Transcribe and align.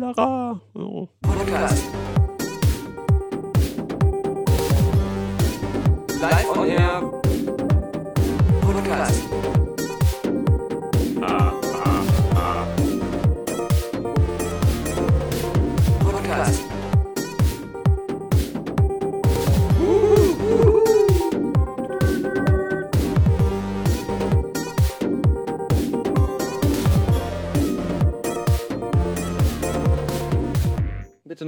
Lara. 0.00 0.60
Oh. 0.74 2.17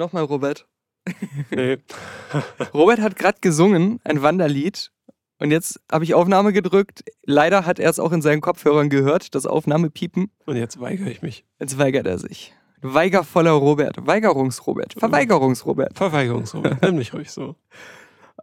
Nochmal, 0.00 0.24
Robert. 0.24 0.66
Nee. 1.50 1.78
Robert 2.74 3.00
hat 3.00 3.16
gerade 3.16 3.38
gesungen, 3.40 4.00
ein 4.04 4.22
Wanderlied. 4.22 4.90
Und 5.38 5.50
jetzt 5.50 5.80
habe 5.90 6.04
ich 6.04 6.12
Aufnahme 6.14 6.52
gedrückt. 6.52 7.02
Leider 7.24 7.64
hat 7.64 7.78
er 7.78 7.88
es 7.88 7.98
auch 7.98 8.12
in 8.12 8.20
seinen 8.20 8.42
Kopfhörern 8.42 8.90
gehört, 8.90 9.34
das 9.34 9.46
Aufnahmepiepen. 9.46 10.30
Und 10.44 10.56
jetzt 10.56 10.78
weigere 10.80 11.08
ich 11.10 11.22
mich. 11.22 11.44
Jetzt 11.58 11.78
weigert 11.78 12.06
er 12.06 12.18
sich. 12.18 12.52
Weigervoller 12.82 13.52
Robert. 13.52 13.96
Weigerungs-Robert. 14.06 14.94
Verweigerungs-Robert. 14.98 15.96
Verweigerungsrobert. 15.96 16.82
Nenn 16.82 16.96
mich 16.96 17.14
ruhig 17.14 17.30
so. 17.30 17.56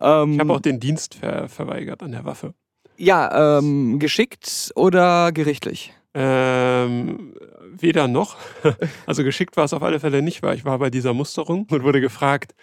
Ähm, 0.01 0.33
Ich 0.33 0.39
habe 0.39 0.53
auch 0.53 0.59
den 0.59 0.79
Dienst 0.79 1.15
ver 1.15 1.47
verweigert 1.49 2.01
an 2.01 2.11
der 2.13 2.25
Waffe. 2.25 2.53
ja, 2.97 3.57
ähm, 3.59 3.99
geschickt 3.99 4.71
oder 4.75 5.31
gerichtlich? 5.31 5.93
Ähm, 6.15 7.35
weder 7.81 8.07
noch. 8.07 8.37
Also 9.05 9.23
geschickt 9.23 9.57
war 9.57 9.65
es 9.65 9.73
auf 9.73 9.83
alle 9.83 9.99
Fälle 9.99 10.21
nicht, 10.21 10.43
weil 10.43 10.55
ich 10.55 10.65
war 10.65 10.79
bei 10.79 10.89
dieser 10.89 11.13
Musterung 11.13 11.67
und 11.71 11.83
wurde 11.83 12.01
gefragt, 12.01 12.53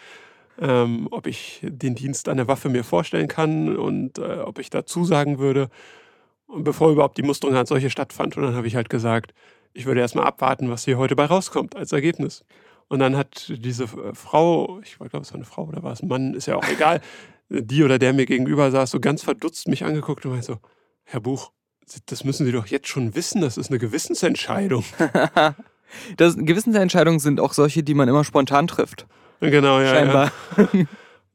ähm, 0.60 1.08
ob 1.10 1.26
ich 1.26 1.60
den 1.62 1.94
Dienst 1.94 2.28
an 2.28 2.36
der 2.36 2.48
Waffe 2.48 2.68
mir 2.68 2.84
vorstellen 2.84 3.28
kann 3.28 3.76
und 3.76 4.18
äh, 4.18 4.40
ob 4.44 4.58
ich 4.58 4.70
da 4.70 4.86
zusagen 4.86 5.38
würde, 5.38 5.68
und 6.46 6.64
bevor 6.64 6.92
überhaupt 6.92 7.18
die 7.18 7.22
Musterung 7.22 7.56
als 7.56 7.68
solche 7.68 7.90
stattfand. 7.90 8.36
Und 8.36 8.44
dann 8.44 8.54
habe 8.54 8.66
ich 8.66 8.76
halt 8.76 8.88
gesagt, 8.88 9.34
ich 9.72 9.86
würde 9.86 10.00
erstmal 10.00 10.26
abwarten, 10.26 10.70
was 10.70 10.84
hier 10.84 10.98
heute 10.98 11.16
bei 11.16 11.24
rauskommt 11.26 11.76
als 11.76 11.92
Ergebnis. 11.92 12.44
Und 12.88 13.00
dann 13.00 13.16
hat 13.16 13.52
diese 13.56 13.84
äh, 13.84 14.14
Frau, 14.14 14.80
ich 14.80 14.96
glaube, 14.96 15.18
es 15.18 15.30
war 15.30 15.36
eine 15.36 15.44
Frau 15.44 15.64
oder 15.64 15.82
war 15.82 15.92
es 15.92 16.02
ein 16.02 16.08
Mann, 16.08 16.34
ist 16.34 16.46
ja 16.46 16.56
auch 16.56 16.68
egal, 16.68 17.00
die 17.48 17.82
oder 17.82 17.98
der 17.98 18.12
mir 18.12 18.26
gegenüber 18.26 18.70
saß, 18.70 18.90
so 18.90 19.00
ganz 19.00 19.22
verdutzt 19.22 19.68
mich 19.68 19.84
angeguckt 19.84 20.24
und 20.24 20.32
meinte 20.32 20.46
so, 20.46 20.58
Herr 21.04 21.20
Buch, 21.20 21.52
das 22.06 22.24
müssen 22.24 22.46
Sie 22.46 22.52
doch 22.52 22.66
jetzt 22.66 22.88
schon 22.88 23.14
wissen, 23.14 23.40
das 23.40 23.56
ist 23.56 23.70
eine 23.70 23.78
Gewissensentscheidung. 23.78 24.84
Das, 26.16 26.34
Gewissensentscheidungen 26.36 27.20
sind 27.20 27.38
auch 27.38 27.52
solche, 27.52 27.84
die 27.84 27.94
man 27.94 28.08
immer 28.08 28.24
spontan 28.24 28.66
trifft. 28.66 29.06
Genau, 29.38 29.78
ja. 29.80 29.90
Scheinbar. 29.94 30.32
Ja. 30.56 30.68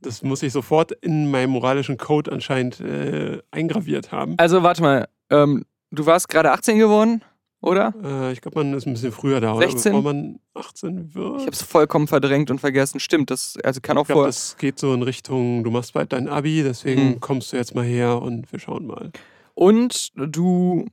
Das 0.02 0.22
muss 0.24 0.42
ich 0.44 0.54
sofort 0.54 0.92
in 0.94 1.30
meinem 1.30 1.50
moralischen 1.52 1.98
Code 1.98 2.32
anscheinend 2.32 2.80
äh, 2.80 3.40
eingraviert 3.52 4.14
haben. 4.14 4.36
Also 4.38 4.64
warte 4.64 4.82
mal, 4.82 5.10
ähm, 5.30 5.66
du 5.92 6.06
warst 6.06 6.30
gerade 6.30 6.52
18 6.52 6.78
geworden, 6.78 7.22
oder? 7.62 7.94
Äh, 8.02 8.32
ich 8.32 8.40
glaube, 8.40 8.64
man 8.64 8.74
ist 8.74 8.86
ein 8.88 8.94
bisschen 8.94 9.12
früher 9.12 9.42
da, 9.42 9.54
oder? 9.56 9.70
16? 9.70 9.92
Bevor 9.92 10.14
man 10.14 10.40
18 10.54 11.14
wird. 11.16 11.36
Ich 11.40 11.42
habe 11.42 11.52
es 11.52 11.62
vollkommen 11.64 12.08
verdrängt 12.08 12.50
und 12.50 12.60
vergessen. 12.60 13.02
Stimmt, 13.02 13.30
das 13.30 13.58
also 13.62 13.82
kann 13.82 13.98
auch 13.98 14.04
ich 14.04 14.08
glaube, 14.08 14.22
vor. 14.22 14.28
das 14.28 14.56
geht 14.58 14.80
so 14.80 14.94
in 14.94 15.04
Richtung, 15.04 15.66
du 15.66 15.72
machst 15.72 15.92
bald 15.92 16.14
dein 16.14 16.30
Abi, 16.30 16.64
deswegen 16.64 17.02
Hm. 17.16 17.20
kommst 17.20 17.52
du 17.52 17.58
jetzt 17.58 17.76
mal 17.76 17.84
her 17.84 18.22
und 18.22 18.50
wir 18.54 18.60
schauen 18.60 18.88
mal. 18.88 19.12
Und 19.60 20.12
du 20.16 20.86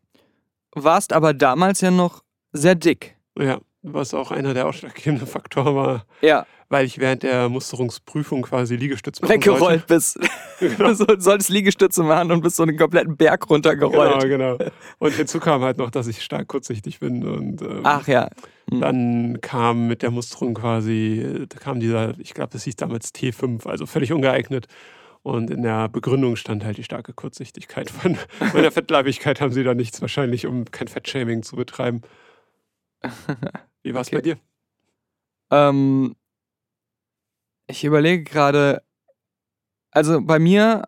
warst 0.75 1.13
aber 1.13 1.35
damals 1.35 1.81
ja 1.83 1.93
noch 1.93 2.25
sehr 2.53 2.75
dick. 2.75 3.15
Ja, 3.39 3.61
was 3.83 4.13
auch 4.13 4.33
einer 4.33 4.55
der 4.55 4.67
ausschlaggebenden 4.67 5.29
Faktoren 5.29 5.77
war, 5.77 6.05
Ja, 6.21 6.45
weil 6.69 6.85
ich 6.85 6.99
während 6.99 7.23
der 7.23 7.49
Musterungsprüfung 7.49 8.43
quasi 8.43 8.75
Liegestütz 8.75 9.21
machen 9.23 9.31
weggerollt 9.31 9.87
bist. 9.87 10.19
Genau. 10.59 10.95
Du 10.95 11.21
solltest 11.21 11.51
Liegestütze 11.51 12.03
machen 12.03 12.33
und 12.33 12.41
bist 12.41 12.57
so 12.57 12.63
einen 12.63 12.79
kompletten 12.79 13.15
Berg 13.15 13.43
Genau, 13.43 13.55
runtergerollt. 13.57 14.23
genau. 14.23 14.57
Und 14.99 15.13
hinzu 15.13 15.39
kam 15.39 15.61
halt 15.61 15.77
noch, 15.77 15.91
dass 15.91 16.07
ich 16.07 16.23
stark 16.25 16.49
kurzsichtig 16.49 16.99
bin 16.99 17.23
und 17.29 17.61
ähm, 17.61 17.81
Ach 17.85 18.09
ja. 18.09 18.31
Hm. 18.71 18.81
Dann 18.81 19.41
kam 19.43 19.87
mit 19.87 20.01
der 20.01 20.11
Musterung 20.11 20.55
quasi, 20.55 21.45
da 21.47 21.59
kam 21.59 21.79
dieser, 21.79 22.19
ich 22.19 22.33
glaube, 22.33 22.55
das 22.55 22.65
hieß 22.65 22.77
damals 22.77 23.15
T5, 23.15 23.67
also 23.69 23.85
völlig 23.85 24.15
ungeeignet. 24.15 24.67
Und 25.27 25.51
in 25.51 25.63
der 25.63 25.89
Begründung 25.89 26.37
stand 26.37 26.65
halt 26.65 26.79
die 26.79 26.85
starke 26.85 27.13
Kurzsichtigkeit 27.13 27.91
von 27.91 28.17
meiner 28.55 28.71
Fettleibigkeit 28.71 29.41
haben 29.41 29.51
sie 29.51 29.65
da 29.65 29.75
nichts 29.75 30.01
wahrscheinlich, 30.01 30.47
um 30.47 30.67
kein 30.67 30.87
Fettshaming 30.87 31.43
zu 31.43 31.57
betreiben. 31.57 32.03
Wie 33.83 33.93
war 33.93 34.03
es 34.03 34.07
Okay. 34.13 34.17
bei 34.17 34.21
dir? 34.23 34.39
Ähm, 35.51 36.15
ich 37.67 37.83
überlege 37.83 38.23
gerade, 38.23 38.85
also 39.91 40.21
bei 40.23 40.39
mir 40.39 40.85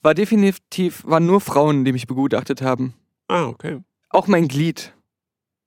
war 0.00 0.14
definitiv, 0.14 1.04
waren 1.06 1.26
nur 1.26 1.42
Frauen, 1.42 1.84
die 1.84 1.92
mich 1.92 2.06
begutachtet 2.06 2.62
haben. 2.62 2.94
Ah, 3.26 3.48
okay. 3.48 3.82
Auch 4.08 4.28
mein 4.28 4.48
Glied. 4.48 4.94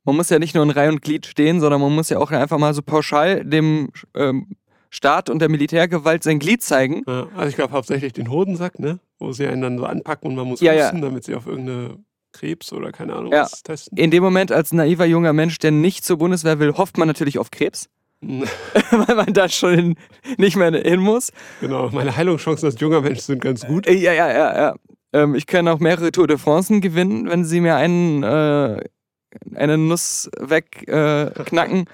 Man 0.05 0.15
muss 0.15 0.31
ja 0.31 0.39
nicht 0.39 0.55
nur 0.55 0.63
in 0.63 0.71
Reihe 0.71 0.89
und 0.89 1.03
Glied 1.03 1.27
stehen, 1.27 1.59
sondern 1.59 1.81
man 1.81 1.93
muss 1.93 2.09
ja 2.09 2.17
auch 2.17 2.31
einfach 2.31 2.57
mal 2.57 2.73
so 2.73 2.81
pauschal 2.81 3.45
dem 3.45 3.91
ähm, 4.15 4.55
Staat 4.93 5.29
und 5.29 5.39
der 5.39 5.49
Militärgewalt 5.49 6.21
sein 6.21 6.37
Glied 6.37 6.61
zeigen. 6.61 7.03
Ja, 7.07 7.27
also 7.35 7.47
ich 7.49 7.55
glaube 7.55 7.71
hauptsächlich 7.73 8.11
den 8.13 8.29
Hodensack, 8.29 8.77
ne? 8.77 8.99
Wo 9.19 9.31
sie 9.31 9.47
einen 9.47 9.61
dann 9.61 9.77
so 9.77 9.85
anpacken 9.85 10.29
und 10.29 10.35
man 10.35 10.47
muss 10.47 10.59
Ja, 10.59 10.73
ja. 10.73 10.85
husten, 10.87 11.01
damit 11.01 11.23
sie 11.23 11.33
auf 11.33 11.47
irgendeine 11.47 11.97
Krebs 12.33 12.73
oder 12.73 12.91
keine 12.91 13.13
Ahnung 13.15 13.31
Ja. 13.31 13.43
was 13.43 13.63
testen. 13.63 13.97
In 13.97 14.11
dem 14.11 14.21
Moment 14.21 14.51
als 14.51 14.73
naiver 14.73 15.05
junger 15.05 15.31
Mensch, 15.33 15.57
der 15.59 15.71
nicht 15.71 16.03
zur 16.03 16.17
Bundeswehr 16.17 16.59
will, 16.59 16.73
hofft 16.77 16.97
man 16.97 17.07
natürlich 17.07 17.39
auf 17.39 17.51
Krebs, 17.51 17.87
weil 18.21 19.15
man 19.15 19.33
da 19.33 19.47
schon 19.47 19.95
nicht 20.37 20.57
mehr 20.57 20.71
hin 20.71 20.99
muss. 20.99 21.31
genau, 21.61 21.89
meine 21.91 22.15
Heilungschancen 22.17 22.65
als 22.67 22.79
junger 22.79 22.99
Mensch 23.01 23.19
sind 23.21 23.41
ganz 23.41 23.65
gut. 23.65 23.87
Äh, 23.87 23.93
Ja, 23.93 24.11
ja, 24.13 24.29
ja, 24.29 24.57
ja. 24.59 24.75
Ähm, 25.13 25.35
ich 25.35 25.45
kann 25.47 25.67
auch 25.69 25.79
mehrere 25.79 26.11
Tour 26.11 26.27
de 26.27 26.37
France 26.37 26.79
gewinnen, 26.81 27.29
wenn 27.29 27.43
sie 27.45 27.61
mir 27.61 27.75
einen, 27.77 28.23
äh, 28.23 28.81
eine 29.55 29.77
Nuss 29.77 30.29
wegknacken. 30.37 31.79
Äh, 31.81 31.85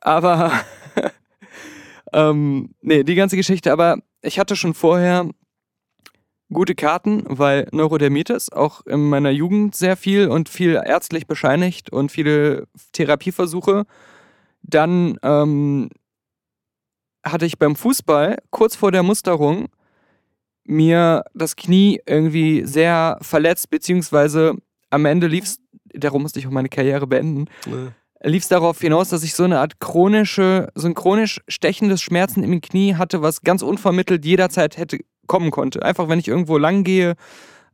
aber 0.00 0.52
ähm, 2.12 2.74
nee, 2.80 3.02
die 3.04 3.14
ganze 3.14 3.36
Geschichte. 3.36 3.72
Aber 3.72 3.98
ich 4.22 4.38
hatte 4.38 4.56
schon 4.56 4.74
vorher 4.74 5.28
gute 6.52 6.74
Karten, 6.74 7.24
weil 7.26 7.68
Neurodermitis 7.72 8.50
auch 8.50 8.84
in 8.86 9.08
meiner 9.08 9.30
Jugend 9.30 9.74
sehr 9.74 9.96
viel 9.96 10.28
und 10.28 10.48
viel 10.48 10.74
ärztlich 10.74 11.26
bescheinigt 11.26 11.90
und 11.90 12.12
viele 12.12 12.68
Therapieversuche. 12.92 13.84
Dann 14.62 15.18
ähm, 15.22 15.88
hatte 17.24 17.46
ich 17.46 17.58
beim 17.58 17.76
Fußball 17.76 18.38
kurz 18.50 18.76
vor 18.76 18.92
der 18.92 19.02
Musterung 19.02 19.68
mir 20.64 21.24
das 21.34 21.56
Knie 21.56 22.00
irgendwie 22.06 22.64
sehr 22.64 23.18
verletzt, 23.20 23.70
beziehungsweise 23.70 24.54
am 24.90 25.06
Ende 25.06 25.26
lief 25.26 25.44
es, 25.44 25.58
darum 25.84 26.22
musste 26.22 26.38
ich 26.38 26.46
auch 26.46 26.52
meine 26.52 26.68
Karriere 26.68 27.06
beenden, 27.06 27.46
Ne? 27.66 27.94
Lief 28.22 28.42
es 28.42 28.48
darauf 28.48 28.80
hinaus, 28.80 29.08
dass 29.08 29.22
ich 29.22 29.34
so 29.34 29.44
eine 29.44 29.58
Art 29.60 29.80
chronische, 29.80 30.68
so 30.74 30.86
ein 30.86 30.94
chronisch 30.94 31.40
stechendes 31.48 32.02
Schmerzen 32.02 32.42
im 32.42 32.60
Knie 32.60 32.94
hatte, 32.94 33.22
was 33.22 33.42
ganz 33.42 33.62
unvermittelt 33.62 34.24
jederzeit 34.24 34.76
hätte 34.76 34.98
kommen 35.26 35.50
konnte. 35.50 35.82
Einfach 35.82 36.08
wenn 36.08 36.18
ich 36.18 36.28
irgendwo 36.28 36.58
lang 36.58 36.84
gehe, 36.84 37.14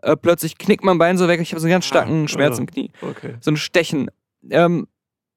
äh, 0.03 0.16
plötzlich 0.16 0.58
knickt 0.58 0.84
mein 0.84 0.98
Bein 0.98 1.19
so 1.19 1.28
weg, 1.28 1.41
ich 1.41 1.53
habe 1.53 1.60
so 1.60 1.66
einen 1.66 1.72
ganz 1.72 1.87
starken 1.87 2.25
Ah, 2.25 2.28
Schmerz 2.28 2.56
ah. 2.56 2.60
im 2.60 2.66
Knie. 2.66 2.91
Okay. 3.03 3.34
So 3.41 3.50
ein 3.50 3.56
Stechen. 3.56 4.10
Ähm, 4.50 4.87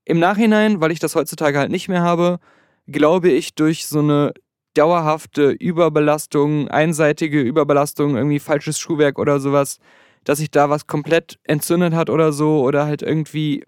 Im 0.06 0.20
Nachhinein, 0.20 0.82
weil 0.82 0.92
ich 0.92 1.00
das 1.00 1.16
heutzutage 1.16 1.60
halt 1.60 1.72
nicht 1.72 1.90
mehr 1.90 2.02
habe, 2.02 2.40
glaube 2.88 3.30
ich 3.30 3.56
durch 3.56 3.88
so 3.88 4.00
eine 4.00 4.34
dauerhafte 4.74 5.52
Überbelastung, 5.52 6.68
einseitige 6.70 7.42
Überbelastung, 7.42 8.16
irgendwie 8.16 8.40
falsches 8.40 8.80
Schuhwerk 8.80 9.20
oder 9.20 9.40
sowas, 9.40 9.80
dass 10.24 10.38
sich 10.40 10.52
da 10.52 10.70
was 10.70 10.88
komplett 10.88 11.40
entzündet 11.44 11.94
hat 11.94 12.10
oder 12.10 12.32
so 12.32 12.62
oder 12.62 12.86
halt 12.86 13.02
irgendwie. 13.02 13.64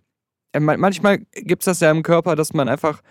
Äh, 0.54 0.60
man- 0.60 0.80
Manchmal 0.80 1.20
gibt 1.34 1.64
es 1.64 1.66
das 1.66 1.80
ja 1.82 1.92
im 1.92 2.04
Körper, 2.04 2.36
dass 2.36 2.54
man 2.54 2.70
einfach 2.70 3.02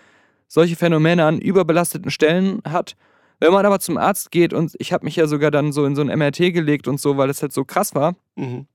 solche 0.47 0.75
Phänomene 0.75 1.25
an 1.25 1.39
überbelasteten 1.39 2.11
Stellen 2.11 2.61
hat. 2.67 2.95
Wenn 3.39 3.51
man 3.53 3.65
aber 3.65 3.79
zum 3.79 3.97
Arzt 3.97 4.31
geht 4.31 4.53
und 4.53 4.73
ich 4.77 4.93
habe 4.93 5.05
mich 5.05 5.15
ja 5.15 5.27
sogar 5.27 5.51
dann 5.51 5.71
so 5.71 5.85
in 5.85 5.95
so 5.95 6.01
ein 6.01 6.07
MRT 6.17 6.53
gelegt 6.53 6.87
und 6.87 6.99
so, 6.99 7.17
weil 7.17 7.29
es 7.29 7.41
halt 7.41 7.51
so 7.53 7.65
krass 7.65 7.93
war, 7.95 8.15
Mhm. 8.35 8.67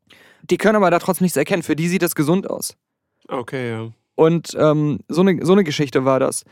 die 0.43 0.59
können 0.59 0.77
aber 0.77 0.91
da 0.91 0.99
trotzdem 0.99 1.25
nichts 1.25 1.37
erkennen. 1.37 1.63
Für 1.63 1.77
die 1.77 1.89
sieht 1.89 2.03
das 2.03 2.15
gesund 2.15 2.49
aus. 2.51 2.77
Okay, 3.29 3.71
ja. 3.71 3.89
Und 4.15 4.57
ähm, 4.59 4.99
so 5.09 5.21
eine 5.23 5.45
so 5.47 5.53
eine 5.53 5.65
Geschichte 5.65 6.05
war 6.05 6.19
das. 6.21 6.45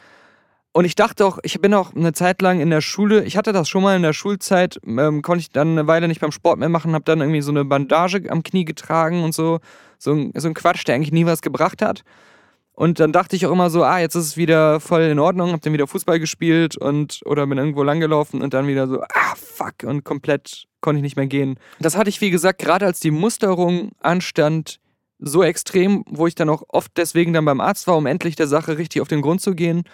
Und 0.72 0.84
ich 0.84 0.94
dachte 0.94 1.24
auch, 1.26 1.38
ich 1.42 1.58
bin 1.60 1.72
auch 1.74 1.94
eine 1.94 2.12
Zeit 2.12 2.42
lang 2.42 2.60
in 2.60 2.68
der 2.70 2.82
Schule, 2.82 3.24
ich 3.24 3.36
hatte 3.38 3.52
das 3.52 3.66
schon 3.68 3.82
mal 3.82 3.96
in 3.96 4.02
der 4.02 4.12
Schulzeit, 4.12 4.78
ähm, 4.86 5.22
konnte 5.22 5.40
ich 5.40 5.50
dann 5.50 5.70
eine 5.70 5.86
Weile 5.86 6.06
nicht 6.06 6.20
beim 6.20 6.32
Sport 6.32 6.58
mehr 6.58 6.68
machen, 6.68 6.92
habe 6.92 7.04
dann 7.04 7.20
irgendwie 7.20 7.40
so 7.40 7.50
eine 7.50 7.64
Bandage 7.64 8.22
am 8.30 8.42
Knie 8.42 8.64
getragen 8.66 9.24
und 9.24 9.34
so. 9.34 9.58
So 9.98 10.12
ein, 10.12 10.32
so 10.36 10.48
ein 10.48 10.54
Quatsch, 10.54 10.86
der 10.86 10.94
eigentlich 10.94 11.12
nie 11.12 11.26
was 11.26 11.42
gebracht 11.42 11.82
hat. 11.82 12.02
Und 12.76 13.00
dann 13.00 13.10
dachte 13.10 13.36
ich 13.36 13.46
auch 13.46 13.52
immer 13.52 13.70
so, 13.70 13.84
ah, 13.84 14.00
jetzt 14.00 14.14
ist 14.16 14.26
es 14.26 14.36
wieder 14.36 14.80
voll 14.80 15.02
in 15.02 15.18
Ordnung, 15.18 15.52
hab 15.52 15.62
dann 15.62 15.72
wieder 15.72 15.86
Fußball 15.86 16.20
gespielt 16.20 16.76
und 16.76 17.20
oder 17.24 17.46
bin 17.46 17.56
irgendwo 17.56 17.82
langgelaufen 17.82 18.42
und 18.42 18.52
dann 18.52 18.66
wieder 18.66 18.86
so, 18.86 19.00
ah, 19.00 19.34
fuck, 19.34 19.82
und 19.84 20.04
komplett 20.04 20.66
konnte 20.82 20.98
ich 20.98 21.02
nicht 21.02 21.16
mehr 21.16 21.26
gehen. 21.26 21.58
Das 21.80 21.96
hatte 21.96 22.10
ich, 22.10 22.20
wie 22.20 22.30
gesagt, 22.30 22.58
gerade 22.58 22.84
als 22.84 23.00
die 23.00 23.10
Musterung 23.10 23.92
anstand, 24.00 24.78
so 25.18 25.42
extrem, 25.42 26.04
wo 26.06 26.26
ich 26.26 26.34
dann 26.34 26.50
auch 26.50 26.64
oft 26.68 26.92
deswegen 26.98 27.32
dann 27.32 27.46
beim 27.46 27.62
Arzt 27.62 27.86
war, 27.86 27.96
um 27.96 28.04
endlich 28.04 28.36
der 28.36 28.46
Sache 28.46 28.76
richtig 28.76 29.00
auf 29.00 29.08
den 29.08 29.22
Grund 29.22 29.40
zu 29.40 29.54
gehen. 29.54 29.84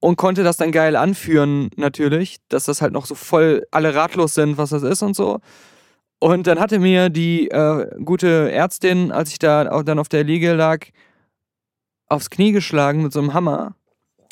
Und 0.00 0.16
konnte 0.16 0.44
das 0.44 0.56
dann 0.56 0.72
geil 0.72 0.96
anführen, 0.96 1.70
natürlich, 1.76 2.38
dass 2.48 2.64
das 2.64 2.80
halt 2.82 2.92
noch 2.92 3.04
so 3.04 3.14
voll 3.14 3.66
alle 3.70 3.94
ratlos 3.94 4.34
sind, 4.34 4.56
was 4.56 4.70
das 4.70 4.82
ist 4.82 5.02
und 5.02 5.14
so. 5.14 5.40
Und 6.20 6.46
dann 6.46 6.58
hatte 6.58 6.78
mir 6.78 7.10
die 7.10 7.50
äh, 7.50 7.86
gute 8.04 8.50
Ärztin, 8.50 9.12
als 9.12 9.30
ich 9.30 9.38
da 9.38 9.70
auch 9.70 9.82
dann 9.82 9.98
auf 9.98 10.08
der 10.08 10.24
Liege 10.24 10.54
lag, 10.54 10.86
aufs 12.08 12.30
Knie 12.30 12.52
geschlagen 12.52 13.02
mit 13.02 13.12
so 13.12 13.20
einem 13.20 13.34
Hammer. 13.34 13.74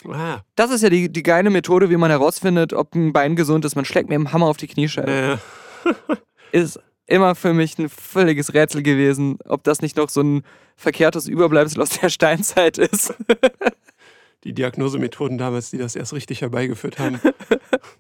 Ah, 0.09 0.41
Das 0.57 0.71
ist 0.71 0.83
ja 0.83 0.89
die, 0.91 1.13
die 1.13 1.23
geile 1.23 1.51
Methode, 1.51 1.91
wie 1.91 1.97
man 1.97 2.11
herausfindet, 2.11 2.73
ob 2.73 2.95
ein 2.95 3.13
Bein 3.13 3.37
gesund 3.37 3.65
ist. 3.65 3.77
Man 3.77 3.85
schlägt 3.85 4.09
mit 4.09 4.17
dem 4.17 4.33
Hammer 4.33 4.47
auf 4.47 4.57
die 4.57 4.67
Kniescheibe. 4.67 5.39
äh, 5.85 6.17
Ist 6.53 6.81
immer 7.07 7.35
für 7.35 7.53
mich 7.53 7.79
ein 7.79 7.89
völliges 7.89 8.55
Rätsel 8.55 8.83
gewesen, 8.83 9.39
ob 9.45 9.65
das 9.65 9.81
nicht 9.83 9.97
noch 9.97 10.09
so 10.09 10.23
ein 10.23 10.43
verkehrtes 10.77 11.29
Überbleibsel 11.29 11.83
aus 11.83 11.91
der 12.01 12.09
Steinzeit 12.09 12.79
ist. 12.79 13.15
die 14.45 14.53
Diagnosemethoden 14.55 15.39
damals, 15.39 15.71
die 15.71 15.79
das 15.79 15.95
erst 15.95 16.13
richtig 16.13 16.41
herbeigeführt 16.41 16.99
haben. 16.99 17.21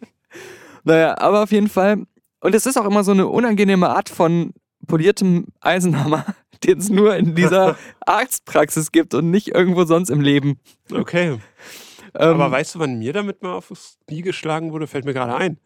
naja, 0.84 1.16
aber 1.18 1.42
auf 1.42 1.52
jeden 1.52 1.68
Fall. 1.68 2.06
Und 2.42 2.54
es 2.56 2.66
ist 2.66 2.76
auch 2.76 2.84
immer 2.84 3.04
so 3.04 3.12
eine 3.12 3.28
unangenehme 3.28 3.88
Art 3.88 4.08
von 4.08 4.52
poliertem 4.88 5.46
Eisenhammer, 5.60 6.26
den 6.64 6.78
es 6.78 6.90
nur 6.90 7.14
in 7.16 7.36
dieser 7.36 7.76
Arztpraxis 8.06 8.90
gibt 8.90 9.14
und 9.14 9.30
nicht 9.30 9.48
irgendwo 9.54 9.84
sonst 9.84 10.10
im 10.10 10.20
Leben. 10.20 10.58
Okay. 10.92 11.38
Ähm, 12.14 12.40
Aber 12.40 12.50
weißt 12.50 12.74
du, 12.74 12.78
wann 12.80 12.98
mir 12.98 13.12
damit 13.12 13.42
mal 13.42 13.54
aufs 13.54 13.96
Knie 14.08 14.22
geschlagen 14.22 14.72
wurde? 14.72 14.88
Fällt 14.88 15.04
mir 15.04 15.14
gerade 15.14 15.36
ein. 15.36 15.58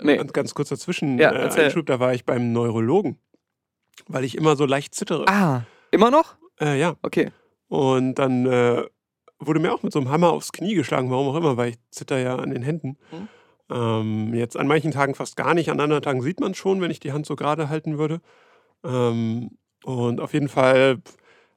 nee. 0.00 0.16
Ganz, 0.16 0.32
ganz 0.32 0.54
kurz 0.54 0.68
dazwischen. 0.68 1.18
Ja, 1.18 1.32
äh. 1.32 1.50
Einschub, 1.60 1.86
da 1.86 1.98
war 1.98 2.14
ich 2.14 2.24
beim 2.24 2.52
Neurologen, 2.52 3.18
weil 4.06 4.24
ich 4.24 4.36
immer 4.36 4.54
so 4.54 4.64
leicht 4.64 4.94
zittere. 4.94 5.26
Ah, 5.26 5.64
immer 5.90 6.12
noch? 6.12 6.36
Äh, 6.60 6.78
ja. 6.78 6.94
Okay. 7.02 7.32
Und 7.66 8.14
dann 8.14 8.46
äh, 8.46 8.84
wurde 9.40 9.58
mir 9.58 9.74
auch 9.74 9.82
mit 9.82 9.92
so 9.92 9.98
einem 9.98 10.08
Hammer 10.08 10.30
aufs 10.30 10.52
Knie 10.52 10.74
geschlagen, 10.74 11.10
warum 11.10 11.28
auch 11.28 11.36
immer, 11.36 11.56
weil 11.56 11.70
ich 11.70 11.78
zitter 11.90 12.18
ja 12.18 12.36
an 12.36 12.50
den 12.50 12.62
Händen. 12.62 12.96
Mhm. 13.10 13.28
Ähm, 13.70 14.34
jetzt 14.34 14.56
an 14.56 14.66
manchen 14.66 14.90
Tagen 14.90 15.14
fast 15.14 15.36
gar 15.36 15.54
nicht, 15.54 15.70
an 15.70 15.80
anderen 15.80 16.02
Tagen 16.02 16.22
sieht 16.22 16.40
man 16.40 16.54
schon, 16.54 16.80
wenn 16.80 16.90
ich 16.90 17.00
die 17.00 17.12
Hand 17.12 17.26
so 17.26 17.36
gerade 17.36 17.68
halten 17.68 17.98
würde. 17.98 18.20
Ähm, 18.84 19.50
und 19.84 20.20
auf 20.20 20.32
jeden 20.34 20.48
Fall 20.48 20.98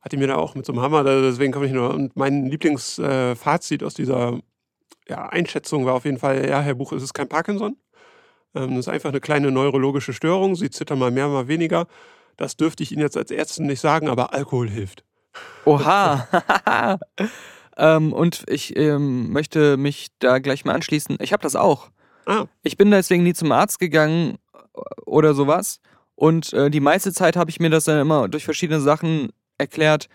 hat 0.02 0.12
die 0.12 0.18
mir 0.18 0.28
da 0.28 0.36
auch 0.36 0.56
mit 0.56 0.66
so 0.66 0.74
einem 0.74 0.82
Hammer, 0.82 1.04
deswegen 1.04 1.52
komme 1.52 1.66
ich 1.66 1.72
nur. 1.72 1.94
Und 1.94 2.16
mein 2.16 2.46
Lieblingsfazit 2.46 3.82
äh, 3.82 3.86
aus 3.86 3.96
dieser 3.96 4.40
ja, 5.08 5.28
Einschätzung 5.28 5.86
war 5.86 5.94
auf 5.94 6.06
jeden 6.06 6.20
Fall, 6.20 6.48
ja, 6.48 6.62
Herr 6.62 6.76
Buch, 6.76 6.92
es 6.94 7.04
ist 7.04 7.14
kein 7.14 7.28
Parkinson. 7.28 7.78
Ähm, 8.54 8.76
das 8.76 8.88
ist 8.88 8.90
einfach 8.90 9.10
eine 9.10 9.20
kleine 9.20 9.52
neurologische 9.52 10.14
Störung. 10.14 10.56
Sie 10.56 10.70
zittern 10.70 11.00
mal 11.00 11.12
mehr, 11.12 11.28
mal 11.28 11.48
weniger. 11.48 11.88
Das 12.38 12.58
dürfte 12.58 12.84
ich 12.84 12.92
Ihnen 12.92 13.02
jetzt 13.02 13.18
als 13.18 13.32
Ärztin 13.32 13.68
nicht 13.68 13.80
sagen, 13.80 14.08
aber 14.08 14.34
Alkohol 14.34 14.70
hilft. 14.70 15.04
Oha. 15.66 16.28
ähm, 17.78 18.14
und 18.14 18.44
ich 18.48 18.76
ähm, 18.78 19.32
möchte 19.32 19.78
mich 19.78 20.08
da 20.20 20.40
gleich 20.40 20.66
mal 20.66 20.74
anschließen. 20.74 21.18
Ich 21.22 21.34
habe 21.34 21.44
das 21.44 21.56
auch. 21.56 21.90
Ah. 22.26 22.46
Ich 22.64 22.78
bin 22.78 22.92
deswegen 22.92 23.24
nie 23.24 23.34
zum 23.34 23.52
Arzt 23.52 23.80
gegangen 23.80 24.38
äh, 24.54 24.80
oder 25.06 25.34
sowas. 25.34 25.80
Und 26.16 26.54
äh, 26.54 26.70
die 26.70 26.80
meiste 26.80 27.14
Zeit 27.14 27.36
habe 27.36 27.50
ich 27.50 27.60
mir 27.60 27.70
das 27.70 27.86
dann 27.86 28.00
immer 28.00 28.28
durch 28.28 28.46
verschiedene 28.46 28.80
Sachen 28.80 29.30
erklärt. 29.58 30.08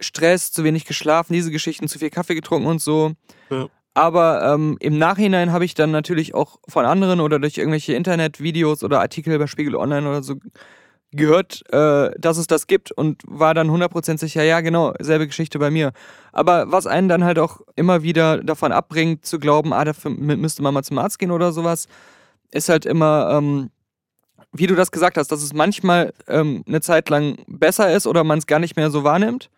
Stress, 0.00 0.52
zu 0.52 0.64
wenig 0.64 0.84
geschlafen, 0.84 1.32
diese 1.32 1.50
Geschichten, 1.50 1.88
zu 1.88 1.98
viel 1.98 2.10
Kaffee 2.10 2.34
getrunken 2.34 2.66
und 2.66 2.80
so. 2.80 3.12
Ja. 3.50 3.68
Aber 3.94 4.54
ähm, 4.54 4.76
im 4.80 4.98
Nachhinein 4.98 5.52
habe 5.52 5.64
ich 5.64 5.74
dann 5.74 5.92
natürlich 5.92 6.34
auch 6.34 6.58
von 6.68 6.84
anderen 6.84 7.20
oder 7.20 7.38
durch 7.38 7.56
irgendwelche 7.56 7.94
Internetvideos 7.94 8.82
oder 8.82 9.00
Artikel 9.00 9.38
bei 9.38 9.46
Spiegel 9.46 9.76
Online 9.76 10.08
oder 10.08 10.22
so 10.22 10.34
gehört, 11.16 11.62
äh, 11.72 12.10
dass 12.18 12.36
es 12.36 12.46
das 12.46 12.66
gibt 12.66 12.92
und 12.92 13.22
war 13.26 13.54
dann 13.54 13.70
100% 13.70 14.18
sicher, 14.18 14.42
ja 14.42 14.60
genau, 14.60 14.92
selbe 15.00 15.26
Geschichte 15.26 15.58
bei 15.58 15.70
mir. 15.70 15.92
Aber 16.32 16.70
was 16.72 16.86
einen 16.86 17.08
dann 17.08 17.24
halt 17.24 17.38
auch 17.38 17.60
immer 17.76 18.02
wieder 18.02 18.42
davon 18.42 18.72
abbringt, 18.72 19.24
zu 19.24 19.38
glauben, 19.38 19.72
ah, 19.72 19.84
dafür 19.84 20.10
mü- 20.10 20.36
müsste 20.36 20.62
man 20.62 20.74
mal 20.74 20.82
zum 20.82 20.98
Arzt 20.98 21.18
gehen 21.18 21.30
oder 21.30 21.52
sowas, 21.52 21.86
ist 22.50 22.68
halt 22.68 22.86
immer, 22.86 23.30
ähm, 23.32 23.70
wie 24.52 24.66
du 24.66 24.74
das 24.74 24.90
gesagt 24.92 25.16
hast, 25.16 25.32
dass 25.32 25.42
es 25.42 25.52
manchmal 25.52 26.12
ähm, 26.28 26.64
eine 26.66 26.80
Zeit 26.80 27.08
lang 27.08 27.38
besser 27.46 27.92
ist 27.94 28.06
oder 28.06 28.24
man 28.24 28.38
es 28.38 28.46
gar 28.46 28.58
nicht 28.58 28.76
mehr 28.76 28.90
so 28.90 29.04
wahrnimmt 29.04 29.50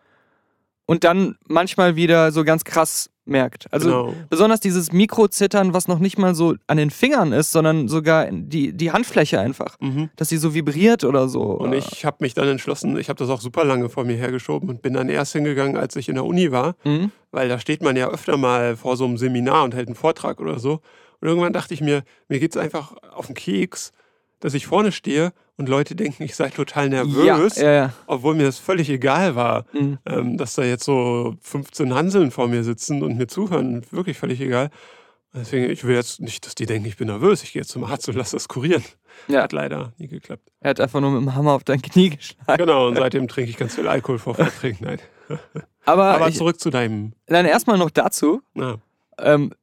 und 0.87 1.03
dann 1.03 1.37
manchmal 1.47 1.95
wieder 1.95 2.31
so 2.31 2.43
ganz 2.43 2.63
krass 2.63 3.11
merkt. 3.25 3.65
Also 3.73 3.89
genau. 3.89 4.13
besonders 4.29 4.61
dieses 4.61 4.93
Mikrozittern, 4.93 5.73
was 5.73 5.89
noch 5.89 5.99
nicht 5.99 6.17
mal 6.17 6.33
so 6.33 6.55
an 6.65 6.77
den 6.77 6.89
Fingern 6.89 7.33
ist, 7.33 7.51
sondern 7.51 7.89
sogar 7.89 8.27
die, 8.31 8.71
die 8.71 8.91
Handfläche 8.93 9.37
einfach, 9.39 9.75
Mhm. 9.81 10.09
dass 10.15 10.29
sie 10.29 10.37
so 10.37 10.53
vibriert 10.53 11.03
oder 11.03 11.27
so. 11.27 11.41
Und 11.43 11.73
ich 11.73 12.05
habe 12.05 12.17
mich 12.21 12.33
dann 12.35 12.47
entschlossen, 12.47 12.97
ich 12.97 13.09
habe 13.09 13.19
das 13.19 13.29
auch 13.29 13.41
super 13.41 13.65
lange 13.65 13.89
vor 13.89 14.05
mir 14.05 14.15
hergeschoben 14.15 14.69
und 14.69 14.81
bin 14.81 14.93
dann 14.93 15.09
erst 15.09 15.33
hingegangen, 15.33 15.75
als 15.75 15.97
ich 15.97 16.07
in 16.07 16.15
der 16.15 16.23
Uni 16.23 16.53
war, 16.53 16.75
Mhm. 16.85 17.11
weil 17.31 17.49
da 17.49 17.59
steht 17.59 17.83
man 17.83 17.97
ja 17.97 18.07
öfter 18.09 18.37
mal 18.37 18.77
vor 18.77 18.95
so 18.95 19.03
einem 19.03 19.17
Seminar 19.17 19.65
und 19.65 19.75
hält 19.75 19.89
einen 19.89 19.95
Vortrag 19.95 20.39
oder 20.39 20.57
so. 20.57 20.79
Und 21.19 21.27
irgendwann 21.27 21.51
dachte 21.51 21.73
ich 21.73 21.81
mir, 21.81 22.03
mir 22.29 22.39
geht's 22.39 22.55
einfach 22.55 22.93
auf 23.13 23.25
den 23.25 23.35
Keks, 23.35 23.91
dass 24.39 24.53
ich 24.53 24.67
vorne 24.67 24.93
stehe 24.93 25.33
und 25.57 25.67
Leute 25.69 25.95
denken, 25.95 26.23
ich 26.23 26.35
sei 26.35 26.49
total 26.49 26.89
nervös, 26.89 27.55
Ja, 27.57 27.63
ja, 27.65 27.71
ja. 27.73 27.93
obwohl 28.05 28.35
mir 28.35 28.43
das 28.45 28.57
völlig 28.59 28.89
egal 28.89 29.35
war, 29.35 29.65
Mhm. 29.73 29.97
ähm, 30.05 30.37
dass 30.37 30.53
da 30.55 30.63
jetzt 30.63 30.83
so 30.85 31.35
15 31.41 31.93
Hanseln 31.93 32.31
vor 32.31 32.47
mir 32.47 32.63
sitzen 32.63 33.03
und 33.03 33.17
mir 33.17 33.27
zuhören. 33.27 33.83
Wirklich 33.91 34.17
völlig 34.17 34.39
egal. 34.41 34.69
Deswegen, 35.33 35.69
ich 35.69 35.83
will 35.83 35.93
jetzt 35.93 36.19
nicht, 36.21 36.45
dass 36.45 36.55
die 36.55 36.65
denken, 36.65 36.87
ich 36.87 36.97
bin 36.97 37.07
nervös. 37.07 37.43
Ich 37.43 37.53
gehe 37.53 37.61
jetzt 37.61 37.69
zum 37.69 37.83
Arzt 37.83 38.07
und 38.07 38.15
lasse 38.15 38.35
das 38.35 38.47
kurieren. 38.47 38.83
Ja. 39.27 39.43
Hat 39.43 39.51
leider 39.51 39.93
nie 39.97 40.07
geklappt. 40.07 40.49
Er 40.61 40.69
hat 40.71 40.79
einfach 40.79 40.99
nur 41.01 41.11
mit 41.11 41.21
dem 41.21 41.35
Hammer 41.35 41.51
auf 41.51 41.63
dein 41.63 41.81
Knie 41.81 42.09
geschlagen. 42.11 42.57
Genau, 42.57 42.87
und 42.87 42.95
seitdem 42.95 43.27
trinke 43.27 43.51
ich 43.51 43.57
ganz 43.57 43.75
viel 43.75 43.87
Alkohol 43.87 44.17
vor 44.19 44.33
Vorträgen. 44.35 44.77
Nein. 44.85 44.99
Aber, 45.85 46.05
Aber 46.05 46.29
ich, 46.29 46.35
zurück 46.37 46.59
zu 46.59 46.69
deinem. 46.69 47.13
dann 47.27 47.45
erstmal 47.45 47.77
noch 47.77 47.89
dazu. 47.91 48.41
Na, 48.53 48.77
Ähm, 49.19 49.53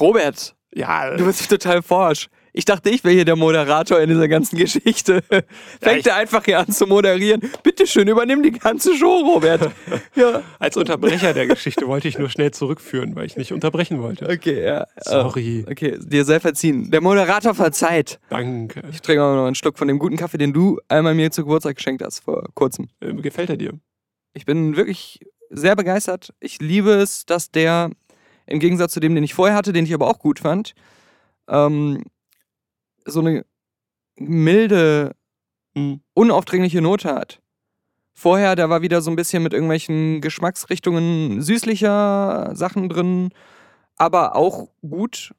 Robert, 0.00 0.54
ja, 0.74 1.16
du 1.16 1.24
bist 1.26 1.48
total 1.50 1.82
forsch. 1.82 2.28
Ich 2.52 2.64
dachte, 2.64 2.90
ich 2.90 3.04
wäre 3.04 3.14
hier 3.14 3.24
der 3.24 3.36
Moderator 3.36 4.00
in 4.00 4.08
dieser 4.08 4.26
ganzen 4.28 4.56
Geschichte. 4.58 5.22
Fängt 5.80 6.00
ich- 6.00 6.06
er 6.06 6.16
einfach 6.16 6.44
hier 6.44 6.58
an 6.58 6.68
zu 6.72 6.86
moderieren. 6.86 7.40
Bitte 7.62 7.86
schön, 7.86 8.08
übernimm 8.08 8.42
die 8.42 8.50
ganze 8.52 8.96
Show, 8.96 9.18
Robert. 9.20 9.70
ja. 10.16 10.42
als 10.58 10.76
Unterbrecher 10.76 11.32
der 11.32 11.46
Geschichte 11.46 11.86
wollte 11.86 12.08
ich 12.08 12.18
nur 12.18 12.28
schnell 12.28 12.50
zurückführen, 12.50 13.14
weil 13.14 13.26
ich 13.26 13.36
nicht 13.36 13.52
unterbrechen 13.52 14.00
wollte. 14.02 14.28
Okay, 14.28 14.64
ja. 14.64 14.86
Sorry, 15.00 15.60
Äh, 15.66 15.70
Okay, 15.70 15.98
dir 16.00 16.24
sei 16.24 16.40
verziehen. 16.40 16.90
Der 16.90 17.00
Moderator 17.00 17.54
verzeiht. 17.54 18.18
danke. 18.30 18.82
Ich 18.90 19.00
trinke 19.00 19.22
auch 19.22 19.34
noch 19.36 19.46
einen 19.46 19.54
Schluck 19.54 19.78
von 19.78 19.86
dem 19.88 19.98
guten 19.98 20.16
Kaffee, 20.16 20.38
den 20.38 20.52
du 20.52 20.78
einmal 20.88 21.14
mir 21.14 21.30
zu 21.30 21.42
Geburtstag 21.42 21.76
geschenkt 21.76 22.02
hast 22.04 22.20
vor 22.20 22.44
kurzem. 22.54 22.88
Ähm, 23.00 23.22
Gefällt 23.22 23.50
er 23.50 23.56
dir? 23.56 23.72
Ich 24.32 24.44
bin 24.44 24.76
wirklich 24.76 25.20
sehr 25.50 25.76
begeistert. 25.76 26.32
Ich 26.40 26.60
liebe 26.60 26.90
es, 26.92 27.26
dass 27.26 27.50
der, 27.50 27.90
im 28.46 28.58
Gegensatz 28.60 28.92
zu 28.92 29.00
dem, 29.00 29.14
den 29.14 29.24
ich 29.24 29.34
vorher 29.34 29.56
hatte, 29.56 29.72
den 29.72 29.84
ich 29.84 29.94
aber 29.94 30.08
auch 30.08 30.18
gut 30.18 30.38
fand, 30.40 30.74
ähm, 31.48 32.02
so 33.04 33.20
eine 33.20 33.44
milde, 34.16 35.14
Hm. 35.76 36.00
unaufdringliche 36.14 36.80
Note 36.80 37.14
hat. 37.14 37.40
Vorher, 38.12 38.56
da 38.56 38.68
war 38.68 38.82
wieder 38.82 39.00
so 39.02 39.10
ein 39.10 39.16
bisschen 39.16 39.42
mit 39.42 39.52
irgendwelchen 39.52 40.20
Geschmacksrichtungen 40.20 41.40
süßlicher 41.42 42.50
Sachen 42.54 42.88
drin, 42.88 43.30
aber 43.96 44.34
auch 44.36 44.68
gut. 44.82 45.32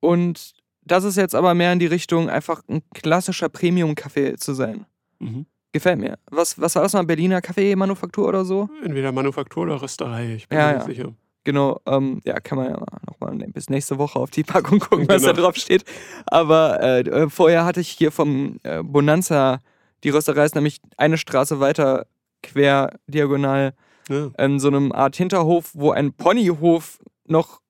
Und 0.00 0.54
das 0.82 1.04
ist 1.04 1.16
jetzt 1.16 1.34
aber 1.34 1.54
mehr 1.54 1.72
in 1.72 1.80
die 1.80 1.86
Richtung, 1.86 2.30
einfach 2.30 2.62
ein 2.68 2.82
klassischer 2.94 3.48
Premium-Kaffee 3.48 4.36
zu 4.36 4.54
sein. 4.54 4.86
Mhm. 5.18 5.46
Gefällt 5.72 5.98
mir. 5.98 6.18
Was, 6.30 6.58
was 6.60 6.76
war 6.76 6.82
das 6.82 6.94
mal? 6.94 7.04
Berliner 7.04 7.42
Kaffeemanufaktur 7.42 8.26
oder 8.28 8.44
so? 8.44 8.70
Entweder 8.82 9.12
Manufaktur 9.12 9.64
oder 9.64 9.82
Rösterei, 9.82 10.34
ich 10.36 10.48
bin 10.48 10.56
Ja, 10.58 10.66
mir 10.68 10.72
ja. 10.72 10.86
nicht 10.86 10.96
sicher. 10.96 11.14
Genau, 11.44 11.80
ähm, 11.86 12.20
ja, 12.24 12.40
kann 12.40 12.58
man 12.58 12.70
ja 12.70 12.82
nochmal 13.06 13.36
bis 13.52 13.70
nächste 13.70 13.96
Woche 13.98 14.18
auf 14.18 14.30
die 14.30 14.42
Packung 14.44 14.80
gucken, 14.80 15.08
was 15.08 15.22
Genau. 15.22 15.32
da 15.34 15.40
drauf 15.42 15.56
steht. 15.56 15.84
Aber 16.26 16.82
äh, 16.82 17.00
äh, 17.00 17.30
vorher 17.30 17.64
hatte 17.64 17.80
ich 17.80 17.88
hier 17.88 18.12
vom 18.12 18.58
äh, 18.64 18.82
Bonanza, 18.82 19.60
die 20.04 20.10
Rösterei 20.10 20.44
ist 20.44 20.54
nämlich 20.54 20.80
eine 20.96 21.16
Straße 21.16 21.58
weiter 21.60 22.06
quer 22.42 22.98
diagonal 23.06 23.72
Ja. 24.08 24.30
in 24.38 24.60
so 24.60 24.68
einem 24.68 24.92
Art 24.92 25.16
Hinterhof, 25.16 25.70
wo 25.74 25.90
ein 25.90 26.12
Ponyhof 26.12 26.98
noch 27.26 27.60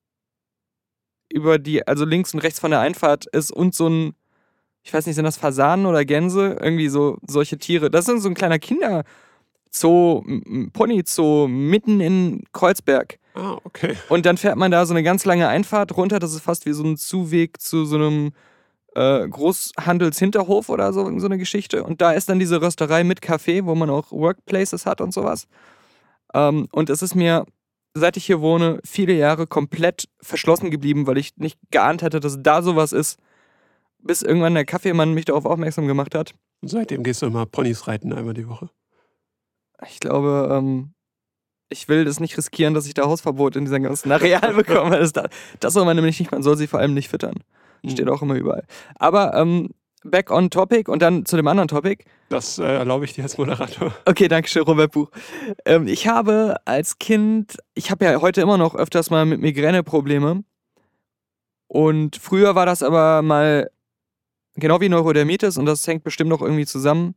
über 1.31 1.57
die, 1.59 1.87
also 1.87 2.05
links 2.05 2.33
und 2.33 2.39
rechts 2.41 2.59
von 2.59 2.71
der 2.71 2.79
Einfahrt 2.81 3.27
ist 3.27 3.51
und 3.51 3.73
so 3.75 3.87
ein, 3.87 4.13
ich 4.83 4.93
weiß 4.93 5.05
nicht, 5.05 5.15
sind 5.15 5.25
das 5.25 5.37
Fasanen 5.37 5.85
oder 5.85 6.03
Gänse? 6.05 6.57
Irgendwie 6.59 6.87
so 6.89 7.17
solche 7.27 7.57
Tiere. 7.57 7.91
Das 7.91 8.07
ist 8.07 8.23
so 8.23 8.29
ein 8.29 8.33
kleiner 8.35 8.57
Kinderzoo, 8.59 10.23
Ponyzoo 10.73 11.47
mitten 11.47 11.99
in 12.01 12.43
Kreuzberg. 12.53 13.19
Ah, 13.39 13.57
okay. 13.63 13.95
Und 14.09 14.25
dann 14.25 14.37
fährt 14.37 14.57
man 14.57 14.71
da 14.71 14.85
so 14.85 14.93
eine 14.93 15.03
ganz 15.03 15.23
lange 15.23 15.47
Einfahrt 15.47 15.95
runter. 15.95 16.19
Das 16.19 16.33
ist 16.33 16.41
fast 16.41 16.65
wie 16.65 16.73
so 16.73 16.83
ein 16.83 16.97
Zuweg 16.97 17.61
zu 17.61 17.85
so 17.85 17.95
einem 17.95 18.31
äh, 18.95 19.27
Großhandelshinterhof 19.27 20.67
oder 20.67 20.91
so, 20.91 21.19
so 21.19 21.25
eine 21.25 21.37
Geschichte. 21.37 21.83
Und 21.83 22.01
da 22.01 22.11
ist 22.11 22.27
dann 22.27 22.39
diese 22.39 22.61
Rösterei 22.61 23.05
mit 23.05 23.21
Café, 23.21 23.65
wo 23.65 23.75
man 23.75 23.89
auch 23.89 24.11
Workplaces 24.11 24.85
hat 24.85 24.99
und 24.99 25.13
sowas. 25.13 25.47
Ähm, 26.33 26.67
und 26.71 26.89
es 26.89 27.01
ist 27.01 27.15
mir, 27.15 27.45
seit 27.93 28.17
ich 28.17 28.25
hier 28.25 28.41
wohne, 28.41 28.81
viele 28.83 29.13
Jahre 29.13 29.47
komplett 29.47 30.09
verschlossen 30.21 30.69
geblieben, 30.69 31.07
weil 31.07 31.17
ich 31.17 31.37
nicht 31.37 31.57
geahnt 31.71 32.01
hätte, 32.01 32.19
dass 32.19 32.41
da 32.41 32.61
sowas 32.61 32.91
ist. 32.91 33.19
Bis 33.99 34.21
irgendwann 34.21 34.53
der 34.53 34.65
Kaffeemann 34.65 35.13
mich 35.13 35.25
darauf 35.25 35.45
aufmerksam 35.45 35.87
gemacht 35.87 36.13
hat. 36.13 36.33
Seitdem 36.61 37.03
gehst 37.03 37.21
du 37.21 37.27
immer 37.27 37.45
Ponys 37.45 37.87
reiten 37.87 38.11
einmal 38.11 38.33
die 38.33 38.49
Woche. 38.49 38.69
Ich 39.87 39.99
glaube, 40.01 40.49
ähm, 40.51 40.93
ich 41.69 41.87
will 41.87 42.05
das 42.05 42.19
nicht 42.19 42.37
riskieren, 42.37 42.73
dass 42.73 42.87
ich 42.87 42.93
da 42.93 43.05
Hausverbot 43.05 43.55
in 43.55 43.65
dieser 43.65 43.79
ganzen 43.79 44.11
Areal 44.11 44.53
bekomme. 44.55 44.97
Das, 44.99 45.13
das 45.59 45.73
soll 45.73 45.85
man 45.85 45.95
nämlich 45.95 46.19
nicht, 46.19 46.31
man 46.31 46.43
soll 46.43 46.57
sie 46.57 46.67
vor 46.67 46.79
allem 46.79 46.93
nicht 46.93 47.09
füttern. 47.09 47.35
Steht 47.87 48.05
Mhm. 48.07 48.11
auch 48.11 48.21
immer 48.21 48.35
überall. 48.35 48.65
Aber 48.95 49.33
ähm, 49.35 49.69
back 50.03 50.31
on 50.31 50.49
topic 50.49 50.89
und 50.91 51.01
dann 51.01 51.25
zu 51.25 51.35
dem 51.37 51.47
anderen 51.47 51.67
Topic. 51.67 52.03
Das 52.29 52.57
äh, 52.59 52.63
erlaube 52.63 53.05
ich 53.05 53.13
dir 53.13 53.23
als 53.23 53.37
Moderator. 53.37 53.93
Okay, 54.05 54.27
danke 54.27 54.49
schön, 54.49 54.63
Robert 54.63 54.91
Buch. 54.91 55.09
Ähm, 55.65 55.87
ich 55.87 56.07
habe 56.07 56.57
als 56.65 56.99
Kind, 56.99 57.57
ich 57.75 57.91
habe 57.91 58.05
ja 58.05 58.19
heute 58.21 58.41
immer 58.41 58.57
noch 58.57 58.75
öfters 58.75 59.09
mal 59.09 59.25
mit 59.25 59.39
Migräneprobleme. 59.41 60.43
Und 61.67 62.15
früher 62.15 62.55
war 62.55 62.65
das 62.65 62.81
aber 62.83 63.21
mal 63.21 63.69
genau 64.55 64.81
wie 64.81 64.89
Neurodermitis 64.89 65.57
und 65.57 65.65
das 65.65 65.85
hängt 65.87 66.03
bestimmt 66.03 66.29
noch 66.29 66.41
irgendwie 66.41 66.65
zusammen 66.65 67.15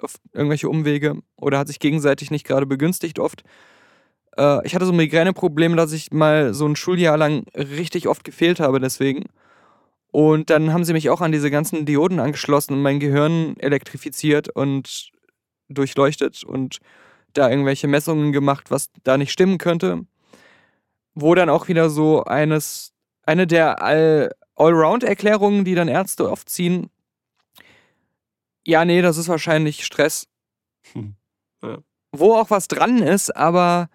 auf 0.00 0.14
irgendwelche 0.32 0.68
Umwege 0.68 1.16
oder 1.36 1.58
hat 1.58 1.68
sich 1.68 1.78
gegenseitig 1.78 2.30
nicht 2.30 2.46
gerade 2.46 2.66
begünstigt 2.66 3.18
oft. 3.18 3.42
Äh, 4.36 4.66
ich 4.66 4.74
hatte 4.74 4.86
so 4.86 4.92
ein 4.92 4.96
Migräneproblem, 4.96 5.76
dass 5.76 5.92
ich 5.92 6.10
mal 6.12 6.54
so 6.54 6.66
ein 6.66 6.76
Schuljahr 6.76 7.16
lang 7.16 7.44
richtig 7.54 8.08
oft 8.08 8.24
gefehlt 8.24 8.60
habe 8.60 8.80
deswegen. 8.80 9.24
Und 10.12 10.50
dann 10.50 10.72
haben 10.72 10.84
sie 10.84 10.92
mich 10.92 11.08
auch 11.08 11.20
an 11.20 11.32
diese 11.32 11.50
ganzen 11.50 11.86
Dioden 11.86 12.18
angeschlossen 12.18 12.74
und 12.74 12.82
mein 12.82 12.98
Gehirn 12.98 13.56
elektrifiziert 13.58 14.48
und 14.48 15.10
durchleuchtet 15.68 16.42
und 16.42 16.78
da 17.32 17.48
irgendwelche 17.48 17.86
Messungen 17.86 18.32
gemacht, 18.32 18.70
was 18.72 18.90
da 19.04 19.16
nicht 19.16 19.30
stimmen 19.30 19.58
könnte. 19.58 20.04
Wo 21.14 21.34
dann 21.34 21.48
auch 21.48 21.68
wieder 21.68 21.90
so 21.90 22.24
eines, 22.24 22.92
eine 23.24 23.46
der 23.46 23.82
All- 23.82 24.34
Allround-Erklärungen, 24.56 25.64
die 25.64 25.74
dann 25.74 25.88
Ärzte 25.88 26.28
oft 26.28 26.48
ziehen. 26.48 26.90
Ja, 28.66 28.84
nee, 28.84 29.00
das 29.00 29.16
ist 29.16 29.28
wahrscheinlich 29.28 29.84
Stress. 29.84 30.26
Hm. 30.92 31.14
Ja. 31.62 31.78
Wo 32.12 32.34
auch 32.34 32.50
was 32.50 32.68
dran 32.68 32.98
ist, 32.98 33.34
aber 33.36 33.88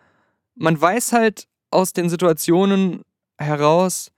man 0.55 0.79
weiß 0.79 1.13
halt 1.13 1.47
aus 1.71 1.93
den 1.93 2.09
Situationen 2.09 3.01
heraus, 3.37 4.11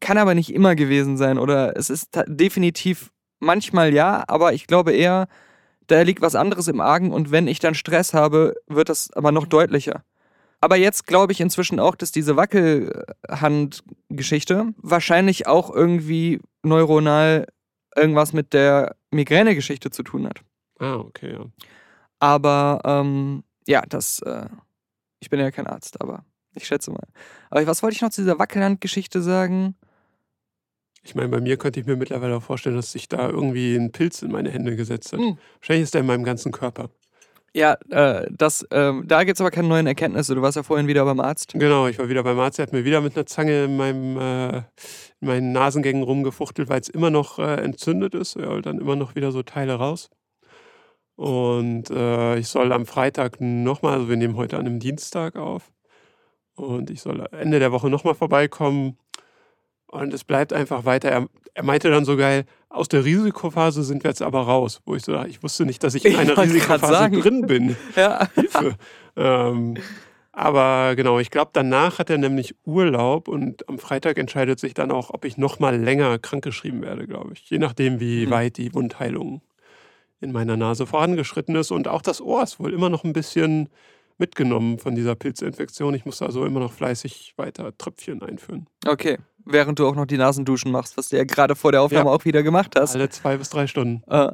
kann 0.00 0.18
aber 0.18 0.34
nicht 0.34 0.52
immer 0.52 0.74
gewesen 0.74 1.16
sein 1.16 1.38
oder 1.38 1.76
es 1.76 1.90
ist 1.90 2.10
definitiv 2.26 3.10
manchmal 3.38 3.92
ja, 3.92 4.24
aber 4.28 4.52
ich 4.52 4.66
glaube 4.66 4.92
eher, 4.92 5.28
da 5.86 6.02
liegt 6.02 6.20
was 6.20 6.34
anderes 6.34 6.68
im 6.68 6.80
Argen 6.80 7.12
und 7.12 7.30
wenn 7.30 7.48
ich 7.48 7.58
dann 7.58 7.74
Stress 7.74 8.14
habe, 8.14 8.54
wird 8.66 8.88
das 8.88 9.10
aber 9.12 9.32
noch 9.32 9.46
deutlicher. 9.46 10.04
Aber 10.60 10.76
jetzt 10.76 11.06
glaube 11.06 11.32
ich 11.32 11.40
inzwischen 11.40 11.80
auch, 11.80 11.94
dass 11.94 12.12
diese 12.12 12.36
Wackelhandgeschichte 12.36 14.74
wahrscheinlich 14.76 15.46
auch 15.46 15.74
irgendwie 15.74 16.40
neuronal 16.62 17.46
irgendwas 17.96 18.34
mit 18.34 18.52
der 18.52 18.94
Migräne-Geschichte 19.10 19.90
zu 19.90 20.02
tun 20.02 20.26
hat. 20.26 20.42
Ah, 20.78 20.96
okay, 20.96 21.32
ja. 21.32 21.46
Aber 22.18 22.82
ähm, 22.84 23.42
ja, 23.66 23.82
das, 23.88 24.20
äh, 24.20 24.44
ich 25.20 25.30
bin 25.30 25.38
ja 25.38 25.50
kein 25.50 25.66
Arzt, 25.66 26.00
aber 26.00 26.24
ich 26.54 26.66
schätze 26.66 26.90
mal. 26.90 27.06
Aber 27.50 27.66
was 27.66 27.82
wollte 27.82 27.94
ich 27.94 28.02
noch 28.02 28.10
zu 28.10 28.22
dieser 28.22 28.38
Wackelhandgeschichte 28.38 29.22
sagen? 29.22 29.76
Ich 31.02 31.14
meine, 31.14 31.28
bei 31.28 31.40
mir 31.40 31.56
könnte 31.56 31.80
ich 31.80 31.86
mir 31.86 31.96
mittlerweile 31.96 32.36
auch 32.36 32.42
vorstellen, 32.42 32.76
dass 32.76 32.92
sich 32.92 33.08
da 33.08 33.30
irgendwie 33.30 33.74
ein 33.74 33.92
Pilz 33.92 34.22
in 34.22 34.32
meine 34.32 34.50
Hände 34.50 34.76
gesetzt 34.76 35.12
hat. 35.12 35.20
Hm. 35.20 35.38
Wahrscheinlich 35.60 35.84
ist 35.84 35.94
der 35.94 36.02
in 36.02 36.06
meinem 36.06 36.24
ganzen 36.24 36.52
Körper. 36.52 36.90
Ja, 37.52 37.76
äh, 37.88 38.28
das, 38.30 38.64
ähm, 38.70 39.04
da 39.06 39.24
gibt 39.24 39.36
es 39.36 39.40
aber 39.40 39.50
keine 39.50 39.66
neuen 39.66 39.86
Erkenntnisse. 39.86 40.34
Du 40.34 40.42
warst 40.42 40.56
ja 40.56 40.62
vorhin 40.62 40.86
wieder 40.86 41.04
beim 41.04 41.18
Arzt. 41.18 41.52
Genau, 41.54 41.88
ich 41.88 41.98
war 41.98 42.08
wieder 42.08 42.22
beim 42.22 42.38
Arzt, 42.38 42.58
er 42.58 42.64
hat 42.64 42.72
mir 42.72 42.84
wieder 42.84 43.00
mit 43.00 43.16
einer 43.16 43.26
Zange 43.26 43.64
in, 43.64 43.76
meinem, 43.76 44.16
äh, 44.16 44.58
in 45.20 45.28
meinen 45.28 45.52
Nasengängen 45.52 46.02
rumgefuchtelt, 46.02 46.68
weil 46.68 46.80
es 46.80 46.88
immer 46.88 47.10
noch 47.10 47.38
äh, 47.38 47.56
entzündet 47.56 48.14
ist. 48.14 48.36
Er 48.36 48.50
holt 48.50 48.66
dann 48.66 48.78
immer 48.78 48.94
noch 48.94 49.16
wieder 49.16 49.32
so 49.32 49.42
Teile 49.42 49.74
raus. 49.74 50.10
Und 51.20 51.90
äh, 51.90 52.38
ich 52.38 52.48
soll 52.48 52.72
am 52.72 52.86
Freitag 52.86 53.42
nochmal, 53.42 53.92
also 53.92 54.08
wir 54.08 54.16
nehmen 54.16 54.36
heute 54.36 54.56
an 54.56 54.64
einem 54.64 54.78
Dienstag 54.80 55.36
auf. 55.36 55.70
Und 56.54 56.88
ich 56.88 57.02
soll 57.02 57.28
Ende 57.32 57.58
der 57.58 57.72
Woche 57.72 57.90
nochmal 57.90 58.14
vorbeikommen. 58.14 58.96
Und 59.86 60.14
es 60.14 60.24
bleibt 60.24 60.54
einfach 60.54 60.86
weiter. 60.86 61.10
Er, 61.10 61.28
er 61.52 61.62
meinte 61.62 61.90
dann 61.90 62.06
so 62.06 62.16
geil, 62.16 62.46
aus 62.70 62.88
der 62.88 63.04
Risikophase 63.04 63.82
sind 63.82 64.02
wir 64.02 64.08
jetzt 64.12 64.22
aber 64.22 64.40
raus. 64.44 64.80
Wo 64.86 64.94
ich 64.94 65.02
so, 65.04 65.14
ich 65.24 65.42
wusste 65.42 65.66
nicht, 65.66 65.84
dass 65.84 65.94
ich 65.94 66.06
in 66.06 66.12
Ich 66.12 66.18
einer 66.18 66.32
grad 66.32 66.46
Risikophase 66.46 67.10
drin 67.10 67.46
bin. 67.46 67.76
Ja. 67.96 68.26
Hilfe. 68.34 68.76
ähm, 69.16 69.76
aber 70.32 70.94
genau, 70.96 71.18
ich 71.18 71.30
glaube, 71.30 71.50
danach 71.52 71.98
hat 71.98 72.08
er 72.08 72.16
nämlich 72.16 72.54
Urlaub 72.64 73.28
und 73.28 73.68
am 73.68 73.78
Freitag 73.78 74.16
entscheidet 74.16 74.58
sich 74.58 74.72
dann 74.72 74.90
auch, 74.90 75.10
ob 75.12 75.26
ich 75.26 75.36
noch 75.36 75.58
mal 75.58 75.76
länger 75.76 76.18
krankgeschrieben 76.18 76.80
werde, 76.80 77.06
glaube 77.06 77.34
ich. 77.34 77.50
Je 77.50 77.58
nachdem, 77.58 78.00
wie 78.00 78.24
Mhm. 78.24 78.30
weit 78.30 78.56
die 78.56 78.72
Wundheilung 78.72 79.42
in 80.20 80.32
meiner 80.32 80.56
Nase 80.56 80.86
vorangeschritten 80.86 81.54
ist. 81.56 81.70
Und 81.70 81.88
auch 81.88 82.02
das 82.02 82.20
Ohr 82.20 82.42
ist 82.42 82.60
wohl 82.60 82.72
immer 82.72 82.88
noch 82.88 83.04
ein 83.04 83.12
bisschen 83.12 83.68
mitgenommen 84.18 84.78
von 84.78 84.94
dieser 84.94 85.14
Pilzinfektion. 85.14 85.94
Ich 85.94 86.04
muss 86.04 86.20
also 86.22 86.44
immer 86.44 86.60
noch 86.60 86.72
fleißig 86.72 87.34
weiter 87.36 87.76
Tröpfchen 87.76 88.22
einführen. 88.22 88.66
Okay. 88.86 89.18
Während 89.44 89.78
du 89.78 89.86
auch 89.86 89.94
noch 89.94 90.04
die 90.04 90.18
Nasenduschen 90.18 90.70
machst, 90.70 90.96
was 90.98 91.08
du 91.08 91.16
ja 91.16 91.24
gerade 91.24 91.56
vor 91.56 91.72
der 91.72 91.82
Aufnahme 91.82 92.10
auch 92.10 92.24
wieder 92.26 92.42
gemacht 92.42 92.76
hast. 92.78 92.94
Alle 92.94 93.08
zwei 93.08 93.38
bis 93.38 93.48
drei 93.48 93.66
Stunden. 93.66 94.02
Äh, 94.08 94.30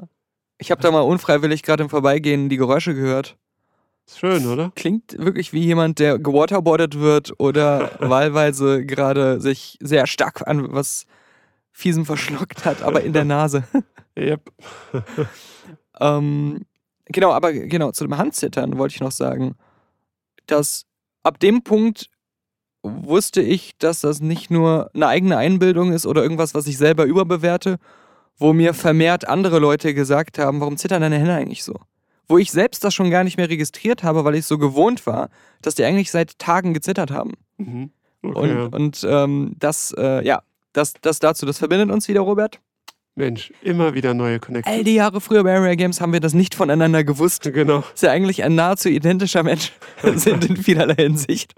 ich 0.58 0.70
habe 0.70 0.82
da 0.82 0.90
mal 0.90 1.00
unfreiwillig 1.00 1.62
gerade 1.62 1.84
im 1.84 1.88
Vorbeigehen 1.88 2.48
die 2.48 2.56
Geräusche 2.56 2.94
gehört. 2.94 3.36
Ist 4.06 4.18
schön, 4.18 4.46
oder? 4.46 4.72
Klingt 4.74 5.16
wirklich 5.18 5.52
wie 5.52 5.64
jemand, 5.64 5.98
der 5.98 6.18
gewaterboardet 6.18 6.98
wird 6.98 7.38
oder 7.38 7.92
wahlweise 8.00 8.84
gerade 8.84 9.40
sich 9.40 9.78
sehr 9.80 10.06
stark 10.06 10.46
an 10.46 10.72
was 10.72 11.06
Fiesem 11.72 12.06
verschluckt 12.06 12.64
hat, 12.64 12.82
aber 12.82 13.02
in 13.02 13.12
der 13.12 13.24
Nase. 13.26 13.64
Yep. 14.18 14.50
Ähm, 16.00 16.62
genau, 17.06 17.32
aber 17.32 17.52
genau, 17.52 17.92
zu 17.92 18.04
dem 18.04 18.16
Handzittern 18.16 18.78
wollte 18.78 18.94
ich 18.94 19.00
noch 19.00 19.12
sagen, 19.12 19.56
dass 20.46 20.84
ab 21.22 21.40
dem 21.40 21.62
Punkt 21.62 22.10
wusste 22.82 23.42
ich, 23.42 23.76
dass 23.78 24.00
das 24.00 24.20
nicht 24.20 24.50
nur 24.50 24.90
eine 24.94 25.08
eigene 25.08 25.36
Einbildung 25.36 25.92
ist 25.92 26.06
oder 26.06 26.22
irgendwas, 26.22 26.54
was 26.54 26.66
ich 26.66 26.78
selber 26.78 27.04
überbewerte, 27.04 27.78
wo 28.38 28.52
mir 28.52 28.74
vermehrt 28.74 29.28
andere 29.28 29.58
Leute 29.58 29.94
gesagt 29.94 30.38
haben, 30.38 30.60
warum 30.60 30.76
zittern 30.76 31.02
deine 31.02 31.18
Hände 31.18 31.34
eigentlich 31.34 31.64
so? 31.64 31.74
Wo 32.28 32.38
ich 32.38 32.50
selbst 32.50 32.84
das 32.84 32.94
schon 32.94 33.10
gar 33.10 33.24
nicht 33.24 33.36
mehr 33.36 33.48
registriert 33.48 34.02
habe, 34.02 34.24
weil 34.24 34.34
ich 34.34 34.46
so 34.46 34.58
gewohnt 34.58 35.06
war, 35.06 35.30
dass 35.62 35.74
die 35.74 35.84
eigentlich 35.84 36.10
seit 36.10 36.38
Tagen 36.38 36.74
gezittert 36.74 37.10
haben. 37.10 37.32
Mhm. 37.56 37.90
Okay, 38.22 38.66
Und, 38.66 38.74
und 38.74 39.06
ähm, 39.08 39.54
das, 39.58 39.94
äh, 39.96 40.24
ja, 40.24 40.42
das, 40.72 40.94
das 41.00 41.18
dazu, 41.18 41.46
das 41.46 41.58
verbindet 41.58 41.90
uns 41.90 42.08
wieder, 42.08 42.20
Robert. 42.20 42.60
Mensch, 43.16 43.50
immer 43.62 43.94
wieder 43.94 44.12
neue 44.12 44.38
Connections. 44.38 44.76
All 44.76 44.84
die 44.84 44.94
Jahre 44.94 45.22
früher 45.22 45.42
bei 45.42 45.56
Area 45.56 45.74
Games 45.74 46.02
haben 46.02 46.12
wir 46.12 46.20
das 46.20 46.34
nicht 46.34 46.54
voneinander 46.54 47.02
gewusst. 47.02 47.50
Genau. 47.50 47.82
ist 47.94 48.02
ja 48.02 48.10
eigentlich 48.10 48.44
ein 48.44 48.54
nahezu 48.54 48.90
identischer 48.90 49.42
Mensch 49.42 49.72
sind 50.16 50.44
in 50.44 50.56
vielerlei 50.58 50.94
Hinsicht. 50.96 51.54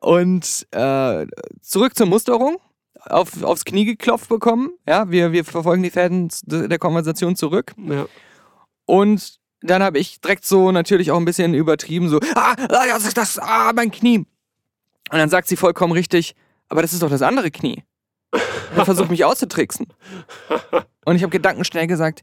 Und 0.00 0.66
äh, 0.72 1.26
zurück 1.62 1.96
zur 1.96 2.06
Musterung. 2.06 2.58
Auf, 3.02 3.42
aufs 3.42 3.64
Knie 3.64 3.86
geklopft 3.86 4.28
bekommen. 4.28 4.72
Ja, 4.86 5.10
wir, 5.10 5.32
wir 5.32 5.44
verfolgen 5.44 5.82
die 5.82 5.90
Fäden 5.90 6.28
der 6.44 6.78
Konversation 6.78 7.34
zurück. 7.34 7.72
Ja. 7.78 8.06
Und 8.84 9.38
dann 9.62 9.82
habe 9.82 9.98
ich 9.98 10.20
direkt 10.20 10.44
so 10.44 10.70
natürlich 10.70 11.10
auch 11.10 11.16
ein 11.16 11.24
bisschen 11.24 11.54
übertrieben, 11.54 12.10
so, 12.10 12.18
ah, 12.34 12.54
ah, 12.58 12.86
das 12.88 13.06
ist 13.06 13.16
das, 13.16 13.38
ah, 13.38 13.72
mein 13.74 13.90
Knie. 13.90 14.18
Und 14.18 14.26
dann 15.18 15.30
sagt 15.30 15.48
sie 15.48 15.56
vollkommen 15.56 15.92
richtig, 15.92 16.34
aber 16.68 16.82
das 16.82 16.92
ist 16.92 17.02
doch 17.02 17.08
das 17.08 17.22
andere 17.22 17.50
Knie. 17.50 17.84
Und 18.76 18.84
versucht 18.84 19.10
mich 19.10 19.24
auszutricksen. 19.24 19.88
Und 21.04 21.16
ich 21.16 21.22
habe 21.22 21.30
gedankenschnell 21.30 21.86
gesagt, 21.86 22.22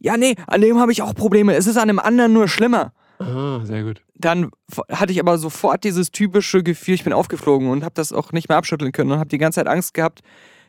ja, 0.00 0.16
nee, 0.16 0.34
an 0.46 0.60
dem 0.60 0.78
habe 0.80 0.92
ich 0.92 1.02
auch 1.02 1.14
Probleme. 1.14 1.54
Es 1.54 1.66
ist 1.66 1.76
an 1.76 1.88
dem 1.88 1.98
anderen 1.98 2.32
nur 2.32 2.48
schlimmer. 2.48 2.92
Ah, 3.18 3.60
sehr 3.64 3.84
gut. 3.84 4.02
Dann 4.16 4.50
hatte 4.90 5.12
ich 5.12 5.20
aber 5.20 5.38
sofort 5.38 5.84
dieses 5.84 6.10
typische 6.10 6.62
Gefühl, 6.62 6.94
ich 6.94 7.04
bin 7.04 7.12
aufgeflogen 7.12 7.68
und 7.70 7.84
habe 7.84 7.94
das 7.94 8.12
auch 8.12 8.32
nicht 8.32 8.48
mehr 8.48 8.58
abschütteln 8.58 8.92
können 8.92 9.12
und 9.12 9.18
habe 9.18 9.28
die 9.28 9.38
ganze 9.38 9.60
Zeit 9.60 9.68
Angst 9.68 9.94
gehabt, 9.94 10.20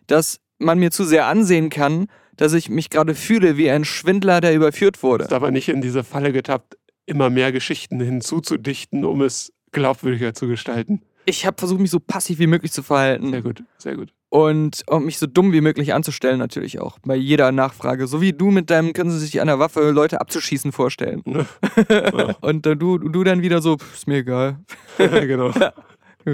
dass 0.08 0.40
man 0.60 0.80
mir 0.80 0.92
zu 0.92 1.04
sehr 1.04 1.26
ansehen 1.26 1.70
kann, 1.70 2.08
dass 2.38 2.54
ich 2.54 2.70
mich 2.70 2.90
gerade 2.90 3.16
fühle 3.16 3.58
wie 3.58 3.70
ein 3.70 3.86
Schwindler, 3.86 4.42
der 4.42 4.54
überführt 4.54 5.02
wurde. 5.04 5.26
Ist 5.26 5.34
aber 5.34 5.52
nicht 5.52 5.70
in 5.70 5.82
diese 5.82 6.04
Falle 6.04 6.32
getappt, 6.32 6.78
immer 7.06 7.30
mehr 7.30 7.52
Geschichten 7.52 8.00
hinzuzudichten, 8.00 9.06
um 9.06 9.22
es 9.22 9.52
glaubwürdiger 9.72 10.34
zu 10.34 10.48
gestalten. 10.48 11.02
Ich 11.26 11.46
habe 11.46 11.58
versucht, 11.58 11.82
mich 11.82 11.92
so 11.92 12.00
passiv 12.00 12.40
wie 12.40 12.48
möglich 12.48 12.72
zu 12.72 12.84
verhalten. 12.84 13.32
Sehr 13.32 13.42
gut, 13.42 13.64
sehr 13.78 13.96
gut. 13.96 14.14
Und 14.36 14.84
um 14.88 15.06
mich 15.06 15.18
so 15.18 15.28
dumm 15.28 15.54
wie 15.54 15.62
möglich 15.62 15.94
anzustellen, 15.94 16.40
natürlich 16.40 16.82
auch. 16.82 17.00
Bei 17.06 17.16
jeder 17.16 17.54
Nachfrage. 17.54 18.06
So 18.06 18.20
wie 18.20 18.34
du 18.34 18.52
mit 18.52 18.70
deinem, 18.70 18.92
können 18.92 19.10
Sie 19.10 19.20
sich 19.20 19.40
an 19.40 19.48
der 19.48 19.60
Waffe 19.60 19.92
Leute 19.92 20.20
abzuschießen 20.20 20.74
vorstellen. 20.74 21.24
Ja. 21.90 22.36
Und 22.42 22.66
äh, 22.66 22.76
du, 22.76 22.98
du 22.98 23.24
dann 23.24 23.42
wieder 23.42 23.62
so, 23.62 23.78
"Pff, 23.78 23.94
ist 23.94 24.08
mir 24.08 24.18
egal. 24.18 24.60
genau. 24.98 25.52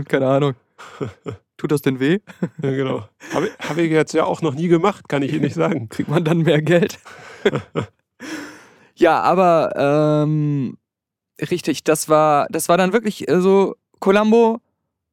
Keine 0.08 0.28
Ahnung. 0.28 0.54
Tut 1.58 1.72
das 1.72 1.82
denn 1.82 2.00
weh? 2.00 2.20
Ja, 2.64 2.72
genau. 2.72 3.08
Habe 3.34 3.50
hab 3.60 3.78
ich 3.78 3.92
jetzt 3.92 4.14
ja 4.14 4.24
auch 4.24 4.42
noch 4.42 4.56
nie 4.56 4.68
gemacht, 4.68 5.08
kann 5.08 5.22
ich 5.22 5.32
Ihnen 5.32 5.44
nicht 5.44 5.56
sagen. 5.56 5.90
Kriegt 5.90 6.10
man 6.10 6.24
dann 6.24 6.40
mehr 6.40 6.62
Geld? 6.62 6.98
ja, 8.96 9.22
aber 9.22 10.24
ähm, 10.24 10.78
richtig, 11.52 11.84
das 11.84 12.10
war, 12.10 12.48
das 12.50 12.68
war 12.68 12.78
dann 12.78 12.94
wirklich 12.94 13.28
äh, 13.28 13.42
so, 13.42 13.76
Columbo, 14.00 14.60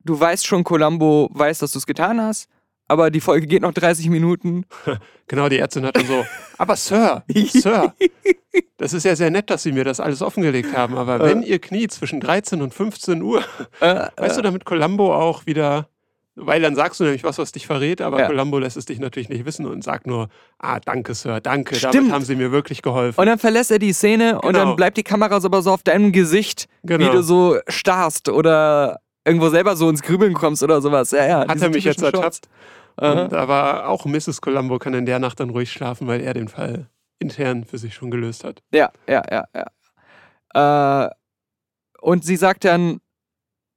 du 0.04 0.18
weißt 0.18 0.46
schon, 0.46 0.64
Columbo 0.64 1.28
weiß, 1.32 1.58
dass 1.58 1.72
du 1.72 1.78
es 1.78 1.86
getan 1.86 2.20
hast, 2.20 2.48
aber 2.88 3.10
die 3.10 3.20
Folge 3.20 3.46
geht 3.46 3.62
noch 3.62 3.72
30 3.72 4.08
Minuten. 4.10 4.64
Genau, 5.30 5.50
die 5.50 5.58
Ärztin 5.58 5.84
hat 5.84 5.94
dann 5.94 6.06
so, 6.06 6.24
aber 6.56 6.74
Sir, 6.74 7.22
Sir, 7.48 7.92
das 8.78 8.94
ist 8.94 9.04
ja 9.04 9.14
sehr 9.14 9.30
nett, 9.30 9.50
dass 9.50 9.62
Sie 9.62 9.72
mir 9.72 9.84
das 9.84 10.00
alles 10.00 10.22
offengelegt 10.22 10.74
haben, 10.74 10.96
aber 10.96 11.20
wenn 11.20 11.42
Ihr 11.42 11.58
Knie 11.58 11.86
zwischen 11.88 12.18
13 12.20 12.62
und 12.62 12.72
15 12.72 13.20
Uhr, 13.20 13.42
Äh, 13.80 14.06
weißt 14.16 14.38
du, 14.38 14.42
damit 14.42 14.64
Columbo 14.64 15.14
auch 15.14 15.44
wieder, 15.44 15.88
weil 16.34 16.62
dann 16.62 16.74
sagst 16.76 16.98
du 17.00 17.04
nämlich 17.04 17.24
was, 17.24 17.36
was 17.36 17.52
dich 17.52 17.66
verrät, 17.66 18.00
aber 18.00 18.20
Ja. 18.20 18.26
Columbo 18.28 18.58
lässt 18.58 18.78
es 18.78 18.86
dich 18.86 19.00
natürlich 19.00 19.28
nicht 19.28 19.44
wissen 19.44 19.66
und 19.66 19.84
sagt 19.84 20.06
nur, 20.06 20.28
ah, 20.58 20.80
danke, 20.82 21.12
Sir, 21.12 21.42
danke, 21.42 21.74
Stimmt. 21.74 21.94
damit 21.94 22.12
haben 22.12 22.24
Sie 22.24 22.34
mir 22.34 22.50
wirklich 22.50 22.80
geholfen. 22.80 23.20
Und 23.20 23.26
dann 23.26 23.38
verlässt 23.38 23.70
er 23.70 23.78
die 23.78 23.92
Szene 23.92 24.36
und 24.40 24.54
Genau. 24.54 24.64
dann 24.64 24.76
bleibt 24.76 24.96
die 24.96 25.02
Kamera 25.02 25.42
so 25.42 25.48
aber 25.48 25.60
so 25.60 25.72
auf 25.72 25.82
deinem 25.82 26.10
Gesicht, 26.10 26.68
wie 26.82 26.94
Genau. 26.96 27.12
du 27.12 27.22
so 27.22 27.58
starrst 27.68 28.30
oder 28.30 29.00
irgendwo 29.26 29.50
selber 29.50 29.76
so 29.76 29.90
ins 29.90 30.00
Grübeln 30.00 30.32
kommst 30.32 30.62
oder 30.62 30.80
sowas. 30.80 31.10
Ja, 31.10 31.26
ja, 31.26 31.46
Hat 31.46 31.60
er 31.60 31.68
mich 31.68 31.84
jetzt 31.84 32.00
ertappt? 32.02 32.48
Und 33.00 33.34
aber 33.34 33.88
auch 33.88 34.06
Mrs. 34.06 34.40
Columbo 34.40 34.78
kann 34.78 34.94
in 34.94 35.06
der 35.06 35.18
Nacht 35.18 35.40
dann 35.40 35.50
ruhig 35.50 35.70
schlafen, 35.70 36.06
weil 36.06 36.20
er 36.20 36.34
den 36.34 36.48
Fall 36.48 36.88
intern 37.18 37.64
für 37.64 37.78
sich 37.78 37.94
schon 37.94 38.10
gelöst 38.10 38.44
hat. 38.44 38.62
Ja, 38.72 38.90
ja, 39.08 39.22
ja, 39.30 39.44
ja. 39.54 41.06
Äh, 41.06 41.10
und 42.00 42.24
sie 42.24 42.36
sagt 42.36 42.64
dann, 42.64 43.00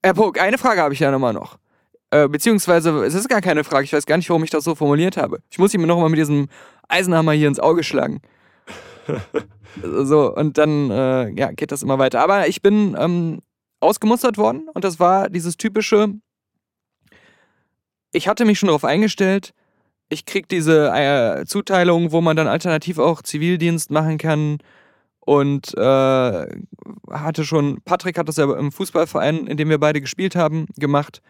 Herr 0.03 0.13
Pog, 0.13 0.39
eine 0.39 0.57
Frage 0.57 0.81
habe 0.81 0.93
ich 0.93 0.99
ja 0.99 1.11
nochmal 1.11 1.33
noch. 1.33 1.57
Äh, 2.11 2.27
beziehungsweise, 2.27 3.05
es 3.05 3.13
ist 3.13 3.29
gar 3.29 3.41
keine 3.41 3.63
Frage, 3.63 3.85
ich 3.85 3.93
weiß 3.93 4.05
gar 4.05 4.17
nicht, 4.17 4.29
warum 4.29 4.43
ich 4.43 4.49
das 4.49 4.63
so 4.63 4.75
formuliert 4.75 5.17
habe. 5.17 5.39
Ich 5.49 5.59
muss 5.59 5.73
ihm 5.73 5.83
nochmal 5.83 6.09
mit 6.09 6.19
diesem 6.19 6.49
Eisenhammer 6.87 7.31
hier 7.33 7.47
ins 7.47 7.59
Auge 7.59 7.83
schlagen. 7.83 8.21
so, 9.81 10.35
und 10.35 10.57
dann 10.57 10.91
äh, 10.91 11.29
ja, 11.29 11.51
geht 11.51 11.71
das 11.71 11.83
immer 11.83 11.99
weiter. 11.99 12.21
Aber 12.21 12.47
ich 12.47 12.61
bin 12.61 12.97
ähm, 12.99 13.39
ausgemustert 13.79 14.37
worden 14.37 14.67
und 14.73 14.83
das 14.83 14.99
war 14.99 15.29
dieses 15.29 15.57
typische, 15.57 16.13
ich 18.11 18.27
hatte 18.27 18.45
mich 18.45 18.59
schon 18.59 18.67
darauf 18.67 18.85
eingestellt, 18.85 19.53
ich 20.09 20.25
krieg 20.25 20.49
diese 20.49 20.91
äh, 20.93 21.45
Zuteilung, 21.45 22.11
wo 22.11 22.21
man 22.21 22.35
dann 22.35 22.47
alternativ 22.47 22.99
auch 22.99 23.21
Zivildienst 23.21 23.91
machen 23.91 24.17
kann 24.17 24.57
und 25.21 25.73
äh, 25.77 26.47
hatte 27.09 27.45
schon, 27.45 27.81
Patrick 27.85 28.17
hat 28.17 28.27
das 28.27 28.37
ja 28.37 28.51
im 28.53 28.71
Fußballverein, 28.71 29.47
in 29.47 29.57
dem 29.57 29.69
wir 29.69 29.79
beide 29.79 30.01
gespielt 30.01 30.35
haben, 30.35 30.65
gemacht. 30.75 31.21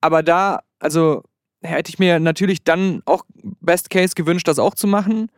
Aber 0.00 0.22
da, 0.22 0.60
also 0.78 1.22
hätte 1.62 1.90
ich 1.90 1.98
mir 1.98 2.18
natürlich 2.18 2.64
dann 2.64 3.02
auch 3.04 3.24
Best 3.60 3.90
Case 3.90 4.14
gewünscht, 4.14 4.48
das 4.48 4.58
auch 4.58 4.74
zu 4.74 4.86
machen. 4.86 5.30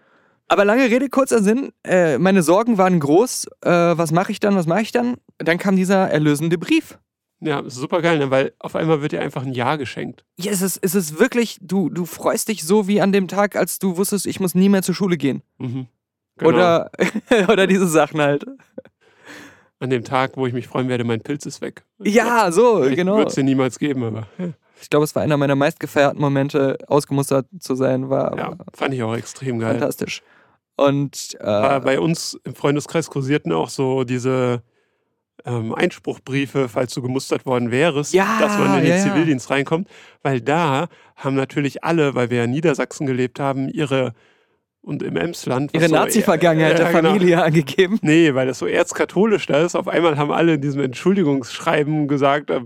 Aber 0.48 0.64
lange 0.64 0.84
Rede, 0.84 1.08
kurzer 1.08 1.42
Sinn, 1.42 1.72
äh, 1.84 2.18
meine 2.18 2.42
Sorgen 2.42 2.78
waren 2.78 3.00
groß. 3.00 3.46
Äh, 3.62 3.70
was 3.70 4.12
mache 4.12 4.32
ich 4.32 4.40
dann, 4.40 4.54
was 4.54 4.66
mache 4.66 4.82
ich 4.82 4.92
dann? 4.92 5.16
Dann 5.38 5.58
kam 5.58 5.76
dieser 5.76 6.10
erlösende 6.10 6.58
Brief. 6.58 6.98
Ja, 7.44 7.62
super 7.66 8.02
geil, 8.02 8.18
ne? 8.18 8.30
weil 8.30 8.52
auf 8.60 8.76
einmal 8.76 9.02
wird 9.02 9.10
dir 9.12 9.20
einfach 9.20 9.42
ein 9.42 9.52
Ja 9.52 9.74
geschenkt. 9.74 10.24
Ja, 10.38 10.52
es 10.52 10.62
ist, 10.62 10.78
es 10.80 10.94
ist 10.94 11.18
wirklich, 11.18 11.58
du, 11.60 11.90
du 11.90 12.06
freust 12.06 12.46
dich 12.48 12.62
so 12.64 12.86
wie 12.86 13.00
an 13.00 13.10
dem 13.10 13.26
Tag, 13.26 13.56
als 13.56 13.80
du 13.80 13.96
wusstest, 13.96 14.26
ich 14.26 14.38
muss 14.38 14.54
nie 14.54 14.68
mehr 14.68 14.82
zur 14.82 14.94
Schule 14.94 15.16
gehen. 15.16 15.42
Mhm. 15.58 15.86
Genau. 16.36 16.48
Oder, 16.50 16.90
oder 17.48 17.66
diese 17.66 17.88
Sachen 17.88 18.20
halt. 18.20 18.44
An 19.80 19.90
dem 19.90 20.04
Tag, 20.04 20.36
wo 20.36 20.46
ich 20.46 20.52
mich 20.52 20.68
freuen 20.68 20.88
werde, 20.88 21.02
mein 21.02 21.20
Pilz 21.20 21.44
ist 21.44 21.60
weg. 21.60 21.84
Ja, 21.98 22.52
so, 22.52 22.84
ich 22.84 22.94
genau. 22.94 23.16
Würde 23.16 23.28
es 23.30 23.34
dir 23.34 23.42
niemals 23.42 23.80
geben, 23.80 24.04
aber 24.04 24.28
ja, 24.38 24.50
Ich 24.80 24.88
glaube, 24.88 25.02
es 25.04 25.14
war 25.16 25.22
einer 25.22 25.36
meiner 25.36 25.56
meistgefeierten 25.56 26.20
Momente, 26.20 26.78
ausgemustert 26.86 27.46
zu 27.58 27.74
sein, 27.74 28.08
war 28.08 28.38
ja, 28.38 28.56
fand 28.72 28.94
ich 28.94 29.02
auch 29.02 29.16
extrem 29.16 29.58
geil. 29.58 29.72
fantastisch. 29.72 30.22
Und 30.76 31.36
äh, 31.40 31.80
bei 31.80 31.98
uns 31.98 32.38
im 32.44 32.54
Freundeskreis 32.54 33.10
kursierten 33.10 33.50
auch 33.52 33.68
so 33.68 34.04
diese 34.04 34.62
ähm, 35.44 35.74
Einspruchbriefe, 35.74 36.68
falls 36.68 36.94
du 36.94 37.02
gemustert 37.02 37.46
worden 37.46 37.70
wärst, 37.70 38.12
Ja, 38.14 38.38
dass 38.40 38.58
man 38.58 38.74
in 38.78 38.82
den 38.84 38.90
ja, 38.90 38.96
ja. 38.96 39.02
Zivildienst 39.02 39.50
reinkommt. 39.50 39.88
Weil 40.22 40.40
da 40.40 40.88
haben 41.16 41.36
natürlich 41.36 41.84
alle, 41.84 42.14
weil 42.14 42.30
wir 42.30 42.38
ja 42.38 42.44
in 42.44 42.50
Niedersachsen 42.50 43.06
gelebt 43.06 43.40
haben, 43.40 43.68
ihre 43.68 44.12
und 44.82 45.02
im 45.02 45.16
Emsland. 45.16 45.72
ihre 45.74 45.86
so- 45.88 45.94
Nazi-Vergangenheit 45.94 46.78
Ja, 46.78 46.84
der 46.90 46.92
genau. 46.92 47.10
Familie 47.12 47.42
angegeben. 47.42 47.98
Nee, 48.02 48.34
weil 48.34 48.46
das 48.48 48.58
so 48.58 48.66
erzkatholisch 48.66 49.46
da 49.46 49.62
ist. 49.64 49.76
Auf 49.76 49.86
einmal 49.88 50.18
haben 50.18 50.32
alle 50.32 50.54
in 50.54 50.60
diesem 50.60 50.80
Entschuldigungsschreiben 50.82 52.08
gesagt, 52.08 52.50
äh, 52.50 52.60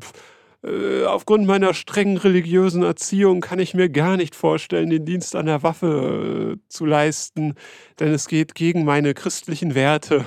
äh, 0.67 1.05
aufgrund 1.05 1.47
meiner 1.47 1.75
strengen 1.75 2.17
religiösen 2.17 2.83
Erziehung 2.83 3.41
kann 3.43 3.59
ich 3.59 3.75
mir 3.75 3.91
gar 3.91 4.17
nicht 4.17 4.35
vorstellen, 4.35 4.89
den 4.91 5.05
Dienst 5.05 5.37
an 5.37 5.45
der 5.47 5.63
Waffe 5.63 6.57
äh, 6.57 6.69
zu 6.71 6.87
leisten, 6.87 7.55
denn 8.01 8.13
es 8.15 8.27
geht 8.29 8.55
gegen 8.55 8.85
meine 8.87 9.13
christlichen 9.13 9.75
Werte. 9.75 10.25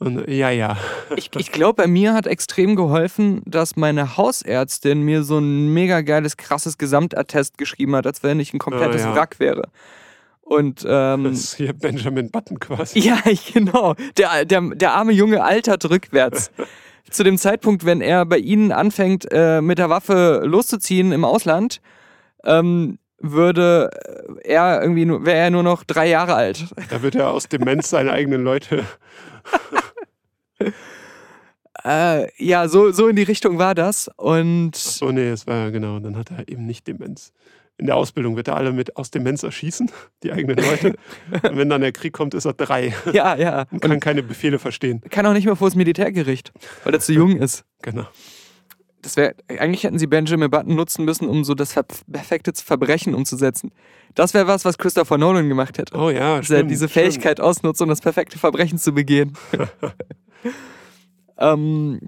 Und 0.00 0.26
ja, 0.28 0.48
ja. 0.50 0.76
Ich, 1.14 1.30
ich 1.36 1.52
glaube, 1.52 1.82
bei 1.82 1.86
mir 1.86 2.14
hat 2.14 2.26
extrem 2.26 2.74
geholfen, 2.74 3.42
dass 3.44 3.76
meine 3.76 4.16
Hausärztin 4.16 5.02
mir 5.02 5.22
so 5.22 5.38
ein 5.38 5.72
mega 5.74 6.00
geiles, 6.00 6.36
krasses 6.38 6.78
Gesamtattest 6.78 7.58
geschrieben 7.58 7.94
hat, 7.94 8.06
als 8.06 8.22
wenn 8.22 8.40
ich 8.40 8.52
ein 8.54 8.58
komplettes 8.58 9.02
Ah, 9.02 9.10
ja. 9.10 9.14
Wrack 9.14 9.38
wäre. 9.38 9.68
Und 10.40 10.84
ähm, 10.88 11.24
Das 11.24 11.34
ist 11.34 11.54
hier 11.56 11.74
Benjamin 11.74 12.30
Button 12.30 12.58
quasi. 12.58 12.98
Ja, 12.98 13.18
ich- 13.26 13.52
genau. 13.52 13.94
Der, 14.16 14.44
der, 14.46 14.62
der 14.74 14.92
arme 14.94 15.12
Junge 15.12 15.44
altert 15.44 15.88
rückwärts. 15.88 16.50
Zu 17.10 17.22
dem 17.22 17.36
Zeitpunkt, 17.38 17.84
wenn 17.84 18.00
er 18.00 18.24
bei 18.24 18.38
Ihnen 18.38 18.72
anfängt, 18.72 19.26
äh, 19.30 19.60
mit 19.60 19.78
der 19.78 19.90
Waffe 19.90 20.42
loszuziehen 20.44 21.12
im 21.12 21.24
Ausland, 21.24 21.80
ähm, 22.44 22.98
würde 23.18 23.90
er 24.44 24.80
irgendwie 24.80 25.06
wäre 25.26 25.36
er 25.38 25.50
nur 25.50 25.62
noch 25.62 25.84
drei 25.84 26.08
Jahre 26.08 26.34
alt. 26.34 26.64
Da 26.88 27.02
wird 27.02 27.16
er 27.16 27.30
aus 27.30 27.48
Demenz 27.48 27.90
seine 27.90 28.12
eigenen 28.12 28.42
Leute. 28.42 28.84
Äh, 31.84 32.28
ja, 32.44 32.68
so, 32.68 32.90
so 32.92 33.08
in 33.08 33.16
die 33.16 33.22
Richtung 33.22 33.58
war 33.58 33.74
das. 33.74 34.10
Und 34.16 34.76
So, 34.76 35.12
nee, 35.12 35.28
es 35.30 35.46
war 35.46 35.70
genau, 35.70 35.98
dann 35.98 36.16
hat 36.16 36.30
er 36.30 36.48
eben 36.48 36.66
nicht 36.66 36.86
Demenz. 36.86 37.32
In 37.78 37.86
der 37.86 37.96
Ausbildung 37.96 38.36
wird 38.36 38.48
er 38.48 38.56
alle 38.56 38.72
mit 38.72 38.96
aus 38.98 39.10
Demenz 39.10 39.42
erschießen, 39.42 39.90
die 40.22 40.32
eigenen 40.32 40.58
Leute. 40.58 40.96
Und 41.42 41.56
wenn 41.56 41.70
dann 41.70 41.80
der 41.80 41.92
Krieg 41.92 42.12
kommt, 42.12 42.34
ist 42.34 42.44
er 42.44 42.52
drei 42.52 42.92
ja, 43.12 43.34
ja. 43.36 43.60
und 43.70 43.72
Und 43.72 43.80
kann 43.80 44.00
keine 44.00 44.22
Befehle 44.22 44.58
verstehen. 44.58 45.00
kann 45.08 45.24
auch 45.24 45.32
nicht 45.32 45.46
mehr 45.46 45.56
vor 45.56 45.68
das 45.68 45.76
Militärgericht, 45.76 46.52
weil 46.84 46.92
er 46.92 47.00
zu 47.00 47.14
jung 47.14 47.38
ist. 47.38 47.64
Genau. 47.80 48.06
Das 49.00 49.16
wär, 49.16 49.34
eigentlich 49.48 49.84
hätten 49.84 49.98
sie 49.98 50.06
Benjamin 50.06 50.50
Button 50.50 50.74
nutzen 50.74 51.06
müssen, 51.06 51.26
um 51.26 51.42
so 51.42 51.54
das 51.54 51.74
perfekte 52.12 52.52
Verbrechen 52.54 53.14
umzusetzen. 53.14 53.72
Das 54.14 54.34
wäre 54.34 54.46
was, 54.46 54.66
was 54.66 54.76
Christopher 54.76 55.16
Nolan 55.16 55.48
gemacht 55.48 55.78
hätte. 55.78 55.96
Oh 55.96 56.10
ja, 56.10 56.36
dass 56.36 56.50
er 56.50 56.56
stimmt, 56.58 56.70
diese 56.70 56.86
stimmt. 56.86 57.06
Fähigkeit 57.06 57.40
ausnutzt, 57.40 57.80
um 57.80 57.88
das 57.88 58.02
perfekte 58.02 58.38
Verbrechen 58.38 58.76
zu 58.76 58.92
begehen. 58.92 59.38
ähm, 61.38 62.00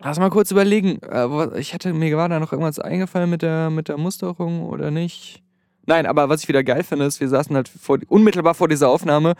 lass 0.00 0.18
mal 0.18 0.30
kurz 0.30 0.50
überlegen. 0.50 1.00
Äh, 1.02 1.58
ich 1.58 1.74
hatte 1.74 1.92
mir 1.92 2.16
war 2.16 2.28
da 2.28 2.40
noch 2.40 2.52
irgendwas 2.52 2.78
eingefallen 2.78 3.30
mit 3.30 3.42
der, 3.42 3.70
mit 3.70 3.88
der 3.88 3.98
Musterung 3.98 4.64
oder 4.64 4.90
nicht? 4.90 5.42
Nein, 5.86 6.06
aber 6.06 6.28
was 6.28 6.42
ich 6.42 6.48
wieder 6.48 6.64
geil 6.64 6.82
finde, 6.82 7.04
ist, 7.04 7.20
wir 7.20 7.28
saßen 7.28 7.54
halt 7.54 7.68
vor, 7.68 7.98
unmittelbar 8.08 8.54
vor 8.54 8.68
dieser 8.68 8.88
Aufnahme. 8.88 9.34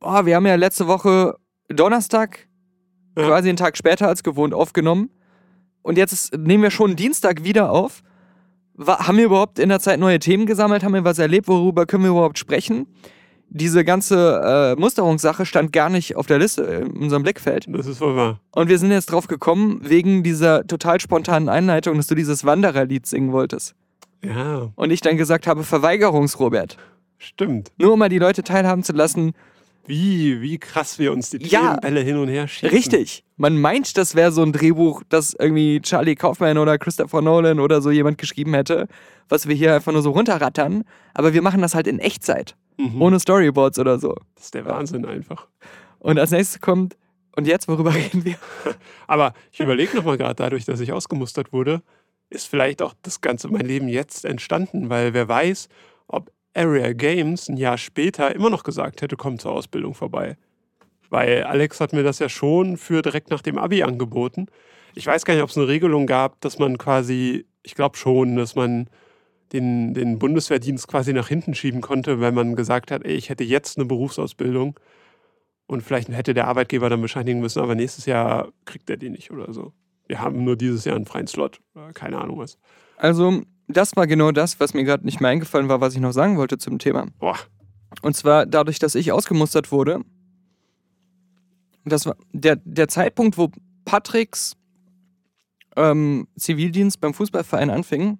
Boah, 0.00 0.26
wir 0.26 0.34
haben 0.36 0.46
ja 0.46 0.56
letzte 0.56 0.86
Woche 0.88 1.36
Donnerstag, 1.68 2.48
Ja. 3.16 3.26
quasi 3.28 3.48
einen 3.48 3.56
Tag 3.56 3.76
später 3.76 4.08
als 4.08 4.22
gewohnt, 4.22 4.52
aufgenommen. 4.54 5.10
Und 5.82 5.96
jetzt 5.96 6.12
ist, 6.12 6.36
nehmen 6.36 6.62
wir 6.64 6.70
schon 6.70 6.96
Dienstag 6.96 7.44
wieder 7.44 7.70
auf. 7.70 8.02
Wa- 8.74 9.06
haben 9.06 9.16
wir 9.18 9.26
überhaupt 9.26 9.58
in 9.58 9.68
der 9.68 9.78
Zeit 9.80 10.00
neue 10.00 10.18
Themen 10.18 10.46
gesammelt? 10.46 10.82
Haben 10.82 10.94
wir 10.94 11.04
was 11.04 11.18
erlebt? 11.18 11.46
Worüber 11.48 11.86
können 11.86 12.02
wir 12.04 12.10
überhaupt 12.10 12.38
sprechen? 12.38 12.86
Diese 13.52 13.84
ganze 13.84 14.74
äh, 14.76 14.80
Musterungssache 14.80 15.44
stand 15.44 15.72
gar 15.72 15.90
nicht 15.90 16.14
auf 16.16 16.26
der 16.26 16.38
Liste 16.38 16.62
in 16.62 16.96
unserem 16.96 17.24
Blickfeld. 17.24 17.66
Das 17.68 17.86
ist 17.86 18.00
wohl 18.00 18.14
wahr. 18.14 18.40
Und 18.52 18.68
wir 18.68 18.78
sind 18.78 18.92
jetzt 18.92 19.06
drauf 19.10 19.26
gekommen, 19.26 19.80
wegen 19.82 20.22
dieser 20.22 20.64
total 20.66 21.00
spontanen 21.00 21.48
Einleitung, 21.48 21.96
dass 21.96 22.06
du 22.06 22.14
dieses 22.14 22.44
Wandererlied 22.44 23.06
singen 23.06 23.32
wolltest. 23.32 23.74
Ja, 24.24 24.68
Und 24.76 24.90
ich 24.92 25.00
dann 25.00 25.16
gesagt 25.16 25.46
habe, 25.48 25.64
Verweigerungsrobert. 25.64 26.76
stimmt. 27.18 27.72
Nur 27.78 27.92
um 27.94 27.98
mal 27.98 28.08
die 28.08 28.18
Leute 28.18 28.42
teilhaben 28.44 28.82
zu 28.84 28.92
lassen. 28.92 29.32
Wie, 29.86 30.40
wie 30.40 30.58
krass 30.58 30.98
wir 30.98 31.10
uns 31.10 31.30
die 31.30 31.38
Ja. 31.48 31.70
Themenbälle 31.74 32.00
hin 32.02 32.16
und 32.18 32.28
her 32.28 32.46
schießen. 32.46 32.68
Richtig. 32.68 33.24
Man 33.36 33.58
meint, 33.60 33.96
das 33.96 34.14
wäre 34.14 34.30
so 34.30 34.42
ein 34.42 34.52
Drehbuch, 34.52 35.02
das 35.08 35.34
irgendwie 35.36 35.80
Charlie 35.80 36.14
Kaufman 36.14 36.58
oder 36.58 36.78
Christopher 36.78 37.22
Nolan 37.22 37.58
oder 37.58 37.80
so 37.82 37.90
jemand 37.90 38.18
geschrieben 38.18 38.54
hätte, 38.54 38.86
was 39.28 39.48
wir 39.48 39.56
hier 39.56 39.74
einfach 39.74 39.92
nur 39.92 40.02
so 40.02 40.10
runterrattern. 40.10 40.84
Aber 41.14 41.32
wir 41.32 41.42
machen 41.42 41.62
das 41.62 41.74
halt 41.74 41.86
in 41.88 41.98
Echtzeit. 41.98 42.54
Mhm. 42.80 43.02
Ohne 43.02 43.20
Storyboards 43.20 43.78
oder 43.78 43.98
so. 43.98 44.14
Das 44.34 44.46
ist 44.46 44.54
der 44.54 44.64
Wahnsinn 44.64 45.04
einfach. 45.04 45.46
Und 45.98 46.18
als 46.18 46.30
nächstes 46.30 46.60
kommt, 46.60 46.96
und 47.36 47.46
jetzt, 47.46 47.68
worüber 47.68 47.94
reden 47.94 48.24
wir? 48.24 48.36
Aber 49.06 49.34
ich 49.52 49.60
überlege 49.60 49.96
nochmal 49.96 50.16
gerade, 50.16 50.36
dadurch, 50.36 50.64
dass 50.64 50.80
ich 50.80 50.92
ausgemustert 50.92 51.52
wurde, 51.52 51.82
ist 52.30 52.48
vielleicht 52.48 52.80
auch 52.80 52.94
das 53.02 53.20
ganze 53.20 53.48
mein 53.48 53.66
Leben 53.66 53.88
jetzt 53.88 54.24
entstanden, 54.24 54.88
weil 54.88 55.12
wer 55.12 55.28
weiß, 55.28 55.68
ob 56.06 56.32
Area 56.54 56.92
Games 56.92 57.48
ein 57.48 57.56
Jahr 57.56 57.76
später 57.76 58.34
immer 58.34 58.50
noch 58.50 58.62
gesagt 58.62 59.02
hätte, 59.02 59.16
komm 59.16 59.38
zur 59.38 59.52
Ausbildung 59.52 59.94
vorbei. 59.94 60.36
Weil 61.10 61.44
Alex 61.44 61.80
hat 61.80 61.92
mir 61.92 62.02
das 62.02 62.18
ja 62.18 62.28
schon 62.28 62.76
für 62.76 63.02
direkt 63.02 63.30
nach 63.30 63.42
dem 63.42 63.58
Abi 63.58 63.82
angeboten. 63.82 64.46
Ich 64.94 65.06
weiß 65.06 65.24
gar 65.24 65.34
nicht, 65.34 65.42
ob 65.42 65.50
es 65.50 65.58
eine 65.58 65.68
Regelung 65.68 66.06
gab, 66.06 66.40
dass 66.40 66.58
man 66.58 66.78
quasi, 66.78 67.46
ich 67.62 67.74
glaube 67.74 67.96
schon, 67.96 68.36
dass 68.36 68.54
man 68.54 68.88
den, 69.52 69.94
den 69.94 70.18
Bundeswehrdienst 70.18 70.88
quasi 70.88 71.12
nach 71.12 71.28
hinten 71.28 71.54
schieben 71.54 71.80
konnte, 71.80 72.20
wenn 72.20 72.34
man 72.34 72.56
gesagt 72.56 72.90
hat, 72.90 73.04
ey, 73.04 73.14
ich 73.14 73.28
hätte 73.28 73.44
jetzt 73.44 73.78
eine 73.78 73.86
Berufsausbildung. 73.86 74.78
Und 75.66 75.82
vielleicht 75.82 76.08
hätte 76.08 76.34
der 76.34 76.48
Arbeitgeber 76.48 76.88
dann 76.88 77.00
bescheinigen 77.00 77.40
müssen, 77.40 77.60
aber 77.60 77.74
nächstes 77.74 78.06
Jahr 78.06 78.52
kriegt 78.64 78.90
er 78.90 78.96
die 78.96 79.10
nicht 79.10 79.30
oder 79.30 79.52
so. 79.52 79.72
Wir 80.08 80.20
haben 80.20 80.42
nur 80.42 80.56
dieses 80.56 80.84
Jahr 80.84 80.96
einen 80.96 81.06
freien 81.06 81.28
Slot. 81.28 81.60
Keine 81.94 82.18
Ahnung 82.18 82.38
was. 82.38 82.58
Also, 82.96 83.42
das 83.68 83.94
war 83.94 84.08
genau 84.08 84.32
das, 84.32 84.58
was 84.58 84.74
mir 84.74 84.82
gerade 84.82 85.04
nicht 85.04 85.20
mehr 85.20 85.30
eingefallen 85.30 85.68
war, 85.68 85.80
was 85.80 85.94
ich 85.94 86.00
noch 86.00 86.12
sagen 86.12 86.36
wollte 86.36 86.58
zum 86.58 86.80
Thema. 86.80 87.06
Boah. 87.20 87.36
Und 88.02 88.16
zwar 88.16 88.46
dadurch, 88.46 88.80
dass 88.80 88.96
ich 88.96 89.12
ausgemustert 89.12 89.70
wurde. 89.70 90.00
Das 91.84 92.06
war 92.06 92.16
der, 92.32 92.56
der 92.56 92.88
Zeitpunkt, 92.88 93.38
wo 93.38 93.50
Patricks 93.84 94.56
ähm, 95.76 96.26
Zivildienst 96.36 97.00
beim 97.00 97.14
Fußballverein 97.14 97.70
anfing, 97.70 98.18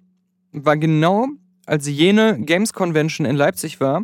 war 0.51 0.77
genau, 0.77 1.27
als 1.65 1.87
jene 1.87 2.39
Games 2.39 2.73
Convention 2.73 3.25
in 3.25 3.35
Leipzig 3.35 3.79
war, 3.79 4.01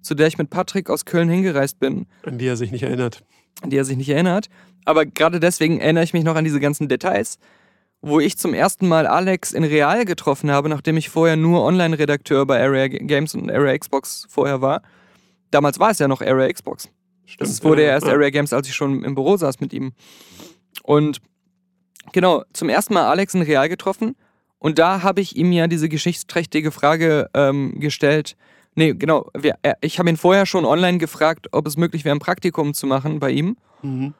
zu 0.00 0.14
der 0.14 0.26
ich 0.26 0.38
mit 0.38 0.50
Patrick 0.50 0.90
aus 0.90 1.04
Köln 1.04 1.28
hingereist 1.28 1.78
bin, 1.78 2.06
An 2.24 2.38
die 2.38 2.46
er 2.46 2.56
sich 2.56 2.70
nicht 2.72 2.82
erinnert. 2.82 3.24
an 3.62 3.70
die 3.70 3.76
er 3.76 3.84
sich 3.84 3.96
nicht 3.96 4.08
erinnert. 4.10 4.48
Aber 4.84 5.06
gerade 5.06 5.40
deswegen 5.40 5.80
erinnere 5.80 6.04
ich 6.04 6.12
mich 6.12 6.24
noch 6.24 6.34
an 6.36 6.44
diese 6.44 6.60
ganzen 6.60 6.88
Details, 6.88 7.38
wo 8.02 8.20
ich 8.20 8.36
zum 8.36 8.52
ersten 8.52 8.86
Mal 8.86 9.06
Alex 9.06 9.52
in 9.52 9.64
Real 9.64 10.04
getroffen 10.04 10.50
habe, 10.50 10.68
nachdem 10.68 10.98
ich 10.98 11.08
vorher 11.08 11.36
nur 11.36 11.62
Online-Redakteur 11.64 12.44
bei 12.44 12.60
Area 12.62 12.88
Games 12.88 13.34
und 13.34 13.50
Area 13.50 13.78
Xbox 13.78 14.26
vorher 14.28 14.60
war. 14.60 14.82
Damals 15.50 15.78
war 15.78 15.90
es 15.90 15.98
ja 16.00 16.08
noch 16.08 16.20
Area 16.20 16.52
Xbox. 16.52 16.90
Stimmt. 17.24 17.48
Das 17.48 17.64
wurde 17.64 17.82
ja 17.82 17.88
ja, 17.88 17.94
erst 17.94 18.06
ja. 18.06 18.12
Area 18.12 18.28
Games, 18.28 18.52
als 18.52 18.68
ich 18.68 18.74
schon 18.74 19.02
im 19.04 19.14
Büro 19.14 19.38
saß 19.38 19.60
mit 19.60 19.72
ihm. 19.72 19.92
Und 20.82 21.20
genau, 22.12 22.44
zum 22.52 22.68
ersten 22.68 22.92
Mal 22.92 23.06
Alex 23.08 23.32
in 23.34 23.40
Real 23.42 23.68
getroffen. 23.70 24.16
Und 24.64 24.78
da 24.78 25.02
habe 25.02 25.20
ich 25.20 25.36
ihm 25.36 25.52
ja 25.52 25.66
diese 25.66 25.90
geschichtsträchtige 25.90 26.70
Frage 26.70 27.28
ähm, 27.34 27.78
gestellt. 27.80 28.34
Nee, 28.74 28.94
genau. 28.94 29.26
Wir, 29.36 29.56
er, 29.60 29.76
ich 29.82 29.98
habe 29.98 30.08
ihn 30.08 30.16
vorher 30.16 30.46
schon 30.46 30.64
online 30.64 30.96
gefragt, 30.96 31.48
ob 31.52 31.66
es 31.66 31.76
möglich 31.76 32.06
wäre, 32.06 32.16
ein 32.16 32.18
Praktikum 32.18 32.72
zu 32.72 32.86
machen 32.86 33.20
bei 33.20 33.30
ihm. 33.30 33.58
Mhm. 33.82 34.14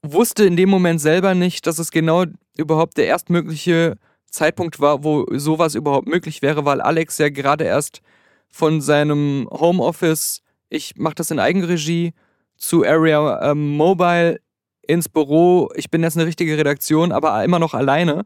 Wusste 0.00 0.46
in 0.46 0.56
dem 0.56 0.70
Moment 0.70 0.98
selber 0.98 1.34
nicht, 1.34 1.66
dass 1.66 1.78
es 1.78 1.90
genau 1.90 2.24
überhaupt 2.56 2.96
der 2.96 3.04
erstmögliche 3.04 3.98
Zeitpunkt 4.30 4.80
war, 4.80 5.04
wo 5.04 5.26
sowas 5.32 5.74
überhaupt 5.74 6.08
möglich 6.08 6.40
wäre, 6.40 6.64
weil 6.64 6.80
Alex 6.80 7.18
ja 7.18 7.28
gerade 7.28 7.64
erst 7.64 8.00
von 8.48 8.80
seinem 8.80 9.46
Homeoffice, 9.50 10.40
ich 10.70 10.96
mache 10.96 11.16
das 11.16 11.30
in 11.30 11.38
Eigenregie, 11.38 12.14
zu 12.56 12.82
Area 12.82 13.50
ähm, 13.50 13.76
Mobile 13.76 14.40
ins 14.86 15.10
Büro. 15.10 15.68
Ich 15.74 15.90
bin 15.90 16.02
jetzt 16.02 16.16
eine 16.16 16.26
richtige 16.26 16.56
Redaktion, 16.56 17.12
aber 17.12 17.44
immer 17.44 17.58
noch 17.58 17.74
alleine. 17.74 18.24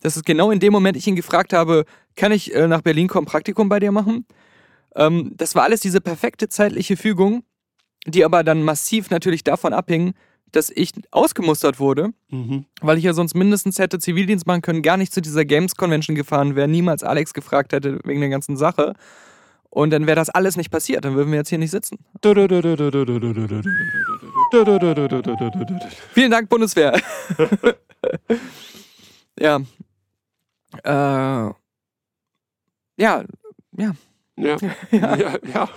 Das 0.00 0.16
ist 0.16 0.24
genau 0.24 0.50
in 0.50 0.60
dem 0.60 0.72
Moment, 0.72 0.96
ich 0.96 1.06
ihn 1.06 1.16
gefragt 1.16 1.52
habe, 1.52 1.84
kann 2.16 2.32
ich 2.32 2.54
äh, 2.54 2.66
nach 2.66 2.80
Berlin 2.82 3.08
kommen, 3.08 3.26
Praktikum 3.26 3.68
bei 3.68 3.80
dir 3.80 3.92
machen? 3.92 4.26
Ähm, 4.96 5.32
das 5.36 5.54
war 5.54 5.62
alles 5.64 5.80
diese 5.80 6.00
perfekte 6.00 6.48
zeitliche 6.48 6.96
Fügung, 6.96 7.42
die 8.06 8.24
aber 8.24 8.42
dann 8.42 8.62
massiv 8.62 9.10
natürlich 9.10 9.44
davon 9.44 9.72
abhing, 9.72 10.14
dass 10.52 10.70
ich 10.70 10.90
ausgemustert 11.12 11.78
wurde, 11.78 12.10
Mhm. 12.30 12.64
weil 12.80 12.98
ich 12.98 13.04
ja 13.04 13.12
sonst 13.12 13.34
mindestens 13.34 13.78
hätte 13.78 13.98
Zivildienst 14.00 14.46
machen 14.46 14.62
können, 14.62 14.82
gar 14.82 14.96
nicht 14.96 15.12
zu 15.12 15.20
dieser 15.20 15.44
Games 15.44 15.76
Convention 15.76 16.16
gefahren 16.16 16.56
wäre, 16.56 16.66
niemals 16.66 17.04
Alex 17.04 17.34
gefragt 17.34 17.72
hätte 17.72 18.00
wegen 18.04 18.20
der 18.20 18.30
ganzen 18.30 18.56
Sache. 18.56 18.94
Und 19.68 19.90
dann 19.90 20.06
wäre 20.08 20.16
das 20.16 20.28
alles 20.30 20.56
nicht 20.56 20.72
passiert, 20.72 21.04
dann 21.04 21.14
würden 21.14 21.30
wir 21.30 21.38
jetzt 21.38 21.50
hier 21.50 21.58
nicht 21.58 21.70
sitzen. 21.70 21.98
Vielen 26.12 26.32
Dank, 26.32 26.48
Bundeswehr. 26.48 27.00
ja. 29.38 29.60
Äh, 30.84 30.90
ja, 30.90 31.54
Ja. 33.76 33.92
Ja. 34.36 34.56
ja, 34.90 35.36
ja. 35.52 35.68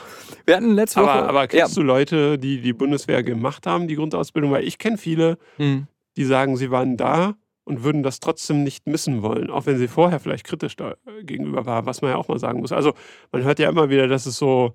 wir 0.45 0.55
hatten 0.55 0.73
letzte 0.75 1.01
Woche. 1.01 1.11
Aber, 1.11 1.27
aber 1.27 1.41
ja. 1.41 1.47
kennst 1.47 1.75
du 1.75 1.81
Leute, 1.81 2.39
die 2.39 2.61
die 2.61 2.71
Bundeswehr 2.71 3.21
gemacht 3.21 3.67
haben, 3.67 3.89
die 3.89 3.95
Grundausbildung? 3.95 4.51
Weil 4.51 4.63
ich 4.63 4.77
kenne 4.77 4.97
viele, 4.97 5.37
Hm. 5.57 5.87
die 6.15 6.23
sagen, 6.23 6.55
sie 6.55 6.71
waren 6.71 6.95
da 6.95 7.35
und 7.65 7.83
würden 7.83 8.03
das 8.03 8.21
trotzdem 8.21 8.63
nicht 8.63 8.87
missen 8.87 9.21
wollen, 9.21 9.49
auch 9.49 9.65
wenn 9.65 9.77
sie 9.77 9.89
vorher 9.89 10.21
vielleicht 10.21 10.45
kritisch 10.45 10.77
da 10.77 10.91
äh, 11.05 11.23
gegenüber 11.25 11.65
war, 11.65 11.85
was 11.85 12.01
man 12.01 12.11
ja 12.11 12.17
auch 12.17 12.29
mal 12.29 12.39
sagen 12.39 12.61
muss. 12.61 12.71
Also 12.71 12.93
man 13.33 13.43
hört 13.43 13.59
ja 13.59 13.67
immer 13.67 13.89
wieder, 13.89 14.07
dass 14.07 14.25
es 14.25 14.37
so 14.37 14.73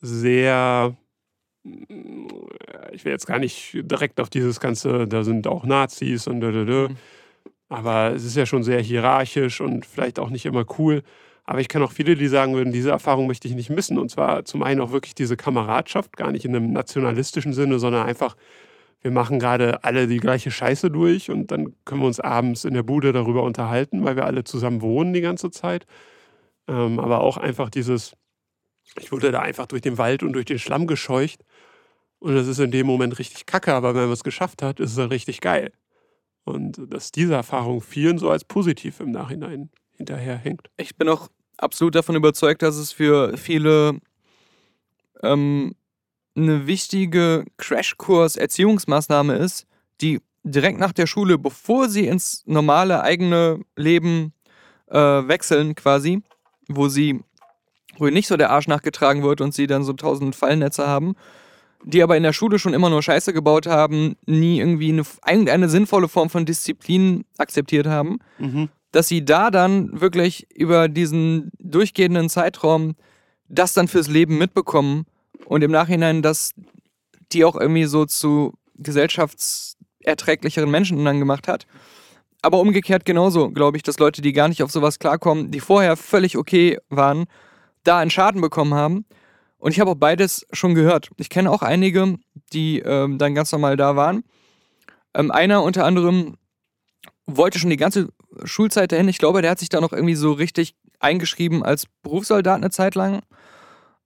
sehr, 0.00 0.96
ich 2.92 3.04
will 3.04 3.12
jetzt 3.12 3.26
gar 3.26 3.38
nicht 3.38 3.74
direkt 3.74 4.18
auf 4.18 4.30
dieses 4.30 4.58
ganze, 4.58 5.06
da 5.06 5.22
sind 5.22 5.46
auch 5.46 5.64
Nazis 5.64 6.26
und 6.26 6.40
da, 6.40 6.50
da, 6.50 6.64
da. 6.64 6.88
Mhm. 6.88 6.96
Aber 7.70 8.12
es 8.14 8.24
ist 8.24 8.36
ja 8.36 8.46
schon 8.46 8.64
sehr 8.64 8.80
hierarchisch 8.80 9.60
und 9.60 9.86
vielleicht 9.86 10.18
auch 10.18 10.28
nicht 10.28 10.44
immer 10.44 10.66
cool. 10.78 11.02
Aber 11.44 11.60
ich 11.60 11.68
kenne 11.68 11.84
auch 11.84 11.92
viele, 11.92 12.16
die 12.16 12.28
sagen 12.28 12.54
würden, 12.54 12.72
diese 12.72 12.90
Erfahrung 12.90 13.26
möchte 13.26 13.48
ich 13.48 13.54
nicht 13.54 13.70
missen. 13.70 13.96
Und 13.98 14.10
zwar 14.10 14.44
zum 14.44 14.62
einen 14.62 14.80
auch 14.80 14.92
wirklich 14.92 15.14
diese 15.14 15.36
Kameradschaft, 15.36 16.16
gar 16.16 16.32
nicht 16.32 16.44
in 16.44 16.54
einem 16.54 16.72
nationalistischen 16.72 17.52
Sinne, 17.52 17.78
sondern 17.78 18.06
einfach, 18.06 18.36
wir 19.02 19.12
machen 19.12 19.38
gerade 19.38 19.84
alle 19.84 20.08
die 20.08 20.18
gleiche 20.18 20.50
Scheiße 20.50 20.90
durch 20.90 21.30
und 21.30 21.52
dann 21.52 21.74
können 21.84 22.02
wir 22.02 22.06
uns 22.08 22.20
abends 22.20 22.64
in 22.64 22.74
der 22.74 22.82
Bude 22.82 23.12
darüber 23.12 23.44
unterhalten, 23.44 24.04
weil 24.04 24.16
wir 24.16 24.26
alle 24.26 24.44
zusammen 24.44 24.82
wohnen 24.82 25.12
die 25.12 25.20
ganze 25.22 25.50
Zeit. 25.50 25.86
Ähm, 26.68 26.98
aber 27.00 27.20
auch 27.20 27.36
einfach 27.36 27.70
dieses, 27.70 28.14
ich 28.98 29.12
wurde 29.12 29.30
da 29.30 29.40
einfach 29.40 29.66
durch 29.66 29.82
den 29.82 29.96
Wald 29.96 30.22
und 30.24 30.32
durch 30.32 30.46
den 30.46 30.58
Schlamm 30.58 30.86
gescheucht. 30.88 31.44
Und 32.18 32.34
das 32.34 32.48
ist 32.48 32.58
in 32.58 32.70
dem 32.72 32.86
Moment 32.86 33.18
richtig 33.18 33.46
kacke, 33.46 33.72
aber 33.72 33.94
wenn 33.94 34.02
man 34.02 34.12
es 34.12 34.24
geschafft 34.24 34.62
hat, 34.62 34.80
ist 34.80 34.90
es 34.90 34.96
dann 34.96 35.08
richtig 35.08 35.40
geil. 35.40 35.72
Und 36.50 36.80
dass 36.92 37.12
diese 37.12 37.34
Erfahrung 37.34 37.80
vielen 37.80 38.18
so 38.18 38.30
als 38.30 38.44
positiv 38.44 39.00
im 39.00 39.10
Nachhinein 39.10 39.70
hinterherhängt. 39.96 40.70
Ich 40.76 40.96
bin 40.96 41.08
auch 41.08 41.28
absolut 41.56 41.94
davon 41.94 42.16
überzeugt, 42.16 42.62
dass 42.62 42.76
es 42.76 42.92
für 42.92 43.36
viele 43.36 44.00
ähm, 45.22 45.74
eine 46.36 46.66
wichtige 46.66 47.44
Crashkurs-Erziehungsmaßnahme 47.58 49.34
ist, 49.36 49.66
die 50.00 50.20
direkt 50.42 50.78
nach 50.78 50.92
der 50.92 51.06
Schule, 51.06 51.38
bevor 51.38 51.88
sie 51.88 52.06
ins 52.06 52.42
normale 52.46 53.02
eigene 53.02 53.60
Leben 53.76 54.32
äh, 54.86 54.98
wechseln, 54.98 55.74
quasi, 55.74 56.22
wo 56.68 56.88
sie, 56.88 57.22
wo 57.98 58.06
nicht 58.06 58.28
so 58.28 58.36
der 58.36 58.50
Arsch 58.50 58.68
nachgetragen 58.68 59.22
wird 59.22 59.40
und 59.40 59.52
sie 59.52 59.66
dann 59.66 59.84
so 59.84 59.92
tausend 59.92 60.34
Fallnetze 60.34 60.86
haben, 60.86 61.14
die 61.84 62.02
aber 62.02 62.16
in 62.16 62.22
der 62.22 62.32
Schule 62.32 62.58
schon 62.58 62.74
immer 62.74 62.90
nur 62.90 63.02
Scheiße 63.02 63.32
gebaut 63.32 63.66
haben, 63.66 64.16
nie 64.26 64.58
irgendwie 64.58 64.92
eine, 64.92 65.02
irgendeine 65.26 65.68
sinnvolle 65.68 66.08
Form 66.08 66.30
von 66.30 66.46
Disziplin 66.46 67.24
akzeptiert 67.38 67.86
haben 67.86 68.18
dass 68.92 69.08
sie 69.08 69.24
da 69.24 69.50
dann 69.50 70.00
wirklich 70.00 70.46
über 70.54 70.88
diesen 70.88 71.50
durchgehenden 71.58 72.28
Zeitraum 72.28 72.96
das 73.48 73.72
dann 73.72 73.88
fürs 73.88 74.08
Leben 74.08 74.38
mitbekommen 74.38 75.06
und 75.46 75.62
im 75.62 75.70
Nachhinein, 75.70 76.22
dass 76.22 76.52
die 77.32 77.44
auch 77.44 77.56
irgendwie 77.56 77.84
so 77.84 78.04
zu 78.04 78.54
gesellschaftserträglicheren 78.76 80.70
Menschen 80.70 81.04
dann 81.04 81.18
gemacht 81.18 81.48
hat. 81.48 81.66
Aber 82.42 82.60
umgekehrt 82.60 83.04
genauso, 83.04 83.50
glaube 83.50 83.76
ich, 83.76 83.82
dass 83.82 83.98
Leute, 83.98 84.22
die 84.22 84.32
gar 84.32 84.48
nicht 84.48 84.62
auf 84.62 84.70
sowas 84.70 84.98
klarkommen, 84.98 85.50
die 85.50 85.60
vorher 85.60 85.96
völlig 85.96 86.38
okay 86.38 86.78
waren, 86.88 87.26
da 87.84 87.98
einen 87.98 88.10
Schaden 88.10 88.40
bekommen 88.40 88.74
haben. 88.74 89.04
Und 89.60 89.72
ich 89.72 89.80
habe 89.80 89.90
auch 89.90 89.96
beides 89.96 90.46
schon 90.52 90.74
gehört. 90.74 91.10
Ich 91.18 91.28
kenne 91.28 91.50
auch 91.50 91.62
einige, 91.62 92.16
die 92.52 92.80
ähm, 92.80 93.18
dann 93.18 93.34
ganz 93.34 93.52
normal 93.52 93.76
da 93.76 93.94
waren. 93.94 94.24
Ähm, 95.14 95.30
einer 95.30 95.62
unter 95.62 95.84
anderem 95.84 96.36
wollte 97.26 97.58
schon 97.58 97.70
die 97.70 97.76
ganze 97.76 98.08
Schulzeit 98.44 98.90
dahin. 98.92 99.08
Ich 99.08 99.18
glaube, 99.18 99.42
der 99.42 99.50
hat 99.50 99.58
sich 99.58 99.68
da 99.68 99.80
noch 99.80 99.92
irgendwie 99.92 100.14
so 100.14 100.32
richtig 100.32 100.74
eingeschrieben 100.98 101.62
als 101.62 101.84
Berufssoldat 102.02 102.56
eine 102.56 102.70
Zeit 102.70 102.94
lang. 102.94 103.20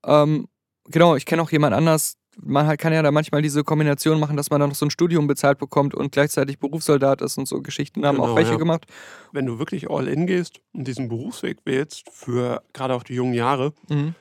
Ähm, 0.05 0.49
genau, 0.87 1.17
ich 1.17 1.25
kenne 1.25 1.41
auch 1.43 1.51
jemand 1.53 1.75
anders. 1.75 2.17
Man 2.41 2.77
kann 2.77 2.93
ja 2.93 3.01
da 3.03 3.13
manchmal 3.13 3.43
diese 3.43 3.63
Kombination 3.63 4.19
machen, 4.19 4.37
dass 4.37 4.51
man 4.51 4.59
dann 4.59 4.71
noch 4.71 4.77
so 4.77 4.87
ein 4.87 4.91
Studium 4.91 5.29
bezahlt 5.29 5.59
bekommt 5.59 5.95
und 5.95 6.11
gleichzeitig 6.11 6.59
Berufssoldat 6.59 7.23
ist 7.23 7.39
und 7.39 7.47
so 7.47 7.63
Geschichten 7.63 8.05
haben 8.05 8.17
Genau, 8.17 8.33
auch 8.33 8.37
welche 8.37 8.53
ja. 8.53 8.57
gemacht. 8.59 8.87
Wenn 9.31 9.47
du 9.47 9.61
wirklich 9.61 9.89
all 9.89 10.09
in 10.09 10.27
gehst 10.27 10.61
und 10.73 10.89
diesen 10.89 11.09
Berufsweg 11.09 11.59
wählst, 11.65 12.11
für 12.11 12.63
gerade 12.73 12.95
auch 12.95 13.05
die 13.05 13.15
jungen 13.15 13.35
Jahre, 13.35 13.73
Mhm. 13.89 14.17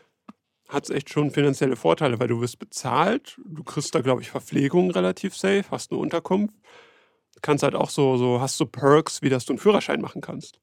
Hat 0.74 0.86
es 0.86 0.90
echt 0.90 1.10
schon 1.10 1.32
finanzielle 1.32 1.76
Vorteile, 1.76 2.20
weil 2.20 2.28
du 2.28 2.42
wirst 2.42 2.60
bezahlt, 2.60 3.40
du 3.46 3.64
kriegst 3.64 3.94
da, 3.94 4.02
glaube 4.02 4.22
ich, 4.22 4.32
Verpflegung 4.32 4.92
relativ 4.92 5.36
safe, 5.36 5.66
hast 5.70 5.92
eine 5.92 6.02
Unterkunft, 6.02 6.56
kannst 7.42 7.64
halt 7.64 7.76
auch 7.76 7.90
so, 7.90 8.18
so, 8.18 8.42
hast 8.42 8.58
so 8.58 8.66
Perks, 8.66 9.22
wie 9.22 9.30
dass 9.30 9.46
du 9.46 9.54
einen 9.54 9.60
Führerschein 9.60 10.02
machen 10.02 10.22
kannst. 10.22 10.60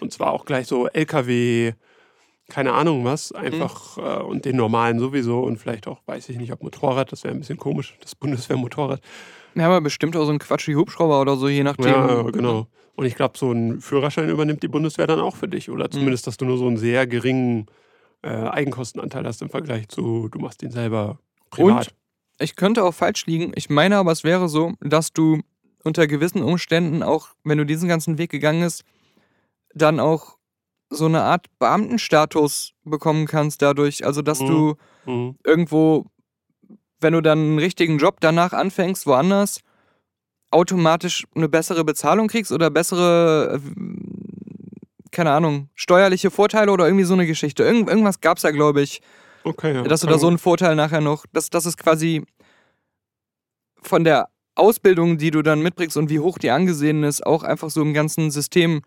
Und 0.00 0.12
zwar 0.12 0.32
auch 0.32 0.44
gleich 0.44 0.66
so 0.66 0.88
LKW, 0.88 1.74
keine 2.48 2.72
Ahnung 2.72 3.04
was, 3.04 3.32
einfach 3.32 3.98
äh, 3.98 4.22
und 4.22 4.44
den 4.44 4.56
normalen 4.56 4.98
sowieso 4.98 5.40
und 5.40 5.58
vielleicht 5.58 5.86
auch, 5.86 6.00
weiß 6.06 6.28
ich 6.28 6.38
nicht, 6.38 6.52
ob 6.52 6.62
Motorrad, 6.62 7.12
das 7.12 7.22
wäre 7.22 7.34
ein 7.34 7.40
bisschen 7.40 7.58
komisch, 7.58 7.94
das 8.00 8.14
Bundeswehrmotorrad. 8.14 9.00
Ja, 9.54 9.66
aber 9.66 9.80
bestimmt 9.80 10.16
auch 10.16 10.24
so 10.24 10.32
ein 10.32 10.38
Quatsch 10.38 10.66
wie 10.66 10.76
Hubschrauber 10.76 11.20
oder 11.20 11.36
so, 11.36 11.48
je 11.48 11.62
nachdem. 11.62 11.86
Ja, 11.86 12.22
genau. 12.22 12.66
Und 12.94 13.06
ich 13.06 13.14
glaube, 13.14 13.38
so 13.38 13.52
ein 13.52 13.80
Führerschein 13.80 14.28
übernimmt 14.28 14.62
die 14.62 14.68
Bundeswehr 14.68 15.06
dann 15.06 15.20
auch 15.20 15.36
für 15.36 15.48
dich. 15.48 15.70
Oder 15.70 15.90
zumindest, 15.90 16.26
dass 16.26 16.36
du 16.36 16.44
nur 16.44 16.58
so 16.58 16.66
einen 16.66 16.76
sehr 16.76 17.06
geringen 17.06 17.66
äh, 18.22 18.28
Eigenkostenanteil 18.28 19.26
hast 19.26 19.42
im 19.42 19.50
Vergleich 19.50 19.88
zu, 19.88 20.28
du 20.28 20.38
machst 20.38 20.62
den 20.62 20.70
selber 20.70 21.18
privat. 21.50 21.94
Ich 22.38 22.56
könnte 22.56 22.84
auch 22.84 22.94
falsch 22.94 23.26
liegen. 23.26 23.52
Ich 23.54 23.70
meine 23.70 23.96
aber, 23.96 24.12
es 24.12 24.24
wäre 24.24 24.48
so, 24.48 24.72
dass 24.80 25.12
du 25.12 25.40
unter 25.84 26.06
gewissen 26.06 26.42
Umständen 26.42 27.02
auch, 27.02 27.28
wenn 27.44 27.58
du 27.58 27.66
diesen 27.66 27.88
ganzen 27.88 28.18
Weg 28.18 28.30
gegangen 28.30 28.62
bist, 28.62 28.84
dann 29.74 30.00
auch 30.00 30.36
so 30.90 31.06
eine 31.06 31.22
Art 31.22 31.46
Beamtenstatus 31.58 32.74
bekommen 32.84 33.26
kannst 33.26 33.62
dadurch. 33.62 34.04
Also, 34.04 34.22
dass 34.22 34.40
Mhm. 34.40 34.46
du 34.46 34.74
Mhm. 35.06 35.36
irgendwo, 35.44 36.06
wenn 37.00 37.12
du 37.14 37.20
dann 37.20 37.38
einen 37.38 37.58
richtigen 37.58 37.98
Job 37.98 38.18
danach 38.20 38.52
anfängst, 38.52 39.06
woanders, 39.06 39.60
automatisch 40.50 41.24
eine 41.34 41.48
bessere 41.48 41.84
Bezahlung 41.84 42.28
kriegst 42.28 42.52
oder 42.52 42.70
bessere, 42.70 43.54
äh, 43.54 43.60
keine 45.12 45.30
Ahnung, 45.30 45.68
steuerliche 45.74 46.30
Vorteile 46.30 46.72
oder 46.72 46.86
irgendwie 46.86 47.04
so 47.04 47.14
eine 47.14 47.26
Geschichte. 47.26 47.62
Irgend, 47.62 47.88
irgendwas 47.88 48.20
gab 48.20 48.38
es 48.38 48.42
da, 48.42 48.50
glaube 48.50 48.82
ich, 48.82 49.00
Okay, 49.44 49.74
ja. 49.74 49.82
dass 49.82 50.00
du 50.00 50.06
da 50.06 50.14
so 50.14 50.26
gut. 50.26 50.28
einen 50.30 50.38
Vorteil 50.38 50.74
nachher 50.76 51.00
noch, 51.00 51.26
dass 51.32 51.50
das 51.50 51.66
ist 51.66 51.76
quasi 51.76 52.24
von 53.80 54.04
der 54.04 54.28
Ausbildung, 54.54 55.18
die 55.18 55.30
du 55.30 55.42
dann 55.42 55.62
mitbringst 55.62 55.96
und 55.96 56.10
wie 56.10 56.20
hoch 56.20 56.38
die 56.38 56.50
angesehen 56.50 57.02
ist, 57.04 57.24
auch 57.26 57.42
einfach 57.42 57.70
so 57.70 57.82
im 57.82 57.94
ganzen 57.94 58.30
System, 58.30 58.82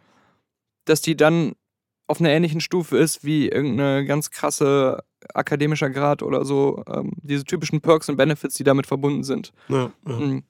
dass 0.85 1.01
die 1.01 1.17
dann 1.17 1.53
auf 2.07 2.19
einer 2.19 2.29
ähnlichen 2.29 2.61
Stufe 2.61 2.97
ist 2.97 3.23
wie 3.23 3.49
irgendeine 3.49 4.05
ganz 4.05 4.29
krasse 4.29 5.03
akademischer 5.33 5.89
Grad 5.89 6.21
oder 6.21 6.45
so, 6.45 6.83
ähm, 6.87 7.13
diese 7.17 7.43
typischen 7.43 7.81
Perks 7.81 8.07
und 8.09 8.15
Benefits, 8.15 8.55
die 8.55 8.63
damit 8.63 8.85
verbunden 8.85 9.23
sind. 9.23 9.51
Ja, 9.69 9.91
ja. 10.07 10.15
Mhm. 10.15 10.43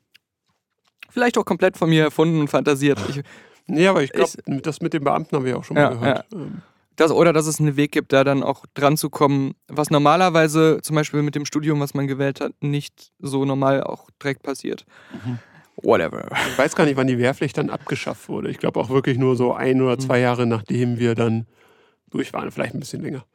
Vielleicht 1.09 1.38
auch 1.38 1.45
komplett 1.45 1.77
von 1.77 1.89
mir 1.89 2.03
erfunden 2.03 2.41
und 2.41 2.49
fantasiert. 2.49 2.99
Ich, 3.09 3.21
Nee, 3.67 3.88
aber 3.88 4.04
ich 4.04 4.12
glaube, 4.12 4.32
das 4.62 4.82
mit 4.82 4.93
den 4.93 5.04
Beamten 5.04 5.36
haben 5.36 5.45
wir 5.45 5.58
auch 5.58 5.63
schon 5.63 5.78
Ja, 5.78 5.89
mal 5.89 5.99
gehört. 5.99 6.25
Ähm, 6.34 6.62
das, 6.95 7.12
oder 7.12 7.34
dass 7.34 7.45
es 7.45 7.60
einen 7.60 7.75
Weg 7.75 7.91
gibt, 7.91 8.13
da 8.13 8.23
dann 8.23 8.43
auch 8.43 8.65
dran 8.73 8.95
zu 8.95 9.10
kommen, 9.10 9.56
was 9.67 9.89
normalerweise 9.89 10.80
zum 10.82 10.95
Beispiel 10.95 11.21
mit 11.23 11.36
dem 11.36 11.45
Studium, 11.45 11.80
was 11.80 11.93
man 11.93 12.08
gewählt 12.08 12.39
hat, 12.39 12.54
nicht 12.62 13.12
so 13.19 13.43
normal 13.43 13.84
auch 13.84 14.10
direkt 14.21 14.43
passiert. 14.43 14.86
Mhm. 15.12 15.39
Whatever. 15.82 16.30
Ich 16.49 16.58
weiß 16.58 16.75
gar 16.75 16.86
nicht, 16.86 16.95
wann 16.95 17.08
die 17.08 17.17
Wehrpflicht 17.17 17.58
dann 17.58 17.69
abgeschafft 17.69 18.30
wurde. 18.30 18.49
Ich 18.49 18.60
glaube 18.60 18.80
auch 18.80 18.89
wirklich 18.89 19.17
nur 19.17 19.36
so 19.36 19.54
ein 19.54 19.82
oder 19.82 19.99
zwei 19.99 20.19
Jahre, 20.19 20.45
nachdem 20.45 20.99
wir 20.99 21.15
dann 21.15 21.47
durch 22.10 22.32
waren. 22.32 22.49
Vielleicht 22.51 22.75
ein 22.75 22.80
bisschen 22.80 23.01
länger. 23.01 23.25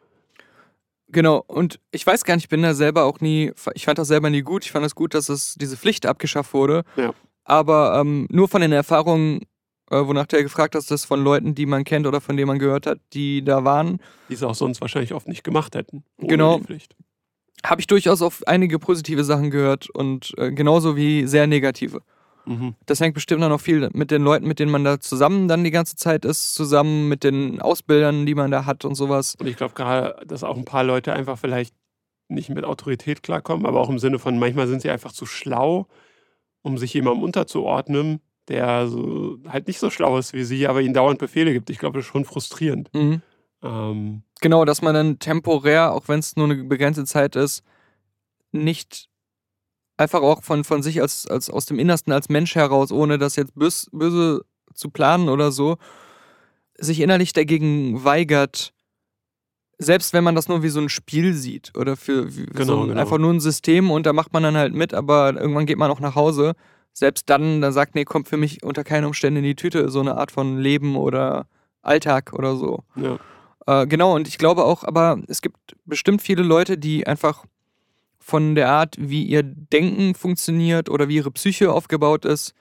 Genau, 1.09 1.45
und 1.47 1.81
ich 1.90 2.07
weiß 2.07 2.25
gar 2.25 2.37
nicht, 2.37 2.45
ich 2.45 2.49
bin 2.49 2.62
da 2.62 2.73
selber 2.73 3.05
auch 3.05 3.21
nie, 3.21 3.53
ich 3.75 3.85
fand 3.85 3.99
das 3.99 4.09
selber 4.09 4.31
nie 4.31 4.43
gut. 4.43 4.64
Ich 4.64 4.73
fand 4.73 4.87
es 4.87 4.95
gut, 4.95 5.12
dass 5.12 5.29
es 5.29 5.55
diese 5.61 5.77
Pflicht 5.77 6.07
abgeschafft 6.07 6.55
wurde. 6.55 6.85
Ja. 6.97 7.12
Aber 7.45 7.99
ähm, 8.01 8.27
nur 8.31 8.49
von 8.49 8.61
den 8.61 8.73
Erfahrungen, 8.73 9.40
äh, 9.90 10.07
wonach 10.07 10.26
du 10.26 10.37
ja 10.37 10.42
gefragt 10.42 10.74
hast, 10.74 10.90
das 10.90 11.05
von 11.05 11.22
Leuten, 11.22 11.55
die 11.55 11.66
man 11.66 11.85
kennt 11.85 12.07
oder 12.07 12.20
von 12.20 12.37
denen 12.37 12.48
man 12.48 12.59
gehört 12.59 12.87
hat, 12.87 12.98
die 13.12 13.44
da 13.44 13.64
waren, 13.64 14.00
Die 14.29 14.35
es 14.35 14.42
auch 14.42 14.55
sonst 14.55 14.81
wahrscheinlich 14.81 15.12
oft 15.12 15.29
nicht 15.29 15.44
gemacht 15.44 15.74
hätten. 15.74 16.05
Genau. 16.18 16.61
Habe 17.64 17.81
ich 17.81 17.87
durchaus 17.87 18.22
auf 18.22 18.46
einige 18.46 18.79
positive 18.79 19.22
Sachen 19.22 19.50
gehört 19.50 19.90
und 19.90 20.33
äh, 20.38 20.50
genauso 20.50 20.96
wie 20.96 21.26
sehr 21.26 21.46
negative. 21.46 22.00
Mhm. 22.46 22.74
Das 22.87 23.00
hängt 23.00 23.14
bestimmt 23.14 23.42
dann 23.42 23.50
noch 23.50 23.61
viel 23.61 23.90
mit 23.92 24.11
den 24.11 24.22
Leuten, 24.22 24.48
mit 24.48 24.59
denen 24.59 24.70
man 24.72 24.83
da 24.83 24.98
zusammen 24.98 25.46
dann 25.46 25.62
die 25.62 25.70
ganze 25.70 25.96
Zeit 25.96 26.24
ist, 26.24 26.55
zusammen 26.55 27.09
mit 27.09 27.22
den 27.22 27.61
Ausbildern, 27.61 28.24
die 28.24 28.35
man 28.35 28.50
da 28.50 28.64
hat 28.64 28.87
und 28.87 28.94
sowas. 28.94 29.35
Und 29.38 29.46
ich 29.46 29.57
glaube 29.57 29.74
gerade, 29.74 30.24
dass 30.26 30.42
auch 30.42 30.57
ein 30.57 30.64
paar 30.64 30.85
Leute 30.85 31.12
einfach 31.12 31.38
vielleicht 31.38 31.74
nicht 32.29 32.48
mit 32.48 32.64
Autorität 32.64 33.22
klarkommen, 33.22 33.66
aber 33.66 33.81
auch 33.81 33.90
im 33.90 33.98
Sinne 33.98 34.18
von, 34.18 34.38
manchmal 34.38 34.68
sind 34.68 34.81
sie 34.83 34.90
einfach 34.90 35.12
zu 35.12 35.26
schlau, 35.26 35.87
um 36.62 36.79
sich 36.79 36.94
jemandem 36.94 37.24
unterzuordnen, 37.24 38.20
der 38.51 38.89
so, 38.89 39.39
halt 39.49 39.67
nicht 39.69 39.79
so 39.79 39.89
schlau 39.91 40.19
ist 40.19 40.35
wie 40.35 40.45
sie, 40.45 40.67
aber 40.67 40.83
ihnen 40.83 40.93
dauernd 40.95 41.19
Befehle 41.19 41.53
gibt. 41.53 41.71
Ich 41.71 41.79
glaube, 41.79 41.99
das 41.99 42.05
ist 42.05 42.13
schon 42.13 42.25
frustrierend. 42.25 42.91
Mhm. 42.93 43.23
Ähm, 43.63 44.23
Genau, 44.43 44.65
dass 44.65 44.83
man 44.83 44.95
dann 44.95 45.19
temporär, 45.19 45.93
auch 45.93 46.09
wenn 46.09 46.19
es 46.19 46.35
nur 46.37 46.47
eine 46.47 46.65
begrenzte 46.65 47.05
Zeit 47.05 47.37
ist, 47.37 47.63
nicht 48.53 49.09
einfach 49.99 50.23
auch 50.23 50.43
von, 50.43 50.65
von 50.65 50.83
sich 50.83 51.01
als, 51.01 51.27
als 51.27 51.51
aus 51.51 51.67
dem 51.67 51.79
Innersten 51.79 52.13
als 52.13 52.29
Mensch 52.31 52.55
heraus, 52.55 52.91
ohne 52.91 53.19
das 53.19 53.37
jetzt 53.37 53.55
bös, 53.55 53.87
böse 53.93 54.43
zu 54.75 54.89
planen 54.91 55.29
oder 55.29 55.53
so, 55.53 55.77
sich 56.79 57.01
innerlich 57.01 57.35
dagegen 57.35 58.03
weigert, 58.03 58.73
selbst 59.77 60.13
wenn 60.15 60.25
man 60.25 60.35
das 60.35 60.49
nur 60.49 60.63
wie 60.63 60.69
so 60.71 60.81
ein 60.81 60.89
Spiel 60.89 61.35
sieht 61.35 61.73
oder 61.77 61.97
für 61.97 62.27
Genau, 62.27 62.65
so 62.65 62.81
ein, 62.83 62.89
genau. 62.89 63.01
einfach 63.01 63.19
nur 63.19 63.33
ein 63.33 63.41
System 63.41 63.91
und 63.91 64.07
da 64.07 64.15
macht 64.15 64.33
man 64.33 64.43
dann 64.43 64.57
halt 64.57 64.75
mit, 64.75 64.95
aber 64.95 65.35
irgendwann 65.35 65.67
geht 65.67 65.79
man 65.79 65.91
auch 65.91 66.01
nach 66.01 66.15
Hause. 66.15 66.55
Selbst 66.92 67.31
dann, 67.31 67.61
dann 67.61 67.72
sagt, 67.72 67.94
nee, 67.94 68.05
kommt 68.05 68.29
für 68.29 68.37
mich 68.37 68.62
unter 68.62 68.85
keinen 68.85 69.05
Umständen 69.05 69.38
in 69.38 69.44
die 69.44 69.55
Tüte, 69.57 69.88
so 69.90 70.00
eine 70.00 70.16
Art 70.16 70.31
von 70.33 70.59
Leben 70.59 70.96
oder 70.96 71.46
Alltag 71.83 72.33
oder 72.33 72.57
so. 72.57 72.85
ja. 72.96 73.18
Äh, 73.66 73.87
genau, 73.87 74.14
und 74.14 74.26
ich 74.26 74.38
glaube 74.38 74.64
auch, 74.64 74.85
aber 74.85 75.18
es 75.29 75.42
gibt 75.42 75.57
bestimmt 75.85 76.22
viele 76.22 76.42
Leute, 76.42 76.79
die 76.79 77.07
einfach 77.07 77.44
von 78.18 78.55
der 78.55 78.70
Art, 78.70 78.96
wie 78.98 79.22
ihr 79.22 79.42
Denken 79.42 80.14
funktioniert 80.14 80.88
oder 80.88 81.09
wie 81.09 81.16
ihre 81.16 81.31
Psyche 81.31 81.70
aufgebaut 81.72 82.24
ist, 82.24 82.55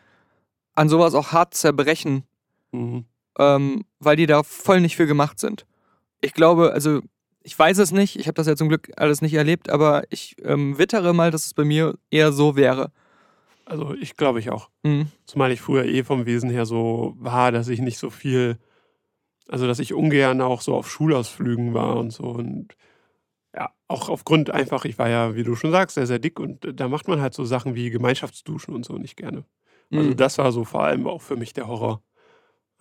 an 0.75 0.89
sowas 0.89 1.13
auch 1.15 1.31
hart 1.31 1.53
zerbrechen, 1.53 2.23
Mhm. 2.71 3.05
ähm, 3.39 3.85
weil 3.99 4.15
die 4.17 4.25
da 4.25 4.43
voll 4.43 4.81
nicht 4.81 4.95
für 4.97 5.07
gemacht 5.07 5.39
sind. 5.39 5.65
Ich 6.21 6.33
glaube, 6.33 6.73
also 6.73 6.99
ich 7.43 7.57
weiß 7.57 7.77
es 7.77 7.91
nicht, 7.91 8.19
ich 8.19 8.27
habe 8.27 8.35
das 8.35 8.47
ja 8.47 8.55
zum 8.57 8.67
Glück 8.67 8.91
alles 8.97 9.21
nicht 9.21 9.33
erlebt, 9.33 9.69
aber 9.69 10.03
ich 10.09 10.35
ähm, 10.43 10.77
wittere 10.77 11.13
mal, 11.13 11.31
dass 11.31 11.45
es 11.45 11.53
bei 11.53 11.63
mir 11.63 11.97
eher 12.11 12.31
so 12.33 12.55
wäre. 12.57 12.91
Also 13.69 13.93
ich 13.93 14.17
glaube 14.17 14.39
ich 14.39 14.49
auch. 14.49 14.69
Mhm. 14.84 15.08
Zumal 15.25 15.51
ich 15.51 15.62
früher 15.62 15.86
eh 15.86 16.03
vom 16.03 16.25
Wesen 16.25 16.49
her 16.49 16.65
so 16.65 17.15
war, 17.19 17.51
dass 17.51 17.67
ich 17.67 17.79
nicht 17.79 17.99
so 17.99 18.10
viel, 18.10 18.58
also 19.47 19.67
dass 19.67 19.79
ich 19.79 19.93
ungern 19.93 20.41
auch 20.41 20.62
so 20.62 20.75
auf 20.75 20.89
Schulausflügen 20.89 21.73
war 21.73 21.97
und 21.97 22.12
so. 22.12 22.23
Und 22.23 22.75
ja, 23.55 23.71
auch 23.88 24.10
aufgrund 24.10 24.49
einfach, 24.49 24.86
ich 24.86 24.97
war 24.97 25.10
ja, 25.10 25.36
wie 25.36 25.43
du 25.43 25.55
schon 25.55 25.71
sagst, 25.71 25.95
sehr, 25.95 26.08
sehr 26.08 26.19
dick 26.19 26.39
und 26.39 26.67
da 26.79 26.88
macht 26.88 27.08
man 27.08 27.21
halt 27.21 27.34
so 27.34 27.45
Sachen 27.45 27.75
wie 27.75 27.89
Gemeinschaftsduschen 27.91 28.73
und 28.73 28.86
so 28.86 28.97
nicht 28.97 29.17
gerne. 29.17 29.45
Also 29.91 30.10
Mhm. 30.12 30.17
das 30.17 30.38
war 30.38 30.51
so 30.51 30.65
vor 30.65 30.84
allem 30.84 31.08
auch 31.08 31.21
für 31.21 31.36
mich 31.36 31.53
der 31.53 31.67
Horror. 31.67 32.01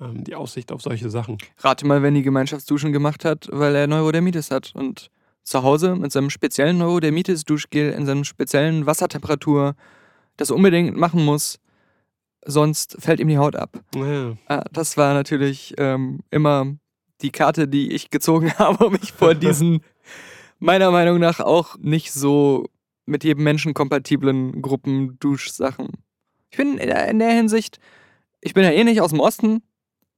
Ähm, 0.01 0.25
die 0.25 0.35
Aussicht 0.37 0.71
auf 0.73 0.81
solche 0.81 1.11
Sachen. 1.11 1.39
Rate 1.59 1.87
mal, 1.87 2.03
wenn 2.03 2.15
die 2.15 2.23
Gemeinschaftsduschen 2.23 2.93
gemacht 2.93 3.25
hat, 3.25 3.49
weil 3.51 3.75
er 3.75 3.87
Neurodermitis 3.87 4.51
hat 4.51 4.73
und 4.75 5.11
zu 5.43 5.63
Hause 5.63 5.97
mit 5.97 6.13
seinem 6.13 6.31
speziellen 6.31 6.79
Neurodermitis-Duschgel 6.79 7.93
in 7.93 8.07
seiner 8.07 8.25
speziellen 8.25 8.87
Wassertemperatur 8.87 9.75
das 10.39 10.51
unbedingt 10.51 10.97
machen 10.97 11.23
muss, 11.25 11.61
sonst 12.47 12.97
fällt 12.99 13.21
ihm 13.21 13.29
die 13.29 13.37
Haut 13.39 13.57
ab. 13.57 13.79
Ja, 13.95 14.37
Ah, 14.47 14.65
das 14.73 14.97
war 14.97 15.13
natürlich 15.13 15.75
ähm, 15.77 16.21
immer 16.31 16.77
die 17.21 17.31
Karte, 17.31 17.69
die 17.69 17.93
ich 17.93 18.09
gezogen 18.11 18.53
habe, 18.59 18.87
um 18.87 18.93
mich 18.93 19.13
vor 19.13 19.35
diesen, 19.35 19.83
meiner 20.59 20.91
Meinung 20.91 21.19
nach 21.19 21.41
auch 21.41 21.77
nicht 21.79 22.13
so 22.13 22.67
mit 23.05 23.25
jedem 23.25 23.45
Menschen 23.45 23.75
kompatiblen 23.75 24.63
Gruppen-Duschsachen. 24.63 25.89
Ich 26.51 26.57
bin 26.57 26.79
in 26.79 26.89
der, 26.89 27.09
in 27.09 27.19
der 27.19 27.31
Hinsicht, 27.33 27.79
ich 28.41 28.55
bin 28.55 28.65
ja 28.65 28.71
eh 28.71 28.85
nicht 28.85 29.01
aus 29.01 29.11
dem 29.11 29.21
Osten. 29.21 29.63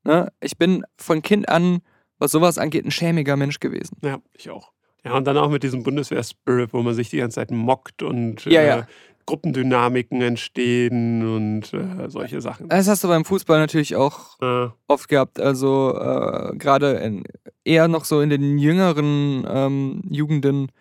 Ne? 0.05 0.33
Ich 0.41 0.57
bin 0.59 0.85
von 0.97 1.23
Kind 1.23 1.49
an, 1.49 1.81
was 2.19 2.33
sowas 2.33 2.59
angeht, 2.59 2.85
ein 2.85 2.91
schämiger 2.91 3.37
Mensch 3.37 3.61
gewesen. 3.61 3.97
ja, 4.03 4.19
ich 4.35 4.51
auch. 4.51 4.73
Ja, 5.05 5.15
und 5.17 5.27
dann 5.27 5.37
auch 5.39 5.49
mit 5.51 5.63
diesem 5.63 5.83
Bundeswehr-Spirit, 5.83 6.73
wo 6.73 6.83
man 6.83 6.95
sich 6.95 7.09
die 7.11 7.17
ganze 7.19 7.37
Zeit 7.37 7.51
mockt 7.51 8.03
und 8.03 8.45
Ja, 8.45 8.61
äh, 8.61 8.67
ja. 8.69 8.87
Gruppendynamiken 9.27 10.21
entstehen 10.23 11.23
und 11.23 11.73
äh, 11.73 12.09
solche 12.09 12.41
Sachen. 12.41 12.69
Das 12.69 12.89
hast 12.89 13.05
du 13.05 13.09
beim 13.09 13.25
Fußball 13.25 13.59
natürlich 13.61 13.95
auch 13.95 14.41
Äh, 14.43 14.69
oft 14.89 15.09
gehabt. 15.09 15.39
Also 15.39 15.95
äh, 15.97 16.57
gerade 16.57 17.23
eher 17.65 17.87
noch 17.89 18.05
so 18.05 18.21
in 18.21 18.31
den 18.31 18.59
jüngeren 18.59 19.47
ähm, 19.49 20.03
Jugenden, 20.11 20.73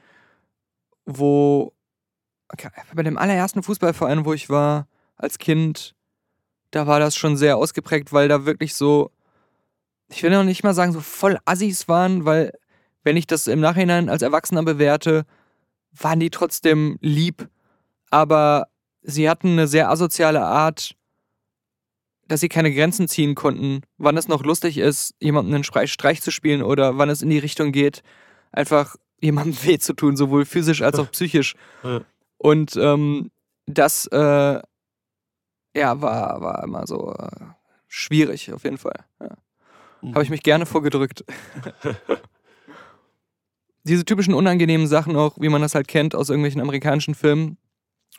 wo 1.06 1.74
okay, 2.52 2.70
bei 2.96 3.04
dem 3.04 3.18
allerersten 3.18 3.64
Fußballverein, 3.64 4.26
wo 4.26 4.34
ich 4.34 4.50
war 4.50 4.88
als 5.16 5.38
Kind, 5.38 5.96
da 6.72 6.88
war 6.88 7.00
das 7.00 7.16
schon 7.16 7.38
sehr 7.38 7.58
ausgeprägt, 7.58 8.14
weil 8.14 8.28
da 8.28 8.46
wirklich 8.46 8.74
so, 8.74 9.12
ich 10.10 10.24
will 10.24 10.32
noch 10.32 10.44
nicht 10.44 10.64
mal 10.64 10.74
sagen, 10.74 10.92
so 10.92 11.02
voll 11.02 11.38
Assis 11.46 11.88
waren, 11.88 12.26
weil 12.26 12.54
wenn 13.04 13.18
ich 13.18 13.28
das 13.28 13.48
im 13.48 13.60
Nachhinein 13.60 14.10
als 14.10 14.22
Erwachsener 14.22 14.64
bewerte, 14.64 15.26
waren 15.92 16.20
die 16.20 16.30
trotzdem 16.30 16.98
lieb, 17.02 17.50
aber 18.10 18.68
sie 19.02 19.30
hatten 19.30 19.50
eine 19.50 19.68
sehr 19.68 19.90
asoziale 19.90 20.42
Art, 20.42 20.96
dass 22.28 22.42
sie 22.42 22.50
keine 22.50 22.74
Grenzen 22.74 23.08
ziehen 23.08 23.36
konnten, 23.36 23.82
wann 23.98 24.18
es 24.18 24.28
noch 24.28 24.44
lustig 24.44 24.78
ist, 24.78 25.16
jemandem 25.20 25.56
einen 25.56 25.64
Streich, 25.64 26.22
zu 26.22 26.32
spielen 26.32 26.62
oder 26.62 26.98
wann 26.98 27.10
es 27.10 27.22
in 27.22 27.30
die 27.30 27.40
Richtung 27.40 27.72
geht, 27.72 28.04
einfach 28.52 28.96
jemandem 29.20 29.58
weh 29.64 29.80
zu 29.80 29.94
tun, 29.94 30.16
sowohl 30.16 30.46
physisch 30.46 30.82
als 30.82 31.00
auch 31.00 31.12
psychisch. 31.12 31.56
Und 32.38 32.78
ähm, 32.78 33.32
das 33.66 34.06
äh, 34.08 34.62
ja, 35.76 36.02
war, 36.02 36.42
war 36.42 36.64
immer 36.64 36.88
so 36.88 37.14
äh, 37.14 37.46
schwierig, 37.88 38.54
auf 38.54 38.64
jeden 38.64 38.78
Fall. 38.78 39.06
Ja. 39.20 39.36
Habe 40.14 40.24
ich 40.24 40.30
mich 40.30 40.44
gerne 40.44 40.66
vorgedrückt. 40.66 41.26
Diese 43.90 44.06
typischen 44.06 44.34
unangenehmen 44.34 44.88
Sachen 44.88 45.16
auch, 45.16 45.36
wie 45.40 45.50
man 45.50 45.62
das 45.62 45.76
halt 45.76 45.88
kennt 45.88 46.16
aus 46.16 46.30
irgendwelchen 46.30 46.62
amerikanischen 46.62 47.16
Filmen, 47.16 47.58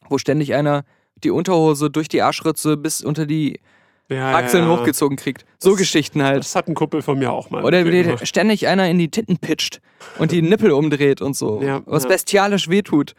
wo 0.08 0.18
ständig 0.18 0.54
einer 0.54 0.84
die 1.22 1.30
Unterhose 1.30 1.90
durch 1.90 2.08
die 2.08 2.22
Arschritze 2.22 2.76
bis 2.76 3.02
unter 3.02 3.24
die 3.26 3.60
ja, 4.08 4.34
Achseln 4.34 4.64
ja, 4.64 4.70
ja. 4.70 4.76
hochgezogen 4.78 5.16
kriegt. 5.16 5.44
So 5.58 5.70
Das- 5.70 5.78
Geschichten 5.78 6.22
halt. 6.22 6.40
Das 6.40 6.56
hat 6.56 6.68
ein 6.68 6.74
Kumpel 6.74 7.02
von 7.02 7.18
mir 7.18 7.32
auch 7.32 7.50
mal. 7.50 7.64
Oder 7.64 7.84
wie 7.86 8.02
gemacht. 8.02 8.26
ständig 8.26 8.66
einer 8.66 8.88
in 8.90 8.98
die 8.98 9.10
Titten 9.10 9.38
pitcht 9.38 9.80
und 10.18 10.32
die 10.32 10.42
Nippel 10.42 10.72
umdreht 10.72 11.22
und 11.22 11.36
so. 11.36 11.62
Was 11.86 12.08
bestialisch 12.08 12.68
wehtut. 12.68 13.14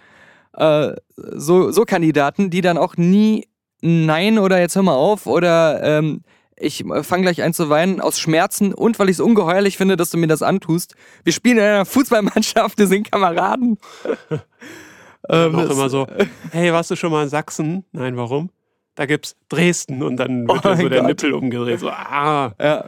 Äh, 0.54 0.96
so, 1.16 1.72
so 1.72 1.86
Kandidaten, 1.86 2.50
die 2.50 2.60
dann 2.62 2.78
auch 2.78 2.98
nie 2.98 3.48
Nein 3.82 4.38
oder 4.38 4.60
jetzt 4.60 4.76
hör 4.76 4.84
mal 4.84 4.96
auf 4.96 5.26
oder 5.26 5.82
ähm, 5.82 6.24
ich 6.62 6.86
fange 7.02 7.24
gleich 7.24 7.42
an 7.44 7.54
zu 7.54 7.70
weinen 7.70 8.00
aus 8.02 8.20
Schmerzen 8.20 8.74
und 8.74 9.00
weil 9.00 9.10
ich 9.10 9.16
es 9.16 9.20
ungeheuerlich 9.20 9.78
finde, 9.78 9.98
dass 9.98 10.10
du 10.12 10.18
mir 10.18 10.28
das 10.28 10.42
antust. 10.42 10.96
Wir 11.24 11.34
spielen 11.34 11.58
in 11.58 11.64
einer 11.64 11.86
Fußballmannschaft, 11.86 12.78
wir 12.78 12.88
sind 12.88 13.12
Kameraden. 13.12 13.78
ähm, 15.30 15.56
auch 15.56 15.70
immer 15.70 15.90
so, 15.90 16.08
hey, 16.52 16.72
warst 16.72 16.92
du 16.92 16.96
schon 16.96 17.12
mal 17.12 17.24
in 17.24 17.30
Sachsen? 17.30 17.86
Nein, 17.92 18.16
warum? 18.18 18.50
Da 18.96 19.06
gibt's 19.06 19.36
Dresden 19.50 20.04
und 20.04 20.18
dann 20.18 20.48
wird 20.48 20.66
Oh 20.66 20.76
so 20.76 20.90
der 20.90 21.00
Gott. 21.00 21.08
Nippel 21.08 21.34
umgedreht. 21.34 21.80
So, 21.80 21.90
ah, 21.90 22.54
Ja, 22.60 22.86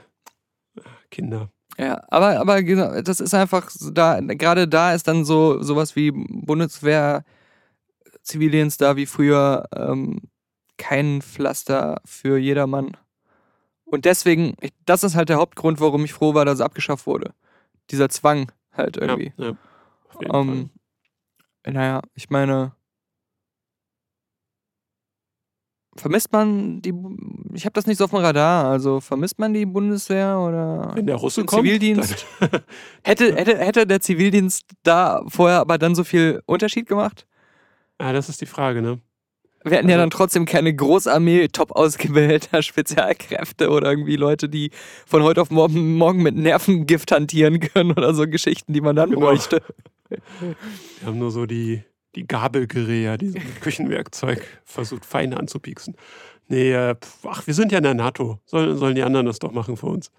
Kinder. 1.10 1.50
Ja, 1.78 2.04
aber, 2.10 2.40
aber 2.40 2.62
genau, 2.62 3.02
das 3.02 3.20
ist 3.20 3.34
einfach, 3.34 3.70
so 3.70 3.90
da, 3.90 4.20
gerade 4.20 4.68
da 4.68 4.94
ist 4.94 5.08
dann 5.08 5.26
so 5.26 5.62
sowas 5.62 5.96
wie 5.96 6.12
Bundeswehr, 6.12 7.24
Zivildienst 8.22 8.80
da 8.80 8.96
wie 8.96 9.06
früher 9.06 9.68
ähm, 9.76 10.22
kein 10.78 11.22
Pflaster 11.22 12.02
für 12.06 12.38
jedermann. 12.38 12.96
Und 13.94 14.06
deswegen, 14.06 14.56
ich, 14.60 14.74
das 14.88 15.04
ist 15.04 15.16
halt 15.16 15.30
der 15.30 15.38
Hauptgrund, 15.38 15.80
warum 15.80 16.04
ich 16.04 16.14
froh 16.14 16.34
war, 16.34 16.46
dass 16.46 16.56
es 16.56 16.62
abgeschafft 16.62 17.06
wurde. 17.06 17.36
Dieser 17.92 18.10
Zwang 18.10 18.52
halt 18.72 18.98
irgendwie. 18.98 19.32
Ja, 19.38 19.50
ja. 19.50 19.58
Auf 20.10 20.20
jeden 20.20 20.32
Fall. 20.32 20.42
Ähm, 20.42 20.70
naja, 21.72 22.02
ich 22.16 22.32
meine, 22.32 22.72
vermisst 25.96 26.32
man 26.32 26.82
die, 26.82 26.92
ich 27.54 27.66
habe 27.66 27.74
das 27.74 27.86
nicht 27.86 28.00
so 28.00 28.06
auf 28.06 28.10
dem 28.10 28.18
Radar, 28.18 28.66
also 28.66 29.00
vermisst 29.00 29.38
man 29.38 29.54
die 29.54 29.68
Bundeswehr 29.68 30.40
oder 30.40 30.94
Wenn 30.96 31.06
der 31.06 31.18
Russe 31.18 31.46
kommt, 31.46 31.62
Zivildienst? 31.62 32.26
hätte, 33.04 33.36
hätte, 33.36 33.60
hätte 33.60 33.86
der 33.86 34.02
Zivildienst 34.02 34.66
da 34.82 35.24
vorher 35.28 35.60
aber 35.60 35.78
dann 35.78 35.94
so 35.94 36.04
viel 36.04 36.42
Unterschied 36.48 36.88
gemacht? 36.88 37.28
Ah, 38.00 38.12
das 38.12 38.28
ist 38.28 38.42
die 38.42 38.48
Frage, 38.48 38.82
ne? 38.82 39.00
Wir 39.64 39.78
hätten 39.78 39.90
ja 39.90 39.96
Also- 39.96 40.04
dann 40.04 40.10
trotzdem 40.10 40.46
keine 40.46 40.74
Großarmee 40.76 41.48
top 41.50 41.72
ausgebildeter 41.72 42.62
Spezialkräfte 42.64 43.70
oder 43.70 43.90
irgendwie 43.90 44.16
Leute, 44.18 44.50
die 44.50 44.72
von 45.06 45.24
heute 45.24 45.42
auf 45.42 45.50
morgen, 45.52 45.96
morgen 45.96 46.22
mit 46.22 46.36
Nervengift 46.36 47.12
hantieren 47.12 47.60
können 47.60 47.92
oder 47.92 48.14
so 48.14 48.28
Geschichten, 48.28 48.74
die 48.74 48.82
man 48.82 48.96
dann 48.96 49.10
Genau. 49.12 49.22
bräuchte. 49.28 49.62
Wir 50.10 51.08
haben 51.08 51.18
nur 51.20 51.32
so 51.32 51.46
die, 51.46 51.84
die 52.16 52.28
Gabelgeräte, 52.28 53.18
die 53.26 53.32
mit 53.32 53.62
Küchenwerkzeug 53.62 54.42
versucht, 54.64 55.06
fein 55.06 55.34
anzupieksen. 55.34 55.96
Nee, 56.50 56.72
äh, 56.74 56.96
ach, 57.24 57.48
wir 57.48 57.54
sind 57.54 57.72
ja 57.72 57.78
in 57.80 57.84
der 57.86 57.94
NATO. 57.94 58.40
Sollen, 58.46 58.78
sollen 58.78 58.96
die 58.96 59.04
anderen 59.04 59.26
das 59.26 59.40
doch 59.40 59.52
machen 59.54 59.78
für 59.78 59.88
uns? 59.88 60.12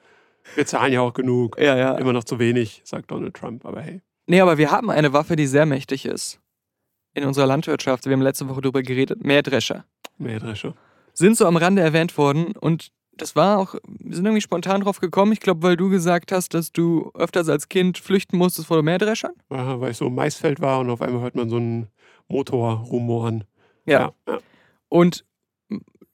Wir 0.54 0.66
zahlen 0.66 0.92
ja 0.92 1.00
auch 1.00 1.12
genug. 1.14 1.56
Ja, 1.60 1.76
ja. 1.76 1.96
Immer 1.96 2.12
noch 2.12 2.24
zu 2.24 2.38
wenig, 2.38 2.80
sagt 2.84 3.10
Donald 3.10 3.34
Trump, 3.34 3.64
aber 3.64 3.82
hey. 3.82 4.00
Nee, 4.26 4.40
aber 4.40 4.58
wir 4.58 4.70
haben 4.70 4.90
eine 4.90 5.12
Waffe, 5.12 5.36
die 5.36 5.46
sehr 5.46 5.66
mächtig 5.66 6.06
ist. 6.06 6.40
In 7.14 7.24
unserer 7.24 7.46
Landwirtschaft. 7.46 8.06
Wir 8.06 8.12
haben 8.12 8.22
letzte 8.22 8.48
Woche 8.48 8.60
darüber 8.60 8.82
geredet. 8.82 9.24
Mähdrescher. 9.24 9.84
Mähdrescher. 10.18 10.74
Sind 11.12 11.36
so 11.36 11.46
am 11.46 11.56
Rande 11.56 11.82
erwähnt 11.82 12.18
worden 12.18 12.52
und 12.56 12.90
das 13.16 13.36
war 13.36 13.58
auch, 13.58 13.74
wir 13.86 14.16
sind 14.16 14.26
irgendwie 14.26 14.40
spontan 14.40 14.80
drauf 14.80 15.00
gekommen. 15.00 15.32
Ich 15.32 15.40
glaube, 15.40 15.62
weil 15.62 15.76
du 15.76 15.88
gesagt 15.88 16.32
hast, 16.32 16.54
dass 16.54 16.72
du 16.72 17.10
öfters 17.14 17.48
als 17.48 17.68
Kind 17.68 17.98
flüchten 17.98 18.36
musstest 18.36 18.68
vor 18.68 18.82
Mähdreschern. 18.82 19.32
War, 19.48 19.80
weil 19.80 19.92
ich 19.92 19.96
so 19.96 20.06
im 20.06 20.14
Maisfeld 20.14 20.60
war 20.60 20.80
und 20.80 20.90
auf 20.90 21.00
einmal 21.00 21.22
hört 21.22 21.36
man 21.36 21.48
so 21.48 21.56
einen 21.56 21.88
Motor 22.28 22.78
rumoren. 22.90 23.44
Ja. 23.86 24.12
ja. 24.28 24.38
Und 24.88 25.24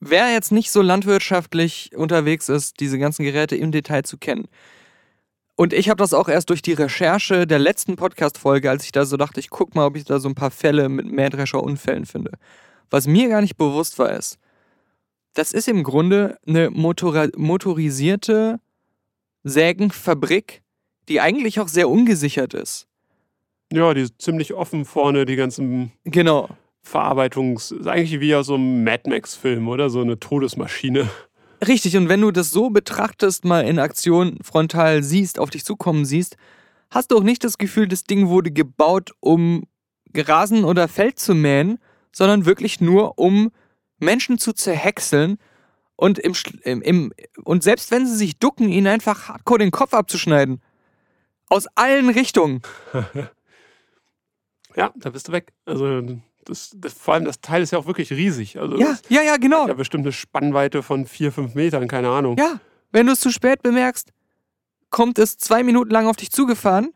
wer 0.00 0.32
jetzt 0.32 0.52
nicht 0.52 0.70
so 0.70 0.82
landwirtschaftlich 0.82 1.92
unterwegs 1.96 2.48
ist, 2.48 2.80
diese 2.80 2.98
ganzen 2.98 3.24
Geräte 3.24 3.56
im 3.56 3.72
Detail 3.72 4.02
zu 4.02 4.18
kennen. 4.18 4.48
Und 5.56 5.72
ich 5.72 5.88
habe 5.90 5.98
das 5.98 6.14
auch 6.14 6.28
erst 6.28 6.50
durch 6.50 6.62
die 6.62 6.72
Recherche 6.72 7.46
der 7.46 7.58
letzten 7.58 7.96
Podcast-Folge, 7.96 8.70
als 8.70 8.84
ich 8.84 8.92
da 8.92 9.04
so 9.04 9.16
dachte, 9.16 9.40
ich 9.40 9.50
guck 9.50 9.74
mal, 9.74 9.86
ob 9.86 9.96
ich 9.96 10.04
da 10.04 10.18
so 10.18 10.28
ein 10.28 10.34
paar 10.34 10.50
Fälle 10.50 10.88
mit 10.88 11.10
Mähdrescher-Unfällen 11.10 12.06
finde. 12.06 12.32
Was 12.88 13.06
mir 13.06 13.28
gar 13.28 13.42
nicht 13.42 13.56
bewusst 13.56 13.98
war, 13.98 14.10
ist, 14.10 14.38
das 15.34 15.52
ist 15.52 15.68
im 15.68 15.84
Grunde 15.84 16.38
eine 16.46 16.70
motora 16.70 17.28
motorisierte 17.36 18.58
Sägenfabrik, 19.44 20.62
die 21.08 21.20
eigentlich 21.20 21.60
auch 21.60 21.68
sehr 21.68 21.88
ungesichert 21.88 22.54
ist. 22.54 22.86
Ja, 23.72 23.94
die 23.94 24.02
ist 24.02 24.20
ziemlich 24.20 24.54
offen 24.54 24.84
vorne, 24.84 25.26
die 25.26 25.36
ganzen 25.36 25.92
Genau. 26.04 26.48
Verarbeitungs... 26.82 27.70
Ist 27.70 27.86
eigentlich 27.86 28.18
wie 28.20 28.34
aus 28.34 28.46
so 28.46 28.54
einem 28.54 28.82
Mad 28.82 29.08
Max-Film, 29.08 29.68
oder? 29.68 29.90
So 29.90 30.00
eine 30.00 30.18
Todesmaschine. 30.18 31.08
Richtig, 31.66 31.96
und 31.96 32.08
wenn 32.08 32.20
du 32.22 32.30
das 32.30 32.50
so 32.50 32.70
betrachtest, 32.70 33.44
mal 33.44 33.66
in 33.66 33.78
Aktion 33.78 34.38
frontal 34.42 35.02
siehst, 35.02 35.38
auf 35.38 35.50
dich 35.50 35.64
zukommen 35.64 36.04
siehst, 36.04 36.36
hast 36.90 37.10
du 37.10 37.18
auch 37.18 37.22
nicht 37.22 37.44
das 37.44 37.58
Gefühl, 37.58 37.86
das 37.86 38.04
Ding 38.04 38.28
wurde 38.28 38.50
gebaut, 38.50 39.12
um 39.20 39.64
Rasen 40.14 40.64
oder 40.64 40.88
Feld 40.88 41.18
zu 41.18 41.34
mähen, 41.34 41.78
sondern 42.12 42.46
wirklich 42.46 42.80
nur, 42.80 43.18
um 43.18 43.50
Menschen 43.98 44.38
zu 44.38 44.52
zerhäckseln 44.54 45.38
und, 45.96 46.18
im, 46.18 46.32
Schl- 46.32 46.60
im, 46.62 46.80
im, 46.82 47.12
und 47.44 47.62
selbst 47.62 47.90
wenn 47.90 48.06
sie 48.06 48.16
sich 48.16 48.38
ducken, 48.38 48.70
ihnen 48.70 48.86
einfach 48.86 49.28
hardcore 49.28 49.58
den 49.58 49.70
Kopf 49.70 49.92
abzuschneiden. 49.92 50.62
Aus 51.48 51.66
allen 51.74 52.08
Richtungen. 52.08 52.62
Ja, 54.76 54.92
da 54.96 55.10
bist 55.10 55.28
du 55.28 55.32
weg. 55.32 55.52
Also 55.64 56.00
das, 56.44 56.72
das, 56.76 56.92
vor 56.94 57.14
allem 57.14 57.24
das 57.24 57.40
Teil 57.40 57.62
ist 57.62 57.70
ja 57.72 57.78
auch 57.78 57.86
wirklich 57.86 58.10
riesig. 58.12 58.58
Also 58.58 58.78
Ja, 58.78 58.96
ja, 59.08 59.22
ja, 59.22 59.36
genau. 59.36 59.62
hat 59.62 59.68
ja 59.68 59.74
bestimmt 59.74 60.04
eine 60.04 60.12
Spannweite 60.12 60.82
von 60.82 61.06
vier, 61.06 61.32
fünf 61.32 61.54
Metern, 61.54 61.86
keine 61.88 62.08
Ahnung. 62.10 62.36
Ja, 62.38 62.60
wenn 62.92 63.06
du 63.06 63.12
es 63.12 63.20
zu 63.20 63.30
spät 63.30 63.62
bemerkst, 63.62 64.10
kommt 64.90 65.18
es 65.18 65.36
zwei 65.38 65.62
Minuten 65.62 65.90
lang 65.90 66.06
auf 66.06 66.16
dich 66.16 66.30
zugefahren. 66.30 66.90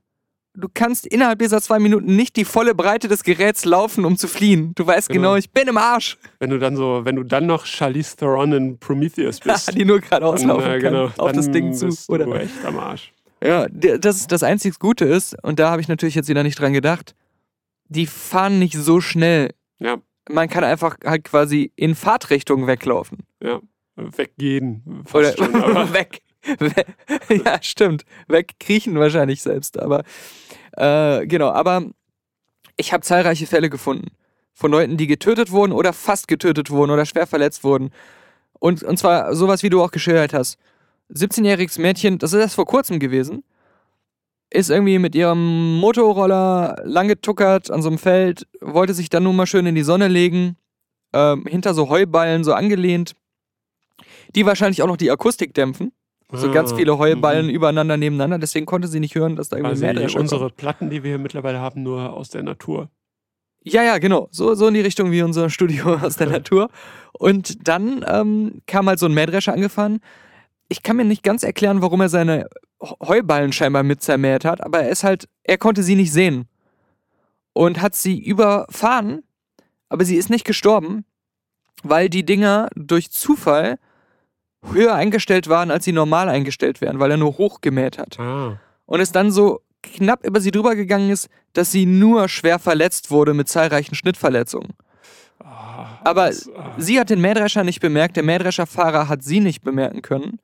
Du 0.56 0.68
kannst 0.72 1.04
innerhalb 1.06 1.40
dieser 1.40 1.60
zwei 1.60 1.80
Minuten 1.80 2.14
nicht 2.14 2.36
die 2.36 2.44
volle 2.44 2.76
Breite 2.76 3.08
des 3.08 3.24
Geräts 3.24 3.64
laufen, 3.64 4.04
um 4.04 4.16
zu 4.16 4.28
fliehen. 4.28 4.72
Du 4.76 4.86
weißt 4.86 5.08
genau, 5.08 5.30
Genau. 5.30 5.36
ich 5.36 5.50
bin 5.50 5.66
im 5.66 5.76
Arsch. 5.76 6.16
Wenn 6.38 6.50
du 6.50 6.58
dann 6.60 6.76
so, 6.76 7.00
wenn 7.04 7.16
du 7.16 7.24
dann 7.24 7.46
noch 7.46 7.66
Charlize 7.66 8.16
Theron 8.16 8.52
in 8.52 8.78
Prometheus 8.78 9.40
bist, 9.44 9.74
die 9.76 9.84
nur 9.84 9.98
geradeaus 10.00 10.40
dann, 10.40 10.48
laufen 10.50 10.66
äh, 10.70 10.80
kann, 10.80 10.92
genau, 10.92 11.10
auf 11.18 11.32
das 11.32 11.50
Ding 11.50 11.74
zu. 11.74 11.86
bist 11.86 12.08
Oder? 12.08 12.26
du 12.26 12.32
echt 12.34 12.64
am 12.64 12.78
Arsch. 12.78 13.12
Ja, 13.42 13.66
das 13.68 14.16
ist 14.16 14.30
das 14.32 14.42
einzig 14.44 14.78
Gute 14.78 15.04
ist, 15.04 15.36
und 15.42 15.58
da 15.58 15.70
habe 15.70 15.82
ich 15.82 15.88
natürlich 15.88 16.14
jetzt 16.14 16.28
wieder 16.28 16.44
nicht 16.44 16.58
dran 16.58 16.72
gedacht, 16.72 17.14
die 17.88 18.06
fahren 18.06 18.58
nicht 18.58 18.74
so 18.74 19.00
schnell. 19.00 19.50
Ja, 19.78 19.98
Man 20.30 20.48
kann 20.48 20.64
einfach 20.64 20.96
halt 21.04 21.24
quasi 21.24 21.72
in 21.76 21.94
Fahrtrichtung 21.94 22.66
weglaufen. 22.66 23.18
ja. 23.42 23.60
Weggehen. 23.96 24.82
Fast 25.06 25.38
Oder 25.38 25.46
schon, 25.52 25.52
weg. 25.92 26.22
We- 26.58 26.84
ja, 27.44 27.62
stimmt. 27.62 28.04
Wegkriechen 28.26 28.98
wahrscheinlich 28.98 29.40
selbst. 29.40 29.78
Aber 29.78 30.02
äh, 30.72 31.24
genau, 31.28 31.50
aber 31.50 31.84
ich 32.76 32.92
habe 32.92 33.02
zahlreiche 33.04 33.46
Fälle 33.46 33.70
gefunden. 33.70 34.08
Von 34.52 34.72
Leuten, 34.72 34.96
die 34.96 35.06
getötet 35.06 35.52
wurden 35.52 35.70
oder 35.72 35.92
fast 35.92 36.26
getötet 36.26 36.70
wurden 36.70 36.90
oder 36.90 37.06
schwer 37.06 37.28
verletzt 37.28 37.62
wurden. 37.62 37.90
Und, 38.58 38.82
und 38.82 38.98
zwar 38.98 39.32
sowas, 39.36 39.62
wie 39.62 39.70
du 39.70 39.80
auch 39.80 39.92
geschildert 39.92 40.34
hast. 40.34 40.58
17-jähriges 41.12 41.80
Mädchen, 41.80 42.18
das 42.18 42.32
ist 42.32 42.40
erst 42.40 42.56
vor 42.56 42.66
kurzem 42.66 42.98
gewesen, 42.98 43.44
ist 44.54 44.70
irgendwie 44.70 44.98
mit 44.98 45.14
ihrem 45.14 45.78
Motorroller 45.78 46.76
lang 46.84 47.08
getuckert 47.08 47.70
an 47.70 47.82
so 47.82 47.88
einem 47.88 47.98
Feld, 47.98 48.46
wollte 48.60 48.94
sich 48.94 49.10
dann 49.10 49.24
nun 49.24 49.36
mal 49.36 49.46
schön 49.46 49.66
in 49.66 49.74
die 49.74 49.82
Sonne 49.82 50.08
legen, 50.08 50.56
ähm, 51.12 51.44
hinter 51.46 51.74
so 51.74 51.88
Heuballen 51.88 52.44
so 52.44 52.52
angelehnt, 52.52 53.14
die 54.34 54.46
wahrscheinlich 54.46 54.82
auch 54.82 54.86
noch 54.86 54.96
die 54.96 55.10
Akustik 55.10 55.54
dämpfen. 55.54 55.92
So 56.32 56.50
ganz 56.50 56.72
Ah, 56.72 56.76
viele 56.76 56.98
Heuballen 56.98 57.46
mhm. 57.46 57.52
übereinander 57.52 57.96
nebeneinander, 57.96 58.38
deswegen 58.38 58.66
konnte 58.66 58.88
sie 58.88 58.98
nicht 58.98 59.14
hören, 59.14 59.36
dass 59.36 59.50
da 59.50 59.56
irgendwie 59.56 59.72
Quasi 59.72 59.86
ein 59.86 59.94
Mähdrescher 59.94 60.20
unsere 60.20 60.40
kommt. 60.46 60.56
Platten, 60.56 60.90
die 60.90 61.02
wir 61.02 61.10
hier 61.10 61.18
mittlerweile 61.18 61.60
haben, 61.60 61.82
nur 61.82 62.12
aus 62.12 62.30
der 62.30 62.42
Natur. 62.42 62.88
Ja, 63.62 63.82
ja, 63.82 63.98
genau. 63.98 64.28
So, 64.30 64.54
so 64.54 64.66
in 64.68 64.74
die 64.74 64.80
Richtung 64.80 65.10
wie 65.10 65.22
unser 65.22 65.48
Studio 65.50 65.94
aus 66.02 66.16
der 66.16 66.28
Natur. 66.28 66.70
Und 67.12 67.68
dann 67.68 68.04
ähm, 68.08 68.62
kam 68.66 68.88
halt 68.88 68.98
so 68.98 69.06
ein 69.06 69.14
Mähdrescher 69.14 69.52
angefahren. 69.52 70.00
Ich 70.68 70.82
kann 70.82 70.96
mir 70.96 71.04
nicht 71.04 71.22
ganz 71.22 71.42
erklären, 71.42 71.82
warum 71.82 72.00
er 72.00 72.08
seine 72.08 72.48
Heuballen 73.02 73.52
scheinbar 73.52 73.82
mit 73.82 74.02
zermäht 74.02 74.44
hat, 74.44 74.62
aber 74.62 74.80
er 74.80 74.90
ist 74.90 75.04
halt, 75.04 75.28
er 75.42 75.58
konnte 75.58 75.82
sie 75.82 75.96
nicht 75.96 76.12
sehen. 76.12 76.48
Und 77.52 77.80
hat 77.80 77.94
sie 77.94 78.18
überfahren, 78.18 79.22
aber 79.88 80.04
sie 80.04 80.16
ist 80.16 80.30
nicht 80.30 80.44
gestorben, 80.44 81.04
weil 81.82 82.08
die 82.08 82.24
Dinger 82.24 82.68
durch 82.74 83.10
Zufall 83.10 83.78
höher 84.72 84.94
eingestellt 84.94 85.48
waren, 85.48 85.70
als 85.70 85.84
sie 85.84 85.92
normal 85.92 86.28
eingestellt 86.28 86.80
wären, 86.80 86.98
weil 86.98 87.10
er 87.10 87.16
nur 87.16 87.38
hochgemäht 87.38 87.98
hat. 87.98 88.18
Ah. 88.18 88.58
und 88.86 89.00
es 89.00 89.12
dann 89.12 89.30
so 89.30 89.60
knapp 89.82 90.24
über 90.24 90.40
sie 90.40 90.50
drüber 90.50 90.74
gegangen 90.74 91.10
ist, 91.10 91.28
dass 91.52 91.70
sie 91.70 91.86
nur 91.86 92.28
schwer 92.28 92.58
verletzt 92.58 93.10
wurde 93.10 93.34
mit 93.34 93.48
zahlreichen 93.48 93.94
Schnittverletzungen. 93.94 94.72
Ah, 95.42 95.98
Aber 96.04 96.26
das, 96.26 96.48
ah. 96.48 96.74
sie 96.78 96.98
hat 96.98 97.10
den 97.10 97.20
Mähdrescher 97.20 97.64
nicht 97.64 97.80
bemerkt, 97.80 98.16
der 98.16 98.22
Mähdrescherfahrer 98.22 99.08
hat 99.08 99.22
sie 99.22 99.40
nicht 99.40 99.62
bemerken 99.62 100.02
können. 100.02 100.40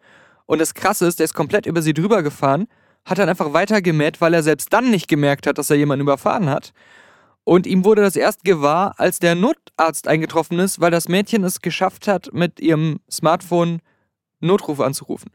Und 0.50 0.58
das 0.58 0.74
Krasse 0.74 1.06
ist, 1.06 1.20
der 1.20 1.26
ist 1.26 1.34
komplett 1.34 1.64
über 1.64 1.80
sie 1.80 1.94
drüber 1.94 2.24
gefahren, 2.24 2.66
hat 3.04 3.18
dann 3.18 3.28
einfach 3.28 3.52
weitergemäht, 3.52 4.20
weil 4.20 4.34
er 4.34 4.42
selbst 4.42 4.72
dann 4.72 4.90
nicht 4.90 5.06
gemerkt 5.06 5.46
hat, 5.46 5.58
dass 5.58 5.70
er 5.70 5.76
jemanden 5.76 6.02
überfahren 6.02 6.50
hat. 6.50 6.72
Und 7.44 7.68
ihm 7.68 7.84
wurde 7.84 8.02
das 8.02 8.16
erst 8.16 8.42
gewahr, 8.42 8.96
als 8.98 9.20
der 9.20 9.36
Notarzt 9.36 10.09
eingetroffen 10.09 10.59
ist, 10.59 10.80
weil 10.80 10.90
das 10.90 11.07
Mädchen 11.07 11.44
es 11.44 11.61
geschafft 11.61 12.09
hat, 12.09 12.32
mit 12.32 12.59
ihrem 12.59 12.98
Smartphone 13.09 13.78
Notruf 14.40 14.80
anzurufen. 14.80 15.30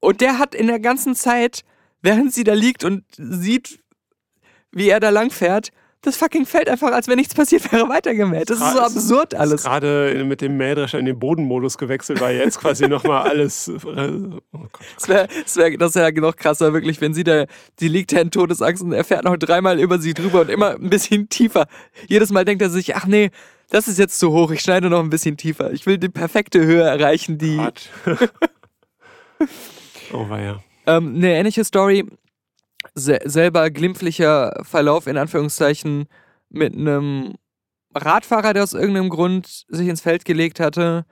Und 0.00 0.20
der 0.20 0.40
hat 0.40 0.56
in 0.56 0.66
der 0.66 0.80
ganzen 0.80 1.14
Zeit, 1.14 1.62
während 2.02 2.34
sie 2.34 2.42
da 2.42 2.54
liegt 2.54 2.82
und 2.82 3.04
sieht, 3.16 3.78
wie 4.72 4.88
er 4.88 4.98
da 4.98 5.10
lang 5.10 5.30
fährt, 5.30 5.70
das 6.04 6.16
fucking 6.16 6.46
Feld 6.46 6.68
einfach, 6.68 6.92
als 6.92 7.08
wenn 7.08 7.16
nichts 7.16 7.34
passiert 7.34 7.70
wäre, 7.72 7.88
weitergemäht. 7.88 8.50
Das 8.50 8.60
ist 8.60 8.72
so 8.72 8.80
absurd 8.80 9.34
alles. 9.34 9.62
gerade 9.62 10.24
mit 10.24 10.40
dem 10.40 10.56
Mähdrescher 10.56 10.98
in 10.98 11.06
den 11.06 11.18
Bodenmodus 11.18 11.78
gewechselt, 11.78 12.20
weil 12.20 12.36
jetzt 12.36 12.60
quasi 12.60 12.88
nochmal 12.88 13.28
alles. 13.28 13.68
Äh, 13.68 13.72
oh 14.52 14.58
Gott. 14.72 14.86
Das 14.96 15.08
wäre 15.08 15.28
das 15.44 15.56
wär, 15.56 15.76
das 15.76 15.94
wär 15.94 16.12
noch 16.20 16.36
krasser, 16.36 16.72
wirklich, 16.72 17.00
wenn 17.00 17.14
sie 17.14 17.24
da, 17.24 17.46
die 17.80 17.88
liegt 17.88 18.12
da 18.12 18.20
in 18.20 18.30
Todesangst 18.30 18.82
und 18.82 18.92
er 18.92 19.04
fährt 19.04 19.24
noch 19.24 19.36
dreimal 19.36 19.80
über 19.80 19.98
sie 19.98 20.14
drüber 20.14 20.42
und 20.42 20.50
immer 20.50 20.72
ein 20.72 20.90
bisschen 20.90 21.28
tiefer. 21.28 21.66
Jedes 22.08 22.30
Mal 22.30 22.44
denkt 22.44 22.62
er 22.62 22.70
sich, 22.70 22.94
ach 22.96 23.06
nee, 23.06 23.30
das 23.70 23.88
ist 23.88 23.98
jetzt 23.98 24.18
zu 24.18 24.32
hoch, 24.32 24.50
ich 24.50 24.60
schneide 24.60 24.90
noch 24.90 25.00
ein 25.00 25.10
bisschen 25.10 25.36
tiefer. 25.36 25.72
Ich 25.72 25.86
will 25.86 25.98
die 25.98 26.08
perfekte 26.08 26.64
Höhe 26.64 26.82
erreichen, 26.82 27.38
die. 27.38 27.60
Oh, 30.12 30.28
war 30.28 30.40
ja. 30.40 30.62
Ähm, 30.86 31.16
eine 31.16 31.34
ähnliche 31.34 31.64
Story, 31.64 32.06
se 32.94 33.18
selber 33.24 33.70
glimpflicher 33.70 34.60
Verlauf 34.62 35.06
in 35.06 35.16
Anführungszeichen 35.16 36.06
mit 36.48 36.74
einem 36.74 37.34
Radfahrer, 37.94 38.52
der 38.52 38.62
aus 38.62 38.72
irgendeinem 38.72 39.10
Grund 39.10 39.64
sich 39.68 39.88
ins 39.88 40.00
Feld 40.00 40.24
gelegt 40.24 40.60
hatte 40.60 41.04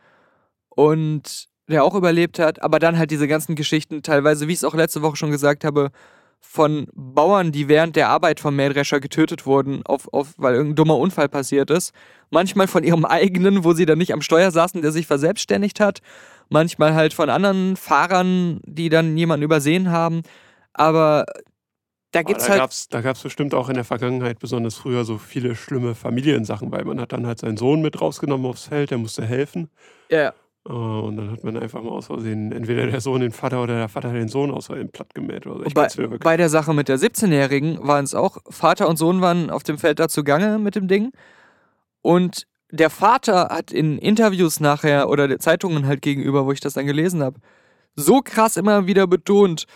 und 0.68 1.48
der 1.68 1.84
auch 1.84 1.94
überlebt 1.94 2.38
hat, 2.38 2.62
aber 2.62 2.78
dann 2.78 2.98
halt 2.98 3.10
diese 3.10 3.28
ganzen 3.28 3.54
Geschichten, 3.54 4.02
teilweise, 4.02 4.48
wie 4.48 4.52
ich 4.52 4.58
es 4.58 4.64
auch 4.64 4.74
letzte 4.74 5.02
Woche 5.02 5.16
schon 5.16 5.30
gesagt 5.30 5.64
habe, 5.64 5.90
von 6.40 6.88
Bauern, 6.92 7.52
die 7.52 7.68
während 7.68 7.94
der 7.94 8.08
Arbeit 8.08 8.40
vom 8.40 8.56
Mähdrescher 8.56 8.98
getötet 9.00 9.46
wurden, 9.46 9.82
auf, 9.86 10.12
auf, 10.12 10.34
weil 10.36 10.54
irgendein 10.54 10.76
dummer 10.76 10.98
Unfall 10.98 11.28
passiert 11.28 11.70
ist. 11.70 11.94
Manchmal 12.30 12.66
von 12.66 12.82
ihrem 12.82 13.04
eigenen, 13.06 13.64
wo 13.64 13.72
sie 13.72 13.86
dann 13.86 13.98
nicht 13.98 14.12
am 14.12 14.22
Steuer 14.22 14.50
saßen, 14.50 14.82
der 14.82 14.90
sich 14.90 15.06
verselbstständigt 15.06 15.78
hat. 15.78 16.00
Manchmal 16.48 16.94
halt 16.94 17.14
von 17.14 17.30
anderen 17.30 17.76
Fahrern, 17.76 18.60
die 18.64 18.88
dann 18.88 19.16
jemanden 19.16 19.44
übersehen 19.44 19.90
haben. 19.90 20.22
Aber 20.74 21.26
da 22.12 22.22
gibt's 22.22 22.44
da 22.44 22.50
halt. 22.50 22.60
gab's, 22.60 22.88
da 22.88 23.00
gab's 23.00 23.22
bestimmt 23.22 23.54
auch 23.54 23.68
in 23.68 23.74
der 23.74 23.84
Vergangenheit, 23.84 24.38
besonders 24.38 24.76
früher, 24.76 25.04
so 25.04 25.18
viele 25.18 25.54
schlimme 25.56 25.94
Familiensachen, 25.94 26.70
weil 26.70 26.84
man 26.84 27.00
hat 27.00 27.12
dann 27.12 27.26
halt 27.26 27.38
seinen 27.40 27.56
Sohn 27.56 27.82
mit 27.82 28.00
rausgenommen 28.00 28.46
aufs 28.46 28.66
Feld, 28.66 28.90
der 28.90 28.98
musste 28.98 29.24
helfen. 29.24 29.68
Ja, 30.10 30.32
Äh, 30.68 30.72
Und 30.72 31.16
dann 31.16 31.30
hat 31.32 31.42
man 31.42 31.56
einfach 31.56 31.82
mal 31.82 31.90
aus 31.90 32.06
Versehen 32.06 32.52
entweder 32.52 32.86
der 32.86 33.00
Sohn 33.00 33.20
den 33.20 33.32
Vater 33.32 33.62
oder 33.62 33.76
der 33.76 33.88
Vater 33.88 34.12
den 34.12 34.28
Sohn 34.28 34.50
aus 34.52 34.66
Versehen 34.66 34.90
platt 34.92 35.14
gemäht. 35.14 35.46
Oder 35.46 35.58
so. 35.58 35.64
Ich 35.64 35.74
bei, 35.74 35.88
bei 36.18 36.36
der 36.36 36.48
Sache 36.48 36.72
mit 36.72 36.88
der 36.88 36.98
17-Jährigen 36.98 37.78
waren 37.86 38.04
es 38.04 38.14
auch, 38.14 38.38
Vater 38.48 38.88
und 38.88 38.96
Sohn 38.96 39.20
waren 39.20 39.50
auf 39.50 39.64
dem 39.64 39.78
Feld 39.78 39.98
da 39.98 40.08
zugange 40.08 40.58
mit 40.58 40.76
dem 40.76 40.86
Ding. 40.86 41.10
Und 42.02 42.46
der 42.70 42.90
Vater 42.90 43.48
hat 43.50 43.70
in 43.72 43.98
Interviews 43.98 44.60
nachher 44.60 45.08
oder 45.08 45.28
der 45.28 45.38
Zeitungen 45.38 45.86
halt 45.86 46.00
gegenüber, 46.02 46.46
wo 46.46 46.52
ich 46.52 46.60
das 46.60 46.74
dann 46.74 46.86
gelesen 46.86 47.22
habe, 47.22 47.40
so 47.96 48.20
krass 48.22 48.56
immer 48.56 48.86
wieder 48.86 49.06
betont, 49.06 49.66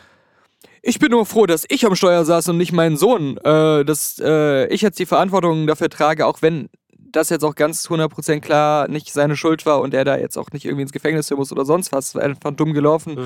ich 0.87 0.99
bin 0.99 1.11
nur 1.11 1.27
froh, 1.27 1.47
dass 1.47 1.65
ich 1.69 1.85
am 1.85 1.97
Steuer 1.97 2.25
saß 2.25 2.49
und 2.49 2.59
nicht 2.59 2.73
mein 2.73 2.97
Sohn, 2.97 3.37
äh, 3.39 3.85
dass 3.85 4.21
äh, 4.23 4.67
ich 4.69 4.83
jetzt 4.83 4.99
die 4.99 5.07
Verantwortung 5.07 5.67
dafür 5.67 5.91
trage, 5.91 6.27
auch 6.27 6.43
wenn 6.43 6.69
das 7.17 7.31
jetzt 7.31 7.45
auch 7.45 7.55
ganz 7.55 7.89
100% 7.89 8.41
klar 8.41 8.89
nicht 8.89 9.13
seine 9.13 9.37
Schuld 9.37 9.67
war 9.67 9.81
und 9.81 9.95
er 9.95 10.05
da 10.05 10.17
jetzt 10.17 10.37
auch 10.37 10.51
nicht 10.53 10.65
irgendwie 10.65 10.83
ins 10.83 10.93
Gefängnis 10.93 11.31
muss 11.31 11.51
oder 11.51 11.65
sonst 11.65 11.93
was, 11.93 12.15
einfach 12.17 12.53
dumm 12.53 12.73
gelaufen. 12.73 13.19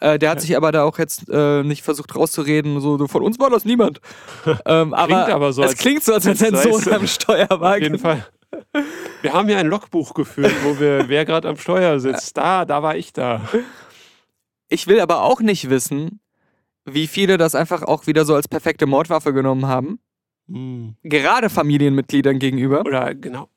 Äh, 0.00 0.14
Äh, 0.14 0.18
der 0.18 0.30
hat 0.30 0.40
sich 0.40 0.56
aber 0.56 0.72
da 0.72 0.82
auch 0.82 0.98
jetzt 0.98 1.28
äh, 1.28 1.62
nicht 1.62 1.82
versucht 1.82 2.16
rauszureden, 2.16 2.80
so, 2.80 2.98
so 2.98 3.06
von 3.06 3.22
uns 3.22 3.38
war 3.38 3.50
das 3.50 3.64
niemand. 3.64 4.00
ähm, 4.66 4.94
aber, 4.94 5.28
aber 5.32 5.52
so, 5.52 5.62
es 5.62 5.76
klingt 5.76 6.02
so, 6.02 6.12
als 6.14 6.24
wenn 6.24 6.34
sein 6.34 6.56
Sohn 6.56 6.92
am 6.92 7.06
Steuer 7.06 7.48
war. 7.50 7.74
auf 7.74 7.80
jeden 7.80 7.98
Fall. 7.98 8.26
Wir 9.22 9.32
haben 9.32 9.48
ja 9.48 9.58
ein 9.58 9.68
Logbuch 9.68 10.14
geführt, 10.14 10.52
wo 10.64 10.78
wir, 10.80 11.04
wer 11.08 11.24
gerade 11.24 11.48
am 11.48 11.56
Steuer 11.56 12.00
sitzt. 12.00 12.36
Da, 12.36 12.64
da 12.64 12.82
war 12.82 12.96
ich 12.96 13.12
da. 13.12 13.42
Ich 14.68 14.88
will 14.88 15.00
aber 15.00 15.22
auch 15.22 15.40
nicht 15.40 15.70
wissen, 15.70 16.20
wie 16.84 17.06
viele 17.06 17.36
das 17.38 17.54
einfach 17.54 17.82
auch 17.82 18.06
wieder 18.06 18.24
so 18.24 18.34
als 18.34 18.48
perfekte 18.48 18.86
Mordwaffe 18.86 19.32
genommen 19.32 19.66
haben. 19.66 20.00
Hm. 20.48 20.96
Gerade 21.02 21.48
Familienmitgliedern 21.50 22.38
gegenüber. 22.38 22.80
Oder 22.80 23.14
genau, 23.14 23.48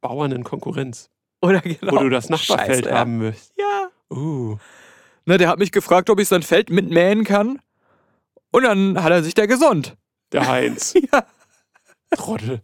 Bauern 0.00 0.32
in 0.32 0.44
Konkurrenz, 0.44 1.10
Oder 1.42 1.60
genau. 1.60 1.92
wo 1.92 1.98
du 2.04 2.10
das 2.10 2.28
Nachbarfeld 2.28 2.84
Scheiße, 2.84 2.98
haben 2.98 3.18
möchtest. 3.18 3.52
Ja. 3.58 3.88
Uh, 4.16 4.56
Ne, 5.28 5.38
der 5.38 5.48
hat 5.48 5.58
mich 5.58 5.72
gefragt, 5.72 6.08
ob 6.08 6.20
ich 6.20 6.28
sein 6.28 6.42
Feld 6.44 6.70
mitmähen 6.70 7.24
kann. 7.24 7.58
Und 8.52 8.62
dann 8.62 9.02
hat 9.02 9.10
er 9.10 9.24
sich 9.24 9.34
da 9.34 9.46
gesund. 9.46 9.96
der 10.32 10.46
Heinz. 10.46 10.94
Ja. 11.12 11.26
Trottel. 12.12 12.62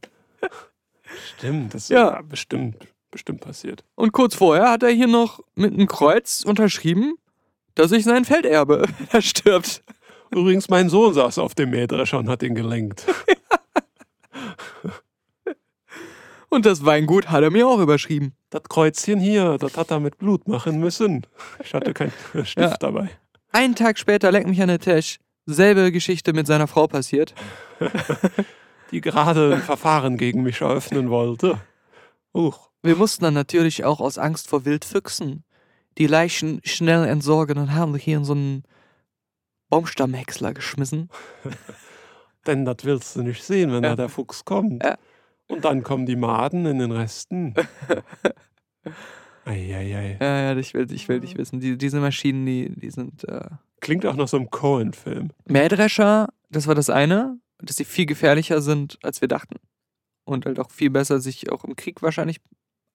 Stimmt, 1.36 1.74
das 1.74 1.82
ist 1.84 1.88
Ja. 1.90 2.12
ja. 2.12 2.22
bestimmt, 2.22 2.76
bestimmt 3.10 3.40
passiert. 3.40 3.84
Und 3.96 4.12
kurz 4.12 4.36
vorher 4.36 4.70
hat 4.70 4.84
er 4.84 4.90
hier 4.90 5.08
noch 5.08 5.40
mit 5.56 5.74
einem 5.74 5.88
Kreuz 5.88 6.44
unterschrieben, 6.46 7.14
dass 7.74 7.92
ich 7.92 8.04
sein 8.04 8.24
Feld 8.24 8.46
erbe, 8.46 8.82
wenn 8.82 9.08
er 9.12 9.22
stirbt. 9.22 9.82
Übrigens, 10.30 10.68
mein 10.70 10.88
Sohn 10.88 11.12
saß 11.14 11.38
auf 11.38 11.54
dem 11.54 11.70
Mähdrescher 11.70 12.18
und 12.18 12.28
hat 12.28 12.42
ihn 12.42 12.54
gelenkt. 12.54 13.04
Und 16.48 16.66
das 16.66 16.84
Weingut 16.84 17.30
hat 17.30 17.42
er 17.42 17.50
mir 17.50 17.66
auch 17.66 17.78
überschrieben. 17.78 18.34
Das 18.50 18.64
Kreuzchen 18.64 19.18
hier, 19.20 19.56
das 19.58 19.76
hat 19.78 19.90
er 19.90 20.00
mit 20.00 20.18
Blut 20.18 20.46
machen 20.48 20.78
müssen. 20.80 21.26
Ich 21.64 21.72
hatte 21.72 21.94
keinen 21.94 22.12
Stift 22.44 22.56
Ja. 22.58 22.76
dabei. 22.76 23.08
Einen 23.52 23.74
Tag 23.74 23.98
später, 23.98 24.30
leck 24.30 24.46
mich 24.46 24.60
an 24.60 24.68
der 24.68 24.78
Tisch, 24.78 25.18
selbe 25.46 25.90
Geschichte 25.92 26.34
mit 26.34 26.46
seiner 26.46 26.66
Frau 26.66 26.86
passiert. 26.86 27.34
Die 28.90 29.00
gerade 29.00 29.54
ein 29.54 29.62
Verfahren 29.62 30.18
gegen 30.18 30.42
mich 30.42 30.60
eröffnen 30.60 31.08
wollte. 31.08 31.58
Huch. 32.34 32.68
Wir 32.82 32.96
mussten 32.96 33.24
dann 33.24 33.34
natürlich 33.34 33.84
auch 33.84 34.00
aus 34.00 34.18
Angst 34.18 34.48
vor 34.48 34.64
Wildfüchsen 34.66 35.44
die 35.98 36.06
Leichen 36.06 36.60
schnell 36.64 37.04
entsorgen 37.06 37.58
und 37.58 37.74
haben 37.74 37.94
hier 37.96 38.16
in 38.18 38.24
so 38.24 38.32
einen 38.32 38.62
Baumstammhäcksler 39.70 40.52
geschmissen. 40.54 41.08
Denn 42.46 42.64
das 42.64 42.76
willst 42.82 43.14
du 43.16 43.22
nicht 43.22 43.42
sehen, 43.42 43.72
wenn 43.72 43.84
Ja. 43.84 43.90
da 43.90 43.96
der 43.96 44.08
Fuchs 44.08 44.44
kommt. 44.44 44.82
Ja. 44.82 44.98
Und 45.48 45.64
dann 45.64 45.82
kommen 45.82 46.06
die 46.06 46.16
Maden 46.16 46.66
in 46.66 46.78
den 46.78 46.92
Resten. 46.92 47.54
Eieiei. 49.44 50.18
Ja, 50.20 50.52
ja, 50.52 50.56
ich 50.56 50.72
will, 50.74 50.90
ich 50.92 51.08
will 51.08 51.20
nicht 51.20 51.36
wissen. 51.36 51.60
Die, 51.60 51.76
diese 51.76 52.00
Maschinen, 52.00 52.46
die, 52.46 52.70
die 52.70 52.90
sind. 52.90 53.24
Äh 53.24 53.48
Klingt 53.80 54.06
auch 54.06 54.14
nach 54.14 54.28
so 54.28 54.36
einem 54.36 54.50
Cohen-Film. 54.50 55.30
Mähdrescher, 55.46 56.28
das 56.50 56.68
war 56.68 56.74
das 56.76 56.88
eine, 56.88 57.38
dass 57.58 57.76
sie 57.76 57.84
viel 57.84 58.06
gefährlicher 58.06 58.60
sind, 58.62 58.98
als 59.02 59.20
wir 59.20 59.28
dachten. 59.28 59.56
Und 60.24 60.46
halt 60.46 60.60
auch 60.60 60.70
viel 60.70 60.90
besser 60.90 61.18
sich 61.18 61.50
auch 61.50 61.64
im 61.64 61.74
Krieg 61.74 62.00
wahrscheinlich 62.02 62.40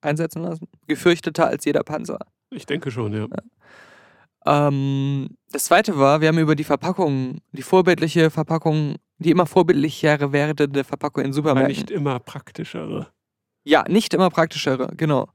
einsetzen 0.00 0.42
lassen. 0.42 0.66
Gefürchteter 0.86 1.46
als 1.46 1.64
jeder 1.64 1.82
Panzer. 1.82 2.18
Ich 2.50 2.66
denke 2.66 2.90
schon, 2.90 3.12
ja. 3.14 3.26
Ähm, 4.46 5.28
das 5.50 5.64
zweite 5.64 5.98
war, 5.98 6.20
wir 6.20 6.28
haben 6.28 6.38
über 6.38 6.54
die 6.54 6.64
Verpackung, 6.64 7.38
die 7.52 7.62
vorbildliche 7.62 8.30
Verpackung, 8.30 8.96
die 9.18 9.30
immer 9.30 9.46
vorbildlichere 9.46 10.32
werdende 10.32 10.84
Verpackung 10.84 11.24
in 11.24 11.28
Aber 11.30 11.34
Supermärkten. 11.34 11.68
nicht 11.76 11.90
immer 11.90 12.18
praktischere. 12.20 13.08
Ja, 13.64 13.84
nicht 13.88 14.14
immer 14.14 14.30
praktischere, 14.30 14.92
genau. 14.96 15.28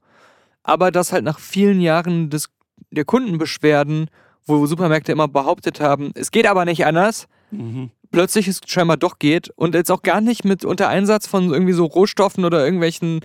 Aber 0.62 0.90
das 0.90 1.12
halt 1.12 1.24
nach 1.24 1.38
vielen 1.38 1.80
Jahren 1.80 2.30
des, 2.30 2.48
der 2.90 3.04
Kundenbeschwerden, 3.04 4.08
wo 4.46 4.66
Supermärkte 4.66 5.12
immer 5.12 5.28
behauptet 5.28 5.80
haben, 5.80 6.10
es 6.14 6.30
geht 6.30 6.46
aber 6.46 6.64
nicht 6.64 6.84
anders, 6.86 7.26
Mhm. 7.50 7.90
plötzlich 8.10 8.48
es 8.48 8.60
scheinbar 8.66 8.96
doch 8.96 9.18
geht 9.20 9.50
und 9.50 9.74
jetzt 9.76 9.90
auch 9.90 10.02
gar 10.02 10.20
nicht 10.20 10.44
mit 10.44 10.64
unter 10.64 10.88
Einsatz 10.88 11.26
von 11.28 11.52
irgendwie 11.52 11.72
so 11.74 11.84
Rohstoffen 11.84 12.44
oder 12.44 12.64
irgendwelchen 12.64 13.20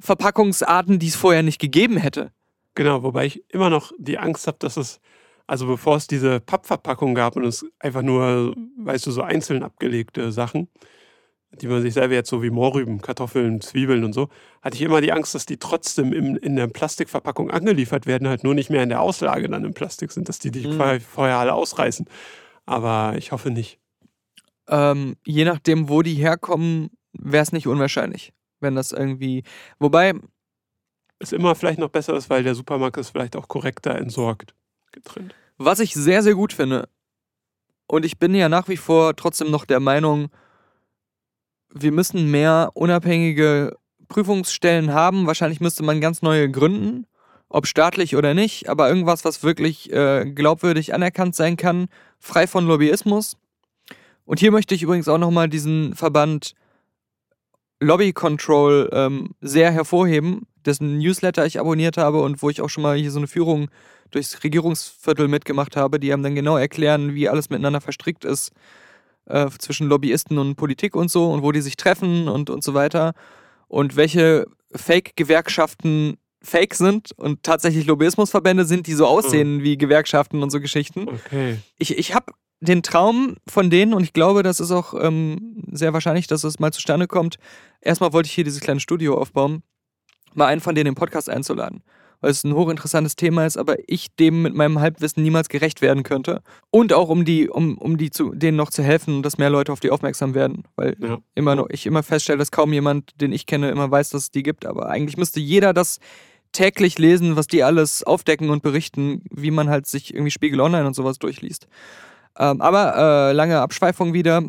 Verpackungsarten, 0.00 0.98
die 0.98 1.08
es 1.08 1.16
vorher 1.16 1.42
nicht 1.42 1.60
gegeben 1.60 1.96
hätte. 1.96 2.32
Genau, 2.74 3.02
wobei 3.02 3.26
ich 3.26 3.42
immer 3.52 3.70
noch 3.70 3.92
die 3.98 4.18
Angst 4.18 4.46
habe, 4.46 4.58
dass 4.60 4.76
es, 4.76 5.00
also 5.46 5.66
bevor 5.66 5.96
es 5.96 6.06
diese 6.06 6.40
Pappverpackung 6.40 7.14
gab 7.14 7.36
und 7.36 7.44
es 7.44 7.66
einfach 7.80 8.02
nur, 8.02 8.54
weißt 8.78 9.06
du, 9.06 9.10
so 9.10 9.22
einzeln 9.22 9.62
abgelegte 9.62 10.30
Sachen, 10.30 10.68
die 11.50 11.66
man 11.66 11.82
sich 11.82 11.94
selber 11.94 12.14
jetzt 12.14 12.28
so 12.28 12.42
wie 12.42 12.50
Mohrrüben, 12.50 13.00
Kartoffeln, 13.00 13.60
Zwiebeln 13.60 14.04
und 14.04 14.12
so, 14.12 14.28
hatte 14.62 14.76
ich 14.76 14.82
immer 14.82 15.00
die 15.00 15.12
Angst, 15.12 15.34
dass 15.34 15.46
die 15.46 15.56
trotzdem 15.56 16.12
im, 16.12 16.36
in 16.36 16.56
der 16.56 16.66
Plastikverpackung 16.68 17.50
angeliefert 17.50 18.06
werden, 18.06 18.28
halt 18.28 18.44
nur 18.44 18.54
nicht 18.54 18.70
mehr 18.70 18.82
in 18.82 18.90
der 18.90 19.00
Auslage 19.00 19.48
dann 19.48 19.64
im 19.64 19.72
Plastik 19.74 20.12
sind, 20.12 20.28
dass 20.28 20.38
die 20.38 20.50
die 20.50 20.66
Mhm. 20.68 20.76
vorher- 20.76 21.00
vorher 21.00 21.38
alle 21.38 21.54
ausreißen. 21.54 22.06
Aber 22.66 23.14
ich 23.16 23.32
hoffe 23.32 23.50
nicht. 23.50 23.78
Ähm, 24.68 25.16
je 25.24 25.46
nachdem, 25.46 25.88
wo 25.88 26.02
die 26.02 26.14
herkommen, 26.14 26.90
wäre 27.14 27.42
es 27.42 27.52
nicht 27.52 27.66
unwahrscheinlich, 27.66 28.34
wenn 28.60 28.74
das 28.74 28.92
irgendwie. 28.92 29.42
Wobei, 29.78 30.14
Ist 31.18 31.32
immer 31.32 31.54
vielleicht 31.54 31.78
noch 31.78 31.90
besser 31.90 32.14
ist, 32.16 32.30
weil 32.30 32.42
der 32.42 32.54
Supermarkt 32.54 32.96
es 32.96 33.10
vielleicht 33.10 33.36
auch 33.36 33.48
korrekter 33.48 33.94
entsorgt, 33.96 34.54
getrennt. 34.92 35.34
was 35.56 35.80
ich 35.80 35.94
sehr, 35.94 36.22
sehr 36.22 36.34
gut 36.34 36.52
finde, 36.52 36.88
und 37.88 38.04
ich 38.04 38.18
bin 38.18 38.34
ja 38.34 38.48
nach 38.48 38.68
wie 38.68 38.76
vor 38.76 39.16
trotzdem 39.16 39.50
noch 39.50 39.64
der 39.64 39.80
Meinung, 39.80 40.28
wir 41.72 41.90
müssen 41.90 42.30
mehr 42.30 42.70
unabhängige 42.74 43.76
Prüfungsstellen 44.08 44.92
haben. 44.92 45.26
Wahrscheinlich 45.26 45.60
müsste 45.60 45.82
man 45.82 46.00
ganz 46.00 46.22
neue 46.22 46.50
gründen, 46.50 47.06
ob 47.48 47.66
staatlich 47.66 48.14
oder 48.14 48.34
nicht, 48.34 48.68
aber 48.68 48.88
irgendwas, 48.88 49.24
was 49.24 49.42
wirklich 49.42 49.90
äh, 49.92 50.30
glaubwürdig 50.30 50.94
anerkannt 50.94 51.34
sein 51.34 51.56
kann, 51.56 51.88
frei 52.18 52.46
von 52.46 52.66
Lobbyismus. 52.66 53.36
Und 54.24 54.38
hier 54.38 54.52
möchte 54.52 54.74
ich 54.74 54.82
übrigens 54.82 55.08
auch 55.08 55.18
nochmal 55.18 55.48
diesen 55.48 55.94
Verband 55.94 56.54
Lobby 57.80 58.12
Control 58.12 58.88
ähm, 58.92 59.30
sehr 59.40 59.70
hervorheben, 59.70 60.46
dessen 60.64 60.98
Newsletter 60.98 61.46
ich 61.46 61.60
abonniert 61.60 61.96
habe 61.96 62.20
und 62.22 62.42
wo 62.42 62.50
ich 62.50 62.60
auch 62.60 62.68
schon 62.68 62.82
mal 62.82 62.96
hier 62.96 63.10
so 63.10 63.18
eine 63.18 63.28
Führung 63.28 63.70
durchs 64.10 64.42
Regierungsviertel 64.42 65.28
mitgemacht 65.28 65.76
habe, 65.76 66.00
die 66.00 66.12
einem 66.12 66.22
dann 66.22 66.34
genau 66.34 66.56
erklären, 66.56 67.14
wie 67.14 67.28
alles 67.28 67.50
miteinander 67.50 67.80
verstrickt 67.80 68.24
ist 68.24 68.52
äh, 69.26 69.48
zwischen 69.58 69.88
Lobbyisten 69.88 70.38
und 70.38 70.56
Politik 70.56 70.96
und 70.96 71.10
so 71.10 71.30
und 71.30 71.42
wo 71.42 71.52
die 71.52 71.60
sich 71.60 71.76
treffen 71.76 72.28
und, 72.28 72.50
und 72.50 72.64
so 72.64 72.74
weiter 72.74 73.14
und 73.68 73.96
welche 73.96 74.46
Fake-Gewerkschaften 74.74 76.16
fake 76.42 76.74
sind 76.74 77.12
und 77.16 77.42
tatsächlich 77.42 77.86
Lobbyismusverbände 77.86 78.64
sind, 78.64 78.86
die 78.86 78.94
so 78.94 79.06
aussehen 79.06 79.62
wie 79.62 79.76
Gewerkschaften 79.76 80.42
und 80.42 80.50
so 80.50 80.60
Geschichten 80.60 81.08
Okay. 81.08 81.58
ich, 81.78 81.98
ich 81.98 82.14
habe 82.14 82.32
den 82.60 82.82
Traum 82.82 83.36
von 83.46 83.70
denen 83.70 83.94
und 83.94 84.02
ich 84.02 84.12
glaube, 84.12 84.42
das 84.42 84.60
ist 84.60 84.70
auch 84.70 84.94
ähm, 85.00 85.62
sehr 85.70 85.92
wahrscheinlich, 85.92 86.26
dass 86.26 86.44
es 86.44 86.58
mal 86.58 86.72
zustande 86.72 87.06
kommt. 87.06 87.36
Erstmal 87.80 88.12
wollte 88.12 88.26
ich 88.26 88.32
hier 88.32 88.44
dieses 88.44 88.60
kleine 88.60 88.80
Studio 88.80 89.16
aufbauen, 89.16 89.62
mal 90.34 90.46
einen 90.46 90.60
von 90.60 90.74
denen 90.74 90.88
im 90.88 90.94
Podcast 90.94 91.30
einzuladen 91.30 91.82
weil 92.20 92.30
es 92.30 92.44
ein 92.44 92.54
hochinteressantes 92.54 93.16
Thema 93.16 93.46
ist, 93.46 93.56
aber 93.56 93.76
ich 93.86 94.14
dem 94.16 94.42
mit 94.42 94.54
meinem 94.54 94.80
Halbwissen 94.80 95.22
niemals 95.22 95.48
gerecht 95.48 95.80
werden 95.82 96.02
könnte. 96.02 96.42
Und 96.70 96.92
auch 96.92 97.08
um 97.08 97.24
die, 97.24 97.48
um, 97.48 97.78
um 97.78 97.96
die 97.96 98.10
zu, 98.10 98.34
denen 98.34 98.56
noch 98.56 98.70
zu 98.70 98.82
helfen 98.82 99.22
dass 99.22 99.38
mehr 99.38 99.50
Leute 99.50 99.72
auf 99.72 99.80
die 99.80 99.90
aufmerksam 99.90 100.34
werden. 100.34 100.64
Weil 100.76 100.96
Ja. 101.00 101.18
immer 101.34 101.54
noch, 101.54 101.68
ich 101.70 101.86
immer 101.86 102.02
feststelle, 102.02 102.38
dass 102.38 102.50
kaum 102.50 102.72
jemand, 102.72 103.20
den 103.20 103.32
ich 103.32 103.46
kenne, 103.46 103.70
immer 103.70 103.90
weiß, 103.90 104.10
dass 104.10 104.22
es 104.24 104.30
die 104.30 104.42
gibt. 104.42 104.66
Aber 104.66 104.88
eigentlich 104.88 105.16
müsste 105.16 105.40
jeder 105.40 105.72
das 105.72 105.98
täglich 106.52 106.98
lesen, 106.98 107.36
was 107.36 107.46
die 107.46 107.62
alles 107.62 108.02
aufdecken 108.02 108.50
und 108.50 108.62
berichten, 108.62 109.22
wie 109.30 109.50
man 109.50 109.68
halt 109.68 109.86
sich 109.86 110.14
irgendwie 110.14 110.30
Spiegel 110.30 110.60
Online 110.60 110.86
und 110.86 110.94
sowas 110.94 111.18
durchliest. 111.18 111.68
Ähm, 112.38 112.60
aber 112.60 112.96
äh, 113.30 113.32
lange 113.32 113.60
Abschweifung 113.60 114.12
wieder. 114.14 114.42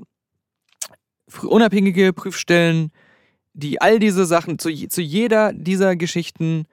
Unabhängige 1.44 2.12
Prüfstellen, 2.14 2.92
die 3.54 3.82
all 3.82 4.00
diese 4.00 4.26
Sachen 4.26 4.58
zu, 4.58 4.70
zu 4.88 5.02
jeder 5.02 5.54
dieser 5.54 5.96
Geschichten 5.96 6.66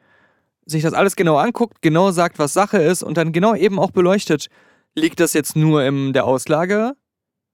sich 0.65 0.83
das 0.83 0.95
alles 0.95 1.15
genau 1.17 1.37
anguckt, 1.37 1.81
genau 1.83 2.11
sagt, 2.11 2.39
was 2.39 2.53
Sache 2.53 2.79
ist 2.79 3.03
und 3.03 3.17
dann 3.17 3.33
genau 3.33 3.55
eben 3.55 3.79
auch 3.79 3.91
beleuchtet, 3.93 4.49
liegt 4.95 5.21
das 5.21 5.33
jetzt 5.33 5.57
nur 5.57 5.85
in 5.85 6.13
der 6.13 6.25
Auslage 6.25 6.95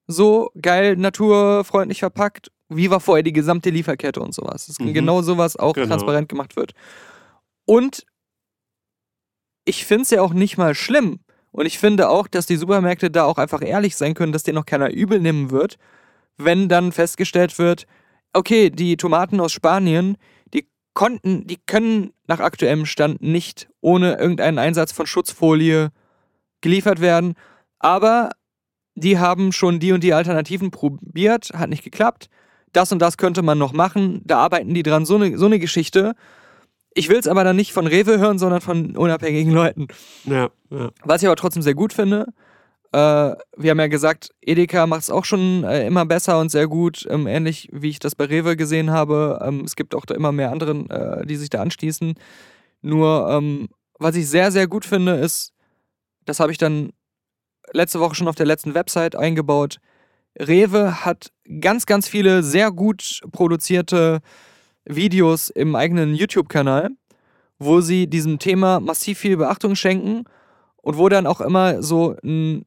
so 0.06 0.50
geil 0.60 0.96
naturfreundlich 0.96 1.98
verpackt? 2.00 2.50
Wie 2.68 2.88
war 2.90 3.00
vorher 3.00 3.22
die 3.22 3.32
gesamte 3.34 3.68
Lieferkette 3.70 4.20
und 4.20 4.32
sowas? 4.34 4.66
Dass 4.66 4.78
Mhm. 4.78 4.94
genau 4.94 5.22
sowas 5.22 5.56
auch 5.56 5.74
Genau. 5.74 5.88
transparent 5.88 6.28
gemacht 6.28 6.56
wird. 6.56 6.72
Und 7.66 8.06
ich 9.64 9.84
finde 9.84 10.02
es 10.04 10.10
ja 10.10 10.22
auch 10.22 10.32
nicht 10.32 10.56
mal 10.56 10.74
schlimm. 10.74 11.20
Und 11.52 11.66
ich 11.66 11.78
finde 11.78 12.08
auch, 12.08 12.26
dass 12.26 12.46
die 12.46 12.56
Supermärkte 12.56 13.10
da 13.10 13.24
auch 13.24 13.38
einfach 13.38 13.62
ehrlich 13.62 13.96
sein 13.96 14.14
können, 14.14 14.32
dass 14.32 14.42
denen 14.42 14.56
noch 14.56 14.66
keiner 14.66 14.90
übel 14.90 15.20
nehmen 15.20 15.50
wird, 15.50 15.76
wenn 16.38 16.68
dann 16.68 16.92
festgestellt 16.92 17.58
wird, 17.58 17.86
okay, 18.32 18.70
die 18.70 18.96
Tomaten 18.96 19.38
aus 19.38 19.52
Spanien, 19.52 20.16
die 20.54 20.66
konnten, 20.94 21.46
die 21.46 21.58
können 21.66 22.12
nach 22.26 22.40
aktuellem 22.40 22.86
Stand 22.86 23.20
nicht 23.22 23.68
ohne 23.82 24.14
irgendeinen 24.18 24.58
Einsatz 24.58 24.92
von 24.92 25.06
Schutzfolie 25.06 25.90
geliefert 26.62 27.00
werden, 27.00 27.34
aber 27.78 28.30
die 28.94 29.18
haben 29.18 29.52
schon 29.52 29.78
die 29.78 29.92
und 29.92 30.02
die 30.02 30.14
Alternativen 30.14 30.70
probiert, 30.70 31.50
hat 31.54 31.70
nicht 31.70 31.84
geklappt. 31.84 32.28
Das 32.72 32.92
und 32.92 33.00
das 33.00 33.18
könnte 33.18 33.42
man 33.42 33.58
noch 33.58 33.72
machen, 33.72 34.22
da 34.24 34.38
arbeiten 34.38 34.72
die 34.72 34.82
dran, 34.82 35.04
so 35.04 35.16
eine 35.16 35.36
so 35.36 35.46
eine 35.46 35.58
Geschichte. 35.58 36.14
Ich 36.94 37.08
will 37.08 37.18
es 37.18 37.28
aber 37.28 37.44
dann 37.44 37.56
nicht 37.56 37.72
von 37.72 37.86
Rewe 37.86 38.18
hören, 38.18 38.38
sondern 38.38 38.60
von 38.60 38.96
unabhängigen 38.96 39.52
Leuten. 39.52 39.88
Ja, 40.24 40.50
ja. 40.70 40.90
Was 41.04 41.22
ich 41.22 41.28
aber 41.28 41.36
trotzdem 41.36 41.62
sehr 41.62 41.74
gut 41.74 41.92
finde, 41.92 42.26
äh, 42.92 43.34
wir 43.56 43.70
haben 43.70 43.80
ja 43.80 43.86
gesagt, 43.86 44.30
Edeka 44.42 44.86
macht 44.86 45.02
es 45.02 45.10
auch 45.10 45.24
schon 45.24 45.64
äh, 45.64 45.86
immer 45.86 46.04
besser 46.04 46.38
und 46.38 46.50
sehr 46.50 46.68
gut, 46.68 47.06
ähm, 47.08 47.26
ähnlich 47.26 47.68
wie 47.72 47.88
ich 47.88 47.98
das 47.98 48.14
bei 48.14 48.26
Rewe 48.26 48.56
gesehen 48.56 48.90
habe. 48.90 49.38
Ähm, 49.42 49.62
es 49.64 49.76
gibt 49.76 49.94
auch 49.94 50.04
da 50.04 50.14
immer 50.14 50.32
mehr 50.32 50.50
anderen, 50.50 50.90
äh, 50.90 51.24
die 51.24 51.36
sich 51.36 51.48
da 51.48 51.62
anschließen. 51.62 52.14
Nur, 52.82 53.30
ähm, 53.30 53.68
was 53.98 54.14
ich 54.14 54.28
sehr, 54.28 54.52
sehr 54.52 54.66
gut 54.66 54.84
finde, 54.84 55.14
ist, 55.14 55.54
das 56.26 56.38
habe 56.38 56.52
ich 56.52 56.58
dann 56.58 56.92
letzte 57.72 58.00
Woche 58.00 58.14
schon 58.14 58.28
auf 58.28 58.34
der 58.34 58.46
letzten 58.46 58.74
Website 58.74 59.16
eingebaut. 59.16 59.78
Rewe 60.38 61.04
hat 61.04 61.32
ganz, 61.60 61.86
ganz 61.86 62.08
viele 62.08 62.42
sehr 62.42 62.70
gut 62.70 63.20
produzierte 63.32 64.20
Videos 64.84 65.50
im 65.50 65.74
eigenen 65.76 66.14
YouTube-Kanal, 66.14 66.90
wo 67.58 67.80
sie 67.80 68.06
diesem 68.06 68.38
Thema 68.38 68.80
massiv 68.80 69.18
viel 69.18 69.36
Beachtung 69.36 69.74
schenken 69.76 70.24
und 70.76 70.98
wo 70.98 71.08
dann 71.08 71.26
auch 71.26 71.40
immer 71.40 71.82
so 71.82 72.16
ein 72.24 72.64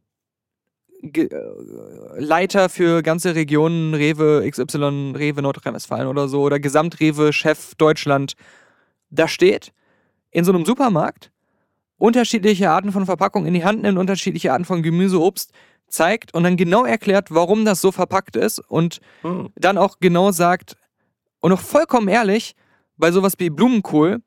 Ge 1.01 1.25
äh, 1.25 2.19
Leiter 2.19 2.69
für 2.69 3.03
ganze 3.03 3.35
Regionen, 3.35 3.93
Rewe 3.93 4.49
XY, 4.49 5.13
Rewe 5.15 5.41
Nordrhein-Westfalen 5.41 6.07
oder 6.07 6.27
so, 6.27 6.41
oder 6.41 6.59
Gesamtrewe-Chef 6.59 7.75
Deutschland, 7.75 8.33
da 9.11 9.27
steht, 9.27 9.71
in 10.31 10.45
so 10.45 10.51
einem 10.51 10.65
Supermarkt, 10.65 11.31
unterschiedliche 11.97 12.71
Arten 12.71 12.91
von 12.91 13.05
Verpackung 13.05 13.45
in 13.45 13.53
die 13.53 13.63
Hand 13.63 13.83
nimmt, 13.83 13.99
unterschiedliche 13.99 14.51
Arten 14.51 14.65
von 14.65 14.81
Gemüse, 14.81 15.21
Obst 15.21 15.51
zeigt 15.87 16.33
und 16.33 16.43
dann 16.43 16.57
genau 16.57 16.85
erklärt, 16.85 17.27
warum 17.29 17.65
das 17.65 17.81
so 17.81 17.91
verpackt 17.91 18.35
ist 18.35 18.59
und 18.59 18.99
Oh. 19.23 19.47
dann 19.55 19.77
auch 19.77 19.97
genau 19.99 20.31
sagt, 20.31 20.75
und 21.45 21.51
auch 21.51 21.61
vollkommen 21.61 22.07
ehrlich, 22.07 22.55
bei 22.97 23.11
sowas 23.11 23.33
wie 23.37 23.51
Blumenkohl 23.51 24.17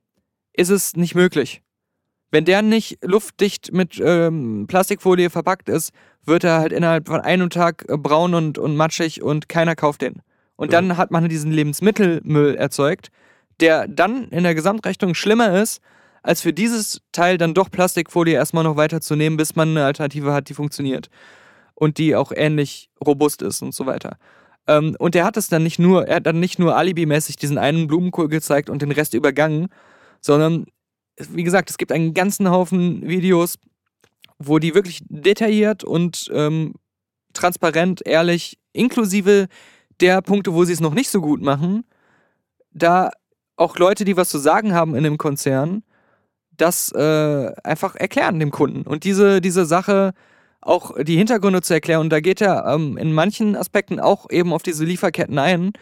ist 0.52 0.68
es 0.68 0.94
nicht 0.94 1.16
möglich. 1.16 1.62
Wenn 2.30 2.44
der 2.44 2.62
nicht 2.62 3.04
luftdicht 3.04 3.72
mit 3.72 4.00
ähm, 4.00 4.66
Plastikfolie 4.68 5.28
verpackt 5.28 5.68
ist, 5.68 5.90
wird 6.24 6.44
er 6.44 6.60
halt 6.60 6.70
innerhalb 6.70 7.08
von 7.08 7.20
einem 7.20 7.50
Tag 7.50 7.84
äh, 7.88 7.96
braun 7.96 8.34
und, 8.34 8.56
und 8.56 8.76
matschig 8.76 9.20
und 9.20 9.48
keiner 9.48 9.74
kauft 9.74 10.02
den. 10.02 10.22
Und 10.54 10.72
dann 10.72 10.96
hat 10.96 11.10
man 11.10 11.28
diesen 11.28 11.50
Lebensmittelmüll 11.50 12.54
erzeugt, 12.54 13.08
der 13.58 13.88
dann 13.88 14.28
in 14.28 14.44
der 14.44 14.54
Gesamtrechnung 14.54 15.14
schlimmer 15.14 15.60
ist, 15.60 15.82
als 16.22 16.40
für 16.40 16.52
dieses 16.52 17.00
Teil 17.10 17.36
dann 17.36 17.52
doch 17.52 17.68
Plastikfolie 17.68 18.34
erstmal 18.34 18.62
noch 18.62 18.76
weiterzunehmen, 18.76 19.36
bis 19.36 19.56
man 19.56 19.70
eine 19.70 19.84
Alternative 19.84 20.32
hat, 20.32 20.48
die 20.50 20.54
funktioniert. 20.54 21.10
Und 21.74 21.98
die 21.98 22.14
auch 22.14 22.30
ähnlich 22.32 22.90
robust 23.04 23.42
ist 23.42 23.60
und 23.60 23.74
so 23.74 23.86
weiter. 23.86 24.18
Ähm, 24.68 24.94
und 24.98 25.16
er 25.16 25.24
hat 25.24 25.36
es 25.36 25.48
dann 25.48 25.62
nicht 25.64 25.78
nur, 25.78 26.06
er 26.06 26.16
hat 26.16 26.26
dann 26.26 26.38
nicht 26.38 26.58
nur 26.58 26.76
alibimäßig 26.76 27.36
diesen 27.36 27.58
einen 27.58 27.88
Blumenkohl 27.88 28.28
gezeigt 28.28 28.70
und 28.70 28.82
den 28.82 28.92
Rest 28.92 29.14
übergangen, 29.14 29.68
sondern, 30.20 30.66
wie 31.16 31.42
gesagt, 31.42 31.70
es 31.70 31.78
gibt 31.78 31.90
einen 31.90 32.14
ganzen 32.14 32.50
Haufen 32.50 33.02
Videos, 33.08 33.58
wo 34.38 34.58
die 34.58 34.74
wirklich 34.74 35.00
detailliert 35.08 35.82
und 35.82 36.30
ähm, 36.32 36.74
transparent, 37.32 38.02
ehrlich, 38.06 38.58
inklusive 38.72 39.48
der 40.00 40.22
Punkte, 40.22 40.54
wo 40.54 40.64
sie 40.64 40.74
es 40.74 40.80
noch 40.80 40.94
nicht 40.94 41.10
so 41.10 41.20
gut 41.20 41.42
machen, 41.42 41.84
da 42.70 43.10
auch 43.56 43.76
Leute, 43.78 44.04
die 44.04 44.16
was 44.16 44.28
zu 44.28 44.38
sagen 44.38 44.74
haben 44.74 44.94
in 44.94 45.02
dem 45.02 45.18
Konzern, 45.18 45.82
das 46.56 46.92
äh, 46.92 47.52
einfach 47.64 47.96
erklären 47.96 48.38
dem 48.38 48.50
Kunden. 48.50 48.82
Und 48.82 49.04
diese, 49.04 49.40
diese 49.40 49.64
Sache, 49.64 50.12
auch 50.68 50.94
die 51.02 51.16
Hintergründe 51.16 51.62
zu 51.62 51.74
erklären. 51.74 52.02
Und 52.02 52.10
da 52.10 52.20
geht 52.20 52.40
er 52.40 52.66
ähm, 52.66 52.96
in 52.98 53.12
manchen 53.12 53.56
Aspekten 53.56 53.98
auch 54.00 54.30
eben 54.30 54.52
auf 54.52 54.62
diese 54.62 54.84
Lieferketten 54.84 55.38
ein 55.38 55.72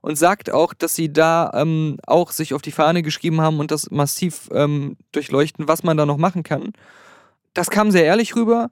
und 0.00 0.16
sagt 0.16 0.50
auch, 0.50 0.74
dass 0.74 0.94
sie 0.94 1.12
da 1.12 1.50
ähm, 1.54 1.96
auch 2.06 2.32
sich 2.32 2.52
auf 2.52 2.60
die 2.60 2.72
Fahne 2.72 3.02
geschrieben 3.02 3.40
haben 3.40 3.60
und 3.60 3.70
das 3.70 3.90
massiv 3.90 4.50
ähm, 4.52 4.96
durchleuchten, 5.12 5.68
was 5.68 5.84
man 5.84 5.96
da 5.96 6.06
noch 6.06 6.18
machen 6.18 6.42
kann. 6.42 6.72
Das 7.54 7.70
kam 7.70 7.90
sehr 7.90 8.04
ehrlich 8.04 8.34
rüber. 8.34 8.70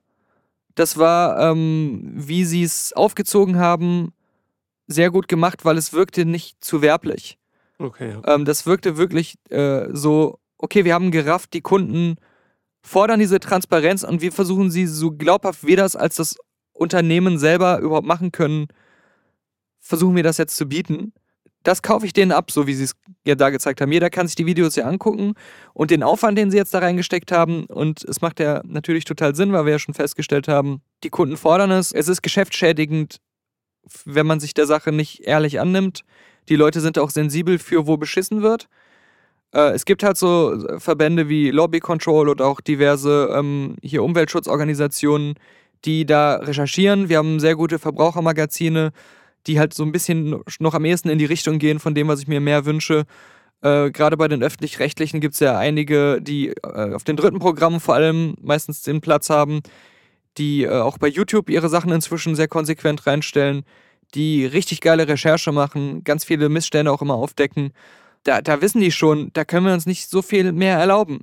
Das 0.74 0.98
war, 0.98 1.38
ähm, 1.40 2.12
wie 2.14 2.44
sie 2.44 2.62
es 2.62 2.92
aufgezogen 2.92 3.58
haben, 3.58 4.12
sehr 4.86 5.10
gut 5.10 5.28
gemacht, 5.28 5.64
weil 5.64 5.78
es 5.78 5.92
wirkte 5.92 6.24
nicht 6.24 6.64
zu 6.64 6.82
werblich. 6.82 7.38
Okay. 7.78 8.16
Ähm, 8.26 8.44
das 8.44 8.66
wirkte 8.66 8.96
wirklich 8.96 9.36
äh, 9.50 9.86
so, 9.92 10.38
okay, 10.58 10.84
wir 10.84 10.94
haben 10.94 11.10
gerafft, 11.10 11.52
die 11.54 11.60
Kunden 11.60 12.16
fordern 12.82 13.20
diese 13.20 13.40
Transparenz 13.40 14.02
und 14.02 14.20
wir 14.20 14.32
versuchen 14.32 14.70
sie 14.70 14.86
so 14.86 15.10
glaubhaft 15.10 15.66
wir 15.66 15.76
das 15.76 15.96
als 15.96 16.16
das 16.16 16.36
Unternehmen 16.72 17.38
selber 17.38 17.78
überhaupt 17.80 18.06
machen 18.06 18.32
können, 18.32 18.68
versuchen 19.78 20.16
wir 20.16 20.22
das 20.22 20.38
jetzt 20.38 20.56
zu 20.56 20.66
bieten. 20.66 21.12
Das 21.62 21.82
kaufe 21.82 22.06
ich 22.06 22.14
denen 22.14 22.32
ab, 22.32 22.50
so 22.50 22.66
wie 22.66 22.72
sie 22.72 22.84
es 22.84 22.94
ja 23.26 23.34
da 23.34 23.50
gezeigt 23.50 23.82
haben. 23.82 23.92
Jeder 23.92 24.08
kann 24.08 24.26
sich 24.26 24.34
die 24.34 24.46
Videos 24.46 24.76
ja 24.76 24.86
angucken 24.86 25.34
und 25.74 25.90
den 25.90 26.02
Aufwand, 26.02 26.38
den 26.38 26.50
sie 26.50 26.56
jetzt 26.56 26.72
da 26.72 26.78
reingesteckt 26.78 27.32
haben. 27.32 27.66
Und 27.66 28.02
es 28.04 28.22
macht 28.22 28.40
ja 28.40 28.62
natürlich 28.64 29.04
total 29.04 29.34
Sinn, 29.34 29.52
weil 29.52 29.66
wir 29.66 29.72
ja 29.72 29.78
schon 29.78 29.92
festgestellt 29.92 30.48
haben, 30.48 30.80
die 31.04 31.10
Kunden 31.10 31.36
fordern 31.36 31.70
es. 31.70 31.92
Es 31.92 32.08
ist 32.08 32.22
geschäftsschädigend, 32.22 33.18
wenn 34.06 34.26
man 34.26 34.40
sich 34.40 34.54
der 34.54 34.66
Sache 34.66 34.90
nicht 34.90 35.20
ehrlich 35.20 35.60
annimmt. 35.60 36.02
Die 36.48 36.56
Leute 36.56 36.80
sind 36.80 36.98
auch 36.98 37.10
sensibel 37.10 37.58
für, 37.58 37.86
wo 37.86 37.98
beschissen 37.98 38.40
wird. 38.40 38.68
Äh, 39.54 39.70
es 39.72 39.84
gibt 39.84 40.02
halt 40.02 40.16
so 40.16 40.58
Verbände 40.78 41.28
wie 41.28 41.50
Lobby 41.50 41.80
Control 41.80 42.28
oder 42.28 42.46
auch 42.46 42.60
diverse 42.60 43.30
ähm, 43.34 43.76
hier 43.82 44.02
Umweltschutzorganisationen, 44.02 45.34
die 45.84 46.06
da 46.06 46.36
recherchieren. 46.36 47.08
Wir 47.08 47.18
haben 47.18 47.40
sehr 47.40 47.56
gute 47.56 47.78
Verbrauchermagazine, 47.78 48.92
die 49.46 49.58
halt 49.58 49.74
so 49.74 49.82
ein 49.82 49.92
bisschen 49.92 50.42
noch 50.58 50.74
am 50.74 50.84
ehesten 50.84 51.08
in 51.08 51.18
die 51.18 51.24
Richtung 51.24 51.58
gehen 51.58 51.78
von 51.78 51.94
dem, 51.94 52.08
was 52.08 52.20
ich 52.20 52.28
mir 52.28 52.40
mehr 52.40 52.64
wünsche. 52.64 53.04
Äh, 53.62 53.90
Gerade 53.90 54.16
bei 54.16 54.28
den 54.28 54.42
öffentlich-rechtlichen 54.42 55.20
gibt 55.20 55.34
es 55.34 55.40
ja 55.40 55.58
einige, 55.58 56.20
die 56.20 56.48
äh, 56.48 56.94
auf 56.94 57.04
den 57.04 57.16
dritten 57.16 57.38
Programmen 57.38 57.80
vor 57.80 57.94
allem 57.94 58.34
meistens 58.40 58.82
den 58.82 59.00
Platz 59.00 59.30
haben, 59.30 59.60
die 60.38 60.64
äh, 60.64 60.70
auch 60.70 60.98
bei 60.98 61.08
YouTube 61.08 61.50
ihre 61.50 61.68
Sachen 61.68 61.92
inzwischen 61.92 62.34
sehr 62.34 62.48
konsequent 62.48 63.06
reinstellen, 63.06 63.64
die 64.14 64.44
richtig 64.46 64.80
geile 64.80 65.08
Recherche 65.08 65.52
machen, 65.52 66.04
ganz 66.04 66.24
viele 66.24 66.48
Missstände 66.48 66.90
auch 66.92 67.02
immer 67.02 67.14
aufdecken. 67.14 67.72
Da, 68.24 68.42
da 68.42 68.60
wissen 68.60 68.80
die 68.80 68.92
schon, 68.92 69.30
da 69.32 69.44
können 69.44 69.66
wir 69.66 69.72
uns 69.72 69.86
nicht 69.86 70.08
so 70.08 70.22
viel 70.22 70.52
mehr 70.52 70.78
erlauben. 70.78 71.20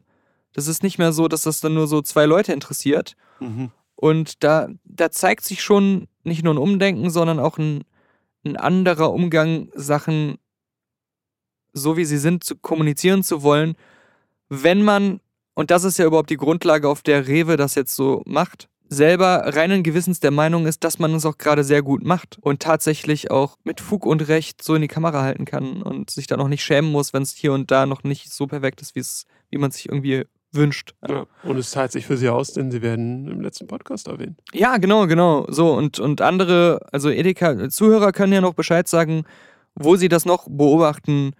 Das 0.53 0.67
ist 0.67 0.83
nicht 0.83 0.97
mehr 0.97 1.13
so, 1.13 1.27
dass 1.27 1.41
das 1.41 1.61
dann 1.61 1.75
nur 1.75 1.87
so 1.87 2.01
zwei 2.01 2.25
Leute 2.25 2.53
interessiert. 2.53 3.15
Mhm. 3.39 3.71
Und 3.95 4.43
da, 4.43 4.69
da 4.83 5.11
zeigt 5.11 5.43
sich 5.45 5.61
schon 5.61 6.07
nicht 6.23 6.43
nur 6.43 6.53
ein 6.53 6.59
Umdenken, 6.59 7.09
sondern 7.09 7.39
auch 7.39 7.57
ein, 7.57 7.83
ein 8.43 8.57
anderer 8.57 9.11
Umgang, 9.11 9.69
Sachen 9.73 10.37
so 11.77 11.97
wie 11.97 12.05
sie 12.05 12.17
sind, 12.17 12.43
zu 12.43 12.55
kommunizieren 12.55 13.23
zu 13.23 13.43
wollen, 13.43 13.75
wenn 14.49 14.83
man, 14.83 15.19
und 15.53 15.71
das 15.71 15.83
ist 15.83 15.97
ja 15.97 16.05
überhaupt 16.05 16.29
die 16.29 16.37
Grundlage, 16.37 16.89
auf 16.89 17.01
der 17.01 17.27
Rewe 17.27 17.57
das 17.57 17.75
jetzt 17.75 17.95
so 17.95 18.23
macht, 18.25 18.69
selber 18.89 19.43
reinen 19.55 19.83
Gewissens 19.83 20.19
der 20.19 20.31
Meinung 20.31 20.65
ist, 20.65 20.83
dass 20.83 20.99
man 20.99 21.13
es 21.13 21.25
auch 21.25 21.37
gerade 21.37 21.63
sehr 21.63 21.81
gut 21.81 22.03
macht 22.03 22.37
und 22.41 22.61
tatsächlich 22.61 23.31
auch 23.31 23.57
mit 23.63 23.81
Fug 23.81 24.05
und 24.05 24.27
Recht 24.27 24.63
so 24.63 24.75
in 24.75 24.81
die 24.81 24.87
Kamera 24.87 25.21
halten 25.21 25.45
kann 25.45 25.81
und 25.81 26.09
sich 26.09 26.27
da 26.27 26.37
noch 26.37 26.47
nicht 26.47 26.63
schämen 26.63 26.91
muss, 26.91 27.13
wenn 27.13 27.23
es 27.23 27.33
hier 27.33 27.53
und 27.53 27.71
da 27.71 27.85
noch 27.85 28.03
nicht 28.03 28.31
so 28.31 28.47
perfekt 28.47 28.81
ist, 28.81 29.27
wie 29.49 29.57
man 29.57 29.71
sich 29.71 29.89
irgendwie 29.89 30.25
wünscht. 30.51 30.95
Ja. 31.07 31.25
Und 31.43 31.57
es 31.57 31.71
zahlt 31.71 31.91
sich 31.91 32.05
für 32.05 32.17
sie 32.17 32.29
aus, 32.29 32.53
denn 32.53 32.71
sie 32.71 32.81
werden 32.81 33.27
im 33.27 33.41
letzten 33.41 33.67
Podcast 33.67 34.07
erwähnt. 34.07 34.39
Ja, 34.53 34.77
genau, 34.77 35.07
genau. 35.07 35.45
So, 35.49 35.73
und, 35.73 35.99
und 35.99 36.21
andere, 36.21 36.79
also 36.91 37.09
Edeka, 37.09 37.69
Zuhörer 37.69 38.11
können 38.11 38.33
ja 38.33 38.41
noch 38.41 38.53
Bescheid 38.53 38.87
sagen, 38.87 39.25
wo 39.75 39.95
sie 39.95 40.09
das 40.09 40.25
noch 40.25 40.47
beobachten, 40.49 41.33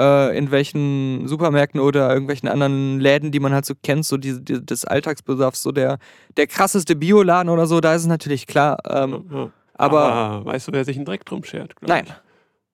äh, 0.00 0.36
in 0.38 0.50
welchen 0.50 1.28
Supermärkten 1.28 1.78
oder 1.80 2.08
irgendwelchen 2.10 2.48
anderen 2.48 2.98
Läden, 3.00 3.30
die 3.30 3.40
man 3.40 3.52
halt 3.52 3.66
so 3.66 3.74
kennt, 3.82 4.06
so 4.06 4.16
die, 4.16 4.42
die, 4.42 4.64
des 4.64 4.84
Alltagsbedarfs, 4.86 5.62
so 5.62 5.72
der, 5.72 5.98
der 6.36 6.46
krasseste 6.46 6.96
Bioladen 6.96 7.50
oder 7.50 7.66
so, 7.66 7.80
da 7.80 7.94
ist 7.94 8.02
es 8.02 8.08
natürlich 8.08 8.46
klar. 8.46 8.78
Ähm, 8.88 9.24
Ja. 9.30 9.50
aber 9.74 10.00
Aber 10.12 10.44
weißt 10.46 10.68
du, 10.68 10.72
wer 10.72 10.84
sich 10.84 10.96
einen 10.96 11.04
Dreck 11.04 11.24
drum 11.26 11.44
schert? 11.44 11.74
nein, 11.82 12.04
ich? 12.06 12.14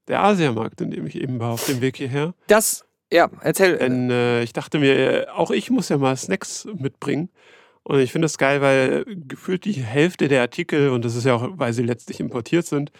Der 0.08 0.22
Asiamarkt, 0.22 0.80
in 0.80 0.92
dem 0.92 1.04
ich 1.06 1.20
eben 1.20 1.40
war, 1.40 1.50
auf 1.52 1.66
dem 1.66 1.80
Weg 1.80 1.96
hierher. 1.96 2.32
das, 2.46 2.84
ja, 3.12 3.28
erzähl. 3.40 3.76
Denn 3.78 4.08
äh, 4.10 4.42
ich 4.44 4.52
dachte 4.52 4.78
mir, 4.78 4.94
äh, 4.96 5.26
auch 5.30 5.50
ich 5.50 5.70
muss 5.70 5.88
ja 5.88 5.98
mal 5.98 6.16
Snacks 6.16 6.66
mitbringen. 6.78 7.28
Und 7.82 8.00
ich 8.00 8.10
finde 8.12 8.24
das 8.26 8.36
geil, 8.38 8.60
weil 8.60 9.04
gefühlt 9.28 9.64
die 9.64 9.72
Hälfte 9.74 10.26
der 10.28 10.40
Artikel, 10.42 10.90
und 10.90 11.04
das 11.04 11.14
ist 11.14 11.24
ja 11.24 11.34
auch, 11.34 11.48
weil 11.52 11.72
sie 11.72 11.84
letztlich 11.84 12.18
importiert 12.18 12.66
sind, 12.66 12.90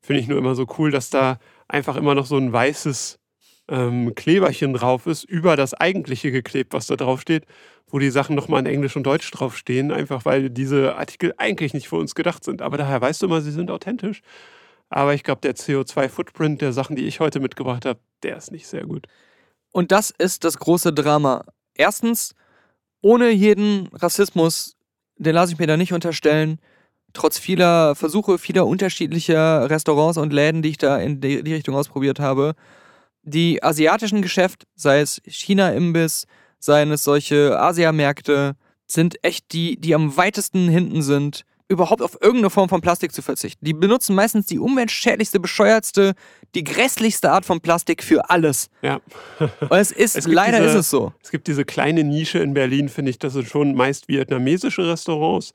finde 0.00 0.20
ich 0.20 0.28
nur 0.28 0.38
immer 0.38 0.54
so 0.54 0.64
cool, 0.78 0.90
dass 0.92 1.10
da 1.10 1.38
einfach 1.66 1.96
immer 1.96 2.14
noch 2.14 2.26
so 2.26 2.36
ein 2.36 2.52
weißes 2.52 3.18
ähm, 3.68 4.14
Kleberchen 4.14 4.72
drauf 4.72 5.06
ist, 5.06 5.24
über 5.24 5.56
das 5.56 5.74
eigentliche 5.74 6.30
geklebt, 6.32 6.72
was 6.72 6.86
da 6.86 6.96
drauf 6.96 7.20
steht, 7.20 7.44
wo 7.88 7.98
die 7.98 8.10
Sachen 8.10 8.36
nochmal 8.36 8.60
in 8.60 8.66
Englisch 8.66 8.96
und 8.96 9.04
Deutsch 9.04 9.30
draufstehen, 9.30 9.92
einfach 9.92 10.24
weil 10.24 10.50
diese 10.50 10.96
Artikel 10.96 11.34
eigentlich 11.38 11.74
nicht 11.74 11.88
für 11.88 11.96
uns 11.96 12.14
gedacht 12.14 12.44
sind. 12.44 12.62
Aber 12.62 12.76
daher 12.76 13.00
weißt 13.00 13.22
du 13.22 13.26
immer, 13.26 13.40
sie 13.40 13.52
sind 13.52 13.70
authentisch. 13.70 14.22
Aber 14.90 15.14
ich 15.14 15.22
glaube, 15.22 15.40
der 15.42 15.54
CO2-Footprint 15.54 16.62
der 16.62 16.72
Sachen, 16.72 16.96
die 16.96 17.06
ich 17.06 17.20
heute 17.20 17.40
mitgebracht 17.40 17.84
habe, 17.84 18.00
der 18.22 18.36
ist 18.36 18.52
nicht 18.52 18.66
sehr 18.66 18.84
gut. 18.84 19.06
Und 19.70 19.92
das 19.92 20.10
ist 20.10 20.44
das 20.44 20.58
große 20.58 20.92
Drama. 20.92 21.44
Erstens, 21.74 22.34
ohne 23.02 23.30
jeden 23.30 23.88
Rassismus, 23.92 24.76
den 25.16 25.34
lasse 25.34 25.52
ich 25.52 25.58
mir 25.58 25.66
da 25.66 25.76
nicht 25.76 25.92
unterstellen, 25.92 26.58
trotz 27.12 27.38
vieler 27.38 27.94
Versuche, 27.94 28.38
vieler 28.38 28.66
unterschiedlicher 28.66 29.68
Restaurants 29.68 30.18
und 30.18 30.32
Läden, 30.32 30.62
die 30.62 30.70
ich 30.70 30.78
da 30.78 30.98
in 30.98 31.20
die, 31.20 31.42
die 31.42 31.54
Richtung 31.54 31.74
ausprobiert 31.74 32.18
habe, 32.18 32.54
die 33.28 33.62
asiatischen 33.62 34.22
Geschäfte, 34.22 34.66
sei 34.74 35.00
es 35.00 35.20
China-Imbiss, 35.26 36.26
seien 36.58 36.90
es 36.90 37.04
solche 37.04 37.58
Asiamärkte, 37.58 38.56
sind 38.86 39.22
echt 39.24 39.52
die, 39.52 39.78
die 39.80 39.94
am 39.94 40.16
weitesten 40.16 40.68
hinten 40.68 41.02
sind, 41.02 41.44
überhaupt 41.70 42.00
auf 42.00 42.14
irgendeine 42.22 42.48
Form 42.48 42.70
von 42.70 42.80
Plastik 42.80 43.12
zu 43.12 43.20
verzichten. 43.20 43.62
Die 43.64 43.74
benutzen 43.74 44.14
meistens 44.14 44.46
die 44.46 44.58
umweltschädlichste, 44.58 45.38
bescheuertste, 45.38 46.14
die 46.54 46.64
grässlichste 46.64 47.30
Art 47.30 47.44
von 47.44 47.60
Plastik 47.60 48.02
für 48.02 48.30
alles. 48.30 48.70
Ja. 48.80 49.00
Und 49.38 49.72
es 49.72 49.92
ist, 49.92 50.16
Es 50.16 50.26
leider 50.26 50.58
diese- 50.60 50.70
ist 50.70 50.74
es 50.86 50.90
so. 50.90 51.12
Es 51.22 51.30
gibt 51.30 51.46
diese 51.46 51.66
kleine 51.66 52.04
Nische 52.04 52.38
in 52.38 52.54
Berlin, 52.54 52.88
finde 52.88 53.10
ich, 53.10 53.18
das 53.18 53.34
sind 53.34 53.46
schon 53.48 53.74
meist 53.74 54.08
vietnamesische 54.08 54.88
Restaurants. 54.90 55.52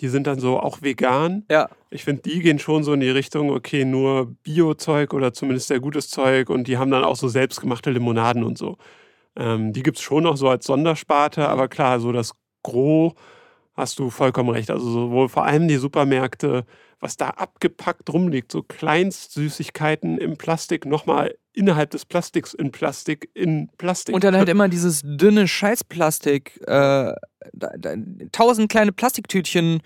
Die 0.00 0.08
sind 0.08 0.26
dann 0.26 0.38
so 0.38 0.60
auch 0.60 0.82
vegan. 0.82 1.44
Ja. 1.50 1.68
Ich 1.90 2.04
finde, 2.04 2.22
die 2.22 2.40
gehen 2.40 2.58
schon 2.58 2.84
so 2.84 2.92
in 2.92 3.00
die 3.00 3.10
Richtung, 3.10 3.50
okay, 3.50 3.84
nur 3.84 4.34
Bio-Zeug 4.42 5.12
oder 5.12 5.32
zumindest 5.32 5.68
sehr 5.68 5.80
gutes 5.80 6.08
Zeug 6.08 6.50
und 6.50 6.68
die 6.68 6.78
haben 6.78 6.90
dann 6.90 7.04
auch 7.04 7.16
so 7.16 7.28
selbstgemachte 7.28 7.90
Limonaden 7.90 8.44
und 8.44 8.56
so. 8.58 8.76
Ähm, 9.36 9.72
die 9.72 9.82
gibt 9.82 9.98
es 9.98 10.02
schon 10.02 10.24
noch 10.24 10.36
so 10.36 10.48
als 10.48 10.66
Sondersparte, 10.66 11.48
aber 11.48 11.68
klar, 11.68 12.00
so 12.00 12.12
das 12.12 12.32
Gros 12.62 13.14
hast 13.74 13.98
du 13.98 14.10
vollkommen 14.10 14.50
recht. 14.50 14.70
Also 14.70 14.90
sowohl 14.90 15.28
vor 15.28 15.44
allem 15.44 15.68
die 15.68 15.76
Supermärkte, 15.76 16.64
was 17.00 17.16
da 17.16 17.30
abgepackt 17.30 18.10
rumliegt, 18.10 18.50
so 18.50 18.62
Kleinstsüßigkeiten 18.62 20.18
im 20.18 20.36
Plastik, 20.36 20.84
nochmal 20.84 21.36
innerhalb 21.52 21.90
des 21.90 22.04
Plastiks 22.04 22.54
in 22.54 22.72
Plastik 22.72 23.30
in 23.34 23.68
Plastik. 23.78 24.14
Und 24.14 24.24
dann 24.24 24.36
halt 24.36 24.48
immer 24.48 24.68
dieses 24.68 25.02
dünne 25.04 25.48
Scheißplastik, 25.48 26.60
äh, 26.66 27.12
tausend 28.32 28.70
kleine 28.70 28.92
Plastiktütchen, 28.92 29.80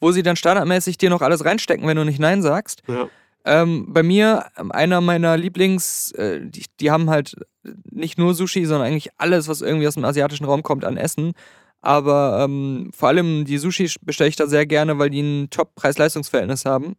wo 0.00 0.12
sie 0.12 0.22
dann 0.22 0.36
standardmäßig 0.36 0.98
dir 0.98 1.10
noch 1.10 1.22
alles 1.22 1.44
reinstecken, 1.44 1.86
wenn 1.86 1.96
du 1.96 2.04
nicht 2.04 2.20
Nein 2.20 2.42
sagst. 2.42 2.82
ja. 2.88 3.08
Ähm, 3.44 3.86
bei 3.88 4.02
mir, 4.02 4.48
einer 4.70 5.00
meiner 5.00 5.38
Lieblings, 5.38 6.12
äh, 6.12 6.40
die, 6.42 6.66
die 6.78 6.90
haben 6.90 7.08
halt 7.08 7.36
nicht 7.90 8.18
nur 8.18 8.34
Sushi, 8.34 8.66
sondern 8.66 8.88
eigentlich 8.88 9.08
alles, 9.16 9.48
was 9.48 9.62
irgendwie 9.62 9.88
aus 9.88 9.94
dem 9.94 10.04
asiatischen 10.04 10.44
Raum 10.44 10.62
kommt 10.62 10.84
an 10.84 10.98
Essen. 10.98 11.32
Aber 11.82 12.40
ähm, 12.44 12.90
vor 12.94 13.08
allem 13.08 13.44
die 13.44 13.58
Sushi 13.58 13.90
bestelle 14.02 14.28
ich 14.28 14.36
da 14.36 14.46
sehr 14.46 14.66
gerne, 14.66 14.98
weil 14.98 15.10
die 15.10 15.20
ein 15.20 15.50
Top-Preis-Leistungsverhältnis 15.50 16.64
haben. 16.64 16.94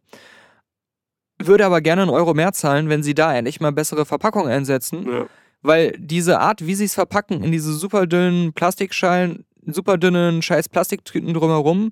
Würde 1.38 1.64
aber 1.66 1.80
gerne 1.80 2.02
einen 2.02 2.10
Euro 2.10 2.34
mehr 2.34 2.52
zahlen, 2.52 2.88
wenn 2.88 3.02
sie 3.02 3.14
da 3.14 3.34
endlich 3.34 3.60
mal 3.60 3.72
bessere 3.72 4.04
Verpackungen 4.06 4.50
einsetzen. 4.50 5.10
Ja. 5.10 5.26
Weil 5.62 5.92
diese 5.98 6.40
Art, 6.40 6.66
wie 6.66 6.74
sie 6.74 6.84
es 6.86 6.94
verpacken, 6.94 7.44
in 7.44 7.52
diese 7.52 7.72
super 7.72 8.06
dünnen 8.08 8.52
Plastikschalen, 8.52 9.44
super 9.66 9.96
dünnen 9.98 10.42
scheiß 10.42 10.68
Plastiktüten 10.68 11.32
drumherum, 11.34 11.90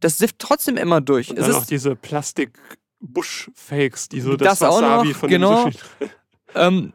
das 0.00 0.18
sifft 0.18 0.38
trotzdem 0.38 0.76
immer 0.76 1.00
durch. 1.00 1.30
Und 1.30 1.38
Es 1.38 1.46
dann 1.46 1.54
auch 1.56 1.62
ist, 1.62 1.70
diese 1.70 1.96
Plastik-Busch-Fakes, 1.96 4.10
die 4.10 4.20
so 4.20 4.36
das, 4.36 4.58
Das 4.58 4.68
auch 4.68 4.82
Wasabi 4.82 5.08
noch, 5.08 5.16
von 5.16 5.30
genau. 5.30 5.64
dem 5.64 5.72
Sushi. 5.72 5.84
ähm, 6.54 6.92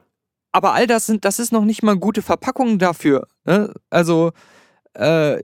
aber 0.52 0.74
all 0.74 0.86
das 0.86 1.08
sind, 1.08 1.26
das 1.26 1.40
ist 1.40 1.52
noch 1.52 1.66
nicht 1.66 1.82
mal 1.82 1.98
gute 1.98 2.22
Verpackungen 2.22 2.78
dafür. 2.78 3.28
Ne? 3.46 3.74
Also, 3.90 4.34
äh, 4.94 5.42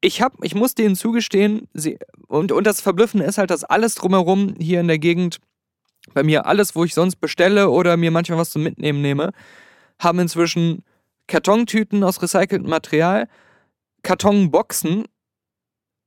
ich 0.00 0.22
hab, 0.22 0.42
ich 0.42 0.54
muss 0.54 0.74
denen 0.74 0.96
zugestehen, 0.96 1.68
sie, 1.74 1.98
und, 2.26 2.52
und 2.52 2.66
das 2.66 2.80
Verblüffende 2.80 3.26
ist 3.26 3.38
halt, 3.38 3.50
dass 3.50 3.64
alles 3.64 3.94
drumherum 3.94 4.54
hier 4.58 4.80
in 4.80 4.88
der 4.88 4.98
Gegend, 4.98 5.38
bei 6.14 6.22
mir 6.22 6.46
alles, 6.46 6.74
wo 6.74 6.84
ich 6.84 6.94
sonst 6.94 7.16
bestelle 7.16 7.68
oder 7.68 7.96
mir 7.96 8.10
manchmal 8.10 8.38
was 8.38 8.50
zum 8.50 8.62
Mitnehmen 8.62 9.02
nehme, 9.02 9.32
haben 9.98 10.18
inzwischen 10.18 10.82
Kartontüten 11.26 12.02
aus 12.02 12.22
recyceltem 12.22 12.68
Material, 12.68 13.28
Kartonboxen 14.02 15.04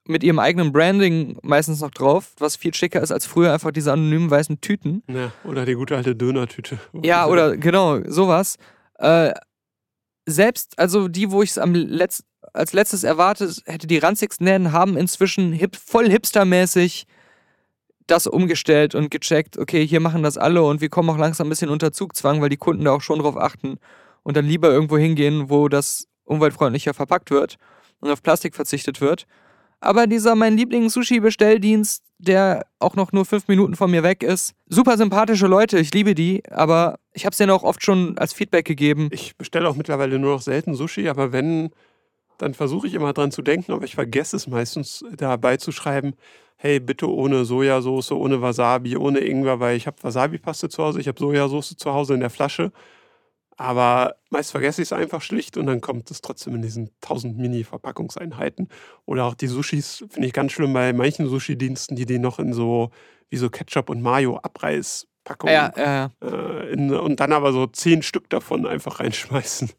mit 0.07 0.23
ihrem 0.23 0.39
eigenen 0.39 0.73
Branding 0.73 1.37
meistens 1.43 1.79
noch 1.81 1.91
drauf, 1.91 2.33
was 2.39 2.55
viel 2.55 2.73
schicker 2.73 3.01
ist 3.01 3.11
als 3.11 3.25
früher 3.25 3.53
einfach 3.53 3.71
diese 3.71 3.93
anonymen 3.93 4.29
weißen 4.29 4.59
Tüten. 4.59 5.03
Ja, 5.07 5.31
oder 5.45 5.65
die 5.65 5.75
gute 5.75 5.95
alte 5.95 6.15
Dönertüte. 6.15 6.79
Ja, 7.03 7.27
oder 7.27 7.55
genau, 7.55 8.01
sowas. 8.09 8.57
Äh, 8.97 9.33
selbst, 10.25 10.77
also 10.79 11.07
die, 11.07 11.31
wo 11.31 11.43
ich 11.43 11.55
es 11.55 11.59
Letz 11.63 12.23
als 12.53 12.73
letztes 12.73 13.03
erwartet 13.03 13.63
hätte, 13.65 13.87
die 13.87 13.97
ranzigsten 13.97 14.45
Läden 14.45 14.71
haben 14.71 14.95
inzwischen 14.97 15.53
hip 15.53 15.75
voll 15.75 16.09
hipstermäßig 16.09 17.07
das 18.05 18.27
umgestellt 18.27 18.95
und 18.95 19.09
gecheckt, 19.09 19.57
okay, 19.57 19.87
hier 19.87 19.99
machen 19.99 20.23
das 20.23 20.37
alle 20.37 20.63
und 20.63 20.81
wir 20.81 20.89
kommen 20.89 21.09
auch 21.09 21.17
langsam 21.17 21.47
ein 21.47 21.49
bisschen 21.49 21.69
unter 21.69 21.91
Zugzwang, 21.91 22.41
weil 22.41 22.49
die 22.49 22.57
Kunden 22.57 22.85
da 22.85 22.91
auch 22.91 23.01
schon 23.01 23.19
drauf 23.19 23.37
achten 23.37 23.77
und 24.23 24.37
dann 24.37 24.45
lieber 24.45 24.69
irgendwo 24.69 24.97
hingehen, 24.97 25.49
wo 25.49 25.69
das 25.69 26.07
umweltfreundlicher 26.25 26.93
verpackt 26.93 27.31
wird 27.31 27.57
und 27.99 28.11
auf 28.11 28.21
Plastik 28.21 28.55
verzichtet 28.55 29.01
wird. 29.01 29.25
Aber 29.79 30.07
dieser 30.07 30.35
mein 30.35 30.57
Lieblings-Sushi-Bestelldienst, 30.57 32.03
der 32.23 32.65
auch 32.79 32.95
noch 32.95 33.11
nur 33.11 33.25
fünf 33.25 33.47
Minuten 33.47 33.75
von 33.75 33.91
mir 33.91 34.03
weg 34.03 34.23
ist, 34.23 34.53
super 34.67 34.97
sympathische 34.97 35.47
Leute, 35.47 35.79
ich 35.79 35.93
liebe 35.93 36.15
die, 36.15 36.43
aber 36.49 36.99
ich 37.13 37.25
habe 37.25 37.31
es 37.31 37.37
denen 37.37 37.51
auch 37.51 37.63
oft 37.63 37.83
schon 37.83 38.17
als 38.17 38.33
Feedback 38.33 38.65
gegeben. 38.65 39.09
Ich 39.11 39.35
bestelle 39.37 39.67
auch 39.69 39.75
mittlerweile 39.75 40.17
nur 40.19 40.33
noch 40.33 40.41
selten 40.41 40.73
Sushi, 40.73 41.09
aber 41.09 41.31
wenn, 41.31 41.71
dann 42.37 42.53
versuche 42.53 42.87
ich 42.87 42.93
immer 42.93 43.13
dran 43.13 43.31
zu 43.31 43.41
denken, 43.41 43.73
aber 43.73 43.83
ich 43.83 43.95
vergesse 43.95 44.35
es 44.35 44.47
meistens 44.47 45.03
dabei 45.17 45.57
zu 45.57 45.71
schreiben, 45.71 46.13
hey, 46.55 46.79
bitte 46.79 47.09
ohne 47.09 47.43
Sojasauce, 47.43 48.13
ohne 48.13 48.41
Wasabi, 48.41 48.95
ohne 48.95 49.19
Ingwer, 49.19 49.59
weil 49.59 49.75
ich 49.75 49.85
habe 49.85 49.97
Wasabi-Paste 50.01 50.69
zu 50.69 50.81
Hause, 50.81 51.01
ich 51.01 51.07
habe 51.07 51.19
Sojasauce 51.19 51.75
zu 51.75 51.93
Hause 51.93 52.13
in 52.13 52.21
der 52.21 52.29
Flasche. 52.29 52.71
Aber 53.57 54.15
meist 54.29 54.51
vergesse 54.51 54.81
ich 54.81 54.87
es 54.87 54.93
einfach 54.93 55.21
schlicht 55.21 55.57
und 55.57 55.67
dann 55.67 55.81
kommt 55.81 56.09
es 56.11 56.21
trotzdem 56.21 56.55
in 56.55 56.61
diesen 56.61 56.89
1000 57.03 57.37
Mini-Verpackungseinheiten. 57.37 58.67
Oder 59.05 59.25
auch 59.25 59.35
die 59.35 59.47
Sushis 59.47 60.03
finde 60.09 60.27
ich 60.27 60.33
ganz 60.33 60.51
schlimm 60.51 60.73
bei 60.73 60.93
manchen 60.93 61.27
Sushi-Diensten, 61.27 61.95
die 61.95 62.05
die 62.05 62.19
noch 62.19 62.39
in 62.39 62.53
so, 62.53 62.89
wie 63.29 63.37
so 63.37 63.49
Ketchup 63.49 63.89
und 63.89 64.01
Mayo 64.01 64.37
Abreißpackungen 64.37 65.53
Ja, 65.53 65.73
ja, 65.77 66.11
ja. 66.21 66.27
äh, 66.27 66.71
in, 66.71 66.93
und 66.93 67.19
dann 67.19 67.31
aber 67.31 67.53
so 67.53 67.67
zehn 67.67 68.01
Stück 68.01 68.29
davon 68.29 68.65
einfach 68.65 68.99
reinschmeißen. 68.99 69.69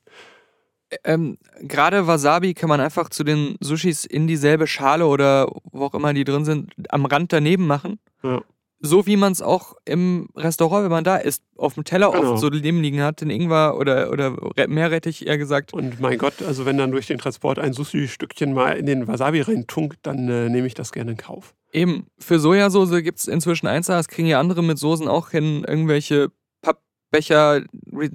Ähm, 1.03 1.39
Gerade 1.61 2.07
Wasabi 2.07 2.55
kann 2.55 2.69
man 2.69 2.81
einfach 2.81 3.09
zu 3.09 3.25
den 3.25 3.57
Sushis 3.61 4.05
in 4.05 4.27
dieselbe 4.27 4.67
Schale 4.67 5.07
oder 5.07 5.51
wo 5.73 5.87
auch 5.87 5.95
immer 5.95 6.13
die 6.15 6.25
drin 6.25 6.45
sind, 6.45 6.73
am 6.91 7.07
Rand 7.07 7.33
daneben 7.33 7.67
machen. 7.67 7.99
Ja. 8.23 8.43
So 8.87 9.07
wie 9.07 9.17
man 9.17 9.33
es 9.33 9.41
auch 9.41 9.77
im 9.87 10.29
Restaurant, 10.37 10.85
wenn 10.85 10.91
man 10.91 11.05
da 11.05 11.17
ist, 11.17 11.43
auf 11.57 11.73
dem 11.73 11.85
Teller 11.85 12.13
Genau. 12.13 12.33
oft 12.33 12.41
so 12.43 12.51
daneben 12.51 12.83
liegen 12.83 13.01
hat, 13.01 13.23
den 13.23 13.31
Ingwer 13.31 13.79
oder, 13.79 14.11
oder 14.11 14.37
Re- 14.59 14.69
Meerrettich 14.69 15.27
eher 15.27 15.39
gesagt. 15.39 15.73
Und 15.73 16.01
mein 16.01 16.19
Gott, 16.19 16.43
also 16.47 16.67
wenn 16.67 16.77
dann 16.77 16.91
durch 16.91 17.07
den 17.07 17.17
Transport 17.17 17.59
ein 17.59 17.73
Sushi-Stückchen 17.73 18.53
mal 18.53 18.77
in 18.77 18.85
den 18.85 19.09
Wasabi 19.09 19.41
reintunkt, 19.41 20.01
dann 20.03 20.29
äh, 20.29 20.51
nehme 20.51 20.67
ich 20.67 20.75
das 20.75 20.93
gerne 20.93 21.13
in 21.13 21.17
Kauf. 21.17 21.55
Eben, 21.73 22.09
für 22.19 22.39
Sojasauce 22.39 23.03
gibt 23.03 23.21
es 23.21 23.27
inzwischen 23.27 23.67
eins, 23.67 23.87
das 23.87 24.09
kriegen 24.09 24.29
ja 24.29 24.39
andere 24.39 24.63
mit 24.63 24.79
Soßen 24.79 25.09
auch 25.09 25.31
hin, 25.31 25.65
irgendwelche 25.67 26.31
Pappbecher 26.61 27.63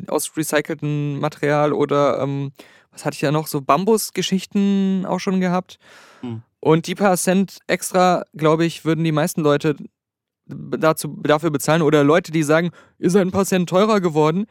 aus 0.07 0.31
recyceltem 0.37 1.19
Material 1.19 1.73
oder 1.73 2.19
ähm, 2.21 2.51
was 2.91 3.05
hatte 3.05 3.15
ich 3.15 3.21
ja 3.21 3.31
noch, 3.31 3.47
so 3.47 3.61
Bambusgeschichten 3.61 5.07
auch 5.07 5.19
schon 5.19 5.39
gehabt. 5.41 5.79
Hm. 6.21 6.43
Und 6.59 6.85
die 6.85 6.95
paar 6.95 7.17
Cent 7.17 7.57
extra, 7.65 8.25
glaube 8.35 8.65
ich, 8.65 8.85
würden 8.85 9.03
die 9.03 9.11
meisten 9.11 9.41
Leute 9.41 9.75
dazu, 10.49 11.19
dafür 11.23 11.51
bezahlen. 11.51 11.81
Oder 11.81 12.03
Leute, 12.03 12.31
die 12.31 12.43
sagen, 12.43 12.71
ihr 12.97 13.09
seid 13.09 13.21
ein 13.25 13.31
paar 13.31 13.45
Cent 13.45 13.69
teurer 13.69 14.01
geworden. 14.01 14.45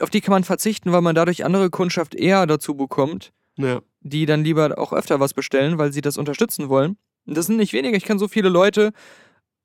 Auf 0.00 0.10
die 0.10 0.20
kann 0.20 0.32
man 0.32 0.44
verzichten, 0.44 0.92
weil 0.92 1.02
man 1.02 1.14
dadurch 1.14 1.44
andere 1.44 1.70
Kundschaft 1.70 2.14
eher 2.14 2.46
dazu 2.46 2.74
bekommt, 2.74 3.32
Ja. 3.56 3.80
die 4.00 4.26
dann 4.26 4.44
lieber 4.44 4.78
auch 4.78 4.92
öfter 4.92 5.20
was 5.20 5.34
bestellen, 5.34 5.78
weil 5.78 5.92
sie 5.92 6.00
das 6.02 6.18
unterstützen 6.18 6.68
wollen. 6.68 6.96
Und 7.26 7.36
das 7.36 7.46
sind 7.46 7.56
nicht 7.56 7.72
wenige. 7.72 7.96
Ich 7.96 8.04
kann 8.04 8.18
so 8.18 8.28
viele 8.28 8.48
Leute, 8.48 8.92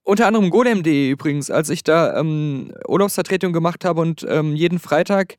unter 0.04 0.26
anderem 0.26 0.50
Golem.de 0.50 1.10
übrigens, 1.12 1.52
als 1.52 1.70
ich 1.70 1.84
da 1.84 2.18
ähm, 2.18 2.74
Urlaubsvertretung 2.88 3.54
gemacht 3.54 3.86
habe 3.86 4.02
und 4.02 4.26
ähm, 4.28 4.56
jeden 4.56 4.80
Freitag 4.80 5.36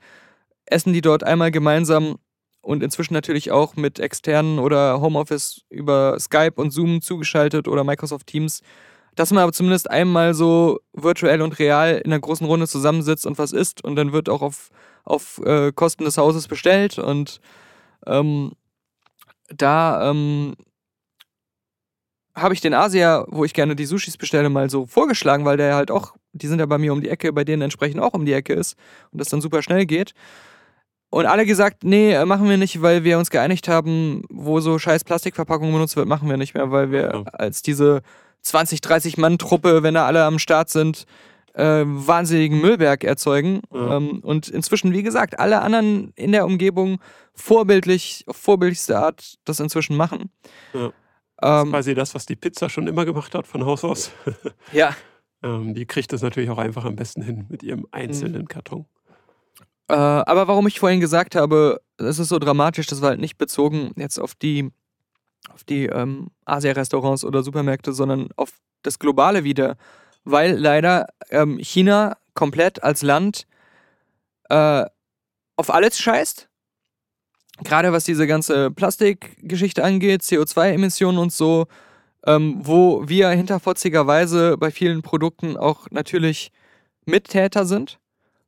essen 0.67 0.93
die 0.93 1.01
dort 1.01 1.25
einmal 1.25 1.51
gemeinsam 1.51 2.17
und 2.61 2.83
inzwischen 2.85 3.15
natürlich 3.15 3.51
auch 3.51 3.75
mit 3.75 3.99
externen 3.99 4.61
oder 4.61 5.01
Homeoffice 5.01 5.63
über 5.69 6.17
Skype 6.21 6.53
und 6.55 6.71
Zoom 6.71 7.01
zugeschaltet 7.01 7.67
oder 7.67 7.83
Microsoft 7.83 8.29
Teams, 8.29 8.61
dass 9.15 9.31
man 9.31 9.43
aber 9.43 9.53
zumindest 9.53 9.91
einmal 9.91 10.35
so 10.35 10.81
virtuell 10.93 11.43
und 11.43 11.59
real 11.59 12.01
in 12.05 12.13
einer 12.13 12.21
großen 12.21 12.47
Runde 12.47 12.67
zusammensitzt 12.67 13.27
und 13.27 13.39
was 13.39 13.53
isst 13.53 13.85
und 13.85 13.97
dann 13.97 14.13
wird 14.13 14.29
auch 14.29 14.43
auf, 14.43 14.71
auf 15.05 15.41
äh, 15.45 15.73
Kosten 15.73 16.05
des 16.05 16.19
Hauses 16.19 16.49
bestellt 16.49 16.99
und 16.99 17.41
ähm, 18.07 18.53
da 19.55 20.11
ähm, 20.11 20.55
habe 22.35 22.55
ich 22.55 22.61
den 22.61 22.75
Asia, 22.75 23.27
wo 23.29 23.45
ich 23.45 23.53
gerne 23.53 23.77
die 23.77 23.85
Sushis 23.85 24.17
bestelle, 24.17 24.49
mal 24.49 24.71
so 24.71 24.87
vorgeschlagen, 24.87 25.45
weil 25.45 25.57
der 25.57 25.75
halt 25.75 25.91
auch, 25.91 26.15
die 26.33 26.47
sind 26.47 26.61
ja 26.61 26.67
bei 26.67 26.79
mir 26.79 26.93
um 26.93 27.03
die 27.03 27.11
Ecke, 27.11 27.33
bei 27.33 27.45
denen 27.45 27.63
entsprechend 27.63 28.01
auch 28.01 28.15
um 28.15 28.25
die 28.25 28.33
Ecke 28.33 28.55
ist 28.55 28.77
und 29.11 29.21
das 29.21 29.29
dann 29.29 29.43
super 29.43 29.63
schnell 29.63 29.85
geht. 29.85 30.15
Und 31.11 31.27
alle 31.27 31.45
gesagt, 31.45 31.85
nee, 31.85 32.15
äh, 32.15 32.25
machen 32.25 32.49
wir 32.49 32.57
nicht, 32.57 32.81
weil 32.81 33.05
wir 33.05 33.19
uns 33.19 33.29
geeinigt 33.29 33.69
haben, 33.69 34.23
wo 34.31 34.61
so 34.61 34.79
scheiß 34.79 35.05
Plastikverpackung 35.05 35.71
benutzt 35.71 35.95
wird, 35.95 36.09
machen 36.09 36.31
wir 36.31 36.39
nicht 36.39 36.55
mehr, 36.55 36.71
weil 36.71 36.91
wir 36.91 37.25
als 37.35 37.61
diese 37.61 38.01
20, 38.43 38.81
30 38.81 39.17
Mann-Truppe, 39.19 39.83
wenn 39.83 39.95
da 39.95 40.07
alle 40.07 40.25
am 40.25 40.39
Start 40.39 40.69
sind, 40.69 41.05
äh, 41.55 41.83
wahnsinnigen 41.87 42.61
Müllberg 42.61 43.05
erzeugen. 43.05 43.61
Ja. 43.73 43.97
Ähm, 43.97 44.21
und 44.21 44.49
inzwischen, 44.49 44.93
wie 44.93 45.03
gesagt, 45.03 45.39
alle 45.39 45.61
anderen 45.61 46.13
in 46.17 46.33
der 46.33 46.47
Umgebung 46.47 46.99
vorbildlich, 47.35 48.25
auf 48.27 48.37
vorbildlichste 48.37 48.99
Art 48.99 49.35
das 49.45 49.61
inzwischen 49.61 49.97
machen. 49.97 50.31
Ja. 50.73 50.93
Das 51.37 51.59
ist 51.61 51.65
Ähm, 51.67 51.71
quasi 51.71 51.95
das, 51.95 52.15
was 52.15 52.25
die 52.27 52.37
Pizza 52.37 52.71
schon 52.71 52.87
immer 52.87 53.05
gemacht 53.05 53.35
hat 53.35 53.47
von 53.47 53.65
Haus 53.67 53.85
aus. 53.85 54.13
ja. 54.73 54.95
ähm, 55.43 55.75
die 55.75 55.87
kriegt 55.87 56.13
es 56.13 56.23
natürlich 56.23 56.51
auch 56.51 56.59
einfach 56.59 56.85
am 56.85 56.95
besten 56.97 57.21
hin 57.23 57.47
mit 57.49 57.63
ihrem 57.63 57.81
Mhm. 57.81 57.87
einzelnen 57.91 58.49
Karton. 58.49 58.87
Äh, 59.89 59.95
aber 59.95 60.47
warum 60.49 60.67
ich 60.69 60.79
vorhin 60.79 61.01
gesagt 61.01 61.35
habe, 61.35 61.81
es 61.99 62.19
ist 62.19 62.29
so 62.29 62.39
dramatisch, 62.39 62.87
das 62.87 63.03
war 63.03 63.11
halt 63.11 63.21
nicht 63.21 63.37
bezogen 63.39 63.93
jetzt 63.97 64.19
auf 64.19 64.35
die, 64.35 64.71
auf 65.51 65.65
die 65.65 65.87
ähm, 65.87 66.31
Asia-Restaurants 66.45 67.25
oder 67.25 67.43
Supermärkte, 67.43 67.93
sondern 67.93 68.29
auf 68.37 68.53
das 68.83 68.99
Globale 68.99 69.45
wieder. 69.45 69.77
Weil 70.25 70.57
leider 70.57 71.09
ähm, 71.31 71.59
China 71.59 72.17
komplett 72.35 72.83
als 72.83 73.03
Land 73.03 73.47
äh, 74.49 74.85
auf 75.57 75.71
alles 75.73 75.99
scheißt. 75.99 76.49
Gerade 77.65 77.93
was 77.93 78.05
diese 78.05 78.27
ganze 78.27 78.71
Plastikgeschichte 78.71 79.85
angeht, 79.85 80.23
CO2-Emissionen 80.23 81.19
und 81.19 81.33
so, 81.33 81.67
ähm, 82.27 82.61
wo 82.63 83.09
wir 83.09 83.29
hinterfotzigerweise 83.31 84.57
bei 84.57 84.71
vielen 84.71 85.03
Produkten 85.03 85.57
auch 85.57 85.87
natürlich 85.91 86.51
Mittäter 87.05 87.67
sind 87.67 87.99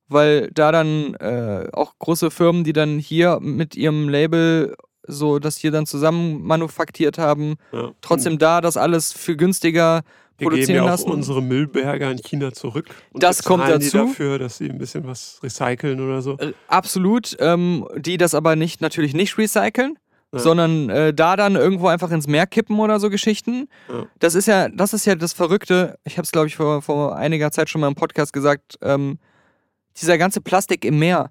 weil 0.09 0.51
da 0.53 0.73
dann 0.73 1.15
äh, 1.15 1.69
auch 1.73 1.99
große 1.99 2.31
Firmen, 2.31 2.65
die 2.65 2.73
dann 2.73 2.99
hier 2.99 3.39
mit 3.41 3.77
ihrem 3.77 4.09
Label 4.09 4.77
so 5.07 5.39
das 5.39 5.57
hier 5.59 5.71
dann 5.71 5.87
zusammen 5.87 6.43
manufaktiert 6.43 7.19
haben, 7.19 7.57
Ja. 7.73 7.91
trotzdem 8.01 8.39
da 8.39 8.61
das 8.61 8.77
alles 8.77 9.13
für 9.13 9.37
günstiger 9.37 10.03
wir 10.37 10.49
geben 10.49 10.51
produzieren 10.51 10.77
ja 10.77 10.83
auch 10.83 10.87
lassen. 10.89 11.11
unsere 11.13 11.41
Müllberger 11.43 12.11
in 12.11 12.19
China 12.19 12.53
zurück. 12.53 12.87
Und 13.13 13.23
Das 13.23 13.45
kommt 13.45 13.63
bezahlen 13.65 13.81
die 13.81 13.87
dazu. 13.87 13.99
dafür, 14.09 14.39
dass 14.41 14.57
sie 14.59 14.69
ein 14.69 14.79
bisschen 14.79 15.07
was 15.07 15.39
recyceln 15.45 16.01
oder 16.01 16.23
so. 16.23 16.37
Äh, 16.39 16.53
Absolut, 16.67 17.37
ähm, 17.39 17.87
die 17.97 18.17
das 18.17 18.35
aber 18.35 18.57
nicht 18.57 18.81
natürlich 18.81 19.15
nicht 19.15 19.39
recyceln, 19.39 19.97
Ja. 20.33 20.41
sondern 20.41 20.91
äh, 20.91 21.15
da 21.15 21.37
dann 21.37 21.55
irgendwo 21.55 21.87
einfach 21.87 22.11
ins 22.11 22.27
Meer 22.27 22.49
kippen 22.49 22.81
oder 22.81 22.99
so 22.99 23.11
Geschichten. 23.11 23.69
Ja. 23.89 24.07
Das 24.19 24.35
ist 24.35 24.47
ja, 24.47 24.69
das 24.71 24.93
ist 24.93 25.05
ja 25.05 25.15
das 25.15 25.33
Verrückte. 25.35 25.97
Ich 26.03 26.15
habe 26.19 26.25
es 26.25 26.33
glaube 26.33 26.49
ich 26.49 26.57
vor, 26.57 26.83
vor 26.83 27.15
einiger 27.15 27.53
Zeit 27.53 27.71
schon 27.71 27.81
mal 27.81 27.87
im 27.89 27.95
Podcast 27.95 28.33
gesagt. 28.33 28.77
Ähm, 28.83 29.19
dieser 30.01 30.19
ganze 30.19 30.41
Plastik 30.41 30.85
im 30.85 30.99
Meer, 30.99 31.31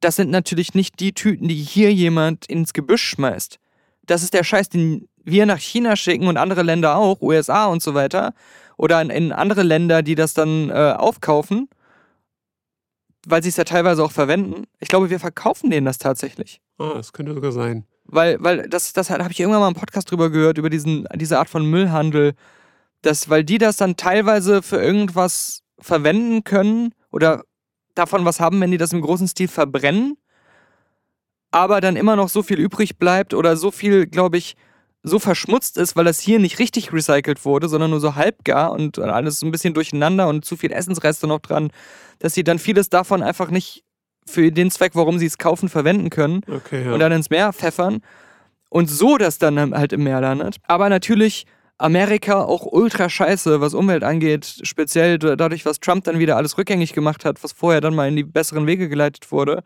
das 0.00 0.16
sind 0.16 0.30
natürlich 0.30 0.74
nicht 0.74 1.00
die 1.00 1.12
Tüten, 1.12 1.48
die 1.48 1.54
hier 1.54 1.92
jemand 1.92 2.46
ins 2.46 2.72
Gebüsch 2.72 3.02
schmeißt. 3.02 3.58
Das 4.06 4.22
ist 4.22 4.34
der 4.34 4.44
Scheiß, 4.44 4.68
den 4.68 5.08
wir 5.24 5.44
nach 5.44 5.58
China 5.58 5.96
schicken 5.96 6.28
und 6.28 6.36
andere 6.36 6.62
Länder 6.62 6.96
auch, 6.96 7.20
USA 7.20 7.66
und 7.66 7.82
so 7.82 7.94
weiter, 7.94 8.32
oder 8.76 9.02
in, 9.02 9.10
in 9.10 9.32
andere 9.32 9.62
Länder, 9.62 10.02
die 10.02 10.14
das 10.14 10.34
dann 10.34 10.70
äh, 10.70 10.94
aufkaufen 10.96 11.68
weil 13.26 13.42
sie 13.42 13.50
es 13.50 13.56
ja 13.56 13.64
teilweise 13.64 14.02
auch 14.02 14.12
verwenden. 14.12 14.64
Ich 14.80 14.88
glaube, 14.88 15.10
wir 15.10 15.20
verkaufen 15.20 15.70
denen 15.70 15.86
das 15.86 15.98
tatsächlich. 15.98 16.60
Ah, 16.78 16.94
das 16.94 17.12
könnte 17.12 17.34
sogar 17.34 17.52
sein. 17.52 17.84
Weil, 18.04 18.42
weil 18.42 18.68
das, 18.68 18.92
das 18.94 19.10
habe 19.10 19.30
ich 19.30 19.40
irgendwann 19.40 19.60
mal 19.60 19.68
im 19.68 19.74
Podcast 19.74 20.10
drüber 20.10 20.30
gehört, 20.30 20.58
über 20.58 20.70
diesen, 20.70 21.06
diese 21.14 21.38
Art 21.38 21.50
von 21.50 21.64
Müllhandel. 21.66 22.34
Das, 23.02 23.28
weil 23.28 23.44
die 23.44 23.58
das 23.58 23.76
dann 23.76 23.96
teilweise 23.96 24.62
für 24.62 24.80
irgendwas 24.80 25.62
verwenden 25.78 26.42
können 26.42 26.94
oder 27.10 27.42
davon 27.98 28.24
was 28.24 28.40
haben, 28.40 28.60
wenn 28.60 28.70
die 28.70 28.78
das 28.78 28.92
im 28.92 29.00
großen 29.00 29.28
Stil 29.28 29.48
verbrennen, 29.48 30.16
aber 31.50 31.80
dann 31.80 31.96
immer 31.96 32.16
noch 32.16 32.28
so 32.28 32.42
viel 32.42 32.58
übrig 32.58 32.98
bleibt 32.98 33.34
oder 33.34 33.56
so 33.56 33.70
viel, 33.70 34.06
glaube 34.06 34.36
ich, 34.38 34.56
so 35.02 35.18
verschmutzt 35.18 35.78
ist, 35.78 35.96
weil 35.96 36.04
das 36.04 36.20
hier 36.20 36.38
nicht 36.38 36.58
richtig 36.58 36.92
recycelt 36.92 37.44
wurde, 37.44 37.68
sondern 37.68 37.90
nur 37.90 38.00
so 38.00 38.14
halbgar 38.16 38.72
und 38.72 38.98
alles 38.98 39.40
so 39.40 39.46
ein 39.46 39.52
bisschen 39.52 39.72
durcheinander 39.74 40.28
und 40.28 40.44
zu 40.44 40.56
viel 40.56 40.72
Essensreste 40.72 41.26
noch 41.26 41.38
dran, 41.38 41.70
dass 42.18 42.34
sie 42.34 42.44
dann 42.44 42.58
vieles 42.58 42.90
davon 42.90 43.22
einfach 43.22 43.50
nicht 43.50 43.84
für 44.26 44.50
den 44.52 44.70
Zweck, 44.70 44.92
warum 44.94 45.18
sie 45.18 45.26
es 45.26 45.38
kaufen, 45.38 45.68
verwenden 45.68 46.10
können 46.10 46.42
Okay, 46.48 46.84
ja. 46.84 46.92
und 46.92 47.00
dann 47.00 47.12
ins 47.12 47.30
Meer 47.30 47.52
pfeffern 47.52 48.00
und 48.68 48.90
so 48.90 49.16
das 49.16 49.38
dann 49.38 49.74
halt 49.74 49.92
im 49.92 50.02
Meer 50.02 50.20
landet. 50.20 50.56
Aber 50.66 50.88
natürlich 50.90 51.46
Amerika 51.78 52.42
auch 52.42 52.66
ultra 52.66 53.08
scheiße, 53.08 53.60
was 53.60 53.74
Umwelt 53.74 54.02
angeht, 54.02 54.60
speziell 54.62 55.18
dadurch, 55.18 55.64
was 55.64 55.80
Trump 55.80 56.04
dann 56.04 56.18
wieder 56.18 56.36
alles 56.36 56.58
rückgängig 56.58 56.92
gemacht 56.92 57.24
hat, 57.24 57.42
was 57.42 57.52
vorher 57.52 57.80
dann 57.80 57.94
mal 57.94 58.08
in 58.08 58.16
die 58.16 58.24
besseren 58.24 58.66
Wege 58.66 58.88
geleitet 58.88 59.30
wurde. 59.30 59.62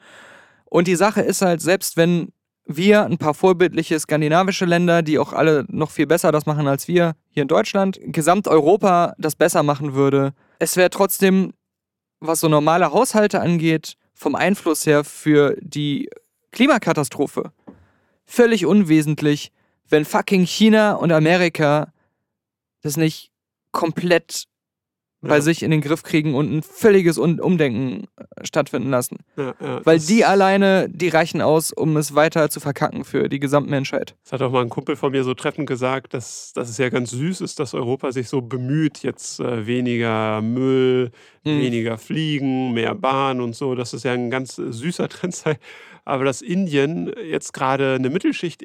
Und 0.66 0.88
die 0.88 0.96
Sache 0.96 1.22
ist 1.22 1.42
halt, 1.42 1.60
selbst 1.60 1.96
wenn 1.96 2.32
wir 2.64 3.04
ein 3.04 3.18
paar 3.18 3.34
vorbildliche 3.34 3.98
skandinavische 3.98 4.66
Länder, 4.66 5.02
die 5.02 5.18
auch 5.18 5.32
alle 5.32 5.64
noch 5.68 5.90
viel 5.90 6.06
besser 6.06 6.30
das 6.30 6.46
machen 6.46 6.68
als 6.68 6.86
wir 6.86 7.14
hier 7.30 7.42
in 7.42 7.48
Deutschland, 7.48 7.98
Gesamteuropa 8.02 9.14
das 9.18 9.34
besser 9.34 9.62
machen 9.62 9.94
würde, 9.94 10.32
es 10.58 10.76
wäre 10.76 10.90
trotzdem, 10.90 11.54
was 12.20 12.40
so 12.40 12.48
normale 12.48 12.92
Haushalte 12.92 13.40
angeht, 13.40 13.94
vom 14.14 14.34
Einfluss 14.36 14.86
her 14.86 15.02
für 15.02 15.56
die 15.60 16.08
Klimakatastrophe 16.52 17.52
völlig 18.24 18.64
unwesentlich, 18.66 19.52
wenn 19.88 20.04
fucking 20.04 20.46
China 20.46 20.94
und 20.94 21.12
Amerika 21.12 21.91
das 22.82 22.96
nicht 22.96 23.30
komplett 23.72 24.44
bei 25.24 25.36
Ja. 25.36 25.40
sich 25.40 25.62
in 25.62 25.70
den 25.70 25.80
Griff 25.82 26.02
kriegen 26.02 26.34
und 26.34 26.52
ein 26.52 26.62
völliges 26.64 27.16
Umdenken 27.16 28.08
äh, 28.16 28.44
stattfinden 28.44 28.90
lassen. 28.90 29.18
ja, 29.36 29.54
ja. 29.60 29.80
Weil 29.86 29.98
das, 29.98 30.06
die 30.06 30.24
alleine, 30.24 30.88
die 30.88 31.10
reichen 31.10 31.40
aus, 31.40 31.72
um 31.72 31.96
es 31.96 32.16
weiter 32.16 32.50
zu 32.50 32.58
verkacken 32.58 33.04
für 33.04 33.28
die 33.28 33.38
Gesamtmenschheit. 33.38 34.16
Das 34.24 34.32
hat 34.32 34.42
auch 34.42 34.50
mal 34.50 34.62
ein 34.62 34.68
Kumpel 34.68 34.96
von 34.96 35.12
mir 35.12 35.22
so 35.22 35.32
treffend 35.34 35.68
gesagt, 35.68 36.12
dass, 36.12 36.52
dass 36.54 36.68
es 36.68 36.76
ja 36.78 36.88
ganz 36.88 37.12
süß 37.12 37.40
ist, 37.40 37.60
dass 37.60 37.72
Europa 37.72 38.10
sich 38.10 38.28
so 38.28 38.40
bemüht, 38.42 39.04
jetzt 39.04 39.38
äh, 39.38 39.64
weniger 39.64 40.42
Müll, 40.42 41.12
Hm. 41.44 41.60
weniger 41.60 41.98
Fliegen, 41.98 42.72
mehr 42.72 42.96
Bahn 42.96 43.40
und 43.40 43.54
so, 43.54 43.76
dass 43.76 43.92
es 43.92 44.02
ja 44.02 44.12
ein 44.14 44.28
ganz 44.30 44.58
äh, 44.58 44.72
süßer 44.72 45.08
Trend 45.08 45.36
sei. 45.36 45.56
Aber 46.04 46.24
dass 46.24 46.42
Indien 46.42 47.12
jetzt 47.24 47.52
gerade 47.52 47.94
eine 47.94 48.10
Mittelschicht 48.10 48.64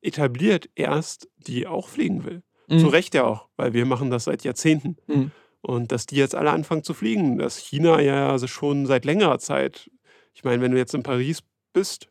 etabliert 0.00 0.70
erst, 0.74 1.28
die 1.36 1.66
auch 1.66 1.88
fliegen 1.88 2.24
will. 2.24 2.42
Mhm. 2.68 2.78
Zu 2.78 2.88
Recht 2.88 3.14
ja 3.14 3.24
auch, 3.24 3.48
weil 3.56 3.72
wir 3.72 3.86
machen 3.86 4.10
das 4.10 4.24
seit 4.24 4.44
Jahrzehnten. 4.44 4.96
Mhm. 5.06 5.30
Und 5.60 5.90
dass 5.90 6.06
die 6.06 6.16
jetzt 6.16 6.34
alle 6.34 6.50
anfangen 6.50 6.84
zu 6.84 6.94
fliegen. 6.94 7.38
Dass 7.38 7.56
China 7.58 8.00
ja 8.00 8.30
also 8.30 8.46
schon 8.46 8.86
seit 8.86 9.04
längerer 9.04 9.38
Zeit, 9.38 9.90
ich 10.34 10.44
meine, 10.44 10.62
wenn 10.62 10.70
du 10.70 10.78
jetzt 10.78 10.94
in 10.94 11.02
Paris 11.02 11.42
bist, 11.72 12.08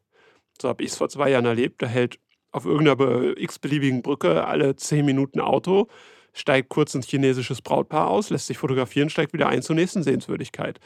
so 0.62 0.68
habe 0.68 0.84
ich 0.84 0.92
es 0.92 0.98
vor 0.98 1.10
zwei 1.10 1.30
Jahren 1.30 1.46
erlebt, 1.46 1.82
da 1.82 1.88
hält 1.88 2.20
auf 2.52 2.66
irgendeiner 2.66 2.96
be- 2.96 3.36
x-beliebigen 3.38 4.02
Brücke 4.02 4.46
alle 4.46 4.76
zehn 4.76 5.06
Minuten 5.06 5.40
Auto, 5.40 5.88
steigt 6.34 6.70
kurz 6.70 6.96
ein 6.96 7.04
chinesisches 7.04 7.62
Brautpaar 7.62 8.10
aus, 8.10 8.30
lässt 8.30 8.48
sich 8.48 8.58
fotografieren, 8.58 9.10
steigt 9.10 9.34
wieder 9.34 9.48
ein 9.48 9.62
zur 9.62 9.76
nächsten 9.76 10.04
Sehenswürdigkeit. 10.04 10.80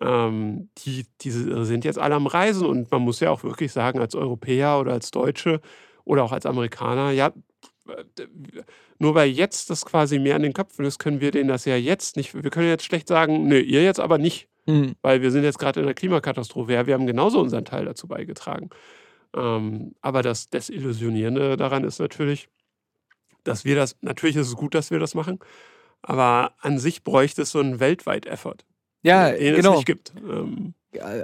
Ähm, 0.00 0.70
die, 0.78 1.06
diese 1.20 1.64
sind 1.64 1.84
jetzt 1.84 1.98
alle 1.98 2.16
am 2.16 2.26
Reisen 2.26 2.66
und 2.66 2.90
man 2.90 3.02
muss 3.02 3.20
ja 3.20 3.30
auch 3.30 3.44
wirklich 3.44 3.72
sagen, 3.72 4.00
als 4.00 4.14
Europäer 4.14 4.78
oder 4.80 4.92
als 4.92 5.10
Deutsche 5.10 5.60
oder 6.04 6.24
auch 6.24 6.32
als 6.32 6.46
Amerikaner, 6.46 7.12
ja, 7.12 7.32
nur 8.98 9.14
weil 9.14 9.28
jetzt 9.30 9.70
das 9.70 9.84
quasi 9.84 10.18
mehr 10.18 10.36
in 10.36 10.42
den 10.42 10.52
Köpfen 10.52 10.84
ist, 10.84 10.98
können 10.98 11.20
wir 11.20 11.30
denen 11.30 11.48
das 11.48 11.64
ja 11.64 11.76
jetzt 11.76 12.16
nicht. 12.16 12.34
Wir 12.34 12.50
können 12.50 12.68
jetzt 12.68 12.84
schlecht 12.84 13.08
sagen, 13.08 13.46
nö, 13.48 13.58
ihr 13.60 13.82
jetzt 13.82 14.00
aber 14.00 14.18
nicht, 14.18 14.48
Mhm. 14.66 14.94
weil 15.02 15.20
wir 15.20 15.30
sind 15.30 15.44
jetzt 15.44 15.58
gerade 15.58 15.80
in 15.80 15.86
einer 15.86 15.94
Klimakatastrophe. 15.94 16.72
Ja, 16.72 16.86
wir 16.86 16.94
haben 16.94 17.06
genauso 17.06 17.38
unseren 17.40 17.66
Teil 17.66 17.84
dazu 17.84 18.06
beigetragen. 18.08 18.70
Ähm, 19.36 19.94
aber 20.00 20.22
das 20.22 20.48
Desillusionierende 20.48 21.56
daran 21.58 21.84
ist 21.84 21.98
natürlich, 21.98 22.48
dass 23.42 23.66
wir 23.66 23.76
das, 23.76 23.96
natürlich 24.00 24.36
ist 24.36 24.46
es 24.48 24.54
gut, 24.56 24.74
dass 24.74 24.90
wir 24.90 24.98
das 24.98 25.14
machen, 25.14 25.38
aber 26.00 26.54
an 26.60 26.78
sich 26.78 27.02
bräuchte 27.04 27.42
es 27.42 27.50
so 27.50 27.58
einen 27.60 27.78
Weltweit-Effort, 27.80 28.64
Ja, 29.02 29.30
den 29.32 29.54
es 29.54 29.56
genau. 29.56 29.74
nicht 29.74 29.86
gibt. 29.86 30.14
Ähm, 30.16 30.72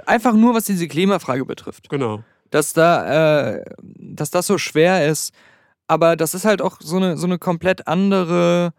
Einfach 0.05 0.33
nur, 0.33 0.53
was 0.53 0.65
diese 0.65 0.87
Klimafrage 0.87 1.45
betrifft. 1.45 1.89
genau. 1.89 2.23
dass 2.51 2.73
da, 2.73 3.55
äh, 3.55 3.65
dass 3.81 4.29
das 4.29 4.45
so 4.45 4.57
schwer 4.57 5.07
ist. 5.07 5.33
Aber 5.91 6.15
das 6.15 6.33
ist 6.33 6.45
halt 6.45 6.61
auch 6.61 6.77
so 6.79 6.95
eine, 6.95 7.17
so 7.17 7.27
eine 7.27 7.37
komplett 7.37 7.85
andere 7.85 8.71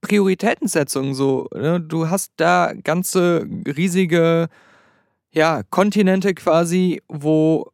Prioritätensetzung. 0.00 1.14
So, 1.14 1.46
ne? 1.54 1.80
Du 1.80 2.10
hast 2.10 2.32
da 2.38 2.72
ganze 2.72 3.46
riesige 3.64 4.48
ja, 5.30 5.62
Kontinente 5.70 6.34
quasi, 6.34 7.02
wo 7.06 7.70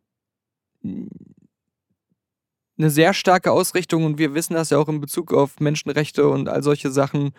eine 0.85 2.91
sehr 2.91 3.15
starke 3.15 3.51
Ausrichtung, 3.51 4.05
und 4.05 4.19
wir 4.19 4.35
wissen 4.35 4.53
das 4.53 4.69
ja 4.69 4.77
auch 4.77 4.91
in 4.91 5.01
Bezug 5.01 5.33
auf 5.33 5.59
Menschenrechte 5.59 6.29
und 6.29 6.51
all 6.51 6.63
solche 6.63 6.91
Sachen, 6.91 7.33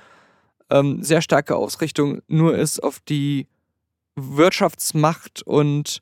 ähm, 0.71 1.03
sehr 1.03 1.21
starke 1.21 1.55
Ausrichtung 1.55 2.23
nur 2.27 2.57
ist 2.57 2.81
auf 2.81 2.99
die 2.99 3.45
Wirtschaftsmacht 4.15 5.43
und 5.43 6.01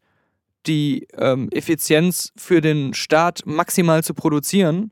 die 0.68 1.08
ähm, 1.18 1.50
Effizienz 1.52 2.32
für 2.36 2.62
den 2.62 2.94
Staat 2.94 3.42
maximal 3.46 4.04
zu 4.04 4.14
produzieren. 4.14 4.92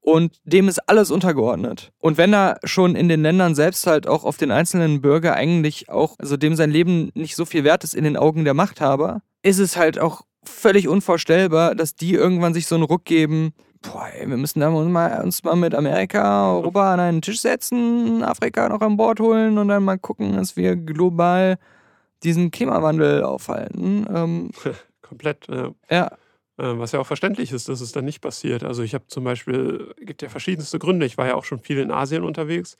Und 0.00 0.36
dem 0.44 0.68
ist 0.68 0.88
alles 0.88 1.10
untergeordnet. 1.10 1.90
Und 1.98 2.16
wenn 2.16 2.32
er 2.32 2.60
schon 2.62 2.94
in 2.94 3.08
den 3.08 3.22
Ländern 3.22 3.56
selbst 3.56 3.88
halt 3.88 4.06
auch 4.06 4.22
auf 4.22 4.36
den 4.36 4.52
einzelnen 4.52 5.00
Bürger 5.00 5.34
eigentlich 5.34 5.88
auch, 5.88 6.14
also 6.20 6.36
dem 6.36 6.54
sein 6.54 6.70
Leben 6.70 7.10
nicht 7.14 7.34
so 7.34 7.44
viel 7.44 7.64
wert 7.64 7.82
ist 7.82 7.92
in 7.92 8.04
den 8.04 8.16
Augen 8.16 8.44
der 8.44 8.54
Machthaber, 8.54 9.22
ist 9.42 9.58
es 9.58 9.76
halt 9.76 9.98
auch 9.98 10.22
völlig 10.44 10.86
unvorstellbar, 10.86 11.74
dass 11.74 11.96
die 11.96 12.14
irgendwann 12.14 12.54
sich 12.54 12.68
so 12.68 12.76
einen 12.76 12.84
Ruck 12.84 13.04
geben. 13.04 13.52
Boah, 13.82 14.08
ey, 14.16 14.28
wir 14.28 14.36
müssen 14.36 14.60
da 14.60 14.70
mal, 14.70 15.22
uns 15.24 15.42
mal 15.42 15.56
mit 15.56 15.74
Amerika, 15.74 16.52
Europa 16.52 16.94
an 16.94 17.00
einen 17.00 17.22
Tisch 17.22 17.40
setzen, 17.40 18.22
Afrika 18.22 18.68
noch 18.68 18.82
an 18.82 18.96
Bord 18.96 19.18
holen 19.18 19.58
und 19.58 19.66
dann 19.66 19.82
mal 19.82 19.98
gucken, 19.98 20.36
dass 20.36 20.56
wir 20.56 20.76
global 20.76 21.58
diesen 22.22 22.50
Klimawandel 22.50 23.22
aufhalten. 23.22 24.06
Ähm, 24.12 24.50
Komplett. 25.02 25.46
Ja. 25.48 25.72
ja, 25.90 26.06
Äh, 26.58 26.78
Was 26.78 26.92
ja 26.92 27.00
auch 27.00 27.06
verständlich 27.06 27.52
ist, 27.52 27.68
dass 27.68 27.80
es 27.80 27.92
dann 27.92 28.04
nicht 28.04 28.20
passiert. 28.20 28.64
Also 28.64 28.82
ich 28.82 28.94
habe 28.94 29.06
zum 29.08 29.24
Beispiel, 29.24 29.94
gibt 30.00 30.22
ja 30.22 30.28
verschiedenste 30.28 30.78
Gründe. 30.78 31.06
Ich 31.06 31.18
war 31.18 31.26
ja 31.26 31.34
auch 31.34 31.44
schon 31.44 31.60
viel 31.60 31.78
in 31.78 31.90
Asien 31.90 32.24
unterwegs. 32.24 32.76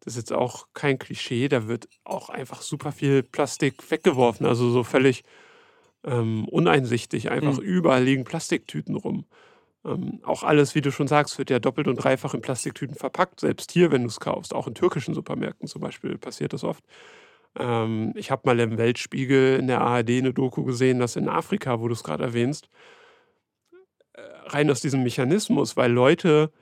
Das 0.00 0.14
ist 0.14 0.18
jetzt 0.18 0.32
auch 0.32 0.68
kein 0.74 0.98
Klischee. 0.98 1.48
Da 1.48 1.68
wird 1.68 1.88
auch 2.04 2.28
einfach 2.30 2.62
super 2.62 2.92
viel 2.92 3.22
Plastik 3.22 3.90
weggeworfen. 3.90 4.46
Also 4.46 4.70
so 4.70 4.84
völlig 4.84 5.24
ähm, 6.04 6.46
uneinsichtig. 6.48 7.30
Einfach 7.30 7.58
Mhm. 7.58 7.62
überall 7.64 8.04
liegen 8.04 8.24
Plastiktüten 8.24 8.94
rum. 8.96 9.26
Ähm, 9.84 10.20
auch 10.24 10.42
alles, 10.44 10.74
wie 10.74 10.82
du 10.82 10.92
schon 10.92 11.08
sagst, 11.08 11.38
wird 11.38 11.50
ja 11.50 11.58
doppelt 11.60 11.88
und 11.88 11.96
dreifach 11.96 12.34
in 12.34 12.42
Plastiktüten 12.42 12.96
verpackt. 12.96 13.40
Selbst 13.40 13.72
hier, 13.72 13.92
wenn 13.92 14.02
du 14.02 14.08
es 14.08 14.20
kaufst. 14.20 14.54
Auch 14.54 14.68
in 14.68 14.74
türkischen 14.74 15.14
Supermärkten 15.14 15.68
zum 15.68 15.82
Beispiel 15.82 16.18
passiert 16.18 16.52
das 16.52 16.64
oft. 16.64 16.84
Ähm, 17.56 18.12
ich 18.16 18.30
habe 18.30 18.42
mal 18.44 18.58
im 18.60 18.78
Weltspiegel 18.78 19.58
in 19.58 19.66
der 19.66 19.80
ARD 19.80 20.10
eine 20.10 20.32
Doku 20.32 20.64
gesehen, 20.64 20.98
dass 20.98 21.16
in 21.16 21.28
Afrika, 21.28 21.80
wo 21.80 21.88
du 21.88 21.94
es 21.94 22.04
gerade 22.04 22.24
erwähnst, 22.24 22.68
äh, 24.14 24.22
rein 24.46 24.70
aus 24.70 24.80
diesem 24.80 25.02
Mechanismus, 25.02 25.76
weil 25.76 25.92
Leute 25.92 26.52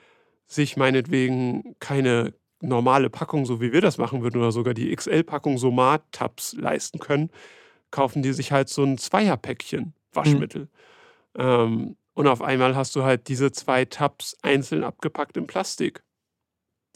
sich 0.47 0.77
meinetwegen 0.77 1.75
keine 1.81 2.35
normale 2.61 3.11
Packung, 3.11 3.47
so 3.47 3.61
wie 3.61 3.73
wir 3.73 3.81
das 3.81 3.99
machen 3.99 4.23
würden, 4.23 4.39
oder 4.39 4.53
sogar 4.53 4.75
die 4.75 4.95
XL-Packung 4.95 5.59
Somat-Tabs 5.59 6.55
leisten 6.55 6.99
können, 6.99 7.31
kaufen 7.91 8.23
die 8.23 8.33
sich 8.33 8.53
halt 8.53 8.69
so 8.69 8.83
ein 8.83 8.99
Zweierpäckchen 8.99 9.95
Waschmittel. 10.13 10.69
Ähm, 11.37 11.97
und 12.15 12.27
auf 12.27 12.41
einmal 12.41 12.75
hast 12.75 12.97
du 12.97 13.03
halt 13.03 13.29
diese 13.29 13.53
zwei 13.53 13.85
Tabs 13.85 14.37
einzeln 14.43 14.85
abgepackt 14.85 15.37
in 15.37 15.47
Plastik. 15.47 16.03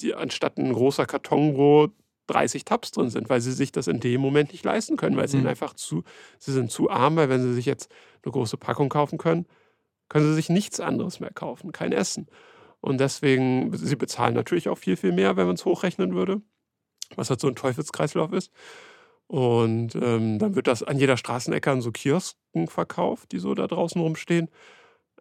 Die, 0.00 0.14
anstatt 0.14 0.56
ein 0.56 0.72
großer 0.72 1.04
Karton, 1.04 1.56
wo 1.56 1.88
30 2.30 2.64
Tabs 2.64 2.90
drin 2.92 3.10
sind, 3.10 3.28
weil 3.28 3.40
sie 3.40 3.52
sich 3.52 3.72
das 3.72 3.86
in 3.86 4.00
dem 4.00 4.20
Moment 4.20 4.52
nicht 4.52 4.64
leisten 4.64 4.96
können, 4.96 5.16
weil 5.16 5.28
sie 5.28 5.36
Mhm. 5.36 5.42
sind 5.42 5.48
einfach 5.50 5.74
zu, 5.74 6.04
sie 6.38 6.52
sind 6.52 6.70
zu 6.70 6.90
arm, 6.90 7.16
weil 7.16 7.28
wenn 7.28 7.42
sie 7.42 7.54
sich 7.54 7.66
jetzt 7.66 7.90
eine 8.24 8.32
große 8.32 8.56
Packung 8.56 8.88
kaufen 8.88 9.18
können, 9.18 9.46
können 10.08 10.26
sie 10.26 10.34
sich 10.34 10.48
nichts 10.48 10.80
anderes 10.80 11.20
mehr 11.20 11.32
kaufen, 11.32 11.72
kein 11.72 11.92
Essen. 11.92 12.26
Und 12.80 12.98
deswegen, 12.98 13.76
sie 13.76 13.96
bezahlen 13.96 14.34
natürlich 14.34 14.68
auch 14.68 14.78
viel, 14.78 14.96
viel 14.96 15.12
mehr, 15.12 15.36
wenn 15.36 15.46
man 15.46 15.54
es 15.56 15.64
hochrechnen 15.64 16.14
würde, 16.14 16.40
was 17.16 17.30
halt 17.30 17.40
so 17.40 17.48
ein 17.48 17.54
Teufelskreislauf 17.56 18.32
ist. 18.32 18.50
Und 19.26 19.94
ähm, 19.94 20.38
dann 20.40 20.56
wird 20.56 20.66
das 20.66 20.82
an 20.82 20.98
jeder 20.98 21.16
Straßenecke 21.16 21.70
an 21.70 21.82
so 21.82 21.92
Kiosken 21.92 22.66
verkauft, 22.66 23.30
die 23.32 23.38
so 23.38 23.54
da 23.54 23.66
draußen 23.68 24.00
rumstehen. 24.00 24.48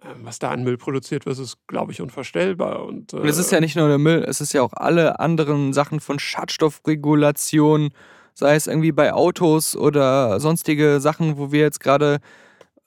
Ähm, 0.02 0.22
was 0.24 0.40
da 0.40 0.50
an 0.52 0.64
Müll 0.64 0.78
produziert 0.78 1.26
wird, 1.26 1.38
ist, 1.38 1.58
glaube 1.68 1.92
ich, 1.92 2.02
unvorstellbar. 2.02 2.86
Und, 2.86 3.14
äh, 3.14 3.18
Und 3.18 3.28
es 3.28 3.38
ist 3.38 3.52
ja 3.52 3.60
nicht 3.60 3.76
nur 3.76 3.88
der 3.90 3.98
Müll, 3.98 4.24
es 4.28 4.40
ist 4.42 4.54
ja 4.54 4.62
auch 4.62 4.74
alle 4.74 5.20
anderen 5.20 5.74
Sachen 5.74 6.00
von 6.00 6.20
Schadstoffregulation, 6.20 7.90
sei 8.34 8.56
es 8.56 8.68
irgendwie 8.68 8.92
bei 8.92 9.14
Autos 9.14 9.76
oder 9.76 10.40
sonstige 10.40 11.00
Sachen, 11.02 11.38
wo 11.38 11.52
wir 11.52 11.60
jetzt 11.62 11.80
gerade 11.80 12.20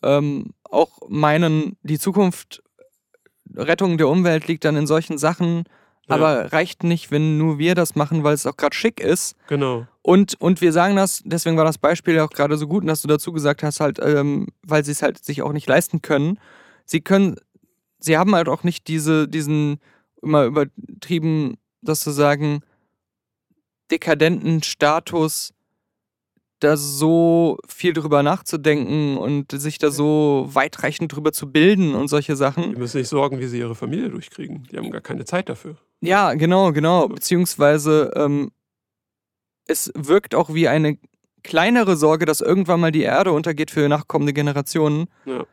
ähm, 0.02 0.52
auch 0.64 1.00
meinen, 1.08 1.76
die 1.82 1.98
Zukunft, 1.98 2.62
Rettung 3.54 3.98
der 3.98 4.08
Umwelt 4.08 4.48
liegt 4.48 4.64
dann 4.64 4.76
in 4.76 4.86
solchen 4.86 5.18
Sachen, 5.18 5.64
Ja. 6.08 6.14
aber 6.16 6.52
reicht 6.52 6.82
nicht, 6.84 7.10
wenn 7.10 7.36
nur 7.36 7.58
wir 7.58 7.74
das 7.74 7.94
machen, 7.94 8.24
weil 8.24 8.32
es 8.34 8.46
auch 8.46 8.56
gerade 8.56 8.74
schick 8.74 8.98
ist. 9.00 9.36
Genau. 9.48 9.86
Und, 10.00 10.40
und 10.40 10.62
wir 10.62 10.72
sagen 10.72 10.96
das, 10.96 11.20
deswegen 11.26 11.56
war 11.58 11.66
das 11.66 11.76
Beispiel 11.78 12.14
ja 12.14 12.24
auch 12.24 12.30
gerade 12.30 12.56
so 12.56 12.66
gut, 12.66 12.88
dass 12.88 13.02
du 13.02 13.08
dazu 13.08 13.32
gesagt 13.32 13.62
hast, 13.62 13.80
halt, 13.80 13.98
ähm, 14.02 14.48
weil 14.62 14.84
sie 14.84 14.92
es 14.92 15.02
halt 15.02 15.22
sich 15.22 15.42
auch 15.42 15.52
nicht 15.52 15.68
leisten 15.68 16.00
können. 16.00 16.38
Sie 16.92 17.00
können, 17.00 17.36
sie 18.00 18.18
haben 18.18 18.34
halt 18.34 18.50
auch 18.50 18.64
nicht 18.64 18.86
diese, 18.86 19.26
diesen 19.26 19.78
immer 20.20 20.44
übertrieben, 20.44 21.56
das 21.80 22.00
zu 22.00 22.10
sagen, 22.10 22.60
dekadenten 23.90 24.62
Status, 24.62 25.54
da 26.60 26.76
so 26.76 27.56
viel 27.66 27.94
drüber 27.94 28.22
nachzudenken 28.22 29.16
und 29.16 29.52
sich 29.52 29.78
da 29.78 29.90
so 29.90 30.50
weitreichend 30.52 31.16
drüber 31.16 31.32
zu 31.32 31.50
bilden 31.50 31.94
und 31.94 32.08
solche 32.08 32.36
Sachen. 32.36 32.74
Die 32.74 32.78
müssen 32.78 32.98
sich 32.98 33.08
sorgen, 33.08 33.40
wie 33.40 33.46
sie 33.46 33.58
ihre 33.58 33.74
Familie 33.74 34.10
durchkriegen. 34.10 34.68
Die 34.70 34.76
haben 34.76 34.90
gar 34.90 35.00
keine 35.00 35.24
Zeit 35.24 35.48
dafür. 35.48 35.78
Ja, 36.02 36.34
genau, 36.34 36.72
genau. 36.72 37.08
Beziehungsweise 37.08 38.12
ähm, 38.16 38.52
es 39.66 39.90
wirkt 39.94 40.34
auch 40.34 40.52
wie 40.52 40.68
eine 40.68 40.98
kleinere 41.42 41.96
Sorge, 41.96 42.26
dass 42.26 42.42
irgendwann 42.42 42.80
mal 42.80 42.92
die 42.92 43.02
Erde 43.02 43.32
untergeht 43.32 43.70
für 43.70 43.88
nachkommende 43.88 44.34
Generationen, 44.34 45.06
Ja. 45.24 45.46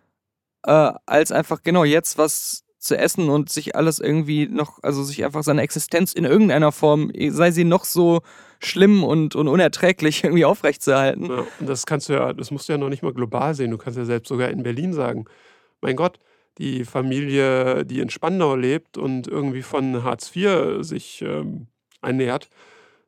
Äh, 0.63 0.91
als 1.05 1.31
einfach 1.31 1.61
genau 1.63 1.83
jetzt 1.83 2.17
was 2.17 2.63
zu 2.79 2.97
essen 2.97 3.29
und 3.29 3.49
sich 3.49 3.75
alles 3.75 3.99
irgendwie 3.99 4.47
noch, 4.47 4.79
also 4.81 5.03
sich 5.03 5.25
einfach 5.25 5.43
seine 5.43 5.61
Existenz 5.61 6.13
in 6.13 6.23
irgendeiner 6.23 6.71
Form, 6.71 7.11
sei 7.29 7.51
sie 7.51 7.65
noch 7.65 7.83
so 7.83 8.21
schlimm 8.59 9.03
und, 9.03 9.35
und 9.35 9.47
unerträglich 9.47 10.23
irgendwie 10.23 10.45
aufrechtzuerhalten. 10.45 11.25
Ja, 11.25 11.45
das 11.59 11.85
kannst 11.85 12.09
du 12.09 12.13
ja, 12.13 12.33
das 12.33 12.51
musst 12.51 12.69
du 12.69 12.73
ja 12.73 12.77
noch 12.77 12.89
nicht 12.89 13.03
mal 13.03 13.13
global 13.13 13.53
sehen. 13.53 13.71
Du 13.71 13.77
kannst 13.77 13.97
ja 13.97 14.05
selbst 14.05 14.29
sogar 14.29 14.49
in 14.49 14.63
Berlin 14.63 14.93
sagen, 14.93 15.25
mein 15.81 15.95
Gott, 15.95 16.19
die 16.57 16.83
Familie, 16.83 17.85
die 17.85 17.99
in 17.99 18.09
Spandau 18.09 18.55
lebt 18.55 18.97
und 18.97 19.27
irgendwie 19.27 19.61
von 19.61 20.03
Hartz 20.03 20.35
IV 20.35 20.77
sich 20.81 21.21
ähm, 21.21 21.67
ernährt, 22.01 22.49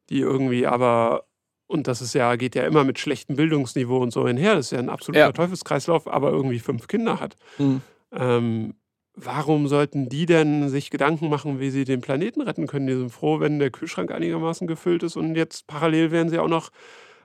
die 0.10 0.20
irgendwie 0.20 0.68
aber, 0.68 1.26
und 1.72 1.88
das 1.88 2.02
ist 2.02 2.14
ja, 2.14 2.36
geht 2.36 2.56
ja 2.56 2.64
immer 2.66 2.84
mit 2.84 3.00
schlechtem 3.00 3.36
Bildungsniveau 3.36 3.98
und 3.98 4.12
so 4.12 4.28
hinher, 4.28 4.56
das 4.56 4.68
ist 4.68 4.72
ja 4.72 4.80
ein 4.80 4.90
absoluter 4.90 5.20
Ja. 5.20 5.32
Teufelskreislauf, 5.32 6.08
aber 6.08 6.32
irgendwie 6.32 6.60
fünf 6.60 6.88
Kinder 6.88 7.20
hat. 7.20 7.36
Hm. 7.58 7.82
Ähm, 8.14 8.74
warum 9.16 9.68
sollten 9.68 10.10
die 10.10 10.26
denn 10.26 10.70
sich 10.70 10.90
Gedanken 10.90 11.30
machen, 11.30 11.60
wie 11.60 11.70
sie 11.70 11.86
den 11.86 12.02
Planeten 12.02 12.42
retten 12.42 12.68
können? 12.68 12.88
Die 12.88 12.96
sind 12.96 13.12
froh, 13.12 13.40
wenn 13.40 13.60
der 13.60 13.72
Kühlschrank 13.72 14.12
einigermaßen 14.12 14.68
gefüllt 14.68 15.04
ist 15.04 15.16
und 15.16 15.36
jetzt 15.36 15.68
parallel 15.68 16.12
werden 16.12 16.30
sie 16.30 16.40
auch 16.40 16.50
noch 16.50 16.72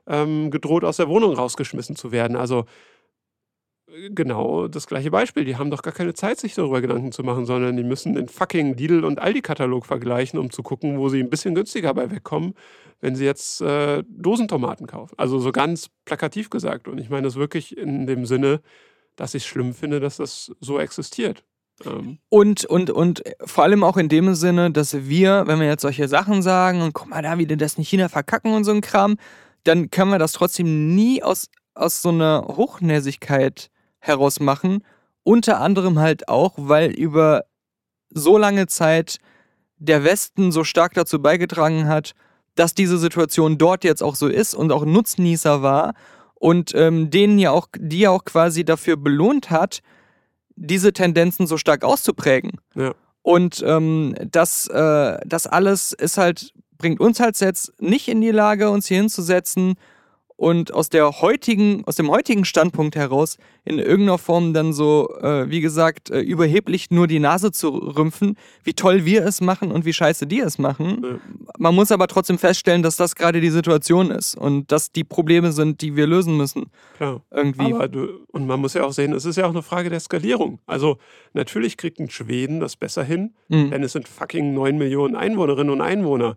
ähm, 0.07 0.51
gedroht, 0.51 0.84
aus 0.84 0.99
der 0.99 1.09
Wohnung 1.09 1.34
rausgeschmissen 1.34 1.97
zu 1.97 2.12
werden. 2.12 2.36
Also 2.36 2.66
genau 4.11 4.68
das 4.68 4.86
gleiche 4.86 5.11
Beispiel. 5.11 5.44
Die 5.44 5.57
haben 5.57 5.70
doch 5.70 5.82
gar 5.82 5.92
keine 5.92 6.14
Zeit, 6.14 6.38
sich 6.38 6.55
darüber 6.55 6.80
Gedanken 6.80 7.12
zu 7.12 7.22
machen, 7.22 7.47
sondern 7.47 7.76
die 7.76 7.84
müssen 7.84 8.14
den 8.14 8.28
fucking 8.28 8.76
Lidl- 8.76 9.05
und 9.05 9.18
Aldi-Katalog 9.20 9.86
vergleichen, 9.86 10.38
um 10.38 10.51
zu 10.51 10.62
gucken, 10.62 10.99
wo 10.99 11.09
sie 11.09 11.20
ein 11.20 11.30
bisschen 11.30 11.55
günstiger 11.55 11.92
bei 11.94 12.11
wegkommen, 12.11 12.55
wenn 13.01 13.16
sie 13.16 13.24
jetzt 13.24 13.61
äh, 13.61 14.03
Dosentomaten 14.09 14.86
kaufen. 14.86 15.14
Also 15.18 15.38
so 15.38 15.53
ganz 15.53 15.88
plakativ 16.05 16.51
gesagt. 16.51 16.88
Und 16.88 16.99
ich 16.99 17.11
meine 17.11 17.22
das 17.22 17.36
wirklich 17.36 17.76
in 17.76 18.07
dem 18.07 18.26
Sinne, 18.26 18.61
dass 19.16 19.34
ich 19.34 19.42
es 19.42 19.49
schlimm 19.49 19.74
finde, 19.74 20.01
dass 20.01 20.16
das 20.16 20.53
so 20.61 20.78
existiert. 20.78 21.44
Ähm, 21.84 22.18
Und, 22.28 22.64
und, 22.64 22.90
und 22.90 23.22
vor 23.44 23.64
allem 23.64 23.84
auch 23.84 23.97
in 23.97 24.09
dem 24.09 24.34
Sinne, 24.34 24.70
dass 24.70 25.09
wir, 25.09 25.44
wenn 25.47 25.61
wir 25.61 25.66
jetzt 25.66 25.82
solche 25.82 26.09
Sachen 26.09 26.42
sagen 26.42 26.82
und 26.82 26.92
guck 26.92 27.09
mal 27.09 27.22
da, 27.22 27.38
wie 27.38 27.47
die 27.47 27.57
das 27.57 27.74
in 27.74 27.84
China 27.84 28.09
verkacken 28.09 28.53
und 28.53 28.64
so 28.64 28.72
ein 28.72 28.80
Kram, 28.80 29.16
dann 29.64 29.90
können 29.90 30.11
wir 30.11 30.18
das 30.18 30.32
trotzdem 30.32 30.94
nie 30.94 31.22
aus, 31.22 31.49
aus 31.74 32.03
so 32.03 32.11
einer 32.11 32.47
Hochnäsigkeit 32.49 33.70
heraus 34.07 34.40
machen. 34.40 34.84
Unter 35.22 35.61
anderem 35.61 35.98
halt 35.98 36.28
auch, 36.28 36.54
weil 36.57 36.90
über 36.90 37.44
so 38.11 38.38
lange 38.38 38.66
Zeit 38.66 39.18
der 39.78 40.04
Westen 40.04 40.52
so 40.52 40.64
stark 40.64 40.94
dazu 40.94 41.20
beigetragen 41.20 41.88
hat, 41.88 42.12
dass 42.54 42.74
diese 42.74 42.98
Situation 42.98 43.59
dort 43.59 43.84
jetzt 43.84 44.02
auch 44.02 44.14
so 44.14 44.28
ist 44.28 44.54
und 44.54 44.72
auch 44.72 44.84
Nutznießer 44.84 45.62
war 45.62 45.94
und 46.34 46.74
ähm, 46.74 47.11
denen 47.11 47.38
ja 47.38 47.50
auch, 47.50 47.68
die 47.76 48.00
ja 48.00 48.11
auch 48.11 48.24
quasi 48.24 48.64
dafür 48.64 48.96
belohnt 48.96 49.50
hat, 49.50 49.80
diese 50.54 50.92
Tendenzen 50.92 51.46
so 51.46 51.59
stark 51.59 51.84
auszuprägen. 51.84 52.52
Ja. 52.74 52.94
Und 53.22 53.62
ähm, 53.66 54.14
das, 54.30 54.68
äh, 54.68 55.18
das 55.26 55.46
alles 55.46 55.92
ist 55.92 56.16
halt, 56.16 56.52
bringt 56.78 57.00
uns 57.00 57.20
halt 57.20 57.38
jetzt 57.40 57.80
nicht 57.80 58.09
in 58.09 58.20
die 58.20 58.30
Lage, 58.30 58.70
uns 58.70 58.86
hier 58.86 58.98
hinzusetzen 58.98 59.74
und 60.37 60.72
aus 60.74 60.91
der 60.91 61.22
heutigen, 61.22 61.82
aus 61.87 61.97
dem 61.97 62.11
heutigen 62.11 62.45
Standpunkt 62.45 62.95
heraus 62.95 63.39
in 63.64 63.78
irgendeiner 63.78 64.18
Form 64.18 64.53
dann 64.53 64.72
so, 64.74 65.09
äh, 65.20 65.49
wie 65.49 65.61
gesagt, 65.62 66.11
äh, 66.11 66.20
überheblich 66.20 66.91
nur 66.91 67.07
die 67.07 67.18
Nase 67.18 67.53
zu 67.53 67.70
rümpfen, 67.70 68.37
wie 68.62 68.74
toll 68.74 69.07
wir 69.07 69.24
es 69.24 69.41
machen 69.41 69.72
und 69.72 69.87
wie 69.87 69.95
scheiße 69.95 70.26
die 70.26 70.41
es 70.41 70.59
machen. 70.59 71.03
Ja. 71.03 71.18
Man 71.59 71.74
muss 71.74 71.91
aber 71.91 72.07
trotzdem 72.07 72.39
feststellen, 72.39 72.82
dass 72.82 72.97
das 72.97 73.14
gerade 73.16 73.41
die 73.41 73.49
Situation 73.51 74.11
ist 74.11 74.37
und 74.37 74.70
dass 74.70 74.93
die 74.93 75.05
Probleme 75.05 75.53
sind, 75.53 75.80
die 75.80 75.97
wir 75.97 76.07
lösen 76.07 76.37
müssen. 76.37 76.66
Klar. 76.99 77.22
Irgendwie. 77.30 77.72
Aber 77.72 77.89
du, 77.89 78.07
und 78.30 78.47
man 78.47 78.61
muss 78.61 78.74
ja 78.74 78.84
auch 78.84 78.93
sehen, 78.93 79.14
es 79.14 79.24
ist 79.24 79.37
ja 79.37 79.47
auch 79.47 79.51
eine 79.51 79.62
Frage 79.62 79.89
der 79.89 80.01
Skalierung. 80.01 80.61
Also 80.66 80.99
natürlich 81.32 81.76
kriegt 81.78 81.99
ein 81.99 82.11
Schweden 82.11 82.61
das 82.61 82.76
besser 82.76 83.03
hin, 83.05 83.32
Mhm. 83.49 83.70
denn 83.70 83.82
es 83.82 83.93
sind 83.93 84.07
fucking 84.07 84.53
9 84.53 84.76
Millionen 84.76 85.16
Einwohnerinnen 85.16 85.72
und 85.72 85.80
Einwohner. 85.80 86.37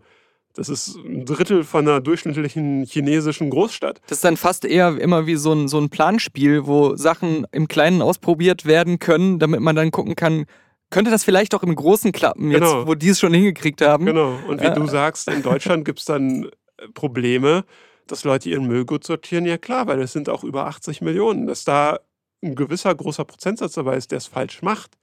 Das 0.54 0.68
ist 0.68 0.96
ein 0.96 1.24
Drittel 1.24 1.62
von 1.64 1.86
einer 1.86 2.00
durchschnittlichen 2.00 2.84
chinesischen 2.84 3.50
Großstadt. 3.50 4.00
Das 4.08 4.18
ist 4.18 4.24
dann 4.24 4.36
fast 4.36 4.64
eher 4.64 4.98
immer 5.00 5.26
wie 5.26 5.36
so 5.36 5.52
ein, 5.52 5.68
so 5.68 5.78
ein 5.78 5.90
Planspiel, 5.90 6.66
wo 6.66 6.96
Sachen 6.96 7.46
im 7.52 7.68
Kleinen 7.68 8.02
ausprobiert 8.02 8.66
werden 8.66 8.98
können, 8.98 9.38
damit 9.38 9.60
man 9.60 9.76
dann 9.76 9.90
gucken 9.92 10.16
kann, 10.16 10.46
könnte 10.90 11.10
das 11.12 11.22
vielleicht 11.22 11.54
auch 11.54 11.62
im 11.62 11.74
Großen 11.74 12.10
klappen, 12.10 12.50
jetzt 12.50 12.62
Genau. 12.62 12.86
wo 12.86 12.94
die 12.96 13.10
es 13.10 13.20
schon 13.20 13.32
hingekriegt 13.32 13.80
haben. 13.80 14.06
Genau. 14.06 14.36
Und 14.48 14.60
wie 14.60 14.66
Äh, 14.66 14.74
du 14.74 14.86
sagst, 14.86 15.28
in 15.28 15.42
Deutschland 15.42 15.84
gibt 15.84 16.00
es 16.00 16.04
dann 16.04 16.44
äh, 16.78 16.88
Probleme, 16.94 17.64
dass 18.08 18.24
Leute 18.24 18.48
ihren 18.50 18.66
Müll 18.66 18.84
gut 18.84 19.04
sortieren. 19.04 19.46
Ja 19.46 19.56
klar, 19.56 19.86
weil 19.86 20.00
es 20.00 20.12
sind 20.12 20.28
auch 20.28 20.42
über 20.42 20.66
80 20.66 21.00
Millionen. 21.00 21.46
Dass 21.46 21.64
da 21.64 22.00
ein 22.42 22.56
gewisser 22.56 22.92
großer 22.92 23.24
Prozentsatz 23.24 23.74
dabei 23.74 23.96
ist, 23.96 24.10
der 24.10 24.18
es 24.18 24.26
falsch 24.26 24.62
macht. 24.62 24.96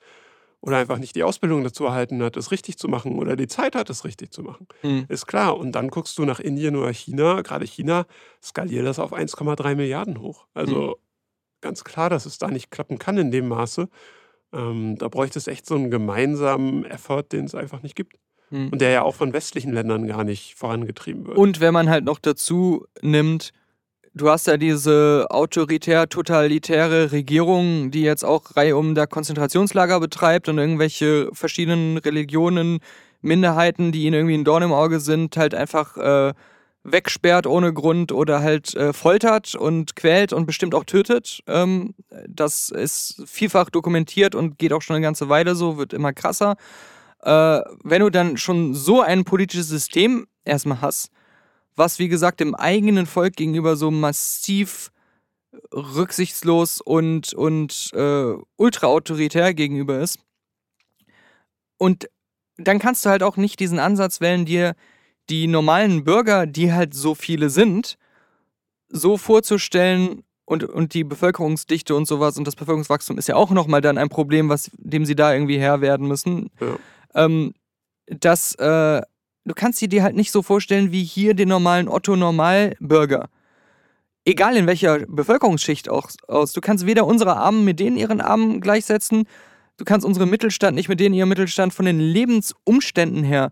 Oder 0.62 0.78
einfach 0.78 0.97
nicht 0.97 1.16
die 1.16 1.24
Ausbildung 1.24 1.64
dazu 1.64 1.86
erhalten 1.86 2.22
hat, 2.24 2.36
es 2.36 2.51
richtig 2.51 2.78
zu 2.78 2.88
machen. 2.88 3.20
Oder 3.20 3.36
die 3.36 3.47
Zeit 3.47 3.76
hat, 3.76 3.89
es 3.89 4.05
richtig 4.05 4.32
zu 4.32 4.41
machen. 4.41 4.68
Mhm. 4.82 5.05
Ist 5.08 5.28
klar. 5.28 5.58
Und 5.58 5.74
dann 5.74 5.89
guckst 5.89 6.18
du 6.18 6.26
nach 6.26 6.39
Indien 6.39 6.76
oder 6.76 6.91
China, 6.91 7.41
gerade 7.41 7.66
China, 7.66 8.05
skaliert 8.43 8.86
das 8.86 8.99
auf 8.99 9.14
1,3 9.14 9.76
Milliarden 9.76 10.20
hoch. 10.20 10.47
Also 10.53 10.97
ganz 11.62 11.84
klar, 11.84 12.10
dass 12.10 12.26
es 12.26 12.38
da 12.38 12.47
nicht 12.47 12.72
klappen 12.72 12.97
kann 12.97 13.18
in 13.18 13.32
dem 13.32 13.47
Maße. 13.47 13.88
Ähm, 14.53 14.97
da 14.97 15.08
bräuchte 15.10 15.39
es 15.39 15.47
echt 15.47 15.66
so 15.66 15.76
einen 15.76 15.91
gemeinsamen 15.91 16.86
Effort, 16.86 17.24
den 17.32 17.45
es 17.45 17.55
einfach 17.55 17.84
nicht 17.84 17.95
gibt. 17.95 18.18
Mhm. 18.49 18.70
Und 18.70 18.82
der 18.82 18.91
ja 18.91 19.01
auch 19.03 19.16
von 19.16 19.34
westlichen 19.34 19.74
Ländern 19.74 20.08
gar 20.08 20.24
nicht 20.24 20.55
vorangetrieben 20.55 21.28
wird. 21.28 21.38
Und 21.38 21.60
wenn 21.60 21.74
man 21.74 21.89
halt 21.89 22.05
noch 22.05 22.20
dazu 22.20 22.86
nimmt, 23.01 23.51
du 24.18 24.30
hast 24.30 24.47
ja 24.47 24.57
diese 24.57 25.28
autoritär-totalitäre 25.30 27.11
Regierung, 27.11 27.91
die 27.91 28.01
jetzt 28.01 28.26
auch 28.26 28.55
Reihe 28.55 28.76
um 28.76 28.95
da 28.95 29.05
Konzentrationslager 29.05 29.99
betreibt 29.99 30.49
und 30.49 30.57
irgendwelche 30.57 31.30
verschiedenen 31.34 31.97
Religionen, 31.97 32.80
Minderheiten, 33.22 33.91
die 33.91 34.03
ihnen 34.03 34.13
irgendwie 34.13 34.38
ein 34.38 34.43
Dorn 34.43 34.63
im 34.63 34.74
Auge 34.74 34.99
sind, 34.99 35.38
halt 35.38 35.55
einfach 35.55 35.97
äh, 35.97 36.34
wegsperrt 36.84 37.47
ohne 37.47 37.74
Grund 37.74 38.11
oder 38.11 38.41
halt 38.41 38.76
äh, 38.76 38.93
foltert 38.93 39.55
und 39.55 39.95
quält 39.95 40.34
und 40.34 40.45
bestimmt 40.45 40.74
auch 40.74 40.86
tötet. 40.86 41.41
Ähm, 41.47 41.93
das 42.28 42.70
ist 42.70 43.24
vielfach 43.26 43.70
dokumentiert 43.70 44.36
und 44.36 44.57
geht 44.57 44.74
auch 44.74 44.82
schon 44.82 44.95
eine 44.95 45.03
ganze 45.03 45.30
Weile 45.30 45.55
so, 45.55 45.78
wird 45.78 45.93
immer 45.93 46.13
krasser. 46.13 46.55
Äh, 47.22 47.61
wenn 47.84 48.01
du 48.01 48.09
dann 48.09 48.38
schon 48.38 48.74
so 48.74 49.01
ein 49.01 49.26
politisches 49.26 49.68
System 49.68 50.28
erstmal 50.45 50.82
hast, 50.82 51.11
was 51.78 51.99
wie 51.99 52.09
gesagt 52.09 52.39
dem 52.39 52.55
eigenen 52.55 53.05
Volk 53.05 53.36
gegenüber 53.36 53.75
so 53.78 53.91
massiv 53.91 54.91
rücksichtslos 55.73 56.82
und, 56.82 57.34
und 57.34 57.91
äh, 57.93 58.34
ultraautoritär 58.57 59.53
gegenüber 59.53 59.99
ist. 59.99 60.19
Und 61.78 62.09
dann 62.57 62.80
kannst 62.80 63.05
du 63.05 63.09
halt 63.09 63.23
auch 63.23 63.38
nicht 63.38 63.59
diesen 63.59 63.80
Ansatz 63.80 64.19
wählen, 64.19 64.45
dir 64.45 64.75
die 65.30 65.47
normalen 65.47 66.03
Bürger, 66.03 66.47
die 66.47 66.73
halt 66.73 66.93
so 66.93 67.13
viele 67.13 67.49
sind, 67.49 67.97
so 68.89 69.17
vorzustellen 69.17 70.23
und, 70.45 70.63
und 70.63 70.93
die 70.93 71.03
Bevölkerungsdichte 71.03 71.93
und 71.93 72.07
sowas 72.07 72.38
und 72.38 72.47
das 72.47 72.55
Bevölkerungswachstum 72.55 73.17
ist 73.17 73.28
ja 73.28 73.36
auch 73.36 73.51
nochmal 73.51 73.82
dann 73.82 73.97
ein 73.97 74.09
Problem, 74.09 74.49
was, 74.49 74.71
dem 74.78 75.05
sie 75.05 75.15
da 75.15 75.34
irgendwie 75.34 75.59
Herr 75.59 75.82
werden 75.82 76.07
müssen. 76.07 76.49
Ja. 76.59 76.78
Ähm, 77.13 77.53
dass 78.07 78.55
äh, 78.55 79.01
du 79.48 79.54
kannst 79.56 79.80
sie 79.80 79.88
dir 79.88 80.04
halt 80.04 80.16
nicht 80.16 80.32
so 80.32 80.41
vorstellen 80.41 80.91
wie 80.91 81.04
hier 81.04 81.34
den 81.34 81.50
normalen 81.50 81.88
Otto-Normalbürger. 81.88 83.30
Egal 84.26 84.58
in 84.58 84.68
welcher 84.68 85.00
Bevölkerungsschicht 85.08 85.89
auch 85.89 86.10
aus. 86.28 86.52
Du 86.52 86.60
kannst 86.60 86.86
weder 86.86 87.08
unsere 87.08 87.38
Armen 87.38 87.64
mit 87.64 87.80
denen 87.80 87.95
ihren 87.95 88.20
Armen 88.20 88.60
gleichsetzen, 88.60 89.24
du 89.78 89.86
kannst 89.86 90.06
unseren 90.06 90.30
Mittelstand 90.30 90.76
nicht 90.76 90.89
mit 90.89 91.00
denen 91.00 91.16
ihrem 91.16 91.30
Mittelstand 91.30 91.74
von 91.74 91.86
den 91.86 92.00
Lebensumständen 92.00 93.24
her. 93.24 93.52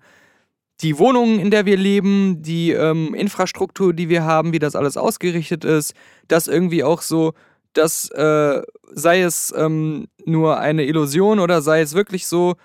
Die 0.82 1.00
Wohnungen, 1.00 1.40
in 1.40 1.52
der 1.52 1.66
wir 1.66 1.78
leben, 1.78 2.42
die 2.42 2.72
ähm, 2.72 3.14
Infrastruktur, 3.14 3.94
die 3.94 4.10
wir 4.10 4.26
haben, 4.26 4.52
wie 4.52 4.60
das 4.60 4.76
alles 4.76 4.98
ausgerichtet 4.98 5.64
ist, 5.64 5.94
das 6.28 6.48
irgendwie 6.48 6.84
auch 6.84 7.02
so, 7.02 7.34
dass 7.72 8.10
äh, 8.10 8.62
sei 8.92 9.22
es 9.22 9.54
ähm, 9.56 10.08
nur 10.26 10.60
eine 10.60 10.84
Illusion 10.84 11.40
oder 11.40 11.62
sei 11.62 11.80
es 11.80 11.94
wirklich 11.94 12.28
so, 12.28 12.56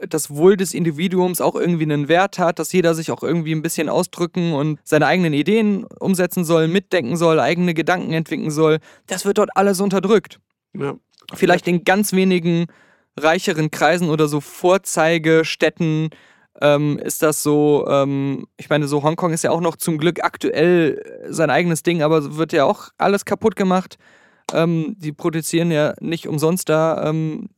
das 0.00 0.30
Wohl 0.30 0.56
des 0.56 0.74
Individuums 0.74 1.40
auch 1.40 1.54
irgendwie 1.54 1.84
einen 1.84 2.08
Wert 2.08 2.38
hat, 2.38 2.58
dass 2.58 2.72
jeder 2.72 2.94
sich 2.94 3.10
auch 3.10 3.22
irgendwie 3.22 3.54
ein 3.54 3.62
bisschen 3.62 3.88
ausdrücken 3.88 4.52
und 4.52 4.80
seine 4.84 5.06
eigenen 5.06 5.32
Ideen 5.32 5.84
umsetzen 6.00 6.44
soll, 6.44 6.68
mitdenken 6.68 7.16
soll, 7.16 7.40
eigene 7.40 7.74
Gedanken 7.74 8.12
entwickeln 8.12 8.50
soll. 8.50 8.78
Das 9.06 9.24
wird 9.24 9.38
dort 9.38 9.50
alles 9.54 9.80
unterdrückt. 9.80 10.40
Ja. 10.76 10.96
Vielleicht 11.32 11.68
in 11.68 11.84
ganz 11.84 12.12
wenigen 12.12 12.66
reicheren 13.16 13.70
Kreisen 13.70 14.10
oder 14.10 14.28
so 14.28 14.40
Vorzeigestädten 14.40 16.10
ähm, 16.60 16.98
ist 16.98 17.22
das 17.22 17.42
so, 17.42 17.86
ähm, 17.88 18.46
ich 18.56 18.68
meine, 18.70 18.86
so 18.86 19.02
Hongkong 19.02 19.32
ist 19.32 19.44
ja 19.44 19.50
auch 19.50 19.60
noch 19.60 19.76
zum 19.76 19.98
Glück 19.98 20.22
aktuell 20.22 21.02
sein 21.28 21.50
eigenes 21.50 21.82
Ding, 21.82 22.02
aber 22.02 22.36
wird 22.36 22.52
ja 22.52 22.64
auch 22.64 22.90
alles 22.98 23.24
kaputt 23.24 23.56
gemacht. 23.56 23.96
Ähm, 24.52 24.94
die 24.98 25.12
produzieren 25.12 25.70
ja 25.70 25.94
nicht 26.00 26.28
umsonst 26.28 26.68
da 26.68 27.08
ähm, 27.08 27.48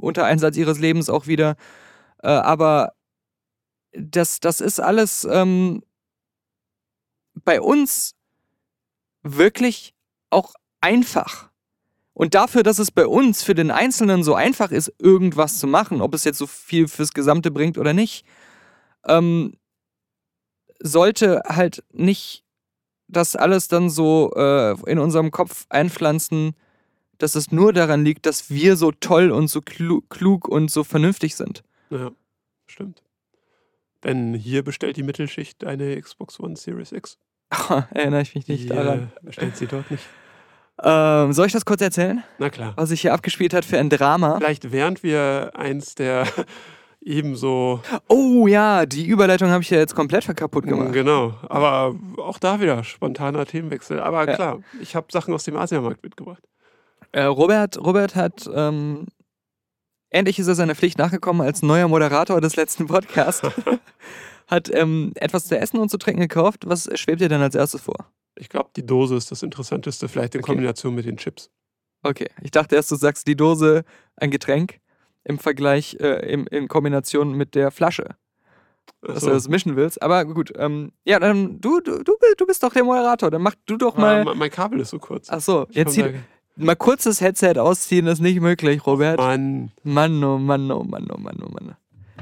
unter 0.00 0.24
Einsatz 0.24 0.56
ihres 0.56 0.78
Lebens 0.78 1.08
auch 1.08 1.26
wieder. 1.26 1.56
Äh, 2.22 2.28
aber 2.28 2.92
das, 3.92 4.40
das 4.40 4.60
ist 4.60 4.80
alles 4.80 5.26
ähm, 5.30 5.82
bei 7.44 7.60
uns 7.60 8.14
wirklich 9.22 9.94
auch 10.30 10.54
einfach. 10.80 11.50
Und 12.12 12.34
dafür, 12.34 12.62
dass 12.62 12.78
es 12.78 12.90
bei 12.90 13.06
uns 13.06 13.42
für 13.42 13.54
den 13.54 13.70
Einzelnen 13.70 14.22
so 14.22 14.34
einfach 14.34 14.70
ist, 14.70 14.92
irgendwas 14.98 15.58
zu 15.58 15.66
machen, 15.66 16.00
ob 16.00 16.14
es 16.14 16.24
jetzt 16.24 16.38
so 16.38 16.46
viel 16.46 16.88
fürs 16.88 17.12
Gesamte 17.12 17.50
bringt 17.50 17.76
oder 17.76 17.92
nicht, 17.92 18.24
ähm, 19.06 19.58
sollte 20.80 21.42
halt 21.46 21.84
nicht 21.92 22.45
das 23.08 23.36
alles 23.36 23.68
dann 23.68 23.88
so 23.90 24.32
äh, 24.36 24.72
in 24.90 24.98
unserem 24.98 25.30
Kopf 25.30 25.66
einpflanzen, 25.68 26.54
dass 27.18 27.34
es 27.34 27.50
nur 27.52 27.72
daran 27.72 28.04
liegt, 28.04 28.26
dass 28.26 28.50
wir 28.50 28.76
so 28.76 28.92
toll 28.92 29.30
und 29.30 29.48
so 29.48 29.62
klu 29.62 30.00
klug 30.08 30.48
und 30.48 30.70
so 30.70 30.84
vernünftig 30.84 31.34
sind. 31.36 31.62
Ja, 31.90 32.10
stimmt. 32.66 33.02
Denn 34.04 34.34
hier 34.34 34.62
bestellt 34.62 34.96
die 34.96 35.02
Mittelschicht 35.02 35.64
eine 35.64 36.00
Xbox 36.00 36.38
One 36.40 36.56
Series 36.56 36.92
X. 36.92 37.18
Erinnere 37.90 38.22
ich 38.22 38.34
mich 38.34 38.48
nicht 38.48 38.64
Die, 38.64 38.68
daran. 38.68 39.10
äh, 39.22 39.24
bestellt 39.26 39.56
sie 39.56 39.66
dort 39.66 39.90
nicht. 39.90 40.04
Ähm, 40.82 41.32
soll 41.32 41.46
ich 41.46 41.52
das 41.52 41.64
kurz 41.64 41.80
erzählen, 41.80 42.22
Na 42.38 42.50
klar. 42.50 42.74
was 42.76 42.90
sich 42.90 43.00
hier 43.00 43.14
abgespielt 43.14 43.54
hat 43.54 43.64
für 43.64 43.78
ein 43.78 43.88
Drama? 43.88 44.36
Vielleicht 44.36 44.72
während 44.72 45.02
wir 45.02 45.52
eins 45.54 45.94
der 45.94 46.26
ebenso 47.06 47.80
Oh 48.08 48.46
ja, 48.46 48.84
die 48.84 49.06
Überleitung 49.06 49.48
habe 49.50 49.62
ich 49.62 49.70
ja 49.70 49.78
jetzt 49.78 49.94
komplett 49.94 50.26
kaputt 50.36 50.66
gemacht. 50.66 50.92
Genau, 50.92 51.34
aber 51.48 51.94
auch 52.18 52.38
da 52.38 52.60
wieder 52.60 52.82
spontaner 52.84 53.46
Themenwechsel. 53.46 54.00
Aber 54.00 54.28
Ja. 54.28 54.34
klar, 54.34 54.58
ich 54.80 54.94
habe 54.96 55.06
Sachen 55.10 55.32
aus 55.32 55.44
dem 55.44 55.56
Asiamarkt 55.56 56.02
mitgebracht. 56.02 56.42
Äh, 57.12 57.22
Robert, 57.22 57.78
Robert 57.78 58.16
hat, 58.16 58.50
ähm, 58.52 59.06
endlich 60.10 60.38
ist 60.38 60.48
er 60.48 60.54
seiner 60.56 60.74
Pflicht 60.74 60.98
nachgekommen 60.98 61.46
als 61.46 61.62
neuer 61.62 61.88
Moderator 61.88 62.40
des 62.40 62.56
letzten 62.56 62.86
Podcasts. 62.86 63.42
hat 64.48 64.70
ähm, 64.72 65.12
etwas 65.16 65.46
zu 65.46 65.58
essen 65.58 65.78
und 65.78 65.88
zu 65.90 65.98
trinken 65.98 66.20
gekauft. 66.20 66.64
Was 66.66 66.88
schwebt 66.98 67.20
dir 67.20 67.28
denn 67.28 67.40
als 67.42 67.54
erstes 67.54 67.80
vor? 67.82 68.12
Ich 68.38 68.48
glaube, 68.48 68.70
die 68.76 68.84
Dose 68.84 69.16
ist 69.16 69.30
das 69.30 69.42
Interessanteste, 69.42 70.08
vielleicht 70.08 70.34
in 70.34 70.40
Okay. 70.40 70.52
Kombination 70.52 70.94
mit 70.94 71.06
den 71.06 71.16
Chips. 71.16 71.50
Okay, 72.02 72.28
ich 72.42 72.50
dachte 72.50 72.76
erst, 72.76 72.90
du 72.90 72.96
sagst 72.96 73.26
die 73.26 73.34
Dose 73.36 73.84
ein 74.16 74.30
Getränk 74.30 74.78
im 75.28 75.38
Vergleich, 75.38 75.96
äh, 76.00 76.30
im, 76.32 76.46
in 76.48 76.68
Kombination 76.68 77.32
mit 77.34 77.54
der 77.54 77.70
Flasche, 77.70 78.16
dass 79.02 79.16
Achso. 79.16 79.26
du 79.28 79.32
das 79.34 79.48
mischen 79.48 79.76
willst. 79.76 80.00
Aber 80.02 80.24
gut, 80.24 80.52
ähm, 80.56 80.92
ja, 81.04 81.18
dann 81.18 81.60
du, 81.60 81.80
du, 81.80 82.02
du, 82.02 82.12
bi- 82.18 82.34
du 82.36 82.46
bist 82.46 82.62
doch 82.62 82.72
der 82.72 82.84
Moderator. 82.84 83.30
Dann 83.30 83.42
mach 83.42 83.54
du 83.66 83.76
doch 83.76 83.96
Ah, 83.96 84.00
mal. 84.00 84.24
mein- 84.24 84.38
mein 84.38 84.50
Kabel 84.50 84.80
ist 84.80 84.90
so 84.90 84.98
kurz. 84.98 85.28
Ach 85.30 85.40
so, 85.40 85.66
Ich 85.70 85.76
jetzt 85.76 85.94
hier, 85.94 86.14
mal 86.56 86.76
kurz 86.76 87.04
das 87.04 87.20
Headset 87.20 87.54
ausziehen, 87.58 88.06
ist 88.06 88.20
nicht 88.20 88.40
möglich, 88.40 88.86
Robert. 88.86 89.18
Mann, 89.18 89.72
Mann, 89.82 90.22
oh 90.24 90.38
Mann, 90.38 90.70
oh 90.70 90.84
Mann, 90.84 91.08
oh 91.12 91.18
Mann, 91.18 91.38
oh 91.44 91.50
Mann. 91.50 91.76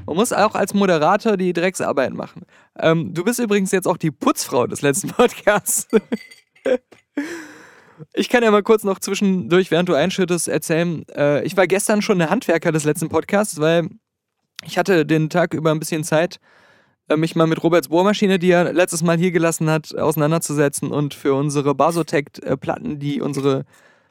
Man 0.07 0.17
muss 0.17 0.33
auch 0.33 0.55
als 0.55 0.75
Moderator 0.75 1.37
die 1.37 1.53
Drecksarbeit 1.55 2.13
machen. 2.13 2.43
Ähm, 2.79 3.15
du 3.15 3.25
bist 3.25 3.39
übrigens 3.39 3.71
jetzt 3.73 3.87
auch 3.89 3.97
die 3.97 4.11
Putzfrau 4.11 4.67
des 4.67 4.83
letzten 4.83 5.09
Podcasts. 5.13 5.87
Ich 8.13 8.29
kann 8.29 8.43
ja 8.43 8.51
mal 8.51 8.63
kurz 8.63 8.85
noch 8.85 8.99
zwischendurch, 8.99 9.71
während 9.71 9.89
du 9.89 9.95
einschüttest, 9.95 10.49
erzählen. 10.49 11.05
Äh, 11.15 11.45
ich 11.45 11.57
war 11.57 11.67
gestern 11.67 12.03
schon 12.03 12.19
der 12.19 12.31
Handwerker 12.31 12.73
des 12.73 12.85
letzten 12.85 13.09
Podcasts, 13.09 13.61
weil 13.61 13.89
Ich 14.67 14.79
hatte 14.79 15.05
den 15.05 15.29
Tag 15.29 15.53
über 15.55 15.71
ein 15.71 15.79
bisschen 15.79 16.05
Zeit, 16.05 16.39
äh, 17.09 17.17
mich 17.17 17.37
mal 17.37 17.47
mit 17.47 17.63
Roberts 17.63 17.89
Bohrmaschine, 17.89 18.39
die 18.39 18.51
er 18.51 18.73
letztes 18.73 19.03
Mal 19.03 19.19
hier 19.19 19.31
gelassen 19.31 19.69
hat, 19.69 19.95
auseinanderzusetzen 19.95 20.91
und 20.91 21.15
für 21.15 21.35
unsere 21.35 21.75
Basotec-Platten, 21.75 22.99
die 22.99 23.21
unsere 23.21 23.65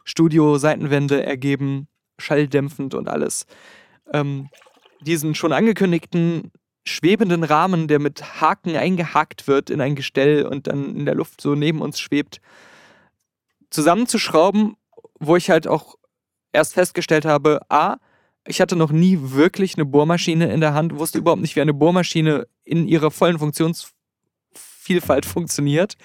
Studio-Seitenwände 0.04 1.24
ergeben, 1.24 1.88
schalldämpfend 2.20 2.94
und 2.94 3.10
alles, 3.10 3.46
ähm, 4.14 4.50
diesen 5.02 5.34
schon 5.34 5.54
angekündigten 5.54 6.52
schwebenden 6.86 7.44
Rahmen, 7.44 7.88
der 7.88 8.00
mit 8.00 8.42
Haken 8.42 8.76
eingehakt 8.76 9.48
wird 9.48 9.70
in 9.70 9.82
ein 9.82 9.96
Gestell 9.96 10.46
und 10.46 10.68
dann 10.68 10.96
in 10.96 11.06
der 11.06 11.16
Luft 11.16 11.42
so 11.42 11.56
neben 11.56 11.82
uns 11.82 12.00
schwebt, 12.00 12.42
zusammenzuschrauben, 13.74 14.76
wo 15.19 15.36
ich 15.36 15.49
halt 15.49 15.67
auch 15.67 15.95
erst 16.51 16.74
festgestellt 16.74 17.26
habe, 17.26 17.59
a, 17.69 17.97
ich 18.47 18.61
hatte 18.61 18.76
noch 18.76 18.91
nie 18.91 19.17
wirklich 19.21 19.76
eine 19.76 19.86
Bohrmaschine 19.86 20.51
in 20.51 20.61
der 20.61 20.74
Hand, 20.74 20.97
wusste 20.97 21.17
überhaupt 21.17 21.41
nicht, 21.41 21.55
wie 21.55 21.61
eine 21.61 21.74
Bohrmaschine 21.74 22.47
in 22.63 22.88
ihrer 22.88 23.11
vollen 23.11 23.39
Funktionsvielfalt 23.39 25.26
funktioniert. 25.26 25.95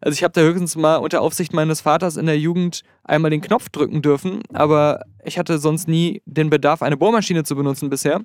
Also 0.00 0.14
ich 0.14 0.22
habe 0.22 0.32
da 0.32 0.42
höchstens 0.42 0.76
mal 0.76 0.96
unter 0.96 1.22
Aufsicht 1.22 1.52
meines 1.52 1.80
Vaters 1.80 2.16
in 2.16 2.26
der 2.26 2.38
Jugend 2.38 2.82
einmal 3.02 3.30
den 3.30 3.40
Knopf 3.40 3.68
drücken 3.68 4.00
dürfen, 4.00 4.42
aber 4.52 5.00
ich 5.24 5.38
hatte 5.38 5.58
sonst 5.58 5.88
nie 5.88 6.22
den 6.24 6.50
Bedarf, 6.50 6.82
eine 6.82 6.96
Bohrmaschine 6.96 7.42
zu 7.42 7.56
benutzen 7.56 7.90
bisher. 7.90 8.20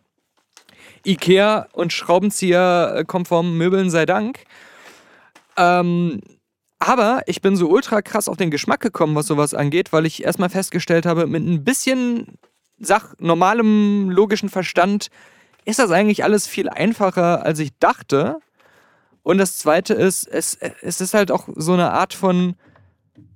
Ikea 1.06 1.68
und 1.74 1.92
Schraubenzieher 1.92 2.94
äh, 2.98 3.04
konform 3.06 3.58
Möbeln 3.58 3.90
sei 3.90 4.06
Dank. 4.06 4.44
Ähm, 5.58 6.22
aber 6.88 7.22
ich 7.28 7.42
bin 7.42 7.56
so 7.56 7.70
ultra 7.70 8.02
krass 8.02 8.28
auf 8.28 8.38
den 8.38 8.52
Geschmack 8.52 8.80
gekommen, 8.80 9.16
was 9.16 9.28
sowas 9.28 9.54
angeht, 9.54 9.94
weil 9.94 10.06
ich 10.06 10.24
erstmal 10.24 10.50
festgestellt 10.50 11.06
habe, 11.06 11.28
mit 11.28 11.44
ein 11.46 11.64
bisschen 11.64 12.38
Sach 12.80 13.14
normalem 13.20 14.10
logischen 14.10 14.50
Verstand 14.50 15.08
ist 15.66 15.80
das 15.80 15.92
eigentlich 15.92 16.24
alles 16.24 16.48
viel 16.48 16.68
einfacher, 16.68 17.46
als 17.46 17.60
ich 17.60 17.70
dachte. 17.80 18.40
Und 19.22 19.38
das 19.38 19.58
Zweite 19.58 19.94
ist, 19.94 20.28
es, 20.28 20.56
es 20.56 21.00
ist 21.00 21.14
halt 21.14 21.32
auch 21.32 21.48
so 21.56 21.74
eine 21.74 21.92
Art 21.92 22.14
von, 22.14 22.56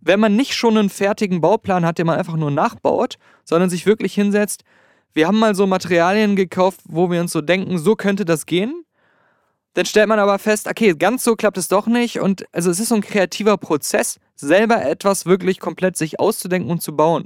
wenn 0.01 0.19
man 0.19 0.35
nicht 0.35 0.53
schon 0.53 0.77
einen 0.77 0.89
fertigen 0.89 1.39
Bauplan 1.39 1.85
hat, 1.85 1.97
den 1.97 2.07
man 2.07 2.17
einfach 2.17 2.35
nur 2.35 2.51
nachbaut, 2.51 3.17
sondern 3.45 3.69
sich 3.69 3.85
wirklich 3.85 4.13
hinsetzt, 4.13 4.63
wir 5.13 5.27
haben 5.27 5.39
mal 5.39 5.55
so 5.55 5.65
Materialien 5.65 6.35
gekauft, 6.35 6.81
wo 6.83 7.09
wir 7.09 7.21
uns 7.21 7.31
so 7.31 7.41
denken, 7.41 7.77
so 7.77 7.95
könnte 7.95 8.25
das 8.25 8.45
gehen. 8.45 8.83
Dann 9.77 9.85
stellt 9.85 10.09
man 10.09 10.17
aber 10.17 10.39
fest, 10.39 10.67
okay, 10.67 10.95
ganz 10.95 11.23
so 11.23 11.35
klappt 11.35 11.59
es 11.59 11.67
doch 11.67 11.85
nicht. 11.85 12.19
Und 12.19 12.45
also 12.51 12.71
es 12.71 12.79
ist 12.79 12.89
so 12.89 12.95
ein 12.95 13.01
kreativer 13.01 13.57
Prozess, 13.57 14.19
selber 14.35 14.83
etwas 14.83 15.27
wirklich 15.27 15.59
komplett 15.59 15.95
sich 15.95 16.19
auszudenken 16.19 16.71
und 16.71 16.81
zu 16.81 16.95
bauen. 16.95 17.25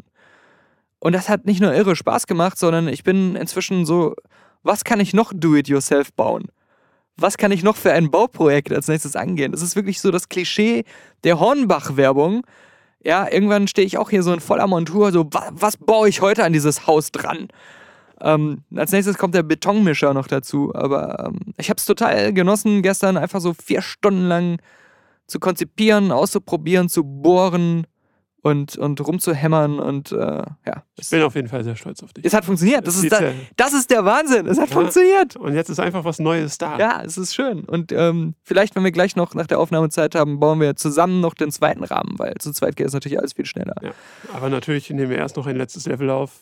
Und 0.99 1.14
das 1.14 1.30
hat 1.30 1.45
nicht 1.45 1.62
nur 1.62 1.74
irre 1.74 1.95
Spaß 1.95 2.28
gemacht, 2.28 2.60
sondern 2.60 2.89
ich 2.89 3.06
bin 3.06 3.38
inzwischen 3.38 3.86
so, 3.86 4.16
was 4.64 4.84
kann 4.84 4.99
ich 4.99 5.14
noch 5.14 5.32
do-it-yourself 5.34 6.12
bauen? 6.12 6.47
Was 7.16 7.38
kann 7.38 7.54
ich 7.54 7.64
noch 7.64 7.78
für 7.78 7.93
ein 7.93 8.12
Bauprojekt 8.12 8.74
als 8.74 8.89
nächstes 8.89 9.16
angehen? 9.16 9.54
Das 9.54 9.62
ist 9.62 9.78
wirklich 9.78 10.02
so 10.02 10.12
das 10.12 10.28
Klischee 10.28 10.84
der 11.24 11.39
Hornbach-Werbung. 11.39 12.45
Ja, 13.02 13.32
irgendwann 13.32 13.70
stehe 13.70 13.88
ich 13.88 13.97
auch 13.97 14.10
hier 14.10 14.24
so 14.24 14.34
in 14.34 14.41
voller 14.41 14.68
Montur, 14.68 15.14
so, 15.14 15.26
was, 15.32 15.52
was 15.54 15.78
baue 15.78 16.10
ich 16.10 16.20
heute 16.20 16.43
an 16.43 16.52
dieses 16.52 16.86
Haus 16.86 17.14
dran? 17.14 17.47
Ähm, 18.22 18.63
als 18.76 18.91
nächstes 18.91 19.17
kommt 19.17 19.36
der 19.36 19.43
Betonmischer 19.43 20.13
noch 20.13 20.28
dazu. 20.28 20.74
Aber 20.76 21.28
ähm, 21.28 21.53
ich 21.57 21.69
habe 21.69 21.78
es 21.78 21.86
total 21.86 22.34
genossen, 22.34 22.82
gestern 22.82 23.17
einfach 23.17 23.41
so 23.41 23.53
vier 23.53 23.82
Stunden 23.82 24.28
lang 24.28 24.61
zu 25.28 25.39
konzipieren, 25.39 26.11
auszuprobieren, 26.11 26.89
zu 26.89 27.03
bohren 27.03 27.88
und, 28.44 28.76
und 28.78 29.00
rumzuhämmern 29.06 29.80
und 29.80 30.12
äh, 30.12 30.16
ja. 30.18 30.84
Ich 31.00 31.10
bin 31.10 31.22
auf 31.22 31.36
jeden 31.36 31.48
Fall 31.48 31.64
sehr 31.64 31.76
stolz 31.76 32.02
auf 32.02 32.12
dich. 32.14 32.26
Es 32.26 32.34
hat 32.34 32.44
funktioniert. 32.44 32.86
Das, 32.88 32.96
ist, 32.96 33.12
da, 33.12 33.20
das 33.56 33.74
ist 33.74 33.92
der 33.92 34.04
Wahnsinn. 34.04 34.48
Es 34.48 34.60
hat 34.60 34.70
Ja. 34.70 34.76
funktioniert. 34.76 35.36
Und 35.36 35.54
jetzt 35.54 35.70
ist 35.70 35.80
einfach 35.80 36.04
was 36.06 36.18
Neues 36.20 36.58
da. 36.58 36.78
Ja, 36.80 37.04
es 37.04 37.18
ist 37.18 37.36
schön. 37.36 37.62
Und 37.66 37.92
ähm, 37.92 38.34
vielleicht, 38.44 38.76
wenn 38.76 38.84
wir 38.84 38.92
gleich 38.92 39.16
noch 39.16 39.36
nach 39.36 39.46
der 39.48 39.60
Aufnahme 39.60 39.89
Zeit 39.89 40.16
haben, 40.16 40.39
bauen 40.39 40.60
wir 40.60 40.76
zusammen 40.76 41.22
noch 41.22 41.36
den 41.36 41.52
zweiten 41.52 41.84
Rahmen, 41.84 42.18
weil 42.18 42.34
zu 42.39 42.52
zweit 42.52 42.76
geht 42.76 42.88
es 42.88 42.94
natürlich 42.94 43.20
alles 43.20 43.34
viel 43.34 43.46
schneller. 43.46 43.76
Ja. 43.82 43.92
Aber 44.34 44.50
natürlich 44.50 44.89
nehmen 44.89 45.10
wir 45.12 45.18
erst 45.18 45.38
noch 45.38 45.46
ein 45.46 45.56
letztes 45.56 45.86
Level 45.86 46.10
auf, 46.10 46.42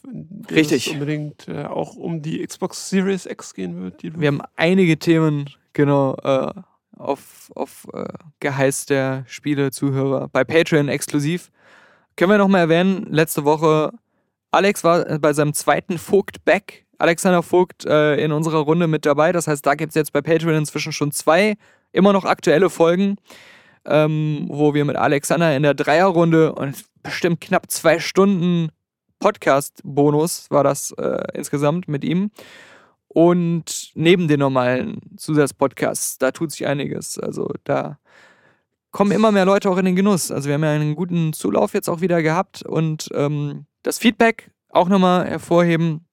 Richtig. 0.51 0.87
es 0.87 0.93
unbedingt 0.93 1.47
äh, 1.49 1.65
auch 1.65 1.95
um 1.95 2.21
die 2.21 2.45
Xbox 2.45 2.89
Series 2.89 3.25
X 3.25 3.53
gehen 3.53 3.81
wird. 3.81 4.01
Wir 4.03 4.27
haben 4.29 4.41
einige 4.55 4.97
Themen, 4.99 5.49
genau, 5.73 6.15
äh, 6.23 6.53
auf, 6.95 7.51
auf 7.55 7.87
äh, 7.93 8.05
Geheiß 8.39 8.85
der 8.85 9.23
Spiele-Zuhörer. 9.27 10.27
Bei 10.29 10.43
Patreon 10.43 10.87
exklusiv. 10.89 11.49
Können 12.19 12.31
wir 12.31 12.37
noch 12.37 12.49
mal 12.49 12.59
erwähnen, 12.59 13.07
letzte 13.09 13.45
Woche, 13.45 13.93
Alex 14.51 14.83
war 14.83 15.05
bei 15.19 15.31
seinem 15.31 15.53
zweiten 15.53 15.97
Vogt-Back. 15.97 16.85
Alexander 16.97 17.41
Vogt 17.41 17.85
äh, 17.85 18.17
in 18.17 18.33
unserer 18.33 18.57
Runde 18.57 18.87
mit 18.87 19.05
dabei. 19.05 19.31
Das 19.31 19.47
heißt, 19.47 19.65
da 19.65 19.73
gibt 19.73 19.91
es 19.91 19.95
jetzt 19.95 20.11
bei 20.11 20.21
Patreon 20.21 20.55
inzwischen 20.55 20.91
schon 20.91 21.13
zwei 21.13 21.55
immer 21.93 22.11
noch 22.11 22.25
aktuelle 22.25 22.69
Folgen, 22.69 23.15
ähm, 23.85 24.47
wo 24.49 24.73
wir 24.73 24.83
mit 24.83 24.97
Alexander 24.97 25.55
in 25.55 25.63
der 25.63 25.75
Dreierrunde 25.75 26.55
und 26.55 26.83
bestimmt 27.03 27.39
knapp 27.39 27.71
zwei 27.71 27.99
Stunden 27.99 28.67
Podcast-Bonus 29.19 30.51
war 30.51 30.65
das 30.65 30.91
äh, 30.97 31.23
insgesamt 31.35 31.87
mit 31.87 32.03
ihm. 32.03 32.31
Und 33.07 33.91
neben 33.95 34.27
den 34.27 34.41
normalen 34.41 34.99
Zusatzpodcasts, 35.15 36.17
da 36.17 36.31
tut 36.31 36.51
sich 36.51 36.67
einiges. 36.67 37.17
Also 37.17 37.53
da 37.63 37.97
kommen 38.91 39.11
immer 39.11 39.31
mehr 39.31 39.45
Leute 39.45 39.69
auch 39.69 39.77
in 39.77 39.85
den 39.85 39.95
Genuss. 39.95 40.31
Also 40.31 40.47
wir 40.47 40.55
haben 40.55 40.63
ja 40.63 40.71
einen 40.71 40.95
guten 40.95 41.33
Zulauf 41.33 41.73
jetzt 41.73 41.89
auch 41.89 42.01
wieder 42.01 42.21
gehabt 42.21 42.63
und 42.63 43.09
ähm, 43.13 43.65
das 43.83 43.99
Feedback 43.99 44.51
auch 44.69 44.89
nochmal 44.89 45.27
hervorheben. 45.27 46.05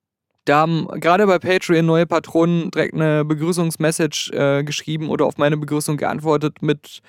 Da 0.45 0.59
haben 0.59 0.87
gerade 1.01 1.27
bei 1.27 1.39
Patreon 1.39 1.85
neue 1.85 2.07
Patronen 2.07 2.71
direkt 2.71 2.95
eine 2.95 3.25
Begrüßungsmessage 3.25 4.31
äh, 4.33 4.63
geschrieben 4.63 5.11
oder 5.11 5.27
auf 5.27 5.39
meine 5.39 5.57
Begrüßung 5.57 5.97
geantwortet 5.97 6.63
mit 6.63 7.01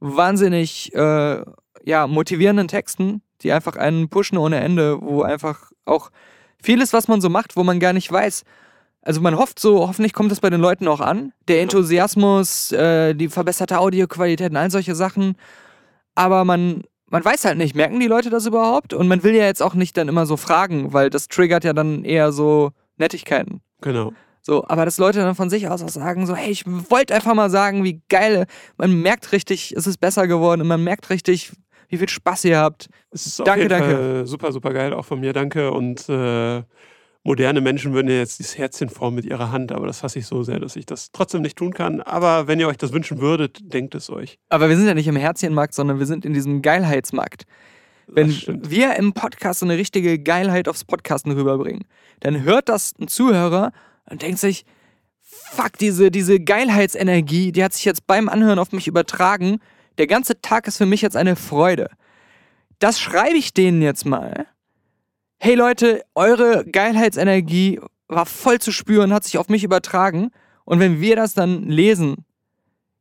wahnsinnig 0.00 0.92
äh, 0.94 1.44
ja, 1.84 2.06
motivierenden 2.06 2.68
Texten, 2.68 3.22
die 3.42 3.52
einfach 3.52 3.76
einen 3.76 4.08
pushen 4.08 4.36
ohne 4.36 4.60
Ende, 4.60 5.00
wo 5.00 5.22
einfach 5.22 5.70
auch 5.84 6.10
vieles, 6.60 6.92
was 6.92 7.06
man 7.06 7.20
so 7.20 7.28
macht, 7.28 7.56
wo 7.56 7.62
man 7.62 7.78
gar 7.78 7.92
nicht 7.92 8.10
weiß. 8.10 8.44
Also 9.02 9.20
man 9.20 9.36
hofft 9.36 9.58
so, 9.58 9.88
hoffentlich 9.88 10.12
kommt 10.12 10.30
das 10.30 10.40
bei 10.40 10.48
den 10.48 10.60
Leuten 10.60 10.86
auch 10.86 11.00
an. 11.00 11.32
Der 11.48 11.60
Enthusiasmus, 11.60 12.70
äh, 12.72 13.14
die 13.14 13.28
verbesserte 13.28 13.78
Audioqualität 13.78 14.50
und 14.52 14.56
all 14.56 14.70
solche 14.70 14.94
Sachen. 14.94 15.34
Aber 16.14 16.44
man, 16.44 16.82
man 17.10 17.24
weiß 17.24 17.44
halt 17.44 17.58
nicht, 17.58 17.74
merken 17.74 17.98
die 17.98 18.06
Leute 18.06 18.30
das 18.30 18.46
überhaupt? 18.46 18.94
Und 18.94 19.08
man 19.08 19.24
will 19.24 19.34
ja 19.34 19.44
jetzt 19.44 19.62
auch 19.62 19.74
nicht 19.74 19.96
dann 19.96 20.08
immer 20.08 20.24
so 20.24 20.36
fragen, 20.36 20.92
weil 20.92 21.10
das 21.10 21.26
triggert 21.26 21.64
ja 21.64 21.72
dann 21.72 22.04
eher 22.04 22.30
so 22.30 22.70
Nettigkeiten. 22.96 23.60
Genau. 23.80 24.12
So, 24.40 24.64
aber 24.66 24.84
dass 24.84 24.98
Leute 24.98 25.20
dann 25.20 25.34
von 25.34 25.50
sich 25.50 25.68
aus 25.68 25.82
auch 25.82 25.88
sagen, 25.88 26.26
so, 26.26 26.34
hey, 26.34 26.50
ich 26.50 26.64
wollte 26.66 27.14
einfach 27.14 27.34
mal 27.34 27.50
sagen, 27.50 27.84
wie 27.84 28.02
geil, 28.08 28.46
man 28.76 29.00
merkt 29.00 29.32
richtig, 29.32 29.72
es 29.76 29.86
ist 29.86 29.98
besser 29.98 30.26
geworden 30.26 30.60
und 30.60 30.68
man 30.68 30.82
merkt 30.82 31.10
richtig, 31.10 31.52
wie 31.88 31.98
viel 31.98 32.08
Spaß 32.08 32.44
ihr 32.46 32.58
habt. 32.58 32.88
Es 33.10 33.26
ist 33.26 33.40
auf 33.40 33.44
Danke, 33.44 33.62
jeden 33.62 33.70
danke. 33.70 33.94
Fall 33.94 34.26
super, 34.26 34.50
super 34.50 34.72
geil, 34.72 34.94
auch 34.94 35.04
von 35.04 35.20
mir, 35.20 35.32
danke. 35.32 35.70
Und 35.70 36.08
äh, 36.08 36.62
moderne 37.24 37.60
Menschen 37.60 37.92
würden 37.92 38.08
ja 38.08 38.16
jetzt 38.16 38.38
dieses 38.38 38.58
Herzchen 38.58 38.88
formen 38.88 39.16
mit 39.16 39.24
ihrer 39.24 39.52
Hand, 39.52 39.72
aber 39.72 39.86
das 39.86 40.02
hasse 40.02 40.18
ich 40.18 40.26
so 40.26 40.42
sehr, 40.42 40.58
dass 40.58 40.76
ich 40.76 40.86
das 40.86 41.12
trotzdem 41.12 41.42
nicht 41.42 41.56
tun 41.56 41.72
kann. 41.72 42.00
Aber 42.00 42.48
wenn 42.48 42.58
ihr 42.58 42.68
euch 42.68 42.76
das 42.76 42.92
wünschen 42.92 43.20
würdet, 43.20 43.60
denkt 43.62 43.94
es 43.94 44.10
euch. 44.10 44.38
Aber 44.48 44.68
wir 44.68 44.76
sind 44.76 44.86
ja 44.86 44.94
nicht 44.94 45.06
im 45.06 45.16
Herzchenmarkt, 45.16 45.74
sondern 45.74 45.98
wir 45.98 46.06
sind 46.06 46.24
in 46.24 46.34
diesem 46.34 46.62
Geilheitsmarkt. 46.62 47.44
Wenn 48.08 48.30
wir 48.46 48.96
im 48.96 49.12
Podcast 49.12 49.60
so 49.60 49.66
eine 49.66 49.76
richtige 49.76 50.18
Geilheit 50.18 50.68
aufs 50.68 50.84
Podcasten 50.84 51.32
rüberbringen, 51.32 51.84
dann 52.20 52.42
hört 52.42 52.68
das 52.68 52.94
ein 52.98 53.08
Zuhörer 53.08 53.72
und 54.10 54.22
denkt 54.22 54.38
sich, 54.38 54.64
fuck, 55.20 55.78
diese, 55.78 56.10
diese 56.10 56.40
Geilheitsenergie, 56.40 57.52
die 57.52 57.64
hat 57.64 57.72
sich 57.72 57.84
jetzt 57.84 58.06
beim 58.06 58.28
Anhören 58.28 58.58
auf 58.58 58.72
mich 58.72 58.88
übertragen. 58.88 59.60
Der 59.98 60.06
ganze 60.06 60.40
Tag 60.40 60.66
ist 60.66 60.78
für 60.78 60.86
mich 60.86 61.00
jetzt 61.00 61.16
eine 61.16 61.36
Freude. 61.36 61.88
Das 62.80 63.00
schreibe 63.00 63.36
ich 63.36 63.54
denen 63.54 63.80
jetzt 63.80 64.04
mal. 64.04 64.46
Hey 65.44 65.56
Leute, 65.56 66.04
eure 66.14 66.64
Geilheitsenergie 66.64 67.80
war 68.06 68.26
voll 68.26 68.60
zu 68.60 68.70
spüren, 68.70 69.12
hat 69.12 69.24
sich 69.24 69.38
auf 69.38 69.48
mich 69.48 69.64
übertragen. 69.64 70.30
Und 70.64 70.78
wenn 70.78 71.00
wir 71.00 71.16
das 71.16 71.34
dann 71.34 71.64
lesen, 71.64 72.24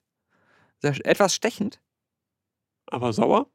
Sehr, 0.82 0.94
etwas 1.06 1.34
stechend. 1.34 1.80
Aber 2.88 3.14
sauer? 3.14 3.48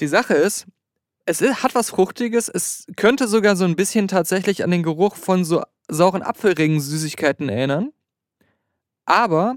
Die 0.00 0.06
Sache 0.06 0.34
ist, 0.34 0.66
es 1.30 1.40
i- 1.40 1.54
hat 1.54 1.74
was 1.74 1.90
Fruchtiges. 1.90 2.48
Es 2.48 2.86
könnte 2.96 3.26
sogar 3.28 3.56
so 3.56 3.64
ein 3.64 3.76
bisschen 3.76 4.08
tatsächlich 4.08 4.62
an 4.64 4.70
den 4.70 4.82
Geruch 4.82 5.16
von 5.16 5.44
so 5.44 5.62
sauren 5.88 6.22
Apfelringen-Süßigkeiten 6.22 7.48
erinnern. 7.48 7.92
Aber 9.06 9.56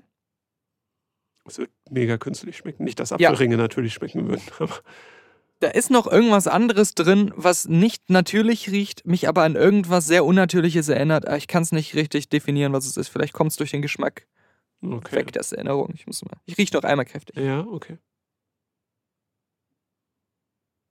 Es 1.45 1.57
wird 1.57 1.69
mega 1.89 2.17
künstlich 2.17 2.57
schmecken. 2.57 2.83
Nicht, 2.85 2.99
dass 2.99 3.09
Ja. 3.11 3.29
Apfelringe 3.29 3.57
natürlich 3.57 3.93
schmecken 3.93 4.27
würden. 4.29 4.41
Aber 4.59 4.79
da 5.59 5.67
ist 5.69 5.89
noch 5.91 6.07
irgendwas 6.07 6.47
anderes 6.47 6.93
drin, 6.95 7.31
was 7.35 7.67
nicht 7.67 8.09
natürlich 8.09 8.69
riecht, 8.71 9.05
mich 9.07 9.29
aber 9.29 9.43
an 9.43 9.55
irgendwas 9.55 10.05
sehr 10.05 10.25
Unnatürliches 10.25 10.89
erinnert. 10.89 11.25
Aber 11.25 11.37
Ich 11.37 11.47
kann 11.47 11.63
es 11.63 11.71
nicht 11.71 11.95
richtig 11.95 12.27
definieren, 12.29 12.73
was 12.73 12.85
es 12.85 12.97
ist. 12.97 13.07
Vielleicht 13.07 13.31
kommt 13.33 13.51
es 13.51 13.57
durch 13.57 13.71
den 13.71 13.81
Geschmack 13.81 14.27
okay. 14.81 15.15
weg, 15.15 15.31
das 15.31 15.53
Erinnerung. 15.53 15.91
Ich 15.93 16.05
muss 16.05 16.23
mal. 16.25 16.35
Ich 16.45 16.57
rieche 16.57 16.73
noch 16.75 16.83
einmal 16.83 17.05
kräftig. 17.05 17.37
Ja, 17.37 17.61
okay. 17.61 17.97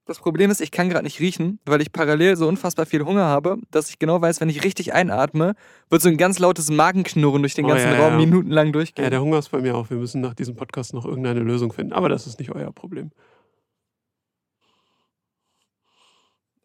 Das 0.04 0.18
Problem 0.18 0.50
ist, 0.50 0.60
ich 0.60 0.72
kann 0.72 0.88
gerade 0.88 1.04
nicht 1.04 1.20
riechen, 1.20 1.60
weil 1.64 1.80
ich 1.80 1.92
parallel 1.92 2.36
so 2.36 2.48
unfassbar 2.48 2.86
viel 2.86 3.04
Hunger 3.04 3.22
habe, 3.24 3.58
dass 3.70 3.88
ich 3.88 4.00
genau 4.00 4.20
weiß, 4.20 4.40
wenn 4.40 4.48
ich 4.48 4.64
richtig 4.64 4.92
einatme, 4.92 5.54
wird 5.90 6.02
so 6.02 6.08
ein 6.08 6.16
ganz 6.16 6.40
lautes 6.40 6.70
Magenknurren 6.70 7.40
durch 7.40 7.54
den 7.54 7.66
Oh, 7.66 7.68
ganzen 7.68 7.92
ja, 7.92 7.98
Raum 8.00 8.14
ja. 8.14 8.18
minutenlang 8.18 8.66
Ja, 8.66 8.72
durchgehen. 8.72 9.10
der 9.10 9.20
Hunger 9.20 9.38
ist 9.38 9.50
bei 9.50 9.60
mir 9.60 9.76
auch. 9.76 9.90
Wir 9.90 9.96
müssen 9.98 10.20
nach 10.20 10.34
diesem 10.34 10.56
Podcast 10.56 10.92
noch 10.92 11.04
irgendeine 11.06 11.40
Lösung 11.40 11.72
finden. 11.72 11.92
Aber 11.92 12.08
das 12.08 12.26
ist 12.26 12.40
nicht 12.40 12.50
euer 12.50 12.72
Problem. 12.72 13.12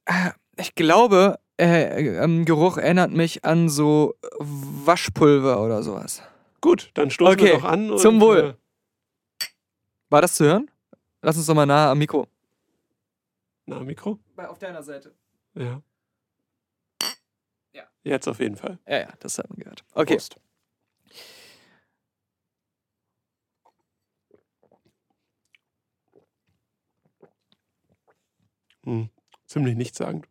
Ah, 0.08 0.32
ich 0.58 0.74
glaube, 0.74 1.38
äh, 1.60 2.18
ähm, 2.24 2.44
Geruch 2.46 2.78
erinnert 2.78 3.12
mich 3.12 3.46
an 3.46 3.70
so 3.70 4.16
Waschpulver 4.40 5.62
oder 5.64 5.84
sowas. 5.84 6.24
Gut, 6.62 6.90
dann 6.96 7.12
stoßen 7.12 7.34
Okay, 7.34 7.52
wir 7.52 7.58
doch 7.60 7.64
an. 7.66 7.92
Und, 7.92 8.00
zum 8.00 8.20
Wohl. 8.20 8.56
Äh, 9.40 9.46
War 10.10 10.22
das 10.22 10.36
zu 10.36 10.46
hören? 10.46 10.72
Lass 11.22 11.38
uns 11.38 11.46
doch 11.46 11.54
mal 11.56 11.66
nahe 11.68 11.90
am 11.92 12.00
Mikro. 12.00 12.28
Na, 13.68 13.80
Mikro? 13.82 14.18
Auf 14.38 14.58
deiner 14.60 14.82
Seite. 14.82 15.14
Ja. 15.54 15.82
Ja. 17.74 17.84
Jetzt 18.04 18.28
auf 18.28 18.40
jeden 18.40 18.56
Fall. 18.56 18.80
Ja, 18.88 19.00
ja, 19.02 19.14
das 19.20 19.38
hat 19.38 19.50
man 19.50 19.60
gehört. 19.60 19.84
Okay. 19.94 20.16
Prost. 20.16 20.38
Hm. 28.84 29.10
Ziemlich 29.46 29.76
nichtssagend. 29.76 30.28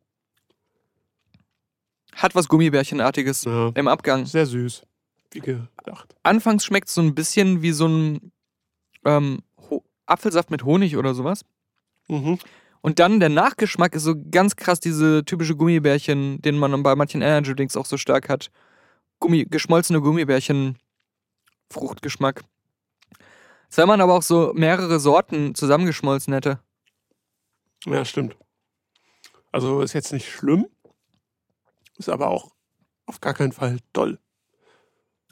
Hat 2.14 2.34
was 2.34 2.48
Gummibärchenartiges 2.48 3.44
Ja. 3.44 3.70
im 3.74 3.88
Abgang. 3.88 4.24
Sehr 4.26 4.46
süß. 4.46 4.82
Wie 5.32 5.40
gedacht. 5.40 6.16
Anfangs 6.22 6.64
schmeckt 6.64 6.88
es 6.88 6.94
so 6.94 7.02
ein 7.02 7.14
bisschen 7.14 7.60
wie 7.60 7.72
so 7.72 7.86
ein 7.86 8.32
ähm, 9.04 9.42
Apfelsaft 10.06 10.50
mit 10.50 10.64
Honig 10.64 10.96
oder 10.96 11.14
sowas. 11.14 11.44
Mhm. 12.08 12.38
Und 12.86 13.00
dann 13.00 13.18
der 13.18 13.30
Nachgeschmack 13.30 13.96
ist 13.96 14.04
so 14.04 14.14
ganz 14.30 14.54
krass 14.54 14.78
diese 14.78 15.24
typische 15.24 15.56
Gummibärchen, 15.56 16.40
den 16.42 16.56
man 16.56 16.84
bei 16.84 16.94
manchen 16.94 17.20
Energy 17.20 17.52
Drinks 17.52 17.76
auch 17.76 17.84
so 17.84 17.96
stark 17.96 18.28
hat. 18.28 18.52
Gummi, 19.18 19.44
geschmolzene 19.44 20.00
Gummibärchen, 20.00 20.78
Fruchtgeschmack. 21.68 22.44
Als 23.64 23.76
wenn 23.76 23.88
man 23.88 24.00
aber 24.00 24.14
auch 24.14 24.22
so 24.22 24.52
mehrere 24.54 25.00
Sorten 25.00 25.56
zusammengeschmolzen 25.56 26.32
hätte. 26.32 26.60
Ja, 27.86 28.04
stimmt. 28.04 28.36
Also 29.50 29.80
ist 29.80 29.92
jetzt 29.92 30.12
nicht 30.12 30.30
schlimm, 30.30 30.68
ist 31.98 32.08
aber 32.08 32.28
auch 32.28 32.52
auf 33.06 33.20
gar 33.20 33.34
keinen 33.34 33.50
Fall 33.50 33.78
doll. 33.94 34.20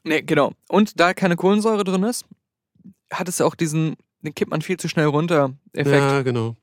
Ne, 0.03 0.25
genau. 0.25 0.55
Und 0.69 0.99
da 0.99 1.15
keine 1.15 1.37
Kohlensäure 1.37 1.85
drin 1.85 2.03
ist, 2.03 2.27
hat 3.13 3.29
es 3.29 3.39
ja 3.39 3.47
auch 3.47 3.55
diesen, 3.55 3.95
den 4.23 4.35
kippt 4.35 4.51
man 4.51 4.61
viel 4.61 4.77
zu 4.77 4.89
schnell 4.89 5.07
runter, 5.07 5.53
Effekt. 5.73 6.01
Ja, 6.03 6.23
genau. 6.23 6.57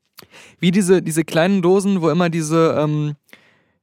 Wie 0.60 0.72
diese, 0.72 1.02
diese 1.02 1.24
kleinen 1.24 1.62
Dosen, 1.62 2.02
wo 2.02 2.10
immer 2.10 2.30
diese, 2.30 2.76
ähm, 2.78 3.16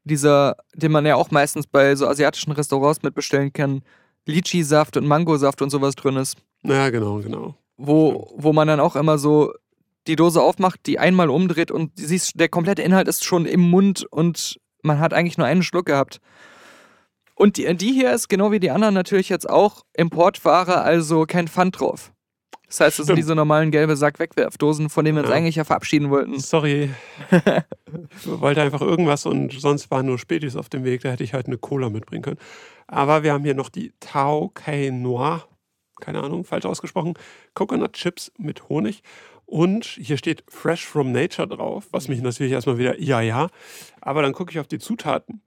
dieser, 0.04 0.56
den 0.74 0.92
man 0.92 1.06
ja 1.06 1.16
auch 1.16 1.30
meistens 1.30 1.66
bei 1.66 1.94
so 1.94 2.06
asiatischen 2.06 2.52
Restaurants 2.52 3.02
mitbestellen 3.02 3.52
kann, 3.52 3.82
Lychee-Saft 4.26 4.96
und 4.96 5.06
Mangosaft 5.06 5.62
und 5.62 5.70
sowas 5.70 5.94
drin 5.94 6.16
ist. 6.16 6.36
Ja, 6.62 6.90
genau, 6.90 7.18
genau. 7.20 7.54
Wo, 7.76 8.32
wo 8.36 8.52
man 8.52 8.68
dann 8.68 8.80
auch 8.80 8.96
immer 8.96 9.18
so 9.18 9.52
die 10.06 10.16
Dose 10.16 10.42
aufmacht, 10.42 10.80
die 10.86 10.98
einmal 10.98 11.30
umdreht 11.30 11.70
und 11.70 11.92
siehst, 11.94 12.40
der 12.40 12.48
komplette 12.48 12.82
Inhalt 12.82 13.08
ist 13.08 13.24
schon 13.24 13.46
im 13.46 13.60
Mund 13.60 14.06
und 14.10 14.58
man 14.82 14.98
hat 14.98 15.12
eigentlich 15.12 15.38
nur 15.38 15.46
einen 15.46 15.62
Schluck 15.62 15.86
gehabt. 15.86 16.20
Und 17.34 17.56
die, 17.56 17.72
die 17.76 17.92
hier 17.92 18.12
ist 18.12 18.28
genau 18.28 18.50
wie 18.50 18.58
die 18.58 18.70
anderen 18.70 18.94
natürlich 18.94 19.28
jetzt 19.28 19.48
auch 19.48 19.84
Importware, 19.94 20.80
also 20.80 21.24
kein 21.24 21.46
Pfand 21.46 21.78
drauf. 21.78 22.12
Das 22.68 22.80
heißt, 22.80 22.98
es 23.00 23.06
sind 23.06 23.16
diese 23.16 23.34
normalen 23.34 23.70
gelbe 23.70 23.96
Sack-Wegwerfdosen, 23.96 24.90
von 24.90 25.04
denen 25.04 25.16
wir 25.16 25.22
uns 25.22 25.30
Ja. 25.30 25.36
eigentlich 25.36 25.56
ja 25.56 25.64
verabschieden 25.64 26.10
wollten. 26.10 26.38
Sorry. 26.38 26.90
ich 27.30 28.26
wollte 28.26 28.60
einfach 28.62 28.82
irgendwas 28.82 29.24
und 29.26 29.52
sonst 29.58 29.90
waren 29.90 30.06
nur 30.06 30.18
Spätis 30.18 30.54
auf 30.54 30.68
dem 30.68 30.84
Weg. 30.84 31.00
Da 31.00 31.10
hätte 31.10 31.24
ich 31.24 31.32
halt 31.32 31.46
eine 31.46 31.56
Cola 31.58 31.88
mitbringen 31.88 32.22
können. 32.22 32.38
Aber 32.86 33.22
wir 33.22 33.32
haben 33.32 33.44
hier 33.44 33.54
noch 33.54 33.70
die 33.70 33.92
Tao 34.00 34.50
Kei 34.52 34.90
Noir. 34.90 35.48
Keine 36.00 36.22
Ahnung, 36.22 36.44
falsch 36.44 36.66
ausgesprochen. 36.66 37.14
Coconut 37.54 37.94
Chips 37.94 38.30
mit 38.38 38.68
Honig. 38.68 39.02
Und 39.46 39.86
hier 39.86 40.18
steht 40.18 40.44
Fresh 40.48 40.84
from 40.86 41.10
Nature 41.10 41.48
drauf, 41.48 41.88
was 41.90 42.08
mich 42.08 42.20
natürlich 42.20 42.52
erstmal 42.52 42.76
wieder, 42.76 43.00
ja, 43.00 43.22
ja. 43.22 43.48
Aber 44.02 44.20
dann 44.20 44.34
gucke 44.34 44.50
ich 44.52 44.58
auf 44.60 44.68
die 44.68 44.78
Zutaten. 44.78 45.40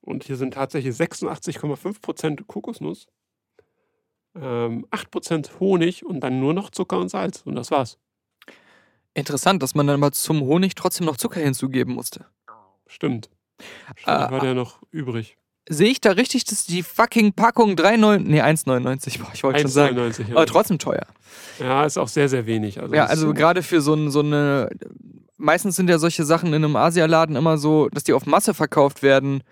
Und 0.00 0.22
hier 0.22 0.36
sind 0.36 0.54
tatsächlich 0.54 0.94
86,5% 0.94 2.46
Kokosnuss, 2.46 3.08
ähm, 4.40 4.86
8% 4.90 5.60
Honig 5.60 6.04
und 6.04 6.20
dann 6.20 6.40
nur 6.40 6.54
noch 6.54 6.70
Zucker 6.70 6.98
und 6.98 7.08
Salz. 7.08 7.42
Und 7.44 7.54
das 7.54 7.70
war's. 7.70 7.98
Interessant, 9.14 9.62
dass 9.62 9.74
man 9.74 9.86
dann 9.86 10.02
aber 10.02 10.12
zum 10.12 10.40
Honig 10.42 10.74
trotzdem 10.74 11.06
noch 11.06 11.16
Zucker 11.16 11.40
hinzugeben 11.40 11.94
musste. 11.94 12.26
Stimmt. 12.86 13.30
Stimmt, 13.96 14.06
Ah, 14.06 14.30
war 14.30 14.40
der 14.40 14.54
noch 14.54 14.80
übrig. 14.92 15.36
Sehe 15.68 15.90
ich 15.90 16.00
da 16.00 16.12
richtig, 16.12 16.44
dass 16.44 16.64
die 16.64 16.82
fucking 16.82 17.32
Packung 17.34 17.72
3,9, 17.72 18.18
nee, 18.20 18.40
1,99, 18.40 19.18
boah, 19.20 19.30
ich 19.34 19.42
wollte 19.42 19.60
schon 19.60 19.70
sagen. 19.70 19.98
1,99, 19.98 20.30
Aber 20.30 20.40
ja. 20.40 20.46
trotzdem 20.46 20.78
teuer. 20.78 21.06
ja, 21.58 21.84
ist 21.84 21.98
auch 21.98 22.08
sehr, 22.08 22.28
sehr 22.28 22.46
wenig. 22.46 22.80
Also 22.80 22.94
Ja, 22.94 23.06
also 23.06 23.34
gerade 23.34 23.62
für 23.62 23.80
so, 23.80 23.94
ein, 23.94 24.10
so 24.10 24.20
eine. 24.20 24.70
Meistens 25.36 25.76
sind 25.76 25.90
ja 25.90 25.98
solche 25.98 26.24
Sachen 26.24 26.48
in 26.48 26.64
einem 26.64 26.74
Asialaden 26.76 27.36
immer 27.36 27.58
so, 27.58 27.88
dass 27.90 28.04
die 28.04 28.12
auf 28.12 28.24
Masse 28.26 28.54
verkauft 28.54 29.02
werden. 29.02 29.42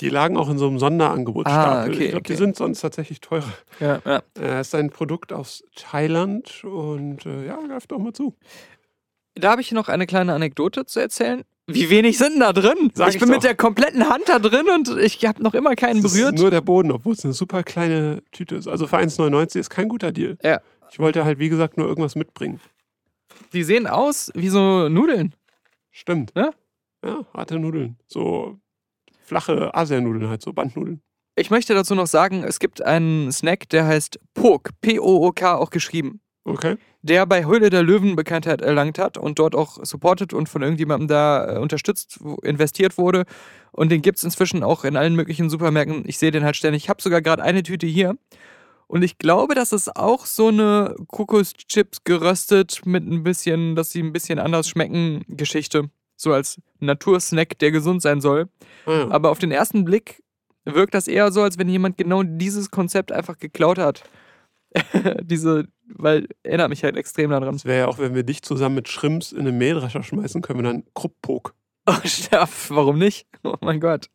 Die 0.00 0.08
lagen 0.08 0.36
auch 0.36 0.50
in 0.50 0.58
so 0.58 0.66
einem 0.66 0.78
Sonderangebot. 0.78 1.46
Ah, 1.46 1.84
okay, 1.84 1.90
ich 1.92 1.98
glaube, 2.10 2.24
die 2.24 2.32
okay. 2.32 2.36
sind 2.36 2.56
sonst 2.56 2.80
tatsächlich 2.80 3.20
teurer. 3.20 3.52
Ja, 3.78 4.00
ja. 4.04 4.22
Äh, 4.38 4.60
ist 4.60 4.74
ein 4.74 4.90
Produkt 4.90 5.32
aus 5.32 5.62
Thailand 5.76 6.64
und 6.64 7.24
äh, 7.26 7.46
ja, 7.46 7.56
greift 7.56 7.92
doch 7.92 7.98
mal 7.98 8.12
zu. 8.12 8.34
Da 9.34 9.52
habe 9.52 9.60
ich 9.60 9.72
noch 9.72 9.88
eine 9.88 10.06
kleine 10.06 10.34
Anekdote 10.34 10.84
zu 10.86 11.00
erzählen. 11.00 11.44
Wie 11.66 11.88
wenig 11.90 12.18
sind 12.18 12.40
da 12.40 12.52
drin? 12.52 12.90
Sag 12.94 13.08
ich 13.08 13.14
ich 13.14 13.20
bin 13.20 13.28
doch. 13.28 13.36
mit 13.36 13.44
der 13.44 13.54
kompletten 13.54 14.08
Hand 14.08 14.24
da 14.28 14.38
drin 14.38 14.66
und 14.74 14.98
ich 14.98 15.24
habe 15.24 15.42
noch 15.42 15.54
immer 15.54 15.74
keinen 15.76 16.02
Das 16.02 16.12
berührt. 16.12 16.34
ist 16.34 16.40
nur 16.40 16.50
der 16.50 16.60
Boden, 16.60 16.92
obwohl 16.92 17.14
es 17.14 17.24
eine 17.24 17.32
super 17.32 17.62
kleine 17.62 18.22
Tüte 18.32 18.56
ist. 18.56 18.68
Also 18.68 18.86
für 18.86 18.98
1,99 18.98 19.60
ist 19.60 19.70
kein 19.70 19.88
guter 19.88 20.12
Deal. 20.12 20.36
Ja. 20.42 20.60
Ich 20.90 20.98
wollte 20.98 21.24
halt, 21.24 21.38
wie 21.38 21.48
gesagt, 21.48 21.78
nur 21.78 21.88
irgendwas 21.88 22.16
mitbringen. 22.16 22.60
Die 23.52 23.62
sehen 23.64 23.86
aus 23.86 24.30
wie 24.34 24.48
so 24.48 24.88
Nudeln. 24.88 25.34
Stimmt. 25.90 26.32
Ja? 26.36 26.50
Ja, 27.04 27.24
harte 27.32 27.58
Nudeln. 27.58 27.96
So 28.08 28.58
flache 29.24 29.74
Asianudeln 29.74 30.28
halt, 30.28 30.42
so 30.42 30.52
Bandnudeln. 30.52 31.02
Ich 31.36 31.50
möchte 31.50 31.74
dazu 31.74 31.94
noch 31.96 32.06
sagen, 32.06 32.44
es 32.44 32.60
gibt 32.60 32.80
einen 32.82 33.32
Snack, 33.32 33.68
der 33.70 33.86
heißt 33.86 34.20
Pok, 34.34 34.70
P-O-O-K 34.82 35.56
auch 35.56 35.70
geschrieben, 35.70 36.20
Okay. 36.44 36.76
der 37.02 37.26
bei 37.26 37.44
Höhle 37.44 37.70
der 37.70 37.82
Löwen 37.82 38.14
Bekanntheit 38.14 38.60
erlangt 38.62 38.98
hat 38.98 39.18
und 39.18 39.40
dort 39.40 39.56
auch 39.56 39.84
supported 39.84 40.32
und 40.32 40.48
von 40.48 40.62
irgendjemandem 40.62 41.08
da 41.08 41.56
äh, 41.56 41.58
unterstützt, 41.58 42.20
investiert 42.42 42.98
wurde. 42.98 43.24
Und 43.72 43.90
den 43.90 44.00
gibt 44.02 44.18
es 44.18 44.24
inzwischen 44.24 44.62
auch 44.62 44.84
in 44.84 44.96
allen 44.96 45.16
möglichen 45.16 45.50
Supermärkten. 45.50 46.04
Ich 46.06 46.18
sehe 46.18 46.30
den 46.30 46.44
halt 46.44 46.54
ständig. 46.54 46.84
Ich 46.84 46.88
habe 46.88 47.02
sogar 47.02 47.20
gerade 47.20 47.42
eine 47.42 47.64
Tüte 47.64 47.86
hier. 47.88 48.16
Und 48.86 49.02
ich 49.02 49.18
glaube, 49.18 49.54
das 49.56 49.72
ist 49.72 49.96
auch 49.96 50.26
so 50.26 50.48
eine 50.48 50.94
Kokoschips 51.08 52.04
geröstet 52.04 52.82
mit 52.84 53.04
ein 53.04 53.24
bisschen, 53.24 53.74
dass 53.74 53.90
sie 53.90 54.02
ein 54.02 54.12
bisschen 54.12 54.38
anders 54.38 54.68
schmecken, 54.68 55.24
Geschichte. 55.26 55.90
So 56.24 56.32
als 56.32 56.58
Natursnack, 56.80 57.58
der 57.58 57.70
gesund 57.70 58.00
sein 58.00 58.22
soll. 58.22 58.48
Ja. 58.86 59.10
Aber 59.10 59.30
auf 59.30 59.38
den 59.38 59.52
ersten 59.52 59.84
Blick 59.84 60.22
wirkt 60.64 60.94
das 60.94 61.06
eher 61.06 61.30
so, 61.30 61.42
als 61.42 61.58
wenn 61.58 61.68
jemand 61.68 61.98
genau 61.98 62.22
dieses 62.22 62.70
Konzept 62.70 63.12
einfach 63.12 63.38
geklaut 63.38 63.78
hat. 63.78 64.02
Diese, 65.22 65.68
weil 65.86 66.26
erinnert 66.42 66.70
mich 66.70 66.82
halt 66.82 66.96
extrem 66.96 67.30
daran. 67.30 67.52
Das 67.52 67.66
wäre 67.66 67.80
ja 67.80 67.86
auch, 67.88 67.98
wenn 67.98 68.14
wir 68.14 68.22
dich 68.22 68.42
zusammen 68.42 68.76
mit 68.76 68.88
Shrimps 68.88 69.32
in 69.32 69.40
einen 69.40 69.58
Mähdrescher 69.58 70.02
schmeißen, 70.02 70.40
können 70.40 70.60
wir 70.60 70.64
dann 70.64 70.84
Krupp-Pok. 70.94 71.54
Oh, 71.86 71.94
Steff, 72.04 72.70
warum 72.70 72.98
nicht? 72.98 73.26
Oh 73.42 73.56
mein 73.60 73.78
Gott. 73.78 74.08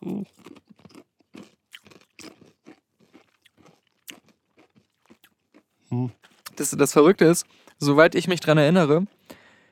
Hm. 0.00 0.24
Das, 6.54 6.70
das 6.70 6.92
Verrückte 6.92 7.24
ist, 7.24 7.44
soweit 7.78 8.14
ich 8.14 8.28
mich 8.28 8.38
dran 8.38 8.58
erinnere, 8.58 9.06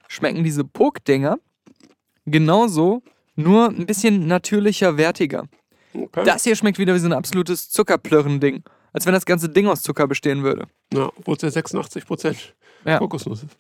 schmecken 0.08 0.42
diese 0.42 0.64
Pok-Dinger 0.64 1.38
genauso, 2.26 3.02
nur 3.36 3.68
ein 3.68 3.86
bisschen 3.86 4.26
natürlicher, 4.26 4.96
wertiger. 4.96 5.48
Okay. 5.94 6.24
Das 6.24 6.44
hier 6.44 6.56
schmeckt 6.56 6.78
wieder 6.78 6.94
wie 6.94 6.98
so 6.98 7.06
ein 7.06 7.12
absolutes 7.12 7.70
Zuckerplörren-Ding. 7.70 8.62
Als 8.94 9.06
wenn 9.06 9.14
das 9.14 9.24
ganze 9.24 9.48
Ding 9.48 9.66
aus 9.66 9.82
Zucker 9.82 10.06
bestehen 10.06 10.42
würde. 10.42 10.66
Ja, 10.92 11.06
obwohl 11.16 11.36
es 11.36 11.42
ja 11.42 11.48
86% 11.48 12.36
Ja. 12.84 12.98
Kokosnuss 12.98 13.44
ist. 13.44 13.56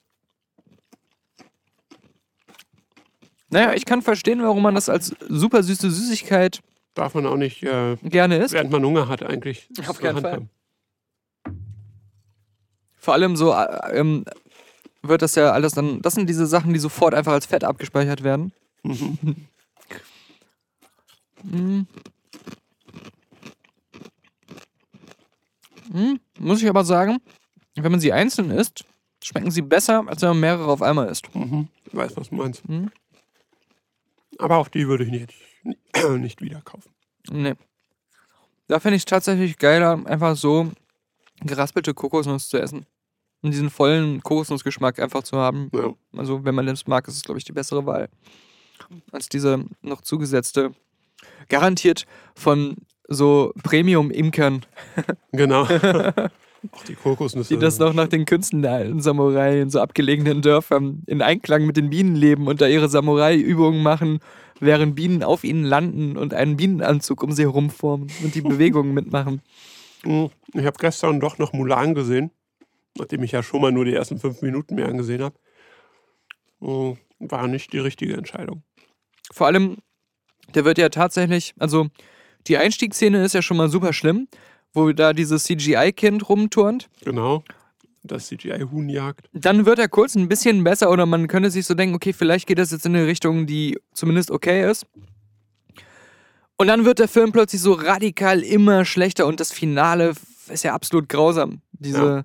Naja, 3.48 3.74
ich 3.74 3.84
kann 3.84 4.02
verstehen, 4.02 4.42
warum 4.42 4.62
man 4.62 4.74
das 4.74 4.88
als 4.88 5.14
super 5.28 5.62
süße 5.62 5.90
Süßigkeit 5.90 6.60
Darf 6.94 7.14
man 7.14 7.24
auch 7.26 7.36
nicht, 7.36 7.62
äh, 7.62 7.96
gerne 8.02 8.36
isst. 8.36 8.52
während 8.52 8.70
man 8.70 8.84
Hunger 8.84 9.08
hat, 9.08 9.22
eigentlich. 9.22 9.68
Auf 9.86 9.98
keinen 9.98 10.20
Fall. 10.20 10.48
Vor 12.98 13.14
allem 13.14 13.34
so 13.34 13.52
äh, 13.52 13.98
ähm, 13.98 14.24
wird 15.02 15.22
das 15.22 15.34
ja 15.34 15.52
alles 15.52 15.72
dann. 15.72 16.00
Das 16.02 16.14
sind 16.14 16.28
diese 16.28 16.46
Sachen, 16.46 16.72
die 16.72 16.78
sofort 16.78 17.14
einfach 17.14 17.32
als 17.32 17.46
Fett 17.46 17.64
abgespeichert 17.64 18.22
werden. 18.22 18.52
Mhm. 18.82 19.18
Mm, 25.92 26.14
Muss 26.38 26.62
ich 26.62 26.68
aber 26.68 26.84
sagen, 26.84 27.18
wenn 27.74 27.90
man 27.90 28.00
sie 28.00 28.12
einzeln 28.12 28.50
isst, 28.50 28.84
schmecken 29.22 29.50
sie 29.50 29.60
besser, 29.62 30.04
als 30.06 30.22
wenn 30.22 30.30
man 30.30 30.40
mehrere 30.40 30.70
auf 30.70 30.82
einmal 30.82 31.08
isst. 31.08 31.34
Mhm. 31.34 31.68
Ich 31.86 31.94
weiß, 31.94 32.16
was 32.16 32.30
du 32.30 32.36
meinst. 32.36 32.66
Mhm. 32.68 32.90
Aber 34.38 34.56
auch 34.56 34.68
die 34.68 34.88
würde 34.88 35.04
ich 35.04 35.10
nicht, 35.10 35.34
nicht 36.18 36.40
wieder 36.40 36.60
kaufen. 36.62 36.90
Nee. 37.30 37.54
Da 38.68 38.80
finde 38.80 38.96
ich 38.96 39.02
es 39.02 39.06
tatsächlich 39.06 39.58
geiler, 39.58 40.00
einfach 40.06 40.36
so 40.36 40.70
geraspelte 41.40 41.92
Kokosnuss 41.92 42.48
zu 42.48 42.58
essen. 42.58 42.86
Und 43.42 43.50
diesen 43.52 43.70
vollen 43.70 44.22
Kokosnussgeschmack 44.22 44.98
einfach 45.00 45.24
zu 45.24 45.36
haben. 45.36 45.68
Ja. 45.74 45.92
Also, 46.16 46.44
wenn 46.44 46.54
man 46.54 46.66
das 46.66 46.86
mag, 46.86 47.06
ist 47.08 47.16
es, 47.16 47.22
glaube 47.24 47.38
ich, 47.38 47.44
die 47.44 47.52
bessere 47.52 47.84
Wahl. 47.86 48.08
Als 49.10 49.28
diese 49.28 49.64
noch 49.82 50.00
zugesetzte, 50.02 50.72
garantiert 51.48 52.04
von 52.34 52.76
so 53.08 53.52
Premium-Imkern, 53.62 54.64
Genau. 55.32 55.62
auch 55.64 56.84
die 56.86 56.94
Kokosnüsse. 56.94 57.54
die 57.54 57.60
das 57.60 57.78
noch 57.78 57.92
nach 57.94 58.08
den 58.08 58.24
Künsten 58.26 58.62
der 58.62 58.72
alten 58.72 59.00
Samurai 59.00 59.60
in 59.60 59.70
so 59.70 59.80
abgelegenen 59.80 60.40
Dörfern 60.42 61.02
in 61.06 61.20
Einklang 61.20 61.66
mit 61.66 61.76
den 61.76 61.90
Bienen 61.90 62.14
leben 62.14 62.46
und 62.46 62.60
da 62.60 62.66
ihre 62.68 62.88
Samurai-Übungen 62.88 63.82
machen, 63.82 64.20
während 64.60 64.94
Bienen 64.94 65.22
auf 65.24 65.42
ihnen 65.42 65.64
landen 65.64 66.16
und 66.16 66.32
einen 66.34 66.56
Bienenanzug 66.56 67.22
um 67.22 67.32
sie 67.32 67.42
herum 67.42 67.70
formen 67.70 68.06
und 68.22 68.34
die 68.34 68.40
Bewegungen 68.42 68.94
mitmachen. 68.94 69.42
Mhm. 70.04 70.30
Ich 70.54 70.64
habe 70.64 70.76
gestern 70.78 71.18
doch 71.20 71.38
noch 71.38 71.52
Mulan 71.52 71.94
gesehen, 71.94 72.30
nachdem 72.98 73.22
ich 73.22 73.32
ja 73.32 73.42
schon 73.42 73.60
mal 73.60 73.72
nur 73.72 73.84
die 73.84 73.94
ersten 73.94 74.18
fünf 74.18 74.42
Minuten 74.42 74.74
mehr 74.74 74.88
angesehen 74.88 75.22
habe. 75.22 75.36
Mhm. 76.60 76.98
War 77.18 77.46
nicht 77.46 77.72
die 77.72 77.78
richtige 77.78 78.14
Entscheidung. 78.14 78.62
Vor 79.32 79.46
allem, 79.46 79.76
der 80.54 80.64
wird 80.64 80.78
ja 80.78 80.88
tatsächlich, 80.88 81.54
also 81.58 81.88
die 82.48 82.56
Einstiegsszene 82.56 83.22
ist 83.24 83.34
ja 83.34 83.42
schon 83.42 83.56
mal 83.56 83.68
super 83.68 83.92
schlimm, 83.92 84.28
wo 84.72 84.92
da 84.92 85.12
dieses 85.12 85.44
CGI-Kind 85.44 86.28
rumturnt. 86.28 86.88
Genau. 87.04 87.44
Das 88.02 88.26
CGI-Huhn 88.26 88.88
jagt. 88.88 89.28
Dann 89.32 89.64
wird 89.64 89.78
er 89.78 89.88
kurz 89.88 90.16
ein 90.16 90.28
bisschen 90.28 90.64
besser 90.64 90.90
oder 90.90 91.06
man 91.06 91.28
könnte 91.28 91.52
sich 91.52 91.66
so 91.66 91.74
denken, 91.74 91.94
okay, 91.94 92.12
vielleicht 92.12 92.48
geht 92.48 92.58
das 92.58 92.72
jetzt 92.72 92.84
in 92.84 92.96
eine 92.96 93.06
Richtung, 93.06 93.46
die 93.46 93.78
zumindest 93.94 94.32
okay 94.32 94.68
ist. 94.68 94.86
Und 96.56 96.66
dann 96.66 96.84
wird 96.84 96.98
der 96.98 97.08
Film 97.08 97.30
plötzlich 97.30 97.60
so 97.60 97.72
radikal 97.72 98.40
immer 98.40 98.84
schlechter 98.84 99.26
und 99.26 99.38
das 99.38 99.52
Finale 99.52 100.14
ist 100.48 100.64
ja 100.64 100.74
absolut 100.74 101.08
grausam. 101.08 101.62
Diese 101.72 101.98
Ja. 101.98 102.24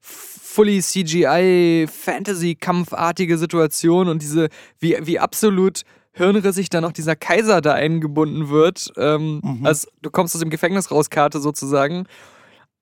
Fully 0.00 0.80
CGI 0.80 1.86
Fantasy-Kampfartige 1.88 3.38
Situation 3.38 4.08
und 4.08 4.22
diese, 4.22 4.48
wie, 4.78 4.96
wie 5.02 5.18
absolut 5.18 5.82
hirnrissig 6.12 6.68
dann 6.68 6.84
auch 6.84 6.92
dieser 6.92 7.16
Kaiser 7.16 7.60
da 7.60 7.74
eingebunden 7.74 8.48
wird. 8.50 8.92
Ähm, 8.96 9.40
Mhm. 9.42 9.66
Also 9.66 9.88
du 10.02 10.10
kommst 10.10 10.34
aus 10.34 10.40
dem 10.40 10.50
Gefängnis 10.50 10.90
raus, 10.90 11.10
Karte 11.10 11.40
sozusagen. 11.40 12.06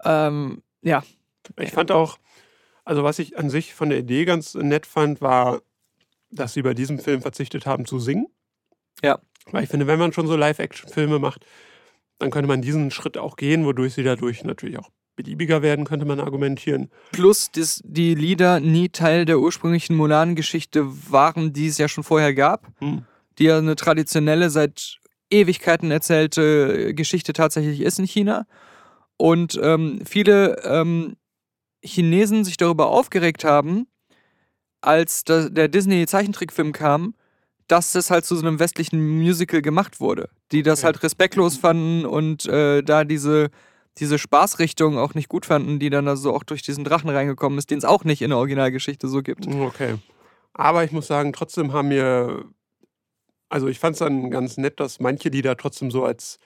Ähm, 0.04 0.62
ja, 0.82 1.02
Ich 1.60 1.70
fand 1.70 1.92
auch, 1.92 2.18
also 2.84 3.04
was 3.04 3.18
ich 3.18 3.38
an 3.38 3.50
sich 3.50 3.74
von 3.74 3.90
der 3.90 3.98
Idee 3.98 4.24
ganz 4.24 4.54
nett 4.54 4.86
fand, 4.86 5.20
war, 5.20 5.60
dass 6.30 6.54
sie 6.54 6.62
bei 6.62 6.74
diesem 6.74 6.98
Film 6.98 7.22
verzichtet 7.22 7.66
haben 7.66 7.84
zu 7.86 7.98
singen. 7.98 8.26
Ja. 9.02 9.18
Weil 9.50 9.64
ich 9.64 9.70
finde, 9.70 9.86
wenn 9.86 9.98
man 9.98 10.12
schon 10.12 10.26
so 10.26 10.36
Live-Action-Filme 10.36 11.18
macht, 11.18 11.44
dann 12.18 12.30
könnte 12.30 12.48
man 12.48 12.62
diesen 12.62 12.90
Schritt 12.90 13.18
auch 13.18 13.36
gehen, 13.36 13.64
wodurch 13.64 13.94
sie 13.94 14.02
dadurch 14.02 14.42
natürlich 14.44 14.78
auch 14.78 14.90
beliebiger 15.16 15.62
werden, 15.62 15.84
könnte 15.84 16.06
man 16.06 16.20
argumentieren. 16.20 16.90
Plus, 17.12 17.50
dass 17.50 17.80
die 17.84 18.14
Lieder 18.14 18.60
nie 18.60 18.88
Teil 18.90 19.24
der 19.24 19.40
ursprünglichen 19.40 19.96
Mulan-Geschichte 19.96 20.86
waren, 21.10 21.52
die 21.52 21.66
es 21.66 21.78
ja 21.78 21.88
schon 21.88 22.04
vorher 22.04 22.34
gab. 22.34 22.68
Hm. 22.78 23.04
Die 23.38 23.44
ja 23.44 23.58
eine 23.58 23.76
traditionelle, 23.76 24.50
seit 24.50 24.98
Ewigkeiten 25.30 25.90
erzählte 25.90 26.94
Geschichte 26.94 27.32
tatsächlich 27.32 27.80
ist 27.80 27.98
in 27.98 28.06
China. 28.06 28.46
Und 29.16 29.58
ähm, 29.62 30.02
viele 30.06 30.62
ähm, 30.62 31.16
Chinesen 31.82 32.44
sich 32.44 32.56
darüber 32.56 32.88
aufgeregt 32.88 33.44
haben, 33.44 33.86
als 34.80 35.24
der 35.24 35.68
Disney-Zeichentrickfilm 35.68 36.72
kam, 36.72 37.14
dass 37.66 37.92
das 37.92 38.10
halt 38.10 38.24
zu 38.24 38.36
so 38.36 38.46
einem 38.46 38.60
westlichen 38.60 39.18
Musical 39.18 39.62
gemacht 39.62 40.00
wurde. 40.00 40.28
Die 40.52 40.62
das 40.62 40.80
Okay. 40.80 40.86
halt 40.86 41.02
respektlos 41.02 41.56
fanden 41.56 42.04
und 42.04 42.46
äh, 42.46 42.82
da 42.82 43.04
diese, 43.04 43.48
diese 43.98 44.18
Spaßrichtung 44.18 44.98
auch 44.98 45.14
nicht 45.14 45.28
gut 45.28 45.46
fanden, 45.46 45.78
die 45.78 45.90
dann 45.90 46.06
also 46.08 46.34
auch 46.34 46.42
durch 46.44 46.62
diesen 46.62 46.84
Drachen 46.84 47.08
reingekommen 47.10 47.58
ist, 47.58 47.70
den 47.70 47.78
es 47.78 47.84
auch 47.84 48.04
nicht 48.04 48.22
in 48.22 48.30
der 48.30 48.38
Originalgeschichte 48.38 49.08
so 49.08 49.22
gibt. 49.22 49.46
Okay. 49.46 49.94
Aber 50.52 50.84
ich 50.84 50.92
muss 50.92 51.06
sagen, 51.06 51.32
trotzdem 51.32 51.72
haben 51.72 51.88
mir, 51.88 52.44
also 53.48 53.68
ich 53.68 53.78
fand 53.78 53.94
es 53.94 54.00
dann 54.00 54.30
ganz 54.30 54.56
nett, 54.56 54.80
dass 54.80 55.00
manche 55.00 55.28
Lieder 55.28 55.56
trotzdem 55.56 55.90
so 55.90 56.04
als 56.04 56.38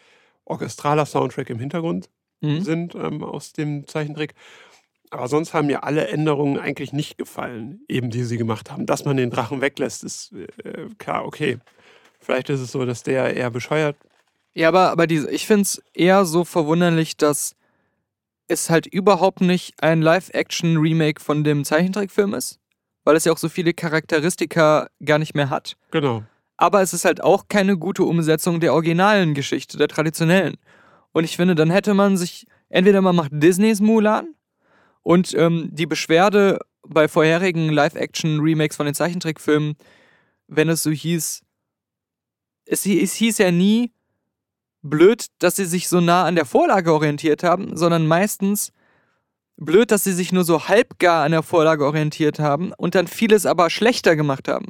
orchestraler 0.45 1.07
Soundtrack 1.07 1.51
im 1.51 1.59
Hintergrund 1.59 2.09
Mhm. 2.43 2.63
sind 2.63 2.95
ähm, 2.95 3.23
aus 3.23 3.53
dem 3.53 3.87
Zeichentrick. 3.87 4.33
Aber 5.11 5.29
sonst 5.29 5.53
haben 5.53 5.67
mir 5.67 5.85
alle 5.85 6.09
Änderungen 6.09 6.59
eigentlich 6.59 6.93
nicht 6.93 7.19
gefallen, 7.19 7.85
eben 7.89 8.11
die 8.11 8.23
sie 8.23 8.39
gemacht 8.39 8.71
haben. 8.71 8.87
Dass 8.87 9.05
man 9.05 9.17
den 9.19 9.29
Drachen 9.31 9.61
weglässt, 9.61 10.05
ist 10.05 10.33
äh, 10.33 10.87
klar, 10.99 11.27
okay. 11.27 11.59
Vielleicht 12.19 12.49
ist 12.49 12.61
es 12.61 12.73
so, 12.73 12.85
dass 12.87 13.03
der 13.03 13.37
eher 13.37 13.51
bescheuert. 13.51 13.97
Ja, 14.55 14.69
aber, 14.69 14.91
aber 14.91 15.07
diese, 15.07 15.31
ich 15.31 15.47
finde 15.47 15.63
es 15.63 15.83
eher 15.95 16.25
so 16.25 16.45
verwunderlich, 16.45 17.17
dass 17.17 17.55
es 18.49 18.69
halt 18.69 18.87
überhaupt 18.87 19.41
nicht 19.41 19.75
ein 19.83 20.03
Live-Action-Remake 20.03 21.23
von 21.23 21.45
dem 21.45 21.65
Zeichentrickfilm 21.65 22.35
ist, 22.35 22.59
weil 23.05 23.17
es 23.17 23.25
ja 23.25 23.33
auch 23.33 23.39
so 23.39 23.49
viele 23.49 23.73
Charakteristika 23.73 24.89
gar 25.05 25.19
nicht 25.19 25.35
mehr 25.35 25.51
hat. 25.51 25.77
Genau. 25.93 26.25
Aber 26.57 26.83
es 26.83 26.93
ist 26.93 27.05
halt 27.05 27.23
auch 27.23 27.49
keine 27.49 27.79
gute 27.79 28.03
Umsetzung 28.03 28.61
der 28.61 28.75
originalen 28.75 29.35
Geschichte, 29.35 29.79
der 29.79 29.89
traditionellen. 29.89 30.57
Und 31.13 31.25
ich 31.25 31.37
finde, 31.37 31.55
dann 31.55 31.71
hätte 31.71 31.95
man 31.95 32.17
sich, 32.17 32.47
entweder 32.69 33.01
man 33.01 33.17
macht 33.17 33.31
Disneys 33.33 33.81
Mulan 33.81 34.35
und 35.03 35.33
ähm, 35.35 35.69
die 35.73 35.87
Beschwerde 35.87 36.59
bei 36.87 37.09
vorherigen 37.09 37.71
Live-Action-Remakes 37.71 38.77
von 38.77 38.87
den 38.87 38.95
Zeichentrickfilmen 38.95 39.77
wenn 40.51 40.69
es 40.69 40.83
so 40.83 40.91
hieß, 40.91 41.43
es, 42.67 42.87
es 42.87 43.15
hieß 43.15 43.39
ja 43.39 43.51
nie 43.51 43.93
blöd, 44.83 45.27
dass 45.39 45.57
sie 45.57 45.65
sich 45.65 45.89
so 45.89 46.01
nah 46.01 46.25
an 46.25 46.35
der 46.35 46.45
Vorlage 46.45 46.93
orientiert 46.93 47.43
haben, 47.43 47.77
sondern 47.77 48.07
meistens 48.07 48.73
blöd, 49.57 49.91
dass 49.91 50.05
sie 50.05 50.13
sich 50.13 50.33
nur 50.33 50.45
so 50.45 50.69
halbgar 50.69 51.25
an 51.25 51.33
der 51.33 51.43
Vorlage 51.43 51.85
orientiert 51.85 52.39
haben 52.39 52.73
und 52.77 52.95
dann 52.95 53.07
vieles 53.07 53.47
aber 53.47 53.71
schlechter 53.71 54.17
gemacht 54.17 54.49
haben. 54.49 54.67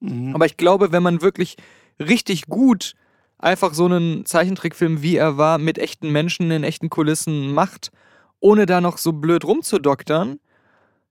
Mhm. 0.00 0.34
Aber 0.34 0.46
ich 0.46 0.56
glaube, 0.56 0.92
wenn 0.92 1.02
man 1.02 1.22
wirklich 1.22 1.56
richtig 2.00 2.46
gut 2.46 2.94
einfach 3.38 3.74
so 3.74 3.84
einen 3.86 4.26
Zeichentrickfilm, 4.26 5.02
wie 5.02 5.16
er 5.16 5.36
war, 5.36 5.58
mit 5.58 5.78
echten 5.78 6.10
Menschen 6.10 6.50
in 6.50 6.64
echten 6.64 6.90
Kulissen 6.90 7.52
macht, 7.52 7.90
ohne 8.40 8.66
da 8.66 8.80
noch 8.80 8.98
so 8.98 9.12
blöd 9.12 9.44
rumzudoktern, 9.44 10.40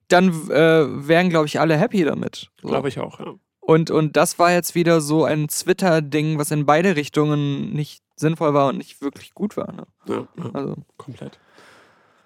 dann 0.10 0.30
äh, 0.50 1.08
wären, 1.08 1.30
glaube 1.30 1.48
ich, 1.48 1.60
alle 1.60 1.78
happy 1.78 2.04
damit. 2.04 2.50
So. 2.62 2.68
Glaube 2.68 2.90
ich 2.90 3.00
auch, 3.00 3.20
ja. 3.20 3.34
Und, 3.62 3.92
und 3.92 4.18
das 4.18 4.40
war 4.40 4.52
jetzt 4.52 4.76
wieder 4.76 5.00
so 5.00 5.24
ein 5.24 5.48
Twitter-Ding, 5.48 6.38
was 6.38 6.52
in 6.52 6.66
beide 6.66 6.96
Richtungen 6.96 7.74
nicht 7.74 8.02
sinnvoll 8.22 8.54
war 8.54 8.70
und 8.70 8.78
nicht 8.78 9.02
wirklich 9.02 9.34
gut 9.34 9.58
war. 9.58 9.72
Ne? 9.72 9.88
ja, 10.08 10.28
ja. 10.38 10.52
Also, 10.54 10.76
Komplett. 10.98 11.40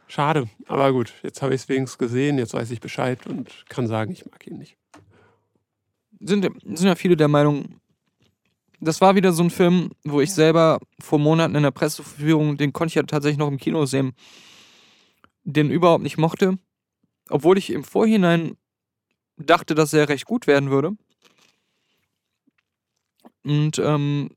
Schade, 0.07 0.47
aber 0.67 0.93
gut, 0.93 1.13
jetzt 1.23 1.41
habe 1.41 1.55
ich 1.55 1.61
es 1.61 1.69
wenigstens 1.69 1.97
gesehen, 1.97 2.37
jetzt 2.37 2.53
weiß 2.53 2.69
ich 2.69 2.79
Bescheid 2.79 3.25
und 3.25 3.65
kann 3.69 3.87
sagen, 3.87 4.11
ich 4.11 4.25
mag 4.29 4.45
ihn 4.45 4.59
nicht. 4.59 4.77
sind, 6.19 6.43
sind 6.63 6.87
ja 6.87 6.95
viele 6.95 7.17
der 7.17 7.27
Meinung, 7.27 7.81
das 8.79 9.01
war 9.01 9.15
wieder 9.15 9.33
so 9.33 9.41
ein 9.41 9.49
Film, 9.49 9.91
wo 10.03 10.21
ich 10.21 10.31
selber 10.31 10.79
vor 10.99 11.17
Monaten 11.17 11.55
in 11.55 11.63
der 11.63 11.71
Presseführung, 11.71 12.57
den 12.57 12.71
konnte 12.71 12.91
ich 12.91 12.95
ja 12.95 13.03
tatsächlich 13.03 13.39
noch 13.39 13.47
im 13.47 13.57
Kino 13.57 13.85
sehen, 13.87 14.13
den 15.43 15.71
überhaupt 15.71 16.03
nicht 16.03 16.17
mochte, 16.17 16.59
obwohl 17.29 17.57
ich 17.57 17.71
im 17.71 17.83
Vorhinein 17.83 18.57
dachte, 19.37 19.73
dass 19.75 19.93
er 19.93 20.09
recht 20.09 20.25
gut 20.25 20.45
werden 20.45 20.69
würde. 20.69 20.95
Und 23.43 23.79
ähm, 23.79 24.31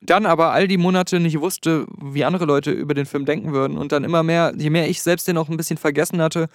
dann 0.00 0.26
aber 0.26 0.52
all 0.52 0.68
die 0.68 0.78
Monate 0.78 1.20
nicht 1.20 1.40
wusste, 1.40 1.86
wie 2.00 2.24
andere 2.24 2.44
Leute 2.44 2.70
über 2.70 2.94
den 2.94 3.06
Film 3.06 3.24
denken 3.24 3.52
würden 3.52 3.76
und 3.76 3.92
dann 3.92 4.04
immer 4.04 4.22
mehr, 4.22 4.52
je 4.56 4.70
mehr 4.70 4.88
ich 4.88 5.02
selbst 5.02 5.26
den 5.26 5.38
auch 5.38 5.48
ein 5.48 5.56
bisschen 5.56 5.76
vergessen 5.76 6.22
hatte, 6.22 6.48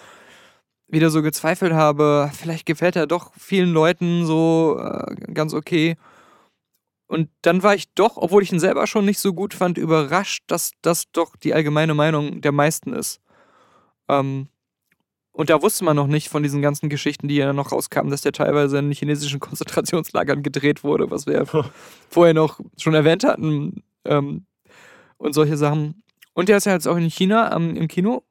wieder 0.88 1.10
so 1.10 1.22
gezweifelt 1.22 1.74
habe, 1.74 2.32
vielleicht 2.34 2.65
gefällt 2.65 2.95
er 2.95 3.07
doch 3.07 3.32
vielen 3.38 3.72
Leuten 3.72 4.26
so 4.26 4.80
äh, 4.80 5.15
ganz 5.34 5.53
okay. 5.53 5.98
Und 7.07 7.30
dann 7.41 7.64
war 7.64 7.76
ich 7.76 7.94
doch, 7.94 8.18
obwohl 8.18 8.44
ich 8.44 8.52
ihn 8.52 8.60
selber 8.60 8.88
schon 8.88 9.06
nicht 9.06 9.20
so 9.20 9.34
gut 9.34 9.53
fand, 9.53 9.78
überrascht, 9.78 10.44
dass 10.48 10.72
das 10.82 11.11
doch 11.11 11.36
die 11.36 11.53
allgemeine 11.53 11.94
Meinung 11.94 12.41
der 12.41 12.52
meisten 12.52 12.94
ist. 12.94 13.22
Ähm, 14.07 14.48
und 15.34 15.49
da 15.49 15.61
wusste 15.61 15.84
man 15.84 15.95
noch 15.95 16.07
nicht 16.07 16.30
von 16.30 16.43
diesen 16.43 16.61
ganzen 16.61 16.89
Geschichten, 16.89 17.27
die 17.27 17.35
ja 17.35 17.51
noch 17.53 17.72
rauskamen, 17.72 18.11
dass 18.11 18.22
der 18.22 18.31
teilweise 18.31 18.77
in 18.77 18.91
chinesischen 18.91 19.39
Konzentrationslagern 19.41 20.43
gedreht 20.43 20.84
wurde, 20.84 21.10
was 21.10 21.26
wir 21.26 21.34
ja 21.34 21.64
vorher 22.10 22.34
noch 22.35 22.60
schon 22.77 22.93
erwähnt 22.93 23.23
hatten. 23.23 23.84
Ähm, 24.05 24.45
und 25.18 25.34
solche 25.34 25.57
Sachen. 25.57 26.03
Und 26.34 26.49
der 26.49 26.57
ist 26.57 26.65
ja 26.65 26.73
jetzt 26.73 26.88
auch 26.88 26.97
in 26.97 27.10
China 27.10 27.51
am, 27.51 27.76
im 27.76 27.88
Kino 27.88 28.23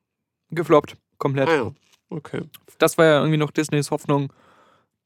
gefloppt. 0.51 0.97
Komplett 1.19 1.49
Ah 1.49 1.55
ja, 1.55 1.73
okay. 2.11 2.43
das 2.79 2.99
war 2.99 3.07
ja 3.07 3.19
irgendwie 3.19 3.39
noch 3.39 3.51
Disneys 3.51 3.91
Hoffnung, 3.91 4.33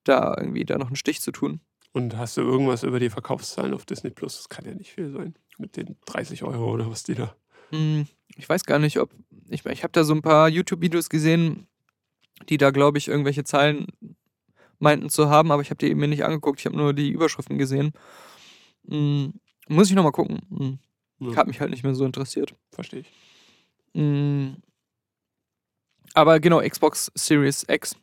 da 0.04 0.34
irgendwie 0.36 0.64
da 0.64 0.78
noch 0.78 0.88
einen 0.88 0.96
Stich 0.96 1.20
zu 1.20 1.30
tun. 1.30 1.60
Und 1.92 2.16
hast 2.16 2.36
du 2.36 2.42
irgendwas 2.42 2.82
über 2.82 3.00
die 3.00 3.08
Verkaufszahlen 3.08 3.72
auf 3.72 3.86
Disney 3.86 4.10
Plus? 4.10 4.36
Das 4.36 4.48
kann 4.48 4.66
ja 4.66 4.74
nicht 4.74 4.92
viel 4.92 5.10
sein. 5.12 5.34
Mit 5.58 5.76
den 5.76 5.96
30 6.06 6.42
Euro 6.42 6.72
oder 6.72 6.90
was 6.90 7.04
die 7.04 7.14
da. 7.14 7.34
Hm, 7.70 8.06
ich 8.36 8.48
weiß 8.48 8.64
gar 8.64 8.78
nicht, 8.78 8.98
ob. 8.98 9.10
Ich, 9.48 9.64
ich 9.64 9.82
habe 9.82 9.92
da 9.92 10.04
so 10.04 10.12
ein 10.12 10.22
paar 10.22 10.48
YouTube-Videos 10.48 11.08
gesehen, 11.08 11.68
die 12.48 12.58
da, 12.58 12.70
glaube 12.70 12.98
ich, 12.98 13.08
irgendwelche 13.08 13.44
Zahlen 13.44 13.86
meinten 14.78 15.08
zu 15.08 15.28
haben, 15.30 15.50
aber 15.50 15.62
ich 15.62 15.70
habe 15.70 15.78
die 15.78 15.94
mir 15.94 16.08
nicht 16.08 16.24
angeguckt. 16.24 16.60
Ich 16.60 16.66
habe 16.66 16.76
nur 16.76 16.92
die 16.92 17.08
Überschriften 17.10 17.58
gesehen. 17.58 17.92
Hm, 18.88 19.34
muss 19.68 19.88
ich 19.88 19.94
nochmal 19.96 20.12
gucken. 20.12 20.40
Hm, 20.50 20.78
Ja, 21.30 21.36
hat 21.36 21.46
mich 21.46 21.60
halt 21.60 21.70
nicht 21.70 21.82
mehr 21.82 21.94
so 21.94 22.04
interessiert. 22.04 22.54
Verstehe 22.72 23.00
ich. 23.00 23.12
Mm. 23.94 24.56
Aber 26.14 26.40
genau, 26.40 26.60
Xbox 26.60 27.10
Series 27.14 27.64
X. 27.68 27.96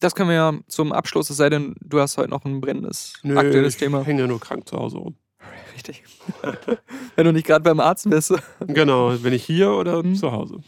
Das 0.00 0.14
können 0.14 0.28
wir 0.28 0.36
ja 0.36 0.52
zum 0.66 0.92
Abschluss, 0.92 1.30
es 1.30 1.36
sei 1.38 1.48
denn, 1.48 1.74
du 1.80 2.00
hast 2.00 2.18
heute 2.18 2.28
noch 2.30 2.44
ein 2.44 2.60
brennendes 2.60 3.14
Nö, 3.22 3.36
aktuelles 3.38 3.74
ich 3.74 3.80
Thema. 3.80 4.04
hänge 4.04 4.22
ja 4.22 4.26
nur 4.26 4.40
krank 4.40 4.68
zu 4.68 4.76
Hause 4.76 4.98
rum. 4.98 5.16
Richtig. 5.74 6.04
Wenn 7.16 7.24
du 7.26 7.32
nicht 7.32 7.46
gerade 7.46 7.62
beim 7.62 7.80
Arzt 7.80 8.08
bist. 8.10 8.34
Genau, 8.66 9.16
bin 9.16 9.32
ich 9.32 9.44
hier 9.44 9.70
oder 9.70 10.02
Mhm. 10.02 10.14
zu 10.16 10.32
Hause? 10.32 10.60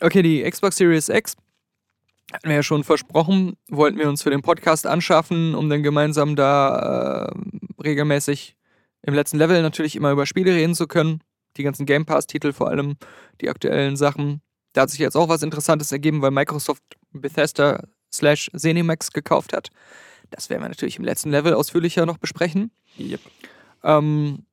Okay, 0.00 0.22
die 0.22 0.42
Xbox 0.48 0.76
Series 0.76 1.08
X 1.08 1.36
hatten 2.34 2.48
wir 2.48 2.56
ja 2.56 2.62
schon 2.64 2.82
versprochen, 2.82 3.56
wollten 3.70 3.96
wir 3.96 4.08
uns 4.08 4.22
für 4.22 4.30
den 4.30 4.42
Podcast 4.42 4.88
anschaffen, 4.88 5.54
um 5.54 5.70
dann 5.70 5.84
gemeinsam 5.84 6.34
da 6.34 7.28
äh, 7.28 7.82
regelmäßig 7.82 8.56
im 9.02 9.14
letzten 9.14 9.38
Level 9.38 9.62
natürlich 9.62 9.94
immer 9.94 10.10
über 10.10 10.26
Spiele 10.26 10.52
reden 10.52 10.74
zu 10.74 10.88
können. 10.88 11.20
Die 11.56 11.62
ganzen 11.62 11.86
Game 11.86 12.06
Pass-Titel 12.06 12.52
vor 12.52 12.68
allem, 12.68 12.96
die 13.40 13.48
aktuellen 13.48 13.96
Sachen. 13.96 14.42
Da 14.72 14.82
hat 14.82 14.90
sich 14.90 14.98
jetzt 14.98 15.16
auch 15.16 15.28
was 15.28 15.44
Interessantes 15.44 15.92
ergeben, 15.92 16.22
weil 16.22 16.32
Microsoft 16.32 16.82
Bethesda 17.12 17.84
slash 18.12 18.50
Zenimax 18.56 19.12
gekauft 19.12 19.52
hat. 19.52 19.68
Das 20.30 20.50
werden 20.50 20.62
wir 20.62 20.68
natürlich 20.68 20.98
im 20.98 21.04
letzten 21.04 21.30
Level 21.30 21.54
ausführlicher 21.54 22.04
noch 22.04 22.18
besprechen. 22.18 22.72
Yep. 22.98 23.20
Ähm, 23.84 24.44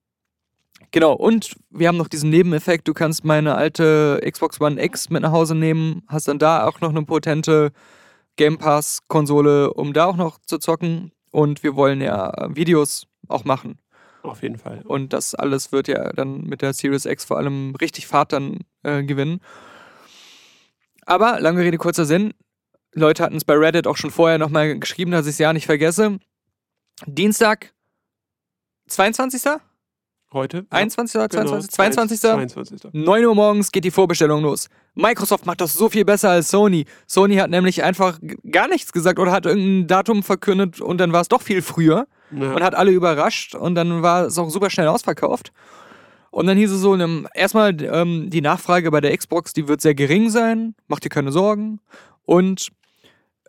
genau, 0.92 1.14
und 1.14 1.56
wir 1.70 1.88
haben 1.88 1.98
noch 1.98 2.08
diesen 2.08 2.30
Nebeneffekt, 2.30 2.88
du 2.88 2.94
kannst 2.94 3.24
meine 3.26 3.56
alte 3.56 4.22
Xbox 4.30 4.60
One 4.62 4.82
X 4.84 5.10
mit 5.10 5.22
nach 5.22 5.32
Hause 5.32 5.56
nehmen, 5.56 6.04
hast 6.08 6.28
dann 6.28 6.40
da 6.40 6.68
auch 6.68 6.82
noch 6.82 6.90
eine 6.90 7.04
potente 7.04 7.72
Game 8.36 8.58
Pass-Konsole, 8.58 9.74
um 9.74 9.94
da 9.94 10.06
auch 10.06 10.16
noch 10.16 10.40
zu 10.40 10.58
zocken. 10.58 11.12
Und 11.32 11.64
wir 11.64 11.76
wollen 11.76 12.02
ja 12.02 12.34
Videos 12.50 13.08
auch 13.28 13.46
machen. 13.46 13.80
Auf 14.24 14.44
jeden 14.44 14.58
Fall. 14.58 14.82
Und 14.86 15.14
das 15.14 15.34
alles 15.34 15.72
wird 15.72 15.88
ja 15.88 16.12
dann 16.14 16.42
mit 16.42 16.62
der 16.62 16.74
Series 16.74 17.06
X 17.06 17.26
vor 17.26 17.38
allem 17.38 17.76
richtig 17.76 18.08
Fahrt 18.08 18.34
dann 18.34 18.60
äh, 18.84 19.04
gewinnen. 19.04 19.42
Aber, 21.06 21.40
lange 21.40 21.62
Rede, 21.62 21.78
kurzer 21.78 22.06
Sinn. 22.06 22.34
Leute 22.94 23.24
hatten 23.24 23.38
es 23.38 23.46
bei 23.46 23.56
Reddit 23.56 23.88
auch 23.88 23.98
schon 23.98 24.12
vorher 24.12 24.38
nochmal 24.38 24.78
geschrieben, 24.78 25.12
dass 25.12 25.26
ich 25.26 25.32
es 25.32 25.40
ja 25.40 25.54
nicht 25.54 25.66
vergesse. 25.66 26.20
Dienstag, 27.06 27.74
22. 28.88 29.62
Heute? 30.34 30.58
Ja, 30.58 30.64
21. 30.70 31.16
oder 31.20 31.28
genau, 31.28 31.60
22. 31.60 32.20
22. 32.20 32.20
22. 32.80 32.94
9 32.94 33.26
Uhr 33.26 33.36
morgens 33.36 33.72
geht 33.72 33.84
die 33.84 33.92
Vorbestellung 33.92 34.42
los. 34.42 34.68
Microsoft 34.96 35.46
macht 35.46 35.60
das 35.60 35.74
so 35.74 35.90
viel 35.90 36.06
besser 36.06 36.30
als 36.30 36.50
Sony. 36.50 36.86
Sony 37.06 37.36
hat 37.36 37.50
nämlich 37.50 37.84
einfach 37.84 38.18
gar 38.50 38.68
nichts 38.70 38.94
gesagt 38.94 39.20
oder 39.20 39.32
hat 39.32 39.46
irgendein 39.46 39.88
Datum 39.88 40.24
verkündet 40.24 40.80
und 40.80 41.00
dann 41.00 41.12
war 41.12 41.22
es 41.22 41.28
doch 41.28 41.42
viel 41.42 41.62
früher 41.62 42.08
Ja. 42.32 42.54
und 42.54 42.64
hat 42.64 42.76
alle 42.76 42.92
überrascht 42.92 43.56
und 43.56 43.76
dann 43.76 44.02
war 44.04 44.26
es 44.28 44.38
auch 44.38 44.50
super 44.50 44.70
schnell 44.70 44.88
ausverkauft. 44.88 45.52
Und 46.30 46.48
dann 46.48 46.58
hieß 46.58 46.72
es 46.72 46.80
so, 46.80 46.96
erstmal 47.34 47.82
ähm, 47.84 48.30
die 48.30 48.40
Nachfrage 48.40 48.90
bei 48.90 49.02
der 49.02 49.16
Xbox, 49.18 49.52
die 49.52 49.68
wird 49.68 49.82
sehr 49.82 49.96
gering 49.96 50.30
sein, 50.30 50.76
macht 50.88 51.04
dir 51.04 51.10
keine 51.10 51.34
Sorgen. 51.34 51.82
Und 52.24 52.70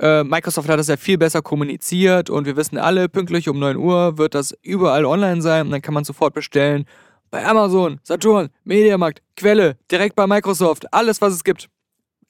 äh, 0.02 0.24
Microsoft 0.24 0.68
hat 0.68 0.78
das 0.78 0.88
ja 0.88 0.96
viel 0.96 1.16
besser 1.16 1.42
kommuniziert 1.42 2.28
und 2.28 2.44
wir 2.44 2.56
wissen 2.56 2.76
alle, 2.76 3.08
pünktlich 3.08 3.48
um 3.48 3.58
9 3.58 3.76
Uhr 3.76 4.18
wird 4.18 4.34
das 4.34 4.52
überall 4.62 5.04
online 5.04 5.40
sein 5.40 5.66
und 5.66 5.70
dann 5.70 5.80
kann 5.80 5.94
man 5.94 6.04
sofort 6.04 6.34
bestellen. 6.34 6.86
Bei 7.30 7.46
Amazon, 7.46 8.00
Saturn, 8.02 8.50
Mediamarkt, 8.64 9.22
Quelle, 9.36 9.76
direkt 9.90 10.16
bei 10.16 10.26
Microsoft, 10.26 10.92
alles 10.92 11.22
was 11.22 11.32
es 11.32 11.44
gibt. 11.44 11.68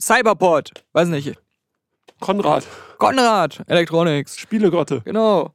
Cyberport, 0.00 0.84
weiß 0.92 1.08
nicht, 1.08 1.34
Konrad, 2.20 2.66
Konrad, 2.98 3.62
Electronics, 3.66 4.38
Spielegrotte. 4.38 5.00
Genau. 5.04 5.52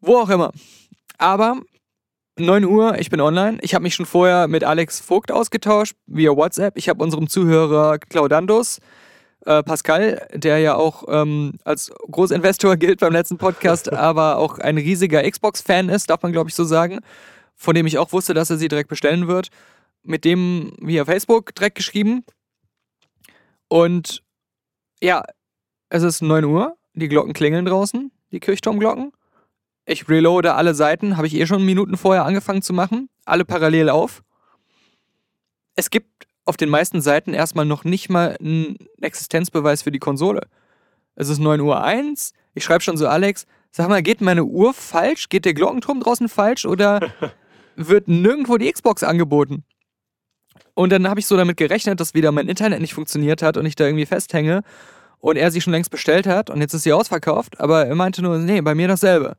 Wo 0.00 0.18
auch 0.18 0.28
immer. 0.28 0.50
Aber 1.16 1.60
9 2.36 2.64
Uhr, 2.64 2.98
ich 2.98 3.08
bin 3.08 3.20
online. 3.20 3.58
Ich 3.60 3.74
habe 3.74 3.84
mich 3.84 3.94
schon 3.94 4.04
vorher 4.04 4.48
mit 4.48 4.64
Alex 4.64 4.98
Vogt 4.98 5.30
ausgetauscht 5.30 5.94
via 6.06 6.36
WhatsApp. 6.36 6.76
Ich 6.76 6.88
habe 6.88 7.02
unserem 7.02 7.28
Zuhörer 7.28 7.98
Claudandos, 7.98 8.80
äh, 9.46 9.62
Pascal, 9.62 10.26
der 10.32 10.58
ja 10.58 10.74
auch 10.74 11.04
ähm, 11.08 11.54
als 11.64 11.92
Großinvestor 12.10 12.76
gilt 12.78 13.00
beim 13.00 13.12
letzten 13.12 13.38
Podcast, 13.38 13.92
aber 13.92 14.38
auch 14.38 14.58
ein 14.58 14.78
riesiger 14.78 15.28
Xbox-Fan 15.28 15.88
ist, 15.88 16.10
darf 16.10 16.22
man 16.22 16.32
glaube 16.32 16.50
ich 16.50 16.54
so 16.54 16.64
sagen, 16.64 17.00
von 17.54 17.74
dem 17.74 17.86
ich 17.86 17.98
auch 17.98 18.12
wusste, 18.12 18.34
dass 18.34 18.50
er 18.50 18.56
sie 18.56 18.68
direkt 18.68 18.88
bestellen 18.88 19.28
wird. 19.28 19.48
Mit 20.02 20.24
dem 20.24 20.72
via 20.80 21.04
Facebook 21.06 21.54
direkt 21.54 21.76
geschrieben. 21.76 22.24
Und 23.68 24.22
ja, 25.02 25.24
es 25.88 26.02
ist 26.02 26.20
9 26.20 26.44
Uhr, 26.44 26.76
die 26.92 27.08
Glocken 27.08 27.32
klingeln 27.32 27.64
draußen, 27.64 28.12
die 28.30 28.40
Kirchturmglocken. 28.40 29.12
Ich 29.86 30.08
reloade 30.08 30.54
alle 30.54 30.74
Seiten, 30.74 31.16
habe 31.16 31.26
ich 31.26 31.34
eh 31.34 31.46
schon 31.46 31.64
Minuten 31.64 31.96
vorher 31.96 32.24
angefangen 32.24 32.62
zu 32.62 32.72
machen, 32.72 33.08
alle 33.24 33.44
parallel 33.44 33.88
auf. 33.88 34.22
Es 35.74 35.90
gibt 35.90 36.26
auf 36.44 36.56
den 36.56 36.68
meisten 36.68 37.00
Seiten 37.00 37.34
erstmal 37.34 37.64
noch 37.64 37.84
nicht 37.84 38.10
mal 38.10 38.36
einen 38.38 38.76
Existenzbeweis 39.00 39.82
für 39.82 39.90
die 39.90 39.98
Konsole. 39.98 40.46
Es 41.16 41.28
ist 41.28 41.38
9 41.38 41.60
Uhr 41.60 41.82
1, 41.82 42.32
ich 42.54 42.64
schreibe 42.64 42.82
schon 42.82 42.96
so 42.96 43.06
Alex, 43.06 43.46
sag 43.70 43.88
mal, 43.88 44.02
geht 44.02 44.20
meine 44.20 44.44
Uhr 44.44 44.74
falsch? 44.74 45.28
Geht 45.28 45.44
der 45.44 45.54
Glockenturm 45.54 46.00
draußen 46.00 46.28
falsch 46.28 46.66
oder 46.66 47.00
wird 47.76 48.08
nirgendwo 48.08 48.56
die 48.56 48.70
Xbox 48.70 49.02
angeboten? 49.02 49.64
Und 50.74 50.90
dann 50.90 51.08
habe 51.08 51.20
ich 51.20 51.26
so 51.26 51.36
damit 51.36 51.56
gerechnet, 51.56 52.00
dass 52.00 52.14
wieder 52.14 52.32
mein 52.32 52.48
Internet 52.48 52.80
nicht 52.80 52.94
funktioniert 52.94 53.42
hat 53.42 53.56
und 53.56 53.66
ich 53.66 53.76
da 53.76 53.84
irgendwie 53.84 54.06
festhänge. 54.06 54.62
und 55.20 55.36
er 55.36 55.50
sie 55.50 55.60
schon 55.60 55.72
längst 55.72 55.90
bestellt 55.90 56.26
hat 56.26 56.50
und 56.50 56.60
jetzt 56.60 56.74
ist 56.74 56.82
sie 56.82 56.92
ausverkauft, 56.92 57.58
aber 57.58 57.86
er 57.86 57.94
meinte 57.94 58.20
nur, 58.20 58.38
nee, 58.38 58.60
bei 58.60 58.74
mir 58.74 58.88
dasselbe. 58.88 59.36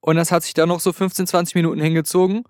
Und 0.00 0.16
das 0.16 0.32
hat 0.32 0.42
sich 0.42 0.52
dann 0.52 0.68
noch 0.68 0.80
so 0.80 0.92
15, 0.92 1.28
20 1.28 1.54
Minuten 1.54 1.80
hingezogen. 1.80 2.42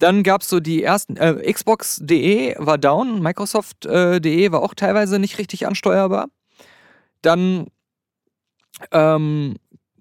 Dann 0.00 0.22
gab 0.22 0.40
es 0.40 0.48
so 0.48 0.60
die 0.60 0.82
ersten, 0.82 1.18
äh, 1.18 1.52
Xbox.de 1.52 2.54
war 2.58 2.78
down, 2.78 3.20
Microsoft.de 3.22 4.50
war 4.50 4.62
auch 4.62 4.72
teilweise 4.74 5.18
nicht 5.18 5.36
richtig 5.36 5.66
ansteuerbar. 5.66 6.28
Dann 7.20 7.66
ähm, 8.92 9.56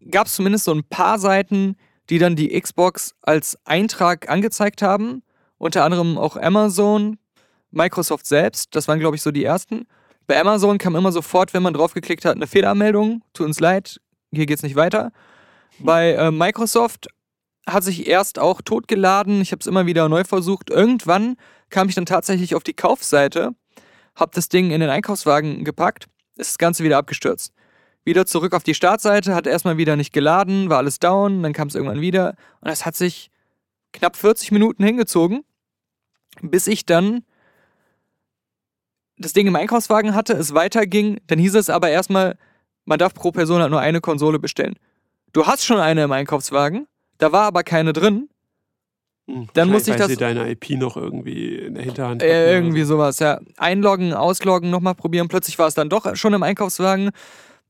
gab 0.09 0.27
es 0.27 0.35
zumindest 0.35 0.63
so 0.63 0.73
ein 0.73 0.85
paar 0.85 1.19
Seiten, 1.19 1.75
die 2.09 2.17
dann 2.17 2.37
die 2.37 2.57
Xbox 2.59 3.13
als 3.23 3.59
Eintrag 3.65 4.29
angezeigt 4.29 4.81
haben. 4.81 5.21
Unter 5.57 5.83
anderem 5.83 6.17
auch 6.17 6.37
Amazon, 6.37 7.17
Microsoft 7.71 8.25
selbst, 8.25 8.73
das 8.77 8.87
waren 8.87 8.99
glaube 8.99 9.17
ich 9.17 9.21
so 9.21 9.31
die 9.31 9.43
ersten. 9.43 9.85
Bei 10.27 10.39
Amazon 10.39 10.77
kam 10.77 10.95
immer 10.95 11.11
sofort, 11.11 11.53
wenn 11.53 11.61
man 11.61 11.73
draufgeklickt 11.73 12.23
hat, 12.23 12.37
eine 12.37 12.47
Fehlermeldung. 12.47 13.21
Tut 13.33 13.47
uns 13.47 13.59
leid, 13.59 13.99
hier 14.31 14.45
geht's 14.45 14.63
nicht 14.63 14.77
weiter. 14.77 15.11
Bei 15.79 16.13
äh, 16.13 16.31
Microsoft 16.31 17.09
hat 17.73 17.83
sich 17.83 18.07
erst 18.07 18.39
auch 18.39 18.61
totgeladen. 18.61 19.41
Ich 19.41 19.51
habe 19.51 19.59
es 19.59 19.67
immer 19.67 19.85
wieder 19.85 20.09
neu 20.09 20.23
versucht. 20.23 20.69
Irgendwann 20.69 21.35
kam 21.69 21.89
ich 21.89 21.95
dann 21.95 22.05
tatsächlich 22.05 22.55
auf 22.55 22.63
die 22.63 22.73
Kaufseite, 22.73 23.51
habe 24.15 24.31
das 24.33 24.49
Ding 24.49 24.71
in 24.71 24.81
den 24.81 24.89
Einkaufswagen 24.89 25.63
gepackt, 25.63 26.07
ist 26.35 26.51
das 26.51 26.57
Ganze 26.57 26.83
wieder 26.83 26.97
abgestürzt. 26.97 27.53
Wieder 28.05 28.25
zurück 28.25 28.53
auf 28.53 28.63
die 28.63 28.73
Startseite, 28.73 29.35
hat 29.35 29.45
erstmal 29.45 29.77
wieder 29.77 29.95
nicht 29.95 30.13
geladen, 30.13 30.69
war 30.69 30.77
alles 30.77 30.99
down, 30.99 31.43
dann 31.43 31.53
kam 31.53 31.67
es 31.67 31.75
irgendwann 31.75 32.01
wieder. 32.01 32.35
Und 32.61 32.69
das 32.69 32.85
hat 32.85 32.95
sich 32.95 33.29
knapp 33.93 34.15
40 34.15 34.51
Minuten 34.51 34.83
hingezogen, 34.83 35.43
bis 36.41 36.67
ich 36.67 36.85
dann 36.85 37.23
das 39.17 39.33
Ding 39.33 39.47
im 39.47 39.55
Einkaufswagen 39.55 40.15
hatte, 40.15 40.33
es 40.33 40.53
weiterging. 40.53 41.19
Dann 41.27 41.39
hieß 41.39 41.55
es 41.55 41.69
aber 41.69 41.89
erstmal, 41.89 42.37
man 42.85 42.99
darf 42.99 43.13
pro 43.13 43.31
Person 43.31 43.61
halt 43.61 43.71
nur 43.71 43.81
eine 43.81 44.01
Konsole 44.01 44.39
bestellen. 44.39 44.75
Du 45.33 45.45
hast 45.45 45.65
schon 45.65 45.79
eine 45.79 46.03
im 46.03 46.11
Einkaufswagen, 46.11 46.87
da 47.19 47.31
war 47.31 47.43
aber 47.43 47.63
keine 47.63 47.93
drin. 47.93 48.27
Hm, 49.29 49.47
Dann 49.53 49.69
muss 49.69 49.83
vielleicht, 49.83 49.99
ich 49.99 50.03
das- 50.05 50.11
sie 50.11 50.17
deine 50.17 50.49
IP 50.49 50.71
noch 50.71 50.97
irgendwie 50.97 51.55
in 51.57 51.75
der 51.75 51.83
Hinterhand 51.83 52.23
Äh, 52.23 52.51
irgendwie 52.55 52.81
sowas, 52.83 53.19
ja. 53.19 53.39
Einloggen, 53.57 54.13
ausloggen, 54.13 54.71
nochmal 54.71 54.95
probieren. 54.95 55.27
Plötzlich 55.27 55.59
war 55.59 55.67
es 55.67 55.75
dann 55.75 55.89
doch 55.89 56.15
schon 56.15 56.33
im 56.33 56.41
Einkaufswagen. 56.41 57.11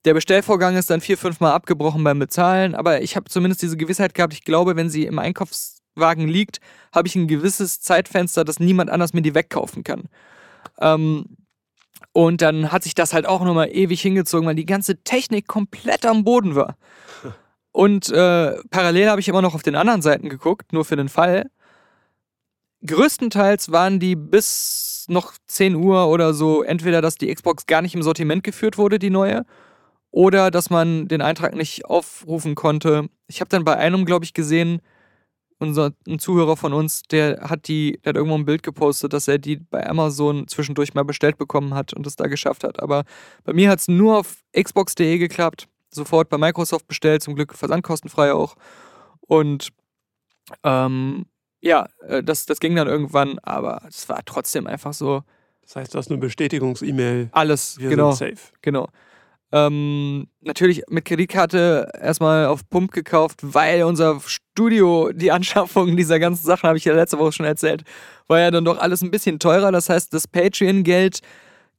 Der 0.06 0.14
Bestellvorgang 0.14 0.78
ist 0.78 0.90
dann 0.90 1.02
vier, 1.02 1.18
fünf 1.18 1.42
Mal 1.42 1.52
abgebrochen 1.54 2.02
beim 2.06 2.20
Bezahlen. 2.20 2.74
Aber 2.76 3.02
ich 3.02 3.18
habe 3.18 3.30
zumindest 3.30 3.62
diese 3.62 3.76
Gewissheit 3.76 4.14
gehabt, 4.14 4.32
ich 4.34 4.46
glaube, 4.46 4.78
wenn 4.78 4.90
sie 4.90 5.06
im 5.06 5.20
Einkaufswagen 5.20 6.30
liegt, 6.30 6.60
habe 6.94 7.10
ich 7.10 7.16
ein 7.18 7.28
gewisses 7.28 7.82
Zeitfenster, 7.82 8.46
dass 8.46 8.62
niemand 8.62 8.90
anders 8.90 9.12
mir 9.14 9.22
die 9.22 9.36
wegkaufen 9.36 9.84
kann. 9.84 10.04
Ähm, 10.80 11.26
und 12.14 12.42
dann 12.42 12.72
hat 12.72 12.84
sich 12.84 12.96
das 12.96 13.12
halt 13.14 13.26
auch 13.26 13.44
nochmal 13.44 13.70
ewig 13.76 14.02
hingezogen, 14.02 14.48
weil 14.48 14.56
die 14.56 14.66
ganze 14.66 15.04
Technik 15.04 15.48
komplett 15.48 16.06
am 16.06 16.24
Boden 16.24 16.56
war. 16.56 16.78
Und 17.80 18.10
äh, 18.10 18.61
parallel 18.72 19.10
habe 19.10 19.22
ich 19.22 19.30
immer 19.30 19.41
noch 19.41 19.56
auf 19.56 19.64
den 19.64 19.77
anderen 19.77 20.01
Seiten 20.01 20.27
geguckt, 20.27 20.73
nur 20.73 20.84
für 20.84 20.97
den 20.97 21.07
Fall. 21.07 21.49
Größtenteils 22.85 23.72
waren 23.72 24.01
die 24.01 24.18
bis 24.18 25.06
noch 25.07 25.31
10 25.47 25.76
Uhr 25.76 26.10
oder 26.10 26.34
so 26.34 26.61
entweder, 26.61 27.01
dass 27.01 27.15
die 27.15 27.34
Xbox 27.34 27.68
gar 27.68 27.81
nicht 27.81 27.95
im 27.95 28.03
Sortiment 28.03 28.43
geführt 28.43 28.77
wurde, 28.77 28.99
die 28.99 29.10
neue, 29.10 29.45
oder 30.11 30.51
dass 30.51 30.69
man 30.69 31.07
den 31.07 31.22
Eintrag 31.22 31.56
nicht 31.56 31.85
aufrufen 31.85 32.53
konnte. 32.53 33.07
Ich 33.27 33.39
habe 33.39 33.47
dann 33.47 33.64
bei 33.64 33.77
einem, 33.77 34.03
glaube 34.03 34.26
ich, 34.26 34.34
gesehen, 34.34 34.81
unser 35.57 35.93
ein 36.06 36.19
Zuhörer 36.19 36.57
von 36.57 36.73
uns, 36.73 37.03
der 37.03 37.49
hat 37.49 37.69
die, 37.69 37.97
der 38.03 38.10
hat 38.10 38.18
irgendwo 38.18 38.35
ein 38.35 38.43
Bild 38.45 38.61
gepostet, 38.61 39.14
dass 39.14 39.30
er 39.30 39.38
die 39.38 39.56
bei 39.56 39.89
Amazon 39.89 40.49
zwischendurch 40.49 40.95
mal 40.95 41.06
bestellt 41.06 41.38
bekommen 41.38 41.73
hat 41.76 41.93
und 41.93 42.06
es 42.06 42.18
da 42.18 42.27
geschafft 42.27 42.65
hat. 42.65 42.84
Aber 42.84 43.06
bei 43.45 43.53
mir 43.53 43.69
hat 43.69 43.80
es 43.80 43.88
nur 43.88 44.18
auf 44.18 44.43
Xbox.de 44.51 45.18
geklappt. 45.18 45.69
Sofort 45.91 46.30
bei 46.30 46.38
Microsoft 46.38 46.88
bestellt, 46.88 47.24
zum 47.24 47.36
Glück 47.36 47.53
versandkostenfrei 47.53 48.34
auch. 48.34 48.56
Und 49.22 49.70
ähm, 50.64 51.26
ja, 51.61 51.88
äh, 52.07 52.24
das, 52.24 52.45
das 52.45 52.60
ging 52.60 52.76
dann 52.76 52.88
irgendwann, 52.88 53.40
aber 53.40 53.82
es 53.88 54.07
war 54.10 54.20
trotzdem 54.26 54.68
einfach 54.68 54.94
so 54.94 55.24
Das 55.64 55.76
heißt, 55.76 55.94
du 55.94 55.98
hast 55.98 56.10
eine 56.10 56.20
Bestätigungs-E-Mail. 56.20 57.30
alles, 57.32 57.78
Wir 57.80 57.90
genau, 57.90 58.11
sind 58.11 58.38
safe. 58.38 58.53
genau. 58.61 58.88
Ähm, 59.52 60.28
natürlich 60.41 60.84
mit 60.90 61.06
Kreditkarte 61.06 61.90
erstmal 61.99 62.45
auf 62.45 62.70
Pump 62.70 62.91
gekauft, 62.91 63.40
weil 63.41 63.82
unser 63.84 64.20
Studio, 64.26 65.11
die 65.11 65.32
Anschaffung 65.32 65.98
dieser 65.98 66.20
ganzen 66.20 66.45
Sachen, 66.45 66.68
habe 66.68 66.78
ich 66.78 66.86
ja 66.86 66.94
letzte 66.94 67.18
Woche 67.18 67.32
schon 67.32 67.48
erzählt, 67.48 67.84
war 68.28 68.40
ja 68.40 68.52
dann 68.52 68.64
doch 68.66 68.78
alles 68.78 69.02
ein 69.02 69.10
bisschen 69.10 69.40
teurer. 69.40 69.72
Das 69.72 69.90
heißt, 69.90 70.14
das 70.14 70.28
Patreon-Geld 70.28 71.22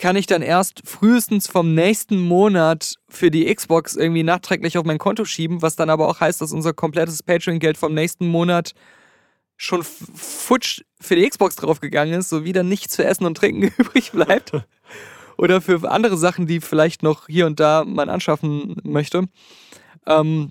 kann 0.01 0.16
ich 0.16 0.27
dann 0.27 0.40
erst 0.40 0.81
frühestens 0.89 1.47
vom 1.47 1.74
nächsten 1.74 2.18
Monat 2.20 2.94
für 3.10 3.31
die 3.31 3.55
Xbox 3.55 3.97
irgendwie 3.97 4.22
nachträglich 4.22 4.78
auf 4.78 4.86
mein 4.86 4.98
Konto 4.98 5.27
schieben, 5.27 5.60
was 5.60 5.77
dann 5.77 5.90
aber 5.90 6.09
auch 6.09 6.20
heißt, 6.20 6.40
dass 6.40 6.52
unser 6.52 6.72
komplettes 6.72 7.22
Patreon-Geld 7.22 7.77
vom 7.77 7.93
nächsten 7.93 8.27
Monat 8.27 8.72
schon 9.59 9.82
futsch 9.85 10.81
für 10.98 11.16
die 11.16 11.28
Xbox 11.28 11.56
draufgegangen 11.56 12.18
ist, 12.18 12.31
so 12.31 12.44
wieder 12.44 12.62
nichts 12.62 12.97
für 12.97 13.05
Essen 13.05 13.27
und 13.27 13.36
Trinken 13.36 13.70
übrig 13.78 14.12
bleibt. 14.12 14.52
Oder 15.36 15.60
für 15.60 15.90
andere 15.90 16.16
Sachen, 16.16 16.47
die 16.47 16.60
vielleicht 16.60 17.02
noch 17.02 17.27
hier 17.27 17.44
und 17.44 17.60
da 17.60 17.85
man 17.85 18.09
anschaffen 18.09 18.77
möchte. 18.82 19.28
Ähm, 20.06 20.51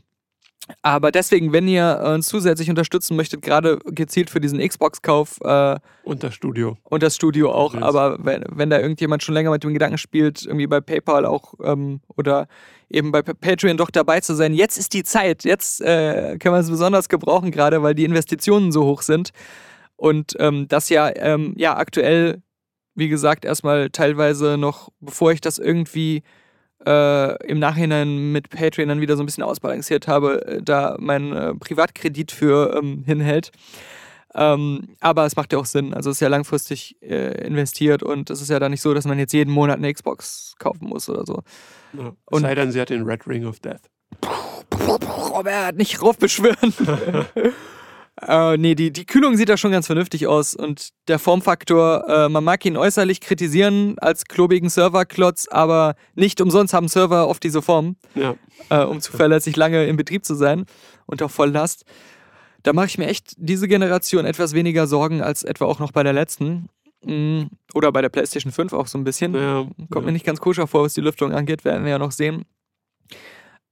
aber 0.82 1.12
deswegen, 1.12 1.52
wenn 1.54 1.68
ihr 1.68 2.02
uns 2.16 2.28
zusätzlich 2.28 2.70
unterstützen 2.70 3.16
möchtet, 3.16 3.42
gerade 3.42 3.80
gezielt 3.86 4.30
für 4.30 4.40
diesen 4.40 4.60
Xbox-Kauf 4.60 5.40
äh, 5.42 5.78
Und 6.04 6.24
das 6.24 6.34
Studio. 6.36 6.78
und 6.84 7.04
das 7.04 7.16
Studio 7.16 7.52
auch, 7.52 7.74
Yes. 7.74 7.84
aber 7.84 8.18
wenn, 8.24 8.44
wenn 8.50 8.70
da 8.70 8.80
irgendjemand 8.80 9.24
schon 9.24 9.34
länger 9.34 9.52
mit 9.52 9.64
dem 9.64 9.74
Gedanken 9.74 9.98
spielt, 9.98 10.46
irgendwie 10.46 10.68
bei 10.68 10.80
PayPal 10.82 11.26
auch 11.26 11.54
ähm, 11.64 12.02
oder 12.16 12.48
eben 12.90 13.12
bei 13.12 13.22
Pa- 13.22 13.34
Patreon 13.34 13.78
doch 13.78 13.90
dabei 13.92 14.20
zu 14.20 14.36
sein, 14.36 14.54
jetzt 14.54 14.78
ist 14.78 14.94
die 14.94 15.04
Zeit, 15.04 15.44
jetzt 15.44 15.82
äh, 15.82 16.38
können 16.40 16.56
wir 16.56 16.60
es 16.60 16.70
besonders 16.70 17.10
gebrauchen, 17.10 17.52
gerade 17.52 17.82
weil 17.84 17.96
die 17.96 18.06
Investitionen 18.06 18.72
so 18.72 18.86
hoch 18.86 19.02
sind 19.02 19.32
und 19.96 20.36
ähm, 20.40 20.68
das 20.68 20.90
ja, 20.90 21.12
ähm, 21.16 21.54
ja 21.58 21.78
aktuell, 21.78 22.42
wie 22.96 23.10
gesagt, 23.10 23.46
erstmal 23.46 23.90
teilweise 23.90 24.58
noch, 24.58 24.90
bevor 25.00 25.32
ich 25.32 25.42
das 25.42 25.58
irgendwie 25.58 26.24
äh, 26.86 27.48
im 27.48 27.60
Nachhinein 27.60 28.32
mit 28.32 28.50
Patreon 28.50 28.90
dann 28.90 29.02
wieder 29.02 29.18
so 29.18 29.24
ein 29.24 29.26
bisschen 29.26 29.44
ausbalanciert 29.44 30.08
habe, 30.08 30.46
äh, 30.48 30.62
da 30.62 30.96
mein 31.00 31.34
äh, 31.34 31.54
Privatkredit 31.56 32.32
für 32.32 32.76
ähm, 32.78 33.04
hinhält. 33.06 33.52
Ähm, 34.36 34.90
aber 35.00 35.26
es 35.26 35.36
macht 35.36 35.52
ja 35.54 35.60
auch 35.60 35.66
Sinn. 35.66 35.94
Also 35.94 36.12
es 36.12 36.18
ist 36.18 36.22
ja 36.22 36.28
langfristig 36.28 36.96
äh, 37.02 37.46
investiert 37.46 38.04
und 38.04 38.30
es 38.30 38.42
ist 38.42 38.50
ja 38.50 38.60
dann 38.60 38.72
nicht 38.72 38.82
so, 38.82 38.94
dass 38.94 39.06
man 39.06 39.18
jetzt 39.18 39.34
jeden 39.34 39.52
Monat 39.52 39.78
eine 39.78 39.92
Xbox 39.92 40.54
kaufen 40.60 40.88
muss 40.88 41.10
oder 41.10 41.26
so. 41.26 41.42
Ja. 41.98 42.14
Und- 42.26 42.42
sei 42.42 42.54
denn, 42.56 42.72
sie 42.72 42.80
hat 42.80 42.90
den 42.92 43.04
Red 43.04 43.26
Ring 43.28 43.46
of 43.46 43.60
Death. 43.60 43.82
Robert, 45.34 45.76
nicht 45.78 46.02
raufbeschwören. 46.02 46.74
äh, 48.28 48.58
nee, 48.58 48.76
die, 48.76 48.92
die 48.92 49.06
Kühlung 49.06 49.38
sieht 49.38 49.50
da 49.50 49.58
schon 49.58 49.72
ganz 49.72 49.86
vernünftig 49.86 50.28
aus 50.28 50.56
und 50.56 50.90
der 51.08 51.20
Formfaktor, 51.20 52.08
äh, 52.08 52.30
man 52.30 52.44
mag 52.44 52.66
ihn 52.66 52.78
äußerlich 52.78 53.22
kritisieren 53.22 53.98
als 54.00 54.26
klobigen 54.26 54.70
Serverklotz, 54.70 55.48
aber 55.50 55.96
nicht 56.16 56.42
umsonst 56.42 56.74
haben 56.74 56.88
Server 56.88 57.28
oft 57.28 57.44
diese 57.44 57.62
Form. 57.62 57.96
Ja. 58.16 58.36
äh, 58.70 58.84
um 58.84 59.00
zuverlässig 59.02 59.56
lange 59.56 59.86
in 59.86 59.96
Betrieb 59.96 60.26
zu 60.26 60.36
sein 60.36 60.66
und 61.06 61.22
auf 61.22 61.32
Volllast. 61.32 61.86
Da 62.64 62.74
mache 62.74 62.88
ich 62.88 62.98
mir 62.98 63.08
echt 63.08 63.34
diese 63.38 63.68
Generation 63.68 64.26
etwas 64.26 64.54
weniger 64.54 64.86
Sorgen 64.88 65.22
als 65.22 65.44
etwa 65.44 65.66
auch 65.66 65.80
noch 65.80 65.92
bei 65.92 66.04
der 66.04 66.14
letzten. 66.14 66.68
Mm, 67.06 67.44
Oder 67.74 67.92
bei 67.94 68.02
der 68.02 68.10
PlayStation 68.10 68.52
5 68.52 68.74
auch 68.74 68.88
so 68.88 68.98
ein 68.98 69.06
bisschen. 69.06 69.34
ja. 69.34 69.66
Kommt 69.90 69.96
ja. 69.96 70.02
mir 70.02 70.12
nicht 70.12 70.26
ganz 70.26 70.42
koscher 70.42 70.68
vor, 70.68 70.84
was 70.84 70.94
die 70.94 71.02
Lüftung 71.02 71.32
angeht, 71.32 71.64
werden 71.64 71.86
wir 71.86 71.92
ja 71.92 72.00
noch 72.00 72.12
sehen. 72.12 72.44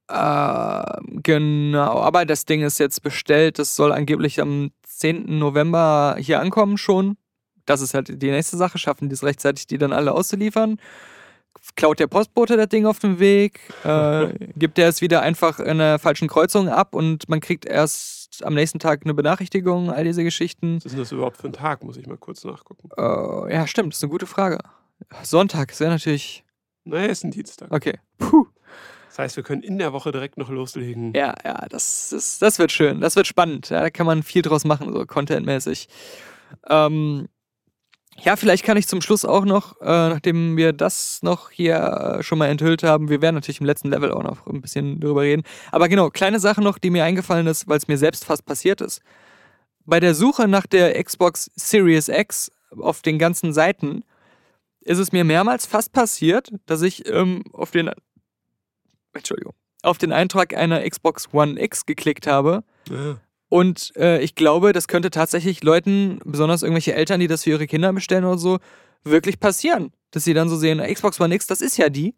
Äh, 0.10 1.02
genau, 1.24 2.00
aber 2.00 2.26
das 2.26 2.46
Ding 2.46 2.62
ist 2.62 2.80
jetzt 2.80 3.04
bestellt. 3.04 3.60
Das 3.60 3.76
soll 3.76 3.92
angeblich 3.92 4.42
am 4.42 4.72
10. 4.84 5.38
November 5.38 6.16
hier 6.20 6.40
ankommen 6.40 6.78
schon. 6.78 7.18
Das 7.66 7.82
ist 7.82 7.94
halt 7.94 8.22
die 8.22 8.32
nächste 8.32 8.58
Sache. 8.58 8.78
Schaffen 8.78 9.10
die 9.10 9.14
es 9.14 9.24
rechtzeitig, 9.24 9.68
die 9.68 9.78
dann 9.78 9.94
alle 9.94 10.14
auszuliefern? 10.14 10.80
Klaut 11.76 12.00
der 12.00 12.08
Postbote 12.08 12.56
das 12.56 12.70
Ding 12.70 12.86
auf 12.86 13.00
dem 13.00 13.20
Weg? 13.20 13.60
Äh, 13.84 14.30
gibt 14.56 14.78
der 14.78 14.88
es 14.88 15.02
wieder 15.02 15.22
einfach 15.22 15.60
in 15.60 15.82
einer 15.82 16.00
falschen 16.00 16.30
Kreuzung 16.30 16.70
ab 16.70 16.96
und 16.96 17.28
man 17.28 17.42
kriegt 17.42 17.66
erst 17.66 18.46
am 18.46 18.54
nächsten 18.54 18.80
Tag 18.80 19.02
eine 19.04 19.14
Benachrichtigung? 19.14 19.92
All 19.92 20.06
diese 20.06 20.24
Geschichten. 20.24 20.78
Was 20.78 20.86
ist 20.86 20.92
denn 20.94 21.00
das 21.00 21.12
überhaupt 21.12 21.38
für 21.38 21.48
ein 21.48 21.54
Tag? 21.54 21.84
Muss 21.84 21.98
ich 21.98 22.08
mal 22.08 22.18
kurz 22.18 22.46
nachgucken. 22.46 22.90
Äh, 22.98 23.54
ja, 23.54 23.68
stimmt, 23.68 23.92
das 23.92 23.98
ist 23.98 24.04
eine 24.04 24.12
gute 24.12 24.28
Frage. 24.28 24.60
Sonntag 25.24 25.72
ist 25.72 25.82
ja 25.82 25.90
natürlich. 25.90 26.46
Naja, 26.86 27.08
ist 27.08 27.26
ein 27.26 27.32
Dienstag. 27.32 27.70
Okay. 27.72 28.00
Puh. 28.18 28.48
Das 29.18 29.24
heißt, 29.24 29.38
wir 29.38 29.44
können 29.44 29.64
in 29.64 29.80
der 29.80 29.94
Woche 29.94 30.12
direkt 30.12 30.38
noch 30.38 30.52
loslegen. 30.52 31.12
Ja, 31.16 31.34
ja, 31.44 31.66
das, 31.70 32.14
ist, 32.14 32.40
das 32.44 32.60
wird 32.60 32.72
schön. 32.72 33.02
Das 33.02 33.16
wird 33.16 33.26
spannend. 33.26 33.72
Ja, 33.72 33.82
da 33.82 33.90
kann 33.90 34.06
man 34.06 34.22
viel 34.22 34.44
draus 34.44 34.64
machen, 34.64 34.94
so 34.94 35.08
contentmäßig. 35.08 35.88
Ähm, 36.70 37.28
ja, 38.20 38.36
vielleicht 38.36 38.64
kann 38.64 38.78
ich 38.78 38.88
zum 38.88 39.02
Schluss 39.02 39.26
auch 39.26 39.44
noch, 39.44 39.82
äh, 39.82 39.86
nachdem 39.86 40.56
wir 40.56 40.72
das 40.72 41.24
noch 41.24 41.50
hier 41.50 41.78
äh, 42.20 42.22
schon 42.22 42.38
mal 42.38 42.46
enthüllt 42.46 42.84
haben, 42.84 43.10
wir 43.10 43.20
werden 43.24 43.34
natürlich 43.34 43.60
im 43.60 43.66
letzten 43.66 43.90
Level 43.90 44.12
auch 44.12 44.22
noch 44.22 44.46
ein 44.46 44.62
bisschen 44.62 45.00
drüber 45.00 45.24
reden. 45.24 45.42
Aber 45.72 45.90
genau, 45.90 46.12
kleine 46.12 46.40
Sache 46.40 46.62
noch, 46.62 46.78
die 46.78 46.92
mir 46.92 47.04
eingefallen 47.04 47.48
ist, 47.48 47.68
weil 47.68 47.78
es 47.78 47.88
mir 47.88 47.98
selbst 47.98 48.24
fast 48.24 48.46
passiert 48.46 48.82
ist. 48.82 49.02
Bei 49.84 50.00
der 50.00 50.14
Suche 50.14 50.48
nach 50.48 50.68
der 50.68 51.04
Xbox 51.04 51.50
Series 51.56 52.08
X 52.08 52.52
auf 52.80 53.02
den 53.02 53.18
ganzen 53.18 53.52
Seiten 53.52 54.04
ist 54.82 55.00
es 55.00 55.12
mir 55.12 55.24
mehrmals 55.24 55.66
fast 55.66 55.92
passiert, 55.92 56.52
dass 56.68 56.84
ich 56.84 57.10
ähm, 57.10 57.46
auf 57.52 57.72
den 57.72 57.90
Entschuldigung, 59.18 59.54
auf 59.84 59.98
den 59.98 60.12
Eintrag 60.12 60.56
einer 60.56 60.88
Xbox 60.88 61.30
One 61.34 61.62
X 61.62 61.86
geklickt 61.86 62.28
habe. 62.28 62.64
Ja. 62.90 63.18
Und 63.50 63.94
äh, 63.96 64.20
ich 64.22 64.36
glaube, 64.36 64.74
das 64.74 64.88
könnte 64.88 65.10
tatsächlich 65.10 65.64
Leuten, 65.64 66.20
besonders 66.26 66.64
irgendwelche 66.64 66.94
Eltern, 66.94 67.20
die 67.20 67.28
das 67.28 67.44
für 67.44 67.52
ihre 67.52 67.68
Kinder 67.68 67.94
bestellen 67.94 68.26
oder 68.26 68.38
so, 68.38 68.60
wirklich 69.04 69.40
passieren. 69.40 69.92
Dass 70.12 70.24
sie 70.26 70.34
dann 70.34 70.50
so 70.50 70.56
sehen, 70.58 70.80
Xbox 70.82 71.20
One 71.22 71.34
X, 71.34 71.48
das 71.48 71.62
ist 71.62 71.78
ja 71.78 71.90
die. 71.90 72.14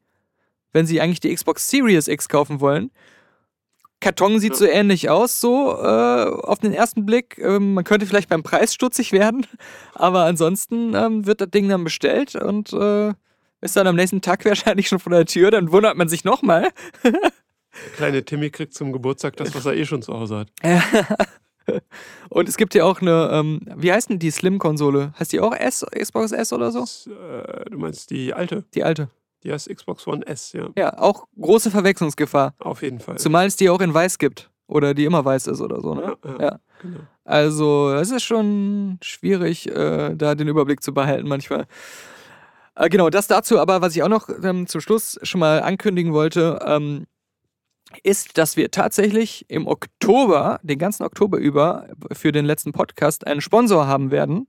Wenn 0.74 0.86
sie 0.86 1.02
eigentlich 1.02 1.20
die 1.20 1.34
Xbox 1.34 1.70
Series 1.70 2.08
X 2.08 2.30
kaufen 2.30 2.60
wollen. 2.62 2.92
Karton 4.02 4.40
sieht 4.40 4.54
Ja. 4.54 4.58
so 4.60 4.66
ähnlich 4.66 5.10
aus, 5.10 5.42
so 5.42 5.74
äh, 5.78 6.24
auf 6.44 6.60
den 6.60 6.74
ersten 6.74 7.06
Blick. 7.06 7.38
Ähm, 7.38 7.74
man 7.74 7.84
könnte 7.84 8.06
vielleicht 8.06 8.30
beim 8.30 8.44
Preis 8.44 8.74
stutzig 8.74 9.12
werden, 9.12 9.46
aber 9.94 10.24
ansonsten 10.26 10.96
ähm, 10.96 11.26
wird 11.26 11.42
das 11.42 11.50
Ding 11.50 11.68
dann 11.68 11.84
bestellt 11.84 12.36
und 12.36 12.72
äh, 12.74 13.14
ist 13.62 13.76
dann 13.76 13.88
am 13.88 13.96
nächsten 13.96 14.22
Tag 14.22 14.46
wahrscheinlich 14.46 14.88
schon 14.88 15.00
vor 15.00 15.12
der 15.12 15.26
Tür. 15.26 15.52
Dann 15.52 15.72
wundert 15.72 15.98
man 15.98 16.08
sich 16.10 16.24
nochmal. 16.24 16.70
Der 17.04 17.14
kleine 17.96 18.26
Timmy 18.26 18.50
kriegt 18.50 18.74
zum 18.74 18.92
Geburtstag 18.92 19.36
das, 19.38 19.54
was 19.56 19.66
er 19.66 19.76
eh 19.76 19.86
schon 19.86 20.02
zu 20.02 20.14
Hause 20.14 20.46
hat. 20.46 20.52
Und 22.30 22.50
es 22.50 22.58
gibt 22.58 22.74
ja 22.74 22.84
auch 22.84 23.00
eine, 23.02 23.30
ähm, 23.32 23.62
wie 23.76 23.92
heißt 23.94 24.10
denn 24.10 24.18
die 24.18 24.32
Slim-Konsole? 24.32 25.14
Heißt 25.20 25.32
die 25.34 25.40
auch 25.40 25.54
S, 25.54 25.86
Xbox 25.92 26.32
S 26.32 26.52
oder 26.52 26.72
so? 26.72 26.80
Das, 26.80 27.08
äh, 27.08 27.70
du 27.70 27.78
meinst 27.78 28.10
die 28.10 28.34
alte? 28.34 28.64
Die 28.74 28.84
alte. 28.84 29.10
Die 29.44 29.54
heißt 29.54 29.70
Xbox 29.70 30.08
One 30.08 30.26
S, 30.26 30.54
ja. 30.54 30.70
Ja, 30.76 30.98
auch 30.98 31.28
große 31.40 31.70
Verwechslungsgefahr. 31.70 32.56
Auf 32.58 32.82
jeden 32.82 33.00
Fall. 33.00 33.20
Zumal 33.20 33.46
es 33.46 33.56
die 33.56 33.70
auch 33.70 33.82
in 33.82 33.94
weiß 33.94 34.18
gibt. 34.18 34.50
Oder 34.68 34.94
die 34.94 35.06
immer 35.06 35.26
weiß 35.26 35.48
ist 35.48 35.62
oder 35.62 35.82
so, 35.82 35.96
ne? 35.96 36.16
ja, 36.24 36.32
ja, 36.32 36.42
Ja. 36.42 36.60
Genau. 36.82 37.00
Also, 37.26 37.92
es 37.94 38.12
ist 38.12 38.24
schon 38.24 38.98
schwierig, 39.02 39.68
äh, 39.70 40.16
da 40.16 40.36
den 40.36 40.48
Überblick 40.48 40.82
zu 40.82 40.94
behalten 40.94 41.28
manchmal. 41.28 41.68
Äh, 42.80 42.88
genau, 42.90 43.10
das 43.10 43.28
dazu, 43.28 43.60
aber 43.60 43.82
was 43.82 43.94
ich 43.96 44.04
auch 44.04 44.08
noch 44.10 44.30
ähm, 44.42 44.66
zum 44.66 44.80
Schluss 44.80 45.20
schon 45.22 45.40
mal 45.40 45.62
ankündigen 45.62 46.14
wollte, 46.14 46.60
ähm, 46.66 47.08
ist, 48.04 48.38
dass 48.38 48.56
wir 48.56 48.72
tatsächlich 48.72 49.46
im 49.50 49.68
Oktober, 49.68 50.60
den 50.64 50.80
ganzen 50.80 51.04
Oktober 51.04 51.40
über, 51.40 51.88
für 52.14 52.32
den 52.32 52.46
letzten 52.46 52.72
Podcast 52.72 53.28
einen 53.28 53.42
Sponsor 53.42 53.86
haben 53.86 54.12
werden. 54.12 54.48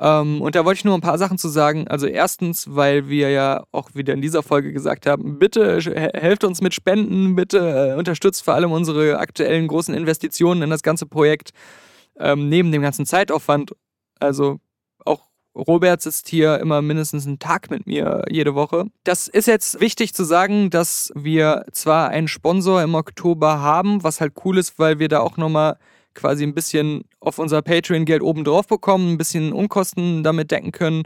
Ähm, 0.00 0.42
und 0.42 0.56
da 0.56 0.64
wollte 0.64 0.78
ich 0.78 0.84
nur 0.84 0.94
ein 0.96 1.00
paar 1.00 1.18
Sachen 1.18 1.38
zu 1.38 1.48
sagen. 1.48 1.86
Also 1.86 2.08
erstens, 2.08 2.74
weil 2.74 3.08
wir 3.08 3.30
ja 3.30 3.62
auch 3.70 3.90
wieder 3.94 4.14
in 4.14 4.20
dieser 4.22 4.42
Folge 4.42 4.72
gesagt 4.72 5.06
haben, 5.06 5.38
bitte 5.38 5.78
he- 5.78 6.18
helft 6.18 6.42
uns 6.42 6.60
mit 6.60 6.74
Spenden, 6.74 7.36
bitte 7.36 7.92
äh, 7.92 7.96
unterstützt 7.96 8.42
vor 8.42 8.54
allem 8.54 8.72
unsere 8.72 9.18
aktuellen 9.18 9.68
großen 9.68 9.94
Investitionen 9.94 10.62
in 10.62 10.70
das 10.70 10.82
ganze 10.82 11.06
Projekt 11.06 11.50
ähm, 12.18 12.48
neben 12.48 12.72
dem 12.72 12.82
ganzen 12.82 13.06
Zeitaufwand. 13.06 13.76
Also 14.18 14.58
Robert 15.54 16.02
sitzt 16.02 16.28
hier 16.28 16.58
immer 16.58 16.82
mindestens 16.82 17.26
einen 17.26 17.38
Tag 17.38 17.70
mit 17.70 17.86
mir 17.86 18.24
jede 18.28 18.54
Woche. 18.54 18.86
Das 19.04 19.28
ist 19.28 19.46
jetzt 19.46 19.80
wichtig 19.80 20.14
zu 20.14 20.24
sagen, 20.24 20.70
dass 20.70 21.12
wir 21.14 21.64
zwar 21.72 22.08
einen 22.08 22.28
Sponsor 22.28 22.82
im 22.82 22.94
Oktober 22.94 23.60
haben, 23.60 24.02
was 24.02 24.20
halt 24.20 24.32
cool 24.44 24.58
ist, 24.58 24.78
weil 24.78 24.98
wir 24.98 25.08
da 25.08 25.20
auch 25.20 25.36
nochmal 25.36 25.78
quasi 26.14 26.44
ein 26.44 26.54
bisschen 26.54 27.04
auf 27.20 27.38
unser 27.38 27.62
Patreon-Geld 27.62 28.22
oben 28.22 28.44
drauf 28.44 28.66
bekommen, 28.66 29.12
ein 29.12 29.18
bisschen 29.18 29.52
Unkosten 29.52 30.22
damit 30.22 30.50
decken 30.50 30.72
können. 30.72 31.02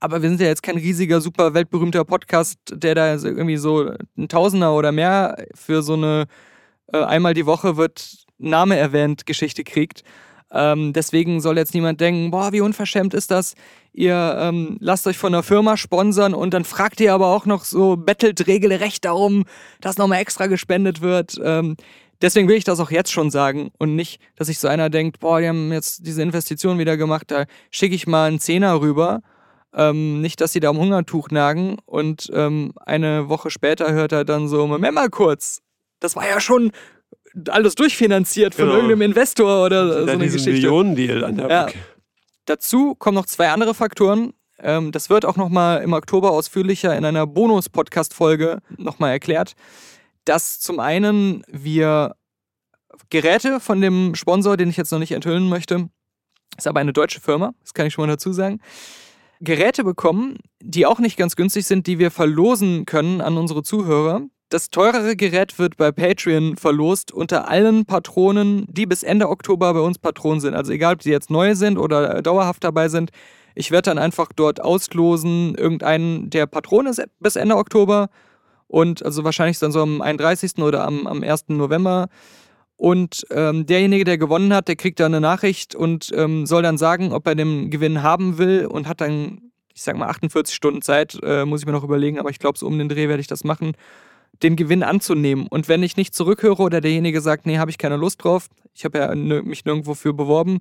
Aber 0.00 0.22
wir 0.22 0.28
sind 0.28 0.40
ja 0.40 0.46
jetzt 0.46 0.62
kein 0.62 0.76
riesiger, 0.76 1.20
super 1.20 1.54
weltberühmter 1.54 2.04
Podcast, 2.04 2.58
der 2.70 2.94
da 2.94 3.14
irgendwie 3.14 3.56
so 3.56 3.90
ein 4.16 4.28
Tausender 4.28 4.74
oder 4.74 4.92
mehr 4.92 5.44
für 5.54 5.82
so 5.82 5.94
eine 5.94 6.26
äh, 6.92 7.02
einmal 7.02 7.34
die 7.34 7.46
Woche 7.46 7.76
wird 7.76 8.26
Name 8.38 8.76
erwähnt 8.76 9.26
Geschichte 9.26 9.64
kriegt. 9.64 10.04
Ähm, 10.50 10.92
deswegen 10.92 11.40
soll 11.40 11.58
jetzt 11.58 11.74
niemand 11.74 12.00
denken, 12.00 12.30
boah, 12.30 12.52
wie 12.52 12.60
unverschämt 12.60 13.14
ist 13.14 13.30
das? 13.30 13.54
Ihr 13.92 14.36
ähm, 14.38 14.78
lasst 14.80 15.06
euch 15.06 15.18
von 15.18 15.34
einer 15.34 15.42
Firma 15.42 15.76
sponsern 15.76 16.34
und 16.34 16.54
dann 16.54 16.64
fragt 16.64 17.00
ihr 17.00 17.12
aber 17.12 17.28
auch 17.28 17.46
noch 17.46 17.64
so, 17.64 17.96
bettelt 17.96 18.46
regelrecht 18.46 19.04
darum, 19.04 19.44
dass 19.80 19.98
nochmal 19.98 20.20
extra 20.20 20.46
gespendet 20.46 21.00
wird. 21.02 21.38
Ähm, 21.42 21.76
deswegen 22.22 22.48
will 22.48 22.56
ich 22.56 22.64
das 22.64 22.80
auch 22.80 22.90
jetzt 22.90 23.12
schon 23.12 23.30
sagen 23.30 23.70
und 23.78 23.94
nicht, 23.94 24.20
dass 24.36 24.46
sich 24.46 24.58
so 24.58 24.68
einer 24.68 24.88
denkt, 24.88 25.20
boah, 25.20 25.40
die 25.40 25.48
haben 25.48 25.72
jetzt 25.72 26.06
diese 26.06 26.22
Investition 26.22 26.78
wieder 26.78 26.96
gemacht, 26.96 27.30
da 27.30 27.44
schicke 27.70 27.94
ich 27.94 28.06
mal 28.06 28.28
einen 28.28 28.40
Zehner 28.40 28.80
rüber. 28.80 29.20
Ähm, 29.74 30.22
nicht, 30.22 30.40
dass 30.40 30.52
sie 30.52 30.60
da 30.60 30.70
am 30.70 30.78
Hungertuch 30.78 31.28
nagen 31.30 31.76
und 31.84 32.30
ähm, 32.32 32.72
eine 32.86 33.28
Woche 33.28 33.50
später 33.50 33.92
hört 33.92 34.12
er 34.12 34.24
dann 34.24 34.48
so, 34.48 34.66
Moment 34.66 34.94
mal 34.94 35.10
kurz, 35.10 35.60
das 36.00 36.16
war 36.16 36.26
ja 36.26 36.40
schon 36.40 36.72
alles 37.48 37.74
durchfinanziert 37.74 38.54
von 38.54 38.64
Genau. 38.66 38.76
irgendeinem 38.76 39.02
Investor 39.02 39.64
oder 39.66 40.04
so 40.06 40.10
eine 40.12 40.24
Geschichte. 40.26 40.50
Millionendeal 40.52 41.24
an 41.24 41.36
der 41.36 41.48
Ja. 41.50 41.64
Backe. 41.64 41.78
Dazu 42.46 42.94
kommen 42.94 43.14
noch 43.16 43.26
zwei 43.26 43.50
andere 43.50 43.74
Faktoren. 43.74 44.32
Ähm, 44.60 44.90
das 44.92 45.10
wird 45.10 45.24
auch 45.24 45.36
nochmal 45.36 45.82
im 45.82 45.92
Oktober 45.92 46.30
ausführlicher 46.32 46.96
in 46.96 47.04
einer 47.04 47.26
Bonus-Podcast-Folge 47.26 48.60
nochmal 48.76 49.12
erklärt. 49.12 49.52
Dass 50.24 50.58
zum 50.60 50.80
einen 50.80 51.42
wir 51.48 52.14
Geräte 53.10 53.60
von 53.60 53.80
dem 53.80 54.14
Sponsor, 54.14 54.56
den 54.56 54.68
ich 54.70 54.76
jetzt 54.76 54.90
noch 54.92 54.98
nicht 54.98 55.12
enthüllen 55.12 55.48
möchte, 55.48 55.88
ist 56.56 56.66
aber 56.66 56.80
eine 56.80 56.92
deutsche 56.92 57.20
Firma, 57.20 57.52
das 57.60 57.72
kann 57.74 57.86
ich 57.86 57.92
schon 57.94 58.02
mal 58.06 58.12
dazu 58.12 58.32
sagen, 58.32 58.60
Geräte 59.40 59.84
bekommen, 59.84 60.38
die 60.60 60.84
auch 60.86 60.98
nicht 60.98 61.16
ganz 61.16 61.36
günstig 61.36 61.64
sind, 61.66 61.86
die 61.86 61.98
wir 62.00 62.10
verlosen 62.10 62.84
können 62.86 63.20
an 63.20 63.36
unsere 63.36 63.62
Zuhörer. 63.62 64.22
Das 64.50 64.70
teurere 64.70 65.14
Gerät 65.14 65.58
wird 65.58 65.76
bei 65.76 65.92
Patreon 65.92 66.56
verlost 66.56 67.12
unter 67.12 67.48
allen 67.48 67.84
Patronen, 67.84 68.64
die 68.70 68.86
bis 68.86 69.02
Ende 69.02 69.28
Oktober 69.28 69.74
bei 69.74 69.80
uns 69.80 69.98
Patronen 69.98 70.40
sind. 70.40 70.54
Also 70.54 70.72
egal, 70.72 70.94
ob 70.94 71.02
sie 71.02 71.10
jetzt 71.10 71.30
neu 71.30 71.54
sind 71.54 71.76
oder 71.76 72.16
äh, 72.16 72.22
dauerhaft 72.22 72.64
dabei 72.64 72.88
sind. 72.88 73.10
Ich 73.54 73.70
werde 73.70 73.90
dann 73.90 73.98
einfach 73.98 74.28
dort 74.34 74.62
auslosen, 74.62 75.54
irgendeinen 75.54 76.30
der 76.30 76.46
Patronen 76.46 76.90
ist 76.90 77.02
bis 77.20 77.36
Ende 77.36 77.56
Oktober. 77.56 78.08
Und 78.68 79.04
also 79.04 79.22
wahrscheinlich 79.22 79.58
dann 79.58 79.72
so 79.72 79.82
am 79.82 80.00
31. 80.00 80.58
oder 80.58 80.86
am, 80.86 81.06
am 81.06 81.22
1. 81.22 81.48
November. 81.48 82.08
Und 82.78 83.26
ähm, 83.30 83.66
derjenige, 83.66 84.04
der 84.04 84.16
gewonnen 84.16 84.54
hat, 84.54 84.68
der 84.68 84.76
kriegt 84.76 85.00
dann 85.00 85.12
eine 85.12 85.20
Nachricht 85.20 85.74
und 85.74 86.10
ähm, 86.14 86.46
soll 86.46 86.62
dann 86.62 86.78
sagen, 86.78 87.12
ob 87.12 87.26
er 87.26 87.34
den 87.34 87.70
Gewinn 87.70 88.02
haben 88.02 88.38
will 88.38 88.64
und 88.64 88.88
hat 88.88 89.02
dann, 89.02 89.50
ich 89.74 89.82
sag 89.82 89.96
mal, 89.96 90.08
48 90.08 90.54
Stunden 90.54 90.80
Zeit, 90.80 91.18
äh, 91.22 91.44
muss 91.44 91.60
ich 91.60 91.66
mir 91.66 91.72
noch 91.72 91.84
überlegen, 91.84 92.18
aber 92.18 92.30
ich 92.30 92.38
glaube, 92.38 92.58
so 92.58 92.66
um 92.66 92.78
den 92.78 92.88
Dreh 92.88 93.08
werde 93.08 93.20
ich 93.20 93.26
das 93.26 93.42
machen, 93.42 93.72
den 94.42 94.56
Gewinn 94.56 94.82
anzunehmen. 94.82 95.46
Und 95.48 95.68
wenn 95.68 95.82
ich 95.82 95.96
nicht 95.96 96.14
zurückhöre 96.14 96.62
oder 96.62 96.80
derjenige 96.80 97.20
sagt, 97.20 97.46
nee, 97.46 97.58
habe 97.58 97.70
ich 97.70 97.78
keine 97.78 97.96
Lust 97.96 98.22
drauf, 98.22 98.48
ich 98.74 98.84
habe 98.84 98.98
ja 98.98 99.14
mich 99.14 99.64
nirgendwo 99.64 99.94
für 99.94 100.12
beworben, 100.12 100.60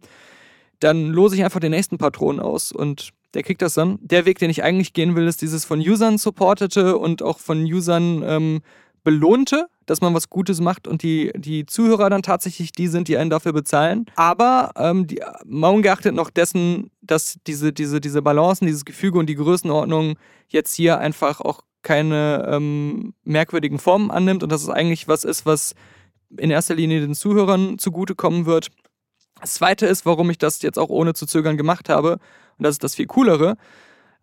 dann 0.80 1.08
lose 1.08 1.36
ich 1.36 1.44
einfach 1.44 1.60
den 1.60 1.72
nächsten 1.72 1.98
Patron 1.98 2.40
aus 2.40 2.72
und 2.72 3.12
der 3.34 3.44
kriegt 3.44 3.62
das 3.62 3.74
dann. 3.74 4.00
Der 4.02 4.26
Weg, 4.26 4.40
den 4.40 4.50
ich 4.50 4.64
eigentlich 4.64 4.94
gehen 4.94 5.16
will, 5.16 5.28
ist 5.28 5.42
dieses 5.42 5.66
von 5.66 5.80
Usern 5.80 6.18
supportete 6.18 6.98
und 6.98 7.22
auch 7.22 7.40
von 7.40 7.64
Usern 7.64 8.24
ähm, 8.26 8.62
belohnte, 9.04 9.68
dass 9.86 10.02
man 10.02 10.14
was 10.14 10.30
Gutes 10.30 10.60
macht 10.60 10.88
und 10.88 11.02
die, 11.02 11.32
die 11.36 11.66
Zuhörer 11.66 12.10
dann 12.10 12.24
tatsächlich 12.24 12.72
die 12.72 12.88
sind, 12.88 13.08
die 13.08 13.18
einen 13.18 13.30
dafür 13.30 13.54
bezahlen. 13.54 14.06
Aber 14.16 14.72
ähm, 14.76 15.08
die, 15.08 15.22
mal 15.46 15.70
ungeachtet 15.70 16.14
noch 16.14 16.30
dessen, 16.30 16.92
dass 17.02 17.38
diese, 17.48 17.72
diese, 17.72 18.02
diese 18.02 18.22
Balancen, 18.22 18.66
dieses 18.66 18.86
Gefüge 18.86 19.18
und 19.18 19.28
die 19.28 19.36
Größenordnung 19.36 20.16
jetzt 20.50 20.76
hier 20.76 21.00
einfach 21.00 21.40
auch 21.42 21.62
keine 21.88 22.46
ähm, 22.52 23.14
merkwürdigen 23.24 23.80
Formen 23.80 24.12
annimmt 24.12 24.44
und 24.44 24.52
dass 24.52 24.62
es 24.62 24.68
eigentlich 24.68 25.08
was 25.08 25.24
ist, 25.24 25.46
was 25.46 25.74
in 26.36 26.52
erster 26.52 26.76
Linie 26.76 27.00
den 27.00 27.16
Zuhörern 27.16 27.80
zugutekommen 27.80 28.46
wird. 28.46 28.68
Das 29.40 29.54
zweite 29.54 29.86
ist, 29.86 30.06
warum 30.06 30.30
ich 30.30 30.38
das 30.38 30.62
jetzt 30.62 30.78
auch 30.78 30.90
ohne 30.90 31.14
zu 31.14 31.26
zögern 31.26 31.56
gemacht 31.56 31.88
habe, 31.88 32.20
und 32.58 32.64
das 32.66 32.76
ist 32.76 32.84
das 32.84 32.96
viel 32.96 33.06
coolere. 33.06 33.56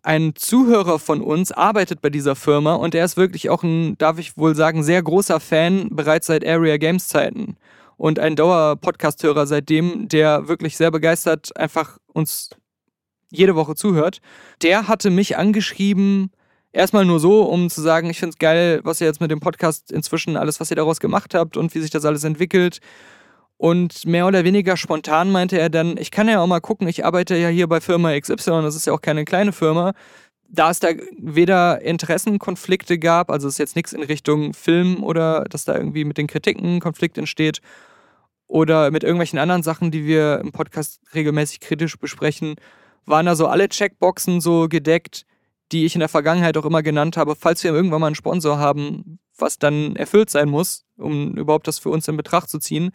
Ein 0.03 0.35
Zuhörer 0.35 0.99
von 0.99 1.21
uns 1.21 1.51
arbeitet 1.51 2.01
bei 2.01 2.11
dieser 2.11 2.35
Firma 2.35 2.75
und 2.75 2.93
er 2.93 3.03
ist 3.03 3.17
wirklich 3.17 3.49
auch 3.49 3.63
ein, 3.63 3.97
darf 3.97 4.19
ich 4.19 4.37
wohl 4.37 4.53
sagen, 4.53 4.83
sehr 4.83 5.01
großer 5.01 5.39
Fan 5.39 5.89
bereits 5.89 6.27
seit 6.27 6.45
Area 6.45 6.77
Games 6.77 7.07
Zeiten 7.07 7.57
und 7.97 8.19
ein 8.19 8.35
Dauer-Podcast-Hörer 8.35 9.47
seitdem, 9.47 10.07
der 10.07 10.47
wirklich 10.47 10.77
sehr 10.77 10.91
begeistert 10.91 11.57
einfach 11.57 11.97
uns 12.13 12.51
jede 13.31 13.55
Woche 13.55 13.73
zuhört. 13.73 14.19
Der 14.61 14.87
hatte 14.87 15.09
mich 15.09 15.35
angeschrieben, 15.35 16.29
erstmal 16.75 17.05
nur 17.05 17.19
so, 17.19 17.43
um 17.43 17.69
zu 17.69 17.81
sagen, 17.81 18.09
ich 18.09 18.19
finde 18.19 18.31
es 18.31 18.37
geil, 18.37 18.81
was 18.83 19.01
ihr 19.01 19.07
jetzt 19.07 19.21
mit 19.21 19.31
dem 19.31 19.39
Podcast 19.39 19.91
inzwischen 19.91 20.37
alles, 20.37 20.59
was 20.59 20.69
ihr 20.69 20.75
daraus 20.75 20.99
gemacht 20.99 21.33
habt 21.33 21.57
und 21.57 21.73
wie 21.73 21.79
sich 21.79 21.89
das 21.89 22.05
alles 22.05 22.23
entwickelt. 22.23 22.79
Und 23.57 24.05
mehr 24.05 24.27
oder 24.27 24.43
weniger 24.43 24.75
spontan 24.75 25.31
meinte 25.31 25.57
er 25.57 25.69
dann, 25.69 25.97
ich 25.97 26.11
kann 26.11 26.27
ja 26.27 26.41
auch 26.41 26.47
mal 26.47 26.59
gucken, 26.59 26.87
ich 26.87 27.05
arbeite 27.05 27.37
ja 27.37 27.47
hier 27.47 27.67
bei 27.67 27.79
Firma 27.79 28.19
XY, 28.19 28.61
das 28.63 28.75
ist 28.75 28.85
ja 28.85 28.93
auch 28.93 29.01
keine 29.01 29.23
kleine 29.23 29.53
Firma. 29.53 29.93
Da 30.47 30.69
es 30.69 30.79
da 30.79 30.89
weder 31.17 31.81
Interessenkonflikte 31.81 32.99
gab, 32.99 33.31
also 33.31 33.47
es 33.47 33.55
ist 33.55 33.59
jetzt 33.59 33.75
nichts 33.75 33.93
in 33.93 34.03
Richtung 34.03 34.53
Film 34.53 35.03
oder 35.03 35.45
dass 35.45 35.65
da 35.65 35.75
irgendwie 35.75 36.05
mit 36.05 36.17
den 36.17 36.27
Kritiken 36.27 36.79
Konflikt 36.81 37.17
entsteht 37.17 37.61
oder 38.47 38.91
mit 38.91 39.03
irgendwelchen 39.03 39.39
anderen 39.39 39.63
Sachen, 39.63 39.89
die 39.89 40.05
wir 40.05 40.39
im 40.39 40.51
Podcast 40.51 40.99
regelmäßig 41.15 41.61
kritisch 41.61 41.97
besprechen, 41.97 42.55
waren 43.05 43.25
da 43.25 43.35
so 43.35 43.47
alle 43.47 43.69
Checkboxen 43.69 44.41
so 44.41 44.67
gedeckt, 44.67 45.25
die 45.71 45.85
ich 45.85 45.95
in 45.95 45.99
der 45.99 46.09
Vergangenheit 46.09 46.57
auch 46.57 46.65
immer 46.65 46.83
genannt 46.83 47.17
habe, 47.17 47.35
falls 47.35 47.63
wir 47.63 47.73
irgendwann 47.73 48.01
mal 48.01 48.07
einen 48.07 48.15
Sponsor 48.15 48.57
haben, 48.57 49.19
was 49.37 49.57
dann 49.57 49.95
erfüllt 49.95 50.29
sein 50.29 50.49
muss, 50.49 50.85
um 50.97 51.35
überhaupt 51.35 51.67
das 51.67 51.79
für 51.79 51.89
uns 51.89 52.07
in 52.07 52.17
Betracht 52.17 52.49
zu 52.49 52.59
ziehen. 52.59 52.91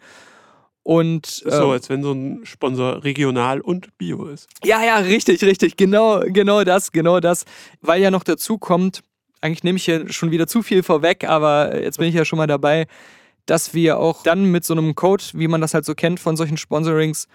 Und 0.83 1.27
Ist 1.27 1.43
so, 1.43 1.65
ähm, 1.65 1.69
als 1.69 1.89
wenn 1.89 2.01
so 2.01 2.11
ein 2.11 2.41
Sponsor 2.43 3.03
regional 3.03 3.61
und 3.61 3.95
bio 3.97 4.25
ist. 4.25 4.49
ja, 4.63 4.83
ja, 4.83 4.97
richtig, 4.97 5.43
richtig, 5.43 5.77
genau, 5.77 6.21
genau 6.25 6.63
das, 6.63 6.91
genau 6.91 7.19
das, 7.19 7.45
weil 7.81 8.01
ja 8.01 8.09
noch 8.09 8.23
dazu 8.23 8.57
kommt, 8.57 9.03
eigentlich 9.41 9.63
nehme 9.63 9.77
ich 9.77 9.85
hier 9.85 10.11
schon 10.11 10.31
wieder 10.31 10.47
zu 10.47 10.63
viel 10.63 10.81
vorweg, 10.81 11.23
aber 11.27 11.81
jetzt 11.81 11.97
bin 11.97 12.07
ich 12.07 12.15
ja 12.15 12.25
schon 12.25 12.37
mal 12.37 12.47
dabei, 12.47 12.87
dass 13.45 13.73
wir 13.73 13.99
auch 13.99 14.23
dann 14.23 14.45
mit 14.45 14.63
so 14.65 14.73
einem 14.73 14.95
Code, 14.95 15.23
wie 15.33 15.47
man 15.47 15.61
das 15.61 15.73
halt 15.73 15.85
so 15.85 15.93
kennt 15.93 16.19
von 16.19 16.35
solchen 16.35 16.57
Sponsorings, 16.57 17.27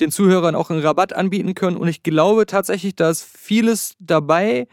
den 0.00 0.10
Zuhörern 0.10 0.54
auch 0.54 0.70
einen 0.70 0.80
Rabatt 0.80 1.12
anbieten 1.12 1.54
können. 1.54 1.76
Und 1.76 1.88
ich 1.88 2.02
glaube 2.02 2.46
tatsächlich, 2.46 2.96
da 2.96 3.10
ist 3.10 3.22
vieles 3.22 3.94
dabei, 3.98 4.66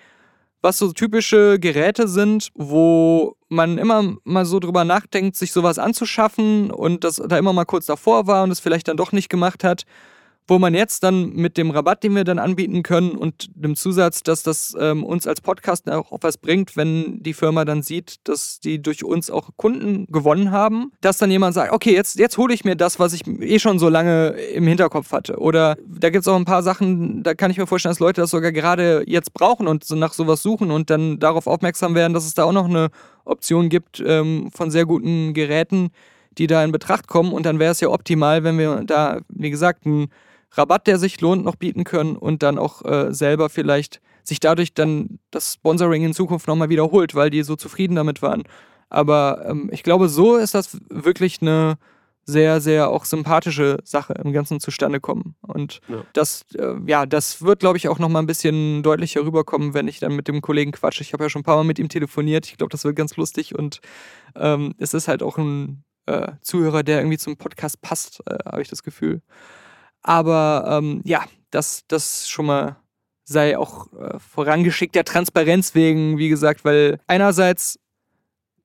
was 0.62 0.78
so 0.78 0.92
typische 0.94 1.60
Geräte 1.60 2.08
sind, 2.08 2.50
wo 2.54 3.36
man 3.50 3.78
immer 3.78 4.16
mal 4.24 4.46
so 4.46 4.60
drüber 4.60 4.84
nachdenkt, 4.84 5.36
sich 5.36 5.52
sowas 5.52 5.80
anzuschaffen 5.80 6.72
und 6.72 7.04
das 7.04 7.16
da 7.16 7.38
immer 7.38 7.54
mal 7.54 7.66
kurz 7.66 7.88
davor 7.88 8.28
war 8.28 8.44
und 8.44 8.52
es 8.52 8.60
vielleicht 8.60 8.88
dann 8.88 8.98
doch 8.98 9.12
nicht 9.12 9.30
gemacht 9.30 9.64
hat 9.64 9.86
wo 10.48 10.60
man 10.60 10.74
jetzt 10.74 11.04
dann 11.04 11.34
mit 11.34 11.58
dem 11.58 11.72
Rabatt, 11.72 12.04
den 12.04 12.16
wir 12.16 12.24
dann 12.24 12.40
anbieten 12.40 12.84
können 12.84 13.12
und 13.12 13.50
dem 13.56 13.76
Zusatz, 13.76 14.24
dass 14.24 14.44
das 14.44 14.76
ähm, 14.80 15.04
uns 15.04 15.28
als 15.28 15.40
Podcast 15.40 15.90
auch 15.90 16.12
was 16.22 16.38
bringt, 16.38 16.76
wenn 16.76 17.24
die 17.24 17.34
Firma 17.34 17.64
dann 17.64 17.82
sieht, 17.82 18.28
dass 18.28 18.60
die 18.60 18.82
durch 18.82 19.04
uns 19.04 19.30
auch 19.30 19.52
Kunden 19.56 20.08
gewonnen 20.08 20.52
haben, 20.52 20.92
dass 21.00 21.18
dann 21.18 21.32
jemand 21.32 21.54
sagt, 21.54 21.72
okay, 21.72 21.94
jetzt, 21.94 22.20
jetzt 22.20 22.38
hole 22.38 22.54
ich 22.54 22.66
mir 22.66 22.76
das, 22.76 23.00
was 23.00 23.14
ich 23.14 23.26
eh 23.28 23.60
schon 23.60 23.80
so 23.80 23.88
lange 23.88 24.30
im 24.54 24.68
Hinterkopf 24.68 25.12
hatte. 25.12 25.38
Oder 25.38 25.78
da 25.88 26.10
gibt 26.10 26.24
es 26.24 26.28
auch 26.28 26.36
ein 26.36 26.46
paar 26.46 26.64
Sachen, 26.64 27.24
da 27.24 27.34
kann 27.34 27.52
ich 27.52 27.58
mir 27.58 27.68
vorstellen, 27.68 27.92
dass 27.92 28.00
Leute 28.00 28.22
das 28.22 28.32
sogar 28.32 28.52
gerade 28.52 29.04
jetzt 29.08 29.34
brauchen 29.34 29.68
und 29.68 29.84
so 29.84 29.96
nach 29.96 30.14
sowas 30.14 30.42
suchen 30.42 30.72
und 30.72 30.90
dann 30.90 31.20
darauf 31.20 31.48
aufmerksam 31.48 31.96
werden, 31.96 32.14
dass 32.14 32.26
es 32.26 32.34
da 32.34 32.44
auch 32.44 32.52
noch 32.52 32.66
eine 32.66 32.90
Option 33.26 33.70
gibt 33.70 34.04
ähm, 34.06 34.50
von 34.54 34.72
sehr 34.72 34.86
guten 34.86 35.34
Geräten, 35.34 35.92
die 36.38 36.48
da 36.48 36.64
in 36.64 36.72
Betracht 36.72 37.08
kommen. 37.08 37.32
Und 37.32 37.46
dann 37.46 37.60
wäre 37.60 37.72
es 37.72 37.80
ja 37.80 37.90
optimal, 37.90 38.44
wenn 38.44 38.58
wir 38.58 38.84
da, 38.86 39.20
wie 39.30 39.50
gesagt, 39.50 39.86
ein 39.86 40.10
Rabatt, 40.52 40.88
der 40.88 40.98
sich 40.98 41.22
lohnt, 41.22 41.46
noch 41.46 41.56
bieten 41.56 41.84
können 41.84 42.16
und 42.16 42.44
dann 42.44 42.58
auch 42.58 42.84
äh, 42.84 43.14
selber 43.14 43.50
vielleicht 43.50 44.02
sich 44.24 44.40
dadurch 44.40 44.74
dann 44.74 45.20
das 45.32 45.54
Sponsoring 45.54 46.04
in 46.04 46.14
Zukunft 46.14 46.48
nochmal 46.48 46.70
wiederholt, 46.70 47.16
weil 47.16 47.30
die 47.30 47.44
so 47.44 47.56
zufrieden 47.56 47.96
damit 47.96 48.22
waren. 48.22 48.44
Aber 48.90 49.46
ähm, 49.48 49.70
ich 49.72 49.84
glaube, 49.84 50.10
so 50.10 50.36
ist 50.36 50.54
das 50.54 50.78
wirklich 50.90 51.42
eine 51.42 51.78
sehr, 52.24 52.62
sehr 52.62 52.90
auch 52.90 53.06
sympathische 53.06 53.78
Sache 53.84 54.14
im 54.14 54.32
Ganzen 54.32 54.60
zustande 54.60 55.00
kommen. 55.00 55.36
Und 55.42 55.82
ja. 55.88 56.04
das, 56.14 56.46
äh, 56.56 56.76
ja, 56.86 57.06
das 57.06 57.42
wird, 57.42 57.60
glaube 57.60 57.78
ich, 57.78 57.88
auch 57.88 58.00
nochmal 58.00 58.22
ein 58.22 58.28
bisschen 58.28 58.84
deutlicher 58.84 59.26
rüberkommen, 59.26 59.74
wenn 59.74 59.88
ich 59.88 60.00
dann 60.00 60.16
mit 60.16 60.28
dem 60.28 60.42
Kollegen 60.42 60.72
quatsche. 60.72 61.02
Ich 61.02 61.14
habe 61.14 61.24
ja 61.24 61.30
schon 61.30 61.42
ein 61.42 61.46
paar 61.46 61.56
Mal 61.56 61.64
mit 61.64 61.80
ihm 61.80 61.90
telefoniert. 61.90 62.46
Ich 62.46 62.58
glaube, 62.58 62.70
das 62.70 62.84
wird 62.84 62.96
ganz 62.96 63.16
lustig 63.18 63.58
und 63.58 63.80
ähm, 64.36 64.76
es 64.78 64.94
ist 64.94 65.08
halt 65.08 65.24
auch 65.24 65.38
ein 65.38 65.84
äh, 66.06 66.34
Zuhörer, 66.42 66.84
der 66.84 67.00
irgendwie 67.00 67.18
zum 67.18 67.38
Podcast 67.38 67.82
passt, 67.82 68.22
äh, 68.28 68.38
habe 68.46 68.62
ich 68.62 68.70
das 68.70 68.84
Gefühl. 68.84 69.22
Aber 70.04 70.66
ähm, 70.68 71.02
ja, 71.06 71.24
das, 71.52 71.84
das 71.88 72.30
schon 72.30 72.46
mal 72.46 72.78
sei 73.24 73.58
auch 73.58 73.92
äh, 73.94 74.20
vorangeschickt 74.20 74.96
der 74.96 75.06
Transparenz 75.06 75.76
wegen, 75.76 76.18
wie 76.18 76.30
gesagt, 76.30 76.66
weil 76.66 77.00
einerseits, 77.08 77.80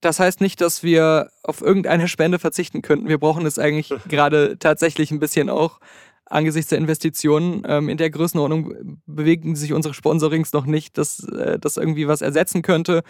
das 0.00 0.18
heißt 0.18 0.40
nicht, 0.40 0.60
dass 0.60 0.82
wir 0.82 1.30
auf 1.42 1.60
irgendeine 1.60 2.08
Spende 2.08 2.38
verzichten 2.38 2.82
könnten. 2.82 3.08
Wir 3.08 3.18
brauchen 3.18 3.46
es 3.46 3.58
eigentlich 3.58 3.92
gerade 4.08 4.58
tatsächlich 4.58 5.10
ein 5.10 5.20
bisschen 5.20 5.48
auch 5.50 5.80
angesichts 6.24 6.70
der 6.70 6.78
Investitionen. 6.78 7.62
Ähm, 7.66 7.88
in 7.88 7.98
der 7.98 8.10
Größenordnung 8.10 9.00
bewegen 9.06 9.56
sich 9.56 9.72
unsere 9.72 9.94
Sponsorings 9.94 10.52
noch 10.52 10.66
nicht, 10.66 10.98
dass 10.98 11.22
äh, 11.24 11.58
das 11.58 11.76
irgendwie 11.76 12.08
was 12.08 12.20
ersetzen 12.20 12.62
könnte. 12.62 13.02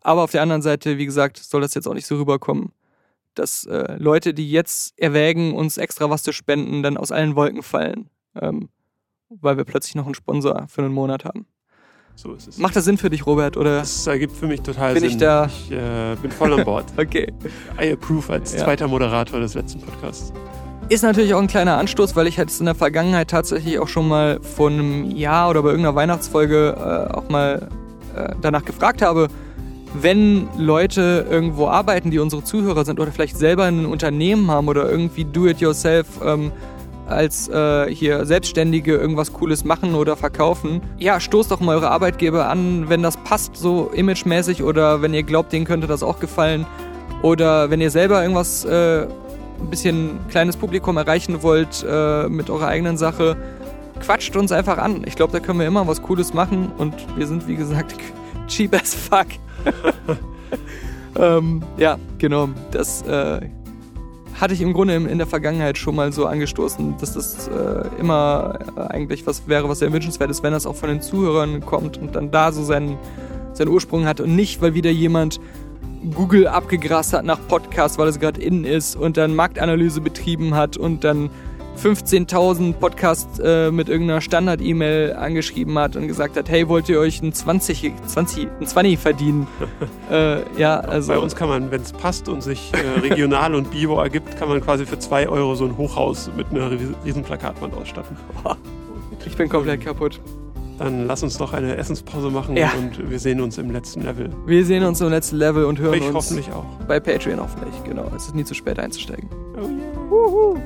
Aber 0.00 0.22
auf 0.22 0.32
der 0.32 0.42
anderen 0.42 0.62
Seite, 0.62 0.98
wie 0.98 1.06
gesagt, 1.06 1.36
soll 1.36 1.60
das 1.60 1.74
jetzt 1.74 1.86
auch 1.86 1.94
nicht 1.94 2.06
so 2.06 2.16
rüberkommen, 2.16 2.72
dass 3.34 3.64
äh, 3.64 3.96
Leute, 3.98 4.34
die 4.34 4.50
jetzt 4.50 4.98
erwägen, 4.98 5.54
uns 5.54 5.78
extra 5.78 6.10
was 6.10 6.22
zu 6.22 6.32
spenden, 6.32 6.82
dann 6.82 6.96
aus 6.96 7.12
allen 7.12 7.36
Wolken 7.36 7.62
fallen, 7.62 8.10
ähm, 8.40 8.68
weil 9.28 9.56
wir 9.56 9.64
plötzlich 9.64 9.94
noch 9.94 10.06
einen 10.06 10.14
Sponsor 10.14 10.66
für 10.68 10.82
einen 10.82 10.94
Monat 10.94 11.24
haben. 11.24 11.46
So 12.14 12.34
ist 12.34 12.48
es. 12.48 12.58
Macht 12.58 12.76
das 12.76 12.84
Sinn 12.84 12.98
für 12.98 13.10
dich, 13.10 13.26
Robert? 13.26 13.56
Oder 13.56 13.78
das 13.78 14.06
ergibt 14.06 14.36
für 14.36 14.46
mich 14.46 14.60
total 14.60 14.92
bin 14.92 15.02
Sinn. 15.02 15.10
Ich, 15.10 15.16
da 15.16 15.46
ich 15.46 15.70
äh, 15.72 16.14
bin 16.20 16.30
voll 16.30 16.52
an 16.52 16.64
Bord. 16.64 16.84
okay. 16.98 17.32
I 17.80 17.92
approve 17.92 18.32
als 18.32 18.52
ja. 18.52 18.64
zweiter 18.64 18.86
Moderator 18.86 19.40
des 19.40 19.54
letzten 19.54 19.80
Podcasts. 19.80 20.32
Ist 20.88 21.02
natürlich 21.02 21.32
auch 21.32 21.40
ein 21.40 21.46
kleiner 21.46 21.78
Anstoß, 21.78 22.14
weil 22.16 22.26
ich 22.26 22.38
halt 22.38 22.58
in 22.58 22.66
der 22.66 22.74
Vergangenheit 22.74 23.30
tatsächlich 23.30 23.78
auch 23.78 23.88
schon 23.88 24.08
mal 24.08 24.40
vor 24.42 24.68
einem 24.68 25.10
Jahr 25.10 25.48
oder 25.48 25.62
bei 25.62 25.70
irgendeiner 25.70 25.94
Weihnachtsfolge 25.94 26.76
äh, 26.76 27.14
auch 27.14 27.28
mal 27.30 27.68
äh, 28.14 28.34
danach 28.42 28.64
gefragt 28.64 29.00
habe, 29.00 29.28
wenn 29.94 30.48
Leute 30.56 31.26
irgendwo 31.30 31.68
arbeiten, 31.68 32.10
die 32.10 32.18
unsere 32.18 32.42
Zuhörer 32.42 32.84
sind 32.84 33.00
oder 33.00 33.12
vielleicht 33.12 33.36
selber 33.36 33.64
ein 33.64 33.86
Unternehmen 33.86 34.50
haben 34.50 34.68
oder 34.68 34.90
irgendwie 34.90 35.24
do-it-yourself 35.24 36.06
ähm, 36.24 36.52
als 37.06 37.48
äh, 37.48 37.92
hier 37.92 38.24
Selbstständige 38.24 38.96
irgendwas 38.96 39.32
Cooles 39.32 39.64
machen 39.64 39.94
oder 39.94 40.16
verkaufen, 40.16 40.80
ja, 40.98 41.20
stoßt 41.20 41.50
doch 41.50 41.60
mal 41.60 41.76
eure 41.76 41.90
Arbeitgeber 41.90 42.48
an, 42.48 42.88
wenn 42.88 43.02
das 43.02 43.16
passt, 43.18 43.56
so 43.56 43.90
imagemäßig 43.94 44.62
oder 44.62 45.02
wenn 45.02 45.12
ihr 45.12 45.22
glaubt, 45.22 45.52
denen 45.52 45.64
könnte 45.64 45.86
das 45.86 46.02
auch 46.02 46.20
gefallen 46.20 46.66
oder 47.22 47.70
wenn 47.70 47.80
ihr 47.80 47.90
selber 47.90 48.22
irgendwas, 48.22 48.64
äh, 48.64 49.06
ein 49.60 49.70
bisschen 49.70 50.18
kleines 50.28 50.56
Publikum 50.56 50.96
erreichen 50.96 51.42
wollt 51.42 51.84
äh, 51.88 52.28
mit 52.28 52.50
eurer 52.50 52.66
eigenen 52.66 52.96
Sache, 52.96 53.36
quatscht 54.00 54.34
uns 54.36 54.50
einfach 54.50 54.78
an. 54.78 55.04
Ich 55.06 55.14
glaube, 55.14 55.32
da 55.32 55.38
können 55.38 55.60
wir 55.60 55.66
immer 55.66 55.86
was 55.86 56.02
Cooles 56.02 56.34
machen 56.34 56.72
und 56.78 56.94
wir 57.16 57.26
sind, 57.26 57.46
wie 57.46 57.56
gesagt, 57.56 57.94
cheap 58.48 58.74
as 58.74 58.94
fuck. 58.94 59.28
ähm, 61.18 61.62
ja, 61.76 61.98
genau. 62.18 62.48
Das 62.70 63.02
äh, 63.02 63.40
hatte 64.40 64.54
ich 64.54 64.60
im 64.60 64.72
Grunde 64.72 64.96
in 64.96 65.18
der 65.18 65.26
Vergangenheit 65.26 65.78
schon 65.78 65.94
mal 65.94 66.12
so 66.12 66.26
angestoßen, 66.26 66.96
dass 66.98 67.14
das 67.14 67.48
äh, 67.48 67.84
immer 68.00 68.58
äh, 68.76 68.80
eigentlich 68.80 69.26
was 69.26 69.46
wäre, 69.46 69.68
was 69.68 69.80
sehr 69.80 69.92
wünschenswert 69.92 70.30
ist, 70.30 70.42
wenn 70.42 70.52
das 70.52 70.66
auch 70.66 70.76
von 70.76 70.88
den 70.88 71.00
Zuhörern 71.00 71.60
kommt 71.60 71.98
und 71.98 72.16
dann 72.16 72.30
da 72.30 72.52
so 72.52 72.62
seinen, 72.62 72.98
seinen 73.52 73.68
Ursprung 73.68 74.04
hat 74.06 74.20
und 74.20 74.34
nicht, 74.34 74.60
weil 74.62 74.74
wieder 74.74 74.90
jemand 74.90 75.40
Google 76.14 76.48
abgegrast 76.48 77.12
hat 77.12 77.24
nach 77.24 77.38
Podcast, 77.46 77.98
weil 77.98 78.08
es 78.08 78.18
gerade 78.18 78.40
innen 78.40 78.64
ist 78.64 78.96
und 78.96 79.16
dann 79.16 79.36
Marktanalyse 79.36 80.00
betrieben 80.00 80.54
hat 80.54 80.76
und 80.76 81.04
dann 81.04 81.30
15.000 81.82 82.74
Podcasts 82.74 83.40
äh, 83.40 83.72
mit 83.72 83.88
irgendeiner 83.88 84.20
Standard-E-Mail 84.20 85.14
angeschrieben 85.14 85.76
hat 85.78 85.96
und 85.96 86.06
gesagt 86.06 86.36
hat, 86.36 86.48
hey, 86.48 86.68
wollt 86.68 86.88
ihr 86.88 87.00
euch 87.00 87.20
ein 87.22 87.32
20, 87.32 87.92
20, 88.06 88.48
ein 88.60 88.66
20 88.66 88.98
verdienen? 88.98 89.48
äh, 90.10 90.42
ja, 90.56 90.78
also. 90.78 91.12
Bei 91.12 91.18
uns 91.18 91.34
kann 91.34 91.48
man, 91.48 91.72
wenn 91.72 91.82
es 91.82 91.92
passt 91.92 92.28
und 92.28 92.40
sich 92.40 92.72
äh, 92.72 93.00
regional 93.00 93.56
und 93.56 93.72
Bio 93.72 93.98
ergibt, 94.00 94.36
kann 94.38 94.48
man 94.48 94.60
quasi 94.60 94.86
für 94.86 94.98
2 94.98 95.28
Euro 95.28 95.56
so 95.56 95.64
ein 95.64 95.76
Hochhaus 95.76 96.30
mit 96.36 96.50
einer 96.50 96.70
riesen 97.04 97.24
Plakatwand 97.24 97.74
ausstatten. 97.74 98.16
Ich 99.24 99.36
bin 99.36 99.48
komplett 99.48 99.82
kaputt. 99.82 100.20
Dann 100.78 101.06
lass 101.06 101.22
uns 101.22 101.38
doch 101.38 101.52
eine 101.52 101.76
Essenspause 101.76 102.28
machen 102.28 102.56
ja. 102.56 102.72
und 102.76 103.08
wir 103.08 103.20
sehen 103.20 103.40
uns 103.40 103.56
im 103.56 103.70
letzten 103.70 104.02
Level. 104.02 104.30
Wir 104.46 104.64
sehen 104.64 104.82
uns 104.82 105.00
im 105.00 105.10
letzten 105.10 105.36
Level 105.36 105.64
und 105.64 105.78
hören 105.78 105.94
ich 105.94 106.02
uns 106.02 106.14
hoffentlich 106.14 106.50
auch. 106.50 106.64
bei 106.88 106.98
Patreon 106.98 107.38
hoffentlich. 107.38 107.72
Genau, 107.84 108.10
es 108.16 108.26
ist 108.26 108.34
nie 108.34 108.44
zu 108.44 108.54
spät 108.54 108.80
einzusteigen. 108.80 109.28
Oh 109.54 109.60
yeah. 109.60 110.10
Woohoo. 110.10 110.58